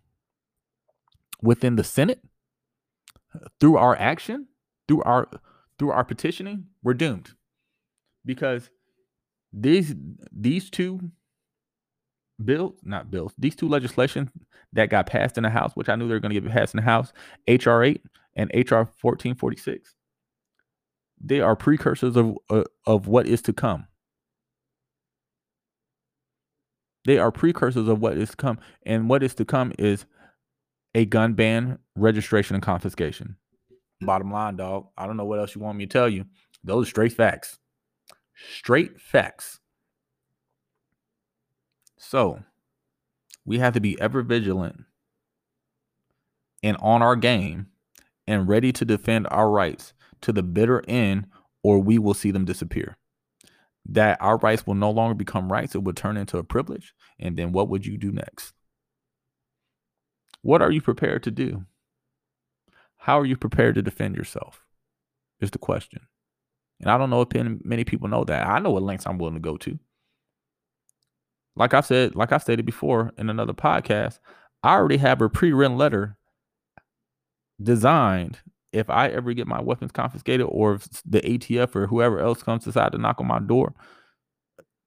within 1.41 1.76
the 1.76 1.84
Senate 1.84 2.22
through 3.60 3.77
our 3.77 3.95
action, 3.98 4.48
through 4.88 5.03
our 5.03 5.27
through 5.77 5.91
our 5.91 6.03
petitioning, 6.03 6.68
we're 6.84 6.94
doomed. 6.94 7.32
Because 8.23 8.69
these 9.52 9.95
these 10.32 10.69
two 10.69 11.11
bills, 12.43 12.79
not 12.83 13.11
bills, 13.11 13.33
these 13.37 13.55
two 13.55 13.67
legislation 13.67 14.29
that 14.73 14.89
got 14.89 15.07
passed 15.07 15.37
in 15.37 15.43
the 15.43 15.49
House, 15.49 15.71
which 15.75 15.89
I 15.89 15.95
knew 15.95 16.07
they 16.07 16.13
were 16.13 16.19
going 16.19 16.33
to 16.33 16.41
get 16.41 16.51
passed 16.51 16.73
in 16.73 16.77
the 16.77 16.83
House, 16.83 17.13
HR 17.47 17.83
8 17.83 18.01
and 18.35 18.51
HR 18.53 18.87
1446, 19.01 19.95
they 21.21 21.41
are 21.41 21.55
precursors 21.55 22.15
of, 22.15 22.37
uh, 22.49 22.63
of 22.85 23.07
what 23.07 23.27
is 23.27 23.41
to 23.43 23.53
come. 23.53 23.87
They 27.05 27.17
are 27.19 27.31
precursors 27.31 27.87
of 27.87 28.01
what 28.01 28.17
is 28.17 28.31
to 28.31 28.35
come. 28.35 28.59
And 28.83 29.09
what 29.09 29.23
is 29.23 29.35
to 29.35 29.45
come 29.45 29.71
is 29.77 30.05
a 30.93 31.05
gun 31.05 31.33
ban, 31.33 31.77
registration, 31.95 32.55
and 32.55 32.63
confiscation. 32.63 33.37
Bottom 34.01 34.31
line, 34.31 34.55
dog. 34.55 34.87
I 34.97 35.05
don't 35.05 35.17
know 35.17 35.25
what 35.25 35.39
else 35.39 35.55
you 35.55 35.61
want 35.61 35.77
me 35.77 35.85
to 35.85 35.91
tell 35.91 36.09
you. 36.09 36.25
Those 36.63 36.87
are 36.87 36.89
straight 36.89 37.13
facts. 37.13 37.59
Straight 38.57 38.99
facts. 38.99 39.59
So 42.07 42.44
we 43.45 43.57
have 43.57 43.73
to 43.73 43.80
be 43.80 43.99
ever 43.99 44.22
vigilant 44.22 44.84
and 46.61 46.77
on 46.80 47.02
our 47.02 47.15
game 47.15 47.68
and 48.27 48.48
ready 48.48 48.72
to 48.73 48.86
defend 48.86 49.27
our 49.32 49.49
rights 49.49 49.94
to 50.22 50.32
the 50.32 50.44
bitter 50.44 50.84
end, 50.88 51.26
or 51.64 51.80
we 51.80 51.98
will 51.98 52.14
see 52.14 52.30
them 52.30 52.45
disappear. 52.45 52.98
That 53.88 54.19
our 54.22 54.38
rights 54.38 54.68
will 54.68 54.76
no 54.76 54.91
longer 54.91 55.15
become 55.15 55.52
rights, 55.52 55.73
it 55.73 55.84
will 55.84 55.94
turn 55.94 56.15
into 56.15 56.38
a 56.38 56.44
privilege. 56.44 56.94
And 57.19 57.38
then 57.38 57.52
what 57.52 57.69
would 57.69 57.88
you 57.88 57.98
do 57.98 58.11
next? 58.11 58.53
What 60.41 60.61
are 60.61 60.72
you 60.72 60.82
prepared 60.82 61.23
to 61.23 61.32
do? 61.32 61.65
How 62.98 63.19
are 63.19 63.26
you 63.26 63.36
prepared 63.36 63.76
to 63.76 63.82
defend 63.82 64.15
yourself? 64.15 64.64
Is 65.40 65.52
the 65.52 65.57
question. 65.57 66.02
And 66.80 66.90
I 66.90 66.99
don't 66.99 67.10
know 67.10 67.22
if 67.22 67.30
many 67.65 67.84
people 67.84 68.07
know 68.07 68.23
that. 68.26 68.48
I 68.48 68.60
know 68.60 68.72
what 68.72 68.84
lengths 68.84 69.07
I'm 69.07 69.18
willing 69.18 69.36
to 69.36 69.40
go 69.40 69.57
to 69.57 69.80
like 71.56 71.73
I've 71.73 71.86
said, 71.86 72.15
like 72.15 72.32
I 72.32 72.38
stated 72.38 72.65
before 72.65 73.11
in 73.18 73.30
another 73.30 73.53
podcast, 73.53 74.19
I 74.64 74.73
already 74.73 74.98
have 74.98 75.22
a 75.22 75.30
pre-written 75.30 75.77
letter 75.77 76.18
designed 77.61 78.40
if 78.73 78.90
I 78.90 79.07
ever 79.07 79.34
get 79.34 79.48
my 79.48 79.61
weapons 79.61 79.91
confiscated 79.91 80.45
or 80.49 80.76
if 80.76 80.88
the 81.06 81.22
ATF 81.22 81.76
or 81.76 81.88
whoever 81.88 82.19
else 82.19 82.44
comes 82.44 82.65
decide 82.65 82.91
to 82.91 82.98
knock 82.98 83.22
on 83.22 83.27
my 83.27 83.40
door, 83.40 83.73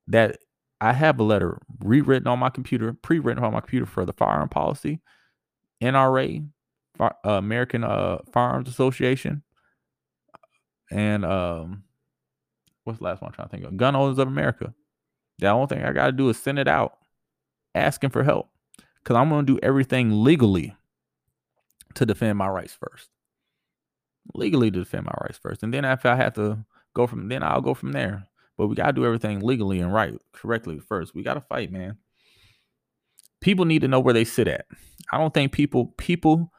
that 0.09 0.39
I 0.81 0.93
have 0.93 1.19
a 1.19 1.23
letter 1.23 1.59
rewritten 1.81 2.29
on 2.29 2.39
my 2.39 2.51
computer, 2.51 2.93
pre-written 2.93 3.43
on 3.43 3.53
my 3.53 3.61
computer 3.61 3.87
for 3.87 4.05
the 4.05 4.13
firearm 4.13 4.49
policy, 4.49 5.01
NRA, 5.83 6.47
uh, 7.01 7.11
American 7.25 7.83
uh, 7.85 8.19
Firearms 8.33 8.69
Association, 8.69 9.43
and 10.91 11.25
um, 11.25 11.85
what's 12.85 12.99
the 12.99 13.05
last 13.05 13.21
one 13.21 13.29
I'm 13.29 13.35
trying 13.35 13.49
to 13.49 13.53
think 13.53 13.65
of? 13.65 13.77
Gun 13.77 13.97
owners 13.97 14.19
of 14.19 14.29
America. 14.29 14.75
The 15.39 15.49
only 15.49 15.67
thing 15.69 15.85
I 15.85 15.93
got 15.93 16.07
to 16.07 16.13
do 16.13 16.29
is 16.29 16.39
send 16.39 16.59
it 16.59 16.69
out, 16.69 16.99
asking 17.75 18.11
for 18.11 18.25
help, 18.25 18.49
because 19.03 19.17
I'm 19.17 19.29
going 19.29 19.47
to 19.47 19.53
do 19.55 19.61
everything 19.63 20.25
legally 20.25 20.75
to 21.95 22.05
defend 22.05 22.39
my 22.39 22.49
rights 22.49 22.75
first. 22.75 23.09
Legally 24.35 24.71
to 24.71 24.81
defend 24.81 25.07
my 25.07 25.15
rights 25.23 25.39
first, 25.39 25.63
and 25.63 25.73
then 25.73 25.85
if 25.85 26.05
I 26.05 26.17
have 26.17 26.35
to 26.35 26.65
go 26.95 27.07
from, 27.07 27.29
then 27.29 27.43
I'll 27.43 27.61
go 27.61 27.75
from 27.75 27.93
there. 27.93 28.27
But 28.57 28.67
we 28.67 28.75
got 28.75 28.87
to 28.89 28.93
do 28.93 29.07
everything 29.07 29.41
legally 29.41 29.79
and 29.81 29.95
right, 29.95 30.15
correctly 30.33 30.81
first. 30.81 31.15
We 31.15 31.23
got 31.23 31.35
to 31.35 31.41
fight, 31.41 31.71
man. 31.71 31.97
People 33.41 33.65
need 33.65 33.83
to 33.83 33.89
know 33.89 34.01
where 34.01 34.13
they 34.15 34.25
sit 34.25 34.49
at. 34.49 34.67
I 35.13 35.19
don't 35.19 35.33
think 35.33 35.53
people, 35.53 35.95
people, 35.97 36.53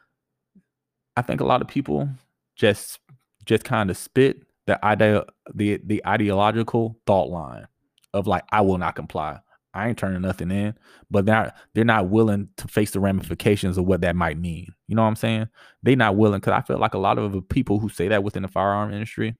I 1.17 1.21
think 1.21 1.41
a 1.41 1.45
lot 1.45 1.61
of 1.61 1.67
people 1.67 2.07
just, 2.55 2.99
just 3.43 3.65
kind 3.65 3.89
of 3.89 3.97
spit 3.97 4.43
the 4.65 4.83
idea, 4.85 5.25
the 5.53 5.81
the 5.83 6.01
ideological 6.07 6.97
thought 7.05 7.29
line 7.29 7.67
of 8.13 8.27
like, 8.27 8.43
I 8.51 8.61
will 8.61 8.77
not 8.77 8.95
comply. 8.95 9.39
I 9.73 9.87
ain't 9.87 9.97
turning 9.97 10.21
nothing 10.21 10.49
in, 10.49 10.73
but 11.11 11.25
they're 11.25 11.53
they're 11.73 11.85
not 11.85 12.09
willing 12.09 12.49
to 12.57 12.67
face 12.67 12.91
the 12.91 12.99
ramifications 12.99 13.77
of 13.77 13.85
what 13.85 14.01
that 14.01 14.15
might 14.15 14.37
mean. 14.37 14.67
You 14.87 14.95
know 14.95 15.03
what 15.03 15.09
I'm 15.09 15.15
saying? 15.15 15.47
They're 15.83 15.95
not 15.95 16.15
willing 16.15 16.39
because 16.39 16.53
I 16.53 16.61
feel 16.61 16.79
like 16.79 16.95
a 16.95 16.99
lot 16.99 17.19
of 17.19 17.31
the 17.31 17.41
people 17.41 17.79
who 17.79 17.87
say 17.87 18.07
that 18.07 18.23
within 18.23 18.41
the 18.41 18.47
firearm 18.47 18.91
industry, 18.91 19.35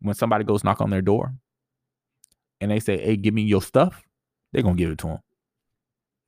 when 0.00 0.14
somebody 0.14 0.44
goes 0.44 0.62
knock 0.62 0.80
on 0.80 0.90
their 0.90 1.02
door 1.02 1.34
and 2.60 2.70
they 2.70 2.78
say, 2.78 2.98
"Hey, 2.98 3.16
give 3.16 3.34
me 3.34 3.42
your 3.42 3.62
stuff," 3.62 4.04
they're 4.52 4.62
gonna 4.62 4.76
give 4.76 4.90
it 4.90 4.98
to 4.98 5.08
them. 5.08 5.18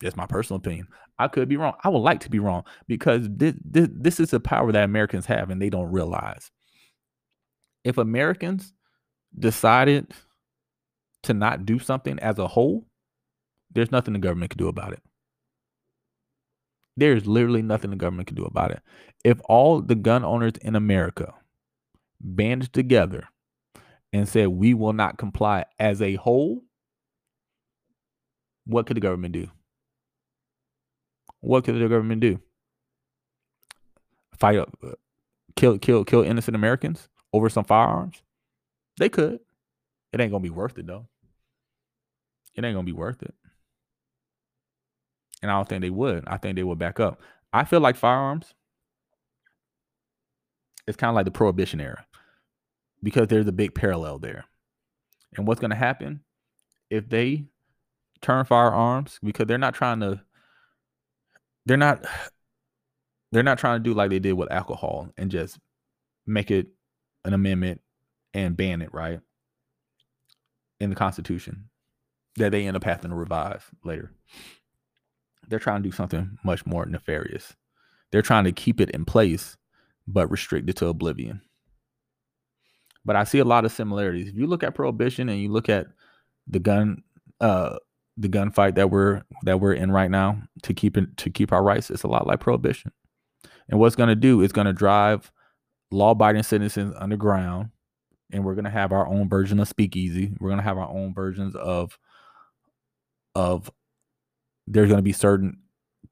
That's 0.01 0.17
my 0.17 0.27
personal 0.27 0.59
opinion. 0.59 0.89
I 1.19 1.29
could 1.29 1.49
be 1.49 1.57
wrong. 1.57 1.75
I 1.85 1.89
would 1.89 1.99
like 1.99 2.21
to 2.21 2.31
be 2.31 2.41
wrong 2.41 2.65
because 2.89 3.29
this, 3.31 3.55
this, 3.65 3.89
this 3.93 4.21
is 4.21 4.31
the 4.31 4.41
power 4.41 4.73
that 4.73 4.85
Americans 4.85 5.27
have 5.27 5.51
and 5.51 5.63
they 5.63 5.71
don't 5.71 5.93
realize. 5.93 6.51
If 7.85 7.99
Americans 7.99 8.73
decided 9.39 10.13
to 11.25 11.35
not 11.35 11.67
do 11.67 11.79
something 11.79 12.19
as 12.21 12.39
a 12.39 12.49
whole, 12.49 12.87
there's 13.73 13.93
nothing 13.93 14.15
the 14.15 14.21
government 14.21 14.51
can 14.51 14.59
do 14.59 14.69
about 14.69 14.93
it. 14.93 15.03
There's 16.97 17.27
literally 17.27 17.63
nothing 17.63 17.91
the 17.91 17.97
government 17.97 18.29
can 18.29 18.37
do 18.37 18.45
about 18.45 18.71
it. 18.71 18.81
If 19.25 19.41
all 19.47 19.81
the 19.81 19.97
gun 19.97 20.25
owners 20.25 20.53
in 20.63 20.77
America 20.77 21.35
banded 22.21 22.73
together 22.73 23.29
and 24.13 24.29
said, 24.29 24.49
we 24.49 24.75
will 24.75 24.93
not 24.93 25.19
comply 25.19 25.65
as 25.79 26.01
a 26.01 26.15
whole, 26.15 26.63
what 28.65 28.87
could 28.87 28.97
the 28.97 29.01
government 29.01 29.33
do? 29.33 29.49
What 31.41 31.65
could 31.65 31.75
the 31.75 31.89
government 31.89 32.21
do? 32.21 32.41
Fight, 34.39 34.59
uh, 34.59 34.67
kill, 35.57 35.79
kill, 35.79 36.05
kill 36.05 36.23
innocent 36.23 36.55
Americans 36.55 37.09
over 37.33 37.49
some 37.49 37.65
firearms? 37.65 38.23
They 38.99 39.09
could. 39.09 39.41
It 40.13 40.21
ain't 40.21 40.31
gonna 40.31 40.43
be 40.43 40.51
worth 40.51 40.79
it 40.79 40.87
though. 40.87 41.09
It 42.55 42.65
ain't 42.65 42.75
gonna 42.75 42.85
be 42.85 42.93
worth 42.93 43.23
it 43.23 43.35
and 45.45 45.51
I 45.51 45.57
don't 45.57 45.69
think 45.69 45.83
they 45.83 45.91
would. 45.91 46.25
I 46.27 46.39
think 46.39 46.57
they 46.57 46.63
would 46.63 46.79
back 46.79 46.99
up. 46.99 47.21
I 47.53 47.65
feel 47.65 47.81
like 47.81 47.97
firearms. 47.97 48.55
It's 50.87 50.97
kind 50.97 51.11
of 51.11 51.15
like 51.15 51.27
the 51.27 51.31
prohibition 51.31 51.83
era 51.83 52.07
because 53.03 53.29
there's 53.29 53.47
a 53.47 53.53
big 53.53 53.75
parallel 53.75 54.19
there. 54.19 54.47
And 55.37 55.47
what's 55.47 55.61
to 55.61 55.77
happen 55.77 56.21
if 56.89 57.11
they 57.11 57.45
turn 58.23 58.47
firearms 58.47 59.19
because 59.23 59.47
they're 59.47 59.59
not 59.59 59.75
trying 59.75 60.01
to 60.01 60.23
they're 61.67 61.77
not 61.77 62.07
they're 63.31 63.43
not 63.43 63.59
trying 63.59 63.79
to 63.79 63.85
do 63.85 63.93
like 63.93 64.09
they 64.09 64.19
did 64.19 64.33
with 64.33 64.51
alcohol 64.51 65.11
and 65.19 65.31
just 65.31 65.59
make 66.27 66.51
it 66.51 66.69
an 67.27 67.35
amendment 67.35 67.83
and 68.33 68.57
ban 68.57 68.81
it, 68.81 68.95
right? 68.95 69.21
In 70.81 70.89
the 70.89 70.97
Constitution 70.97 71.69
that 72.37 72.53
they 72.53 72.67
end 72.67 72.77
up 72.77 72.85
having 72.85 73.11
to 73.11 73.17
revive 73.17 73.71
later 73.85 74.11
they're 75.49 75.59
trying 75.59 75.83
to 75.83 75.89
do 75.89 75.95
something 75.95 76.39
much 76.45 76.65
more 76.67 76.87
nefarious. 76.87 77.55
They're 78.11 78.23
trying 78.23 78.45
to 78.45 78.53
keep 78.53 78.81
it 78.81 78.91
in 78.91 79.05
place, 79.05 79.57
but 80.07 80.31
restrict 80.31 80.69
it 80.69 80.77
to 80.77 80.87
oblivion. 80.87 81.41
But 83.05 83.17
I 83.17 83.25
see 83.25 83.39
a 83.39 83.45
lot 83.45 83.65
of 83.65 83.73
similarities. 83.73 84.29
If 84.29 84.37
you 84.37 84.47
look 84.47 84.63
at 84.63 84.75
prohibition 84.75 85.29
and 85.29 85.41
you 85.41 85.51
look 85.51 85.69
at 85.69 85.87
the 86.47 86.59
gun, 86.59 87.03
uh, 87.41 87.77
the 88.17 88.29
gunfight 88.29 88.77
that 88.77 88.91
we're 88.91 89.23
that 89.43 89.61
we're 89.61 89.75
in 89.75 89.91
right 89.91 90.11
now 90.11 90.41
to 90.63 90.73
keep 90.73 90.97
it 90.97 91.17
to 91.19 91.31
keep 91.31 91.53
our 91.53 91.63
rights, 91.63 91.91
it's 91.91 92.05
a 92.05 92.09
lot 92.09 92.27
like 92.27 92.41
prohibition. 92.41 92.93
And 93.69 93.81
what's 93.81 93.97
going 93.97 94.09
to 94.09 94.15
do 94.15 94.41
is 94.41 94.53
going 94.53 94.67
to 94.67 94.73
drive 94.73 95.33
law-abiding 95.91 96.43
citizens 96.45 96.95
underground, 96.99 97.71
and 98.33 98.45
we're 98.45 98.55
going 98.55 98.65
to 98.65 98.71
have 98.71 98.93
our 98.93 99.07
own 99.07 99.29
version 99.29 99.59
of 99.61 99.69
speakeasy. 99.69 100.33
We're 100.39 100.51
going 100.51 100.59
to 100.59 100.65
have 100.65 100.79
our 100.79 100.89
own 100.89 101.13
versions 101.13 101.55
of 101.57 101.99
of 103.35 103.71
there's 104.67 104.89
going 104.89 104.99
to 104.99 105.03
be 105.03 105.13
certain 105.13 105.59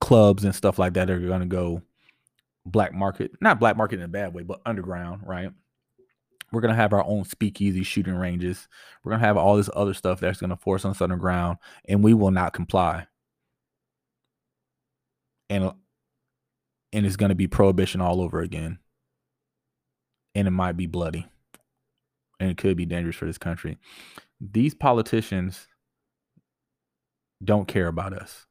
clubs 0.01 0.45
and 0.45 0.55
stuff 0.55 0.79
like 0.79 0.95
that 0.95 1.07
that 1.07 1.15
are 1.15 1.21
going 1.21 1.41
to 1.41 1.47
go 1.47 1.83
black 2.67 2.93
market, 2.93 3.33
not 3.41 3.61
black 3.61 3.77
market 3.77 3.99
in 3.99 4.05
a 4.05 4.09
bad 4.09 4.35
way, 4.35 4.43
but 4.43 4.61
underground, 4.67 5.23
right? 5.25 5.51
We're 6.53 6.61
going 6.61 6.75
to 6.75 6.81
have 6.81 6.93
our 6.93 7.05
own 7.05 7.25
speakeasy 7.25 7.83
shooting 7.83 8.15
ranges. 8.15 8.69
We're 9.03 9.11
going 9.13 9.21
to 9.21 9.27
have 9.27 9.39
all 9.39 9.57
this 9.57 9.71
other 9.75 9.95
stuff 9.95 10.21
that's 10.21 10.41
going 10.41 10.51
to 10.51 10.57
force 10.57 10.85
us 10.85 11.01
underground, 11.01 11.59
and 11.87 12.05
we 12.05 12.13
will 12.13 12.31
not 12.31 12.53
comply. 12.53 13.07
And 15.49 15.73
and 16.93 17.07
it's 17.07 17.17
going 17.17 17.31
to 17.31 17.35
be 17.35 17.47
prohibition 17.47 18.01
all 18.01 18.21
over 18.21 18.41
again. 18.41 18.79
And 20.35 20.47
it 20.47 20.53
might 20.53 20.77
be 20.77 20.87
bloody. 20.87 21.27
And 22.39 22.51
it 22.51 22.59
could 22.59 22.77
be 22.77 22.87
dangerous 22.87 23.17
for 23.17 23.25
this 23.25 23.39
country. 23.39 23.79
These 24.41 24.75
politicians 24.75 25.69
don't 27.43 27.67
care 27.69 27.89
about 27.89 28.13
us. 28.13 28.47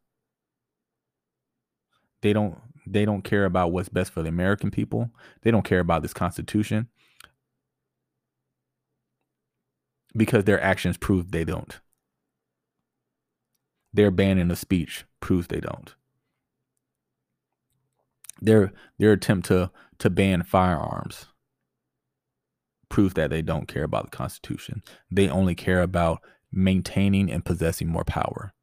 They 2.21 2.33
don't 2.33 2.57
they 2.85 3.05
don't 3.05 3.23
care 3.23 3.45
about 3.45 3.71
what's 3.71 3.89
best 3.89 4.11
for 4.11 4.21
the 4.21 4.29
American 4.29 4.71
people. 4.71 5.11
They 5.41 5.51
don't 5.51 5.65
care 5.65 5.79
about 5.79 6.01
this 6.01 6.13
constitution. 6.13 6.89
Because 10.15 10.43
their 10.43 10.61
actions 10.61 10.97
prove 10.97 11.31
they 11.31 11.45
don't. 11.45 11.79
Their 13.93 14.11
banning 14.11 14.51
of 14.51 14.57
speech 14.57 15.05
proves 15.19 15.47
they 15.47 15.59
don't. 15.59 15.95
Their 18.41 18.73
their 18.97 19.13
attempt 19.13 19.47
to 19.47 19.71
to 19.99 20.09
ban 20.09 20.43
firearms 20.43 21.27
proves 22.89 23.13
that 23.13 23.29
they 23.29 23.41
don't 23.41 23.67
care 23.67 23.83
about 23.83 24.05
the 24.11 24.17
Constitution. 24.17 24.83
They 25.09 25.29
only 25.29 25.55
care 25.55 25.81
about 25.81 26.21
maintaining 26.51 27.31
and 27.31 27.45
possessing 27.45 27.87
more 27.87 28.03
power 28.03 28.53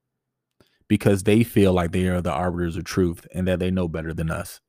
because 0.88 1.22
they 1.22 1.44
feel 1.44 1.72
like 1.72 1.92
they 1.92 2.06
are 2.06 2.20
the 2.20 2.32
arbiters 2.32 2.76
of 2.76 2.84
truth 2.84 3.26
and 3.34 3.46
that 3.46 3.58
they 3.58 3.70
know 3.70 3.88
better 3.88 4.14
than 4.14 4.30
us 4.30 4.60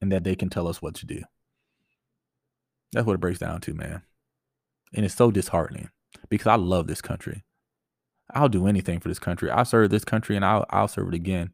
and 0.00 0.10
that 0.12 0.24
they 0.24 0.36
can 0.36 0.48
tell 0.48 0.68
us 0.68 0.80
what 0.80 0.94
to 0.94 1.06
do. 1.06 1.22
That's 2.92 3.06
what 3.06 3.14
it 3.14 3.20
breaks 3.20 3.40
down 3.40 3.60
to, 3.62 3.74
man. 3.74 4.02
And 4.94 5.04
it's 5.04 5.16
so 5.16 5.30
disheartening 5.30 5.90
because 6.28 6.46
I 6.46 6.54
love 6.54 6.86
this 6.86 7.02
country. 7.02 7.44
I'll 8.32 8.48
do 8.48 8.66
anything 8.66 9.00
for 9.00 9.08
this 9.08 9.18
country. 9.18 9.50
I 9.50 9.64
serve 9.64 9.90
this 9.90 10.04
country 10.04 10.36
and 10.36 10.44
I'll, 10.44 10.64
I'll 10.70 10.88
serve 10.88 11.08
it 11.08 11.14
again 11.14 11.50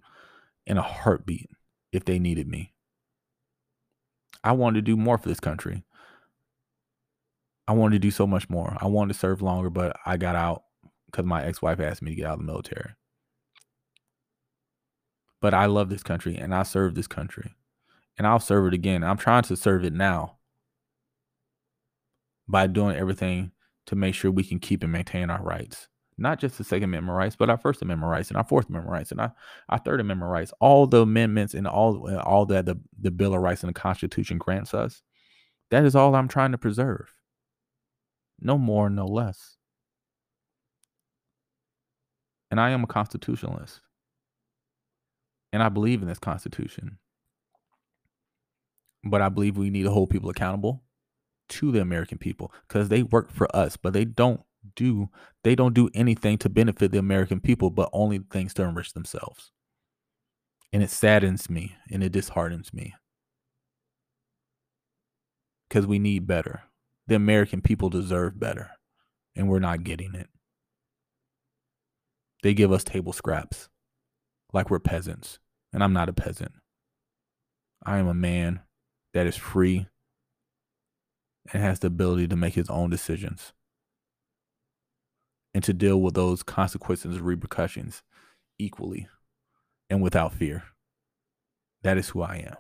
in 0.67 0.77
a 0.77 0.83
heartbeat 0.83 1.49
if 1.93 2.05
they 2.05 2.19
needed 2.19 2.47
me. 2.47 2.75
I 4.45 4.53
wanted 4.53 4.79
to 4.79 4.83
do 4.83 4.97
more 4.97 5.19
for 5.19 5.29
this 5.29 5.41
country. 5.41 5.83
I 7.67 7.73
wanted 7.73 7.97
to 7.97 8.01
do 8.01 8.11
so 8.11 8.27
much 8.27 8.49
more. 8.51 8.77
I 8.81 8.87
wanted 8.87 9.13
to 9.13 9.19
serve 9.19 9.43
longer, 9.43 9.71
but 9.71 9.97
I 10.05 10.17
got 10.17 10.37
out 10.37 10.65
because 11.07 11.25
my 11.25 11.45
ex 11.45 11.63
wife 11.63 11.81
asked 11.81 12.03
me 12.03 12.11
to 12.11 12.17
get 12.17 12.27
out 12.27 12.35
of 12.35 12.41
the 12.41 12.45
military. 12.45 12.93
But 15.41 15.55
I 15.55 15.67
love 15.67 15.89
this 15.89 16.03
country 16.03 16.37
and 16.37 16.55
I 16.55 16.63
serve 16.63 16.95
this 16.95 17.07
country. 17.07 17.55
And 18.19 18.27
I'll 18.27 18.41
serve 18.41 18.67
it 18.67 18.75
again. 18.75 19.03
I'm 19.03 19.17
trying 19.17 19.45
to 19.45 19.57
serve 19.57 19.85
it 19.85 19.95
now 19.95 20.37
by 22.47 22.67
doing 22.67 22.97
everything 22.97 23.53
to 23.87 23.97
make 23.97 24.15
sure 24.15 24.31
we 24.31 24.45
can 24.45 24.59
keep 24.59 24.83
and 24.83 24.93
maintain 24.93 25.31
our 25.31 25.43
rights. 25.43 25.89
Not 26.19 26.39
just 26.39 26.59
the 26.59 26.65
Second 26.65 26.85
Amendment 26.85 27.17
rights, 27.17 27.35
but 27.35 27.49
our 27.49 27.57
First 27.57 27.81
Amendment 27.81 28.11
rights 28.11 28.29
and 28.29 28.37
our 28.37 28.45
Fourth 28.45 28.69
Amendment 28.69 28.93
rights 28.93 29.11
and 29.11 29.23
our, 29.23 29.35
our 29.71 29.79
Third 29.79 30.01
Amendment 30.01 30.31
rights. 30.31 30.53
All 30.61 30.87
the 30.87 31.01
amendments 31.01 31.55
and 31.55 31.67
all 31.67 32.15
all 32.21 32.45
that 32.47 32.67
the, 32.67 32.79
the 33.01 33.11
Bill 33.11 33.35
of 33.35 33.41
Rights 33.41 33.63
and 33.63 33.71
the 33.71 33.81
Constitution 33.81 34.37
grants 34.37 34.75
us. 34.75 35.03
That 35.71 35.87
is 35.87 35.97
all 35.97 36.15
I'm 36.15 36.29
trying 36.29 36.53
to 36.53 36.59
preserve. 36.59 37.11
No 38.39 38.59
more, 38.59 38.91
no 38.91 39.07
less. 39.07 39.57
And 42.51 42.61
I 42.61 42.71
am 42.71 42.85
a 42.85 42.87
constitutionalist. 42.87 43.81
And 45.53 45.63
I 45.63 45.69
believe 45.69 46.03
in 46.03 46.09
this 46.09 46.19
Constitution. 46.19 46.99
But 49.05 49.23
I 49.23 49.29
believe 49.29 49.57
we 49.57 49.71
need 49.71 49.85
to 49.85 49.91
hold 49.91 50.11
people 50.11 50.31
accountable 50.31 50.83
to 51.51 51.73
the 51.73 51.81
American 51.81 52.19
people 52.19 52.53
because 52.69 52.89
they 52.89 53.03
work 53.03 53.31
for 53.31 53.55
us, 53.57 53.77
but 53.77 53.93
they 53.93 54.05
don't 54.05 54.43
do 54.77 55.09
they 55.43 55.55
don't 55.55 55.75
do 55.75 55.89
anything 55.95 56.37
to 56.39 56.49
benefit 56.49 56.93
the 56.93 56.99
American 56.99 57.41
people, 57.41 57.71
but 57.71 57.89
only 57.93 58.21
things 58.31 58.55
to 58.55 58.63
enrich 58.63 58.93
themselves. 58.93 59.51
And 60.73 60.83
it 60.83 60.91
saddens 60.91 61.49
me 61.49 61.77
and 61.91 62.05
it 62.05 62.13
disheartens 62.13 62.73
me. 62.73 62.95
Because 65.69 65.87
we 65.87 65.99
need 65.99 66.27
better 66.27 66.63
the 67.11 67.17
American 67.17 67.61
people 67.61 67.91
deserve 67.91 68.39
better, 68.39 68.71
and 69.35 69.49
we're 69.49 69.59
not 69.59 69.83
getting 69.83 70.15
it. 70.15 70.29
They 72.45 72.55
give 72.55 72.71
us 72.71 72.85
table 72.85 73.13
scraps 73.13 73.69
like 74.53 74.71
we're 74.71 74.79
peasants, 74.79 75.39
and 75.73 75.83
I'm 75.83 75.93
not 75.93 76.09
a 76.09 76.13
peasant. 76.13 76.53
I 77.85 77.99
am 77.99 78.09
a 78.09 78.15
man 78.15 78.61
that 79.15 79.27
is 79.27 79.37
free 79.37 79.87
and 81.53 81.63
has 81.63 81.81
the 81.81 81.87
ability 81.87 82.29
to 82.29 82.37
make 82.37 82.55
his 82.55 82.69
own 82.69 82.91
decisions 82.91 83.53
and 85.55 85.65
to 85.65 85.73
deal 85.73 86.01
with 86.01 86.15
those 86.15 86.43
consequences 86.43 87.17
and 87.17 87.25
repercussions 87.25 88.03
equally 88.59 89.09
and 89.89 90.03
without 90.03 90.33
fear. 90.33 90.65
That 91.83 91.97
is 91.99 92.11
who 92.11 92.23
I 92.23 92.37
am. 92.37 92.57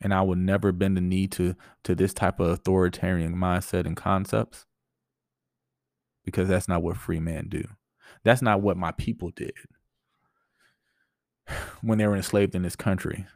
And 0.00 0.12
I 0.12 0.22
will 0.22 0.36
never 0.36 0.72
bend 0.72 0.96
the 0.96 1.00
knee 1.00 1.28
to 1.28 1.54
to 1.84 1.94
this 1.94 2.12
type 2.12 2.40
of 2.40 2.48
authoritarian 2.48 3.36
mindset 3.36 3.86
and 3.86 3.96
concepts 3.96 4.66
because 6.24 6.48
that's 6.48 6.66
not 6.66 6.82
what 6.82 6.96
free 6.96 7.20
men 7.20 7.46
do. 7.48 7.64
That's 8.24 8.42
not 8.42 8.62
what 8.62 8.76
my 8.76 8.90
people 8.92 9.30
did 9.30 9.52
when 11.82 11.98
they 11.98 12.06
were 12.06 12.16
enslaved 12.16 12.54
in 12.54 12.62
this 12.62 12.76
country 12.76 13.26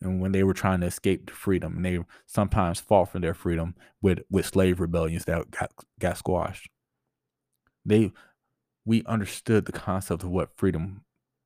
and 0.00 0.20
when 0.20 0.32
they 0.32 0.42
were 0.42 0.54
trying 0.54 0.80
to 0.80 0.86
escape 0.86 1.26
to 1.26 1.32
freedom 1.32 1.76
and 1.76 1.84
they 1.84 1.98
sometimes 2.26 2.80
fought 2.80 3.10
for 3.10 3.18
their 3.18 3.34
freedom 3.34 3.74
with 4.00 4.20
with 4.30 4.46
slave 4.46 4.80
rebellions 4.80 5.24
that 5.24 5.50
got 5.50 5.72
got 5.98 6.16
squashed. 6.16 6.70
They 7.84 8.12
we 8.84 9.02
understood 9.04 9.66
the 9.66 9.72
concept 9.72 10.22
of 10.22 10.30
what 10.30 10.56
freedom 10.56 11.04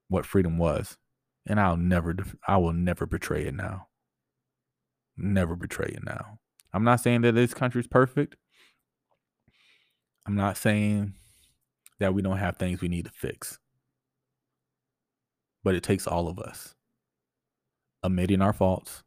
what 0.08 0.26
freedom 0.26 0.58
was 0.58 0.98
and 1.46 1.58
i'll 1.60 1.76
never 1.76 2.14
i 2.46 2.56
will 2.56 2.72
never 2.72 3.06
betray 3.06 3.46
it 3.46 3.54
now. 3.54 3.88
Never 5.16 5.56
betray 5.56 5.92
it 5.94 6.04
now. 6.04 6.38
I'm 6.72 6.84
not 6.84 7.00
saying 7.00 7.22
that 7.22 7.34
this 7.34 7.52
country's 7.52 7.86
perfect. 7.86 8.36
I'm 10.26 10.34
not 10.34 10.56
saying 10.56 11.14
that 11.98 12.14
we 12.14 12.22
don't 12.22 12.38
have 12.38 12.56
things 12.56 12.80
we 12.80 12.88
need 12.88 13.04
to 13.06 13.10
fix 13.10 13.58
but 15.62 15.74
it 15.74 15.82
takes 15.82 16.06
all 16.06 16.28
of 16.28 16.38
us. 16.38 16.74
Admitting 18.02 18.40
our 18.40 18.52
faults, 18.52 19.02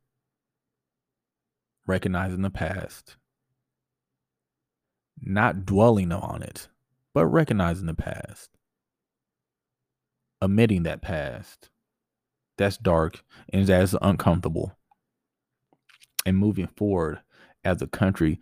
recognizing 1.87 2.43
the 2.43 2.51
past, 2.51 3.17
not 5.19 5.65
dwelling 5.65 6.11
on 6.11 6.43
it, 6.43 6.67
but 7.13 7.25
recognizing 7.25 7.87
the 7.87 7.93
past, 7.93 8.51
admitting 10.41 10.83
that 10.83 11.01
past. 11.01 11.69
That's 12.57 12.77
dark 12.77 13.23
and 13.51 13.65
that's 13.65 13.95
uncomfortable, 13.99 14.77
and 16.25 16.37
moving 16.37 16.67
forward 16.67 17.21
as 17.63 17.81
a 17.81 17.87
country 17.87 18.39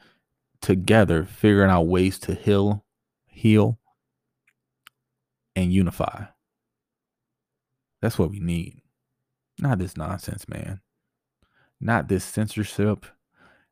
together, 0.62 1.24
figuring 1.24 1.72
out 1.72 1.88
ways 1.88 2.20
to 2.20 2.36
heal, 2.36 2.84
heal, 3.26 3.80
and 5.56 5.72
unify. 5.72 6.26
That's 8.02 8.18
what 8.18 8.32
we 8.32 8.40
need. 8.40 8.82
Not 9.60 9.80
this 9.80 9.96
nonsense, 9.96 10.48
man. 10.50 10.82
Not 11.80 12.08
this 12.08 12.24
censorship 12.24 13.06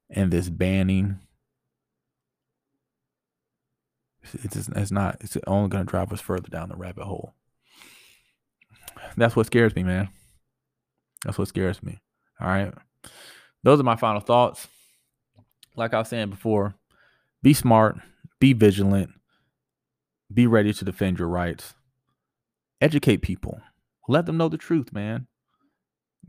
and 0.10 0.32
this 0.32 0.50
banning. 0.50 1.20
It's, 4.22 4.56
it's, 4.56 4.70
it's 4.70 4.92
not, 4.92 5.18
it's 5.22 5.38
only 5.48 5.70
going 5.70 5.86
to 5.86 5.90
drive 5.90 6.12
us 6.12 6.22
further 6.22 6.50
down 6.50 6.70
the 6.70 6.76
rabbit 6.76 7.06
hole. 7.06 7.34
That's 9.18 9.36
what 9.36 9.48
scares 9.48 9.76
me, 9.76 9.84
man. 9.84 10.10
That's 11.26 11.38
what 11.38 11.48
scares 11.48 11.82
me. 11.82 12.00
All 12.40 12.48
right. 12.48 12.74
Those 13.64 13.80
are 13.80 13.84
my 13.84 13.96
final 13.96 14.22
thoughts. 14.22 14.68
Like 15.76 15.94
I 15.94 16.00
was 16.00 16.10
saying 16.10 16.30
before, 16.30 16.76
be 17.42 17.54
smart, 17.54 17.98
be 18.40 18.54
vigilant, 18.54 19.12
be 20.34 20.48
ready 20.48 20.74
to 20.74 20.86
defend 20.86 21.20
your 21.20 21.28
rights, 21.28 21.74
educate 22.82 23.22
people, 23.22 23.62
let 24.10 24.26
them 24.26 24.38
know 24.38 24.50
the 24.50 24.58
truth, 24.58 24.92
man 24.92 25.28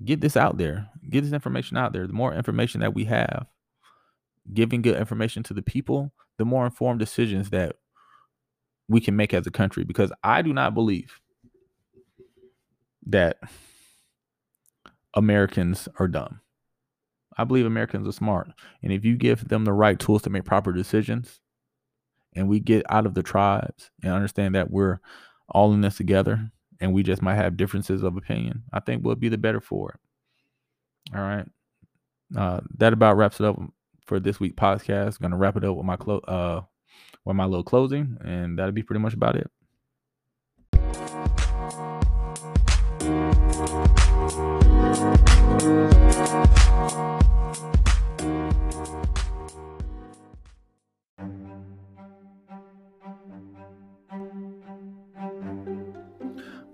get 0.04 0.20
this 0.20 0.36
out 0.36 0.58
there. 0.58 0.88
Get 1.08 1.22
this 1.22 1.32
information 1.32 1.76
out 1.76 1.92
there. 1.92 2.06
The 2.06 2.12
more 2.12 2.34
information 2.34 2.80
that 2.80 2.94
we 2.94 3.04
have, 3.04 3.46
giving 4.52 4.82
good 4.82 4.96
information 4.96 5.42
to 5.44 5.54
the 5.54 5.62
people, 5.62 6.12
the 6.38 6.44
more 6.44 6.64
informed 6.64 7.00
decisions 7.00 7.50
that 7.50 7.76
we 8.88 9.00
can 9.00 9.16
make 9.16 9.34
as 9.34 9.46
a 9.46 9.50
country. 9.50 9.84
Because 9.84 10.12
I 10.22 10.42
do 10.42 10.52
not 10.52 10.74
believe 10.74 11.20
that 13.06 13.38
Americans 15.14 15.88
are 15.98 16.08
dumb. 16.08 16.40
I 17.36 17.44
believe 17.44 17.66
Americans 17.66 18.06
are 18.08 18.12
smart. 18.12 18.48
And 18.82 18.92
if 18.92 19.04
you 19.04 19.16
give 19.16 19.48
them 19.48 19.64
the 19.64 19.72
right 19.72 19.98
tools 19.98 20.22
to 20.22 20.30
make 20.30 20.44
proper 20.44 20.72
decisions, 20.72 21.40
and 22.34 22.48
we 22.48 22.60
get 22.60 22.84
out 22.88 23.06
of 23.06 23.14
the 23.14 23.22
tribes 23.22 23.90
and 24.02 24.12
understand 24.12 24.54
that 24.54 24.70
we're 24.70 25.00
all 25.48 25.72
in 25.72 25.80
this 25.80 25.96
together, 25.96 26.52
and 26.80 26.92
we 26.92 27.02
just 27.02 27.22
might 27.22 27.34
have 27.34 27.56
differences 27.56 28.02
of 28.02 28.16
opinion, 28.16 28.64
I 28.72 28.80
think 28.80 29.04
we'll 29.04 29.14
be 29.14 29.28
the 29.28 29.38
better 29.38 29.60
for 29.60 29.90
it. 29.90 30.00
All 31.14 31.22
right. 31.22 31.46
Uh, 32.36 32.60
that 32.78 32.92
about 32.92 33.16
wraps 33.16 33.40
it 33.40 33.46
up 33.46 33.60
for 34.06 34.20
this 34.20 34.40
week 34.40 34.56
podcast. 34.56 35.20
Gonna 35.20 35.36
wrap 35.36 35.56
it 35.56 35.64
up 35.64 35.76
with 35.76 35.86
my 35.86 35.96
clo- 35.96 36.18
uh 36.20 36.62
with 37.24 37.36
my 37.36 37.44
little 37.44 37.64
closing, 37.64 38.16
and 38.24 38.58
that'll 38.58 38.72
be 38.72 38.82
pretty 38.82 39.00
much 39.00 39.14
about 39.14 39.36
it. 39.36 39.50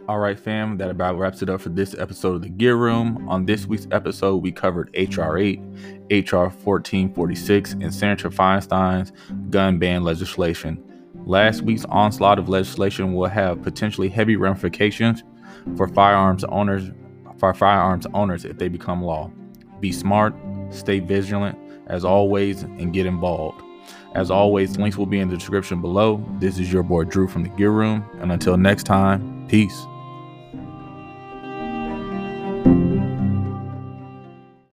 All 0.09 0.21
right, 0.21 0.39
fam, 0.39 0.77
that 0.79 0.89
about 0.89 1.19
wraps 1.19 1.43
it 1.43 1.51
up 1.51 1.61
for 1.61 1.69
this 1.69 1.93
episode 1.99 2.37
of 2.37 2.43
the 2.43 2.49
Gear 2.49 2.77
Room. 2.77 3.29
On 3.29 3.45
this 3.45 3.67
week's 3.67 3.89
episode, 3.91 4.37
we 4.37 4.53
covered 4.53 4.89
HR 4.95 5.37
8, 5.37 5.59
HR 6.11 6.47
1446, 6.47 7.73
and 7.73 7.93
Senator 7.93 8.31
Feinstein's 8.31 9.13
gun 9.51 9.81
ban 9.81 10.05
legislation. 10.05 10.81
Last 11.25 11.63
week's 11.63 11.85
onslaught 11.87 12.39
of 12.39 12.49
legislation 12.49 13.15
will 13.15 13.27
have 13.27 13.63
potentially 13.63 14.09
heavy 14.09 14.37
ramifications 14.37 15.25
for 15.77 15.89
firearms 15.89 16.45
owners 16.45 16.93
for 17.39 17.53
firearms 17.53 18.07
owners 18.15 18.45
if 18.45 18.59
they 18.59 18.69
become 18.69 19.03
law. 19.03 19.29
Be 19.81 19.91
smart, 19.91 20.37
stay 20.71 21.01
vigilant 21.01 21.59
as 21.89 22.05
always, 22.05 22.63
and 22.63 22.93
get 22.93 23.07
involved. 23.07 23.61
As 24.15 24.31
always, 24.31 24.77
links 24.79 24.97
will 24.97 25.07
be 25.07 25.19
in 25.19 25.29
the 25.29 25.37
description 25.37 25.81
below. 25.81 26.25
This 26.39 26.61
is 26.61 26.73
your 26.73 26.85
boy 26.85 27.05
Drew 27.05 27.27
from 27.27 27.43
the 27.43 27.49
Gear 27.51 27.73
Room, 27.73 28.05
and 28.21 28.31
until 28.31 28.57
next 28.57 28.85
time, 28.85 29.49
peace. 29.49 29.85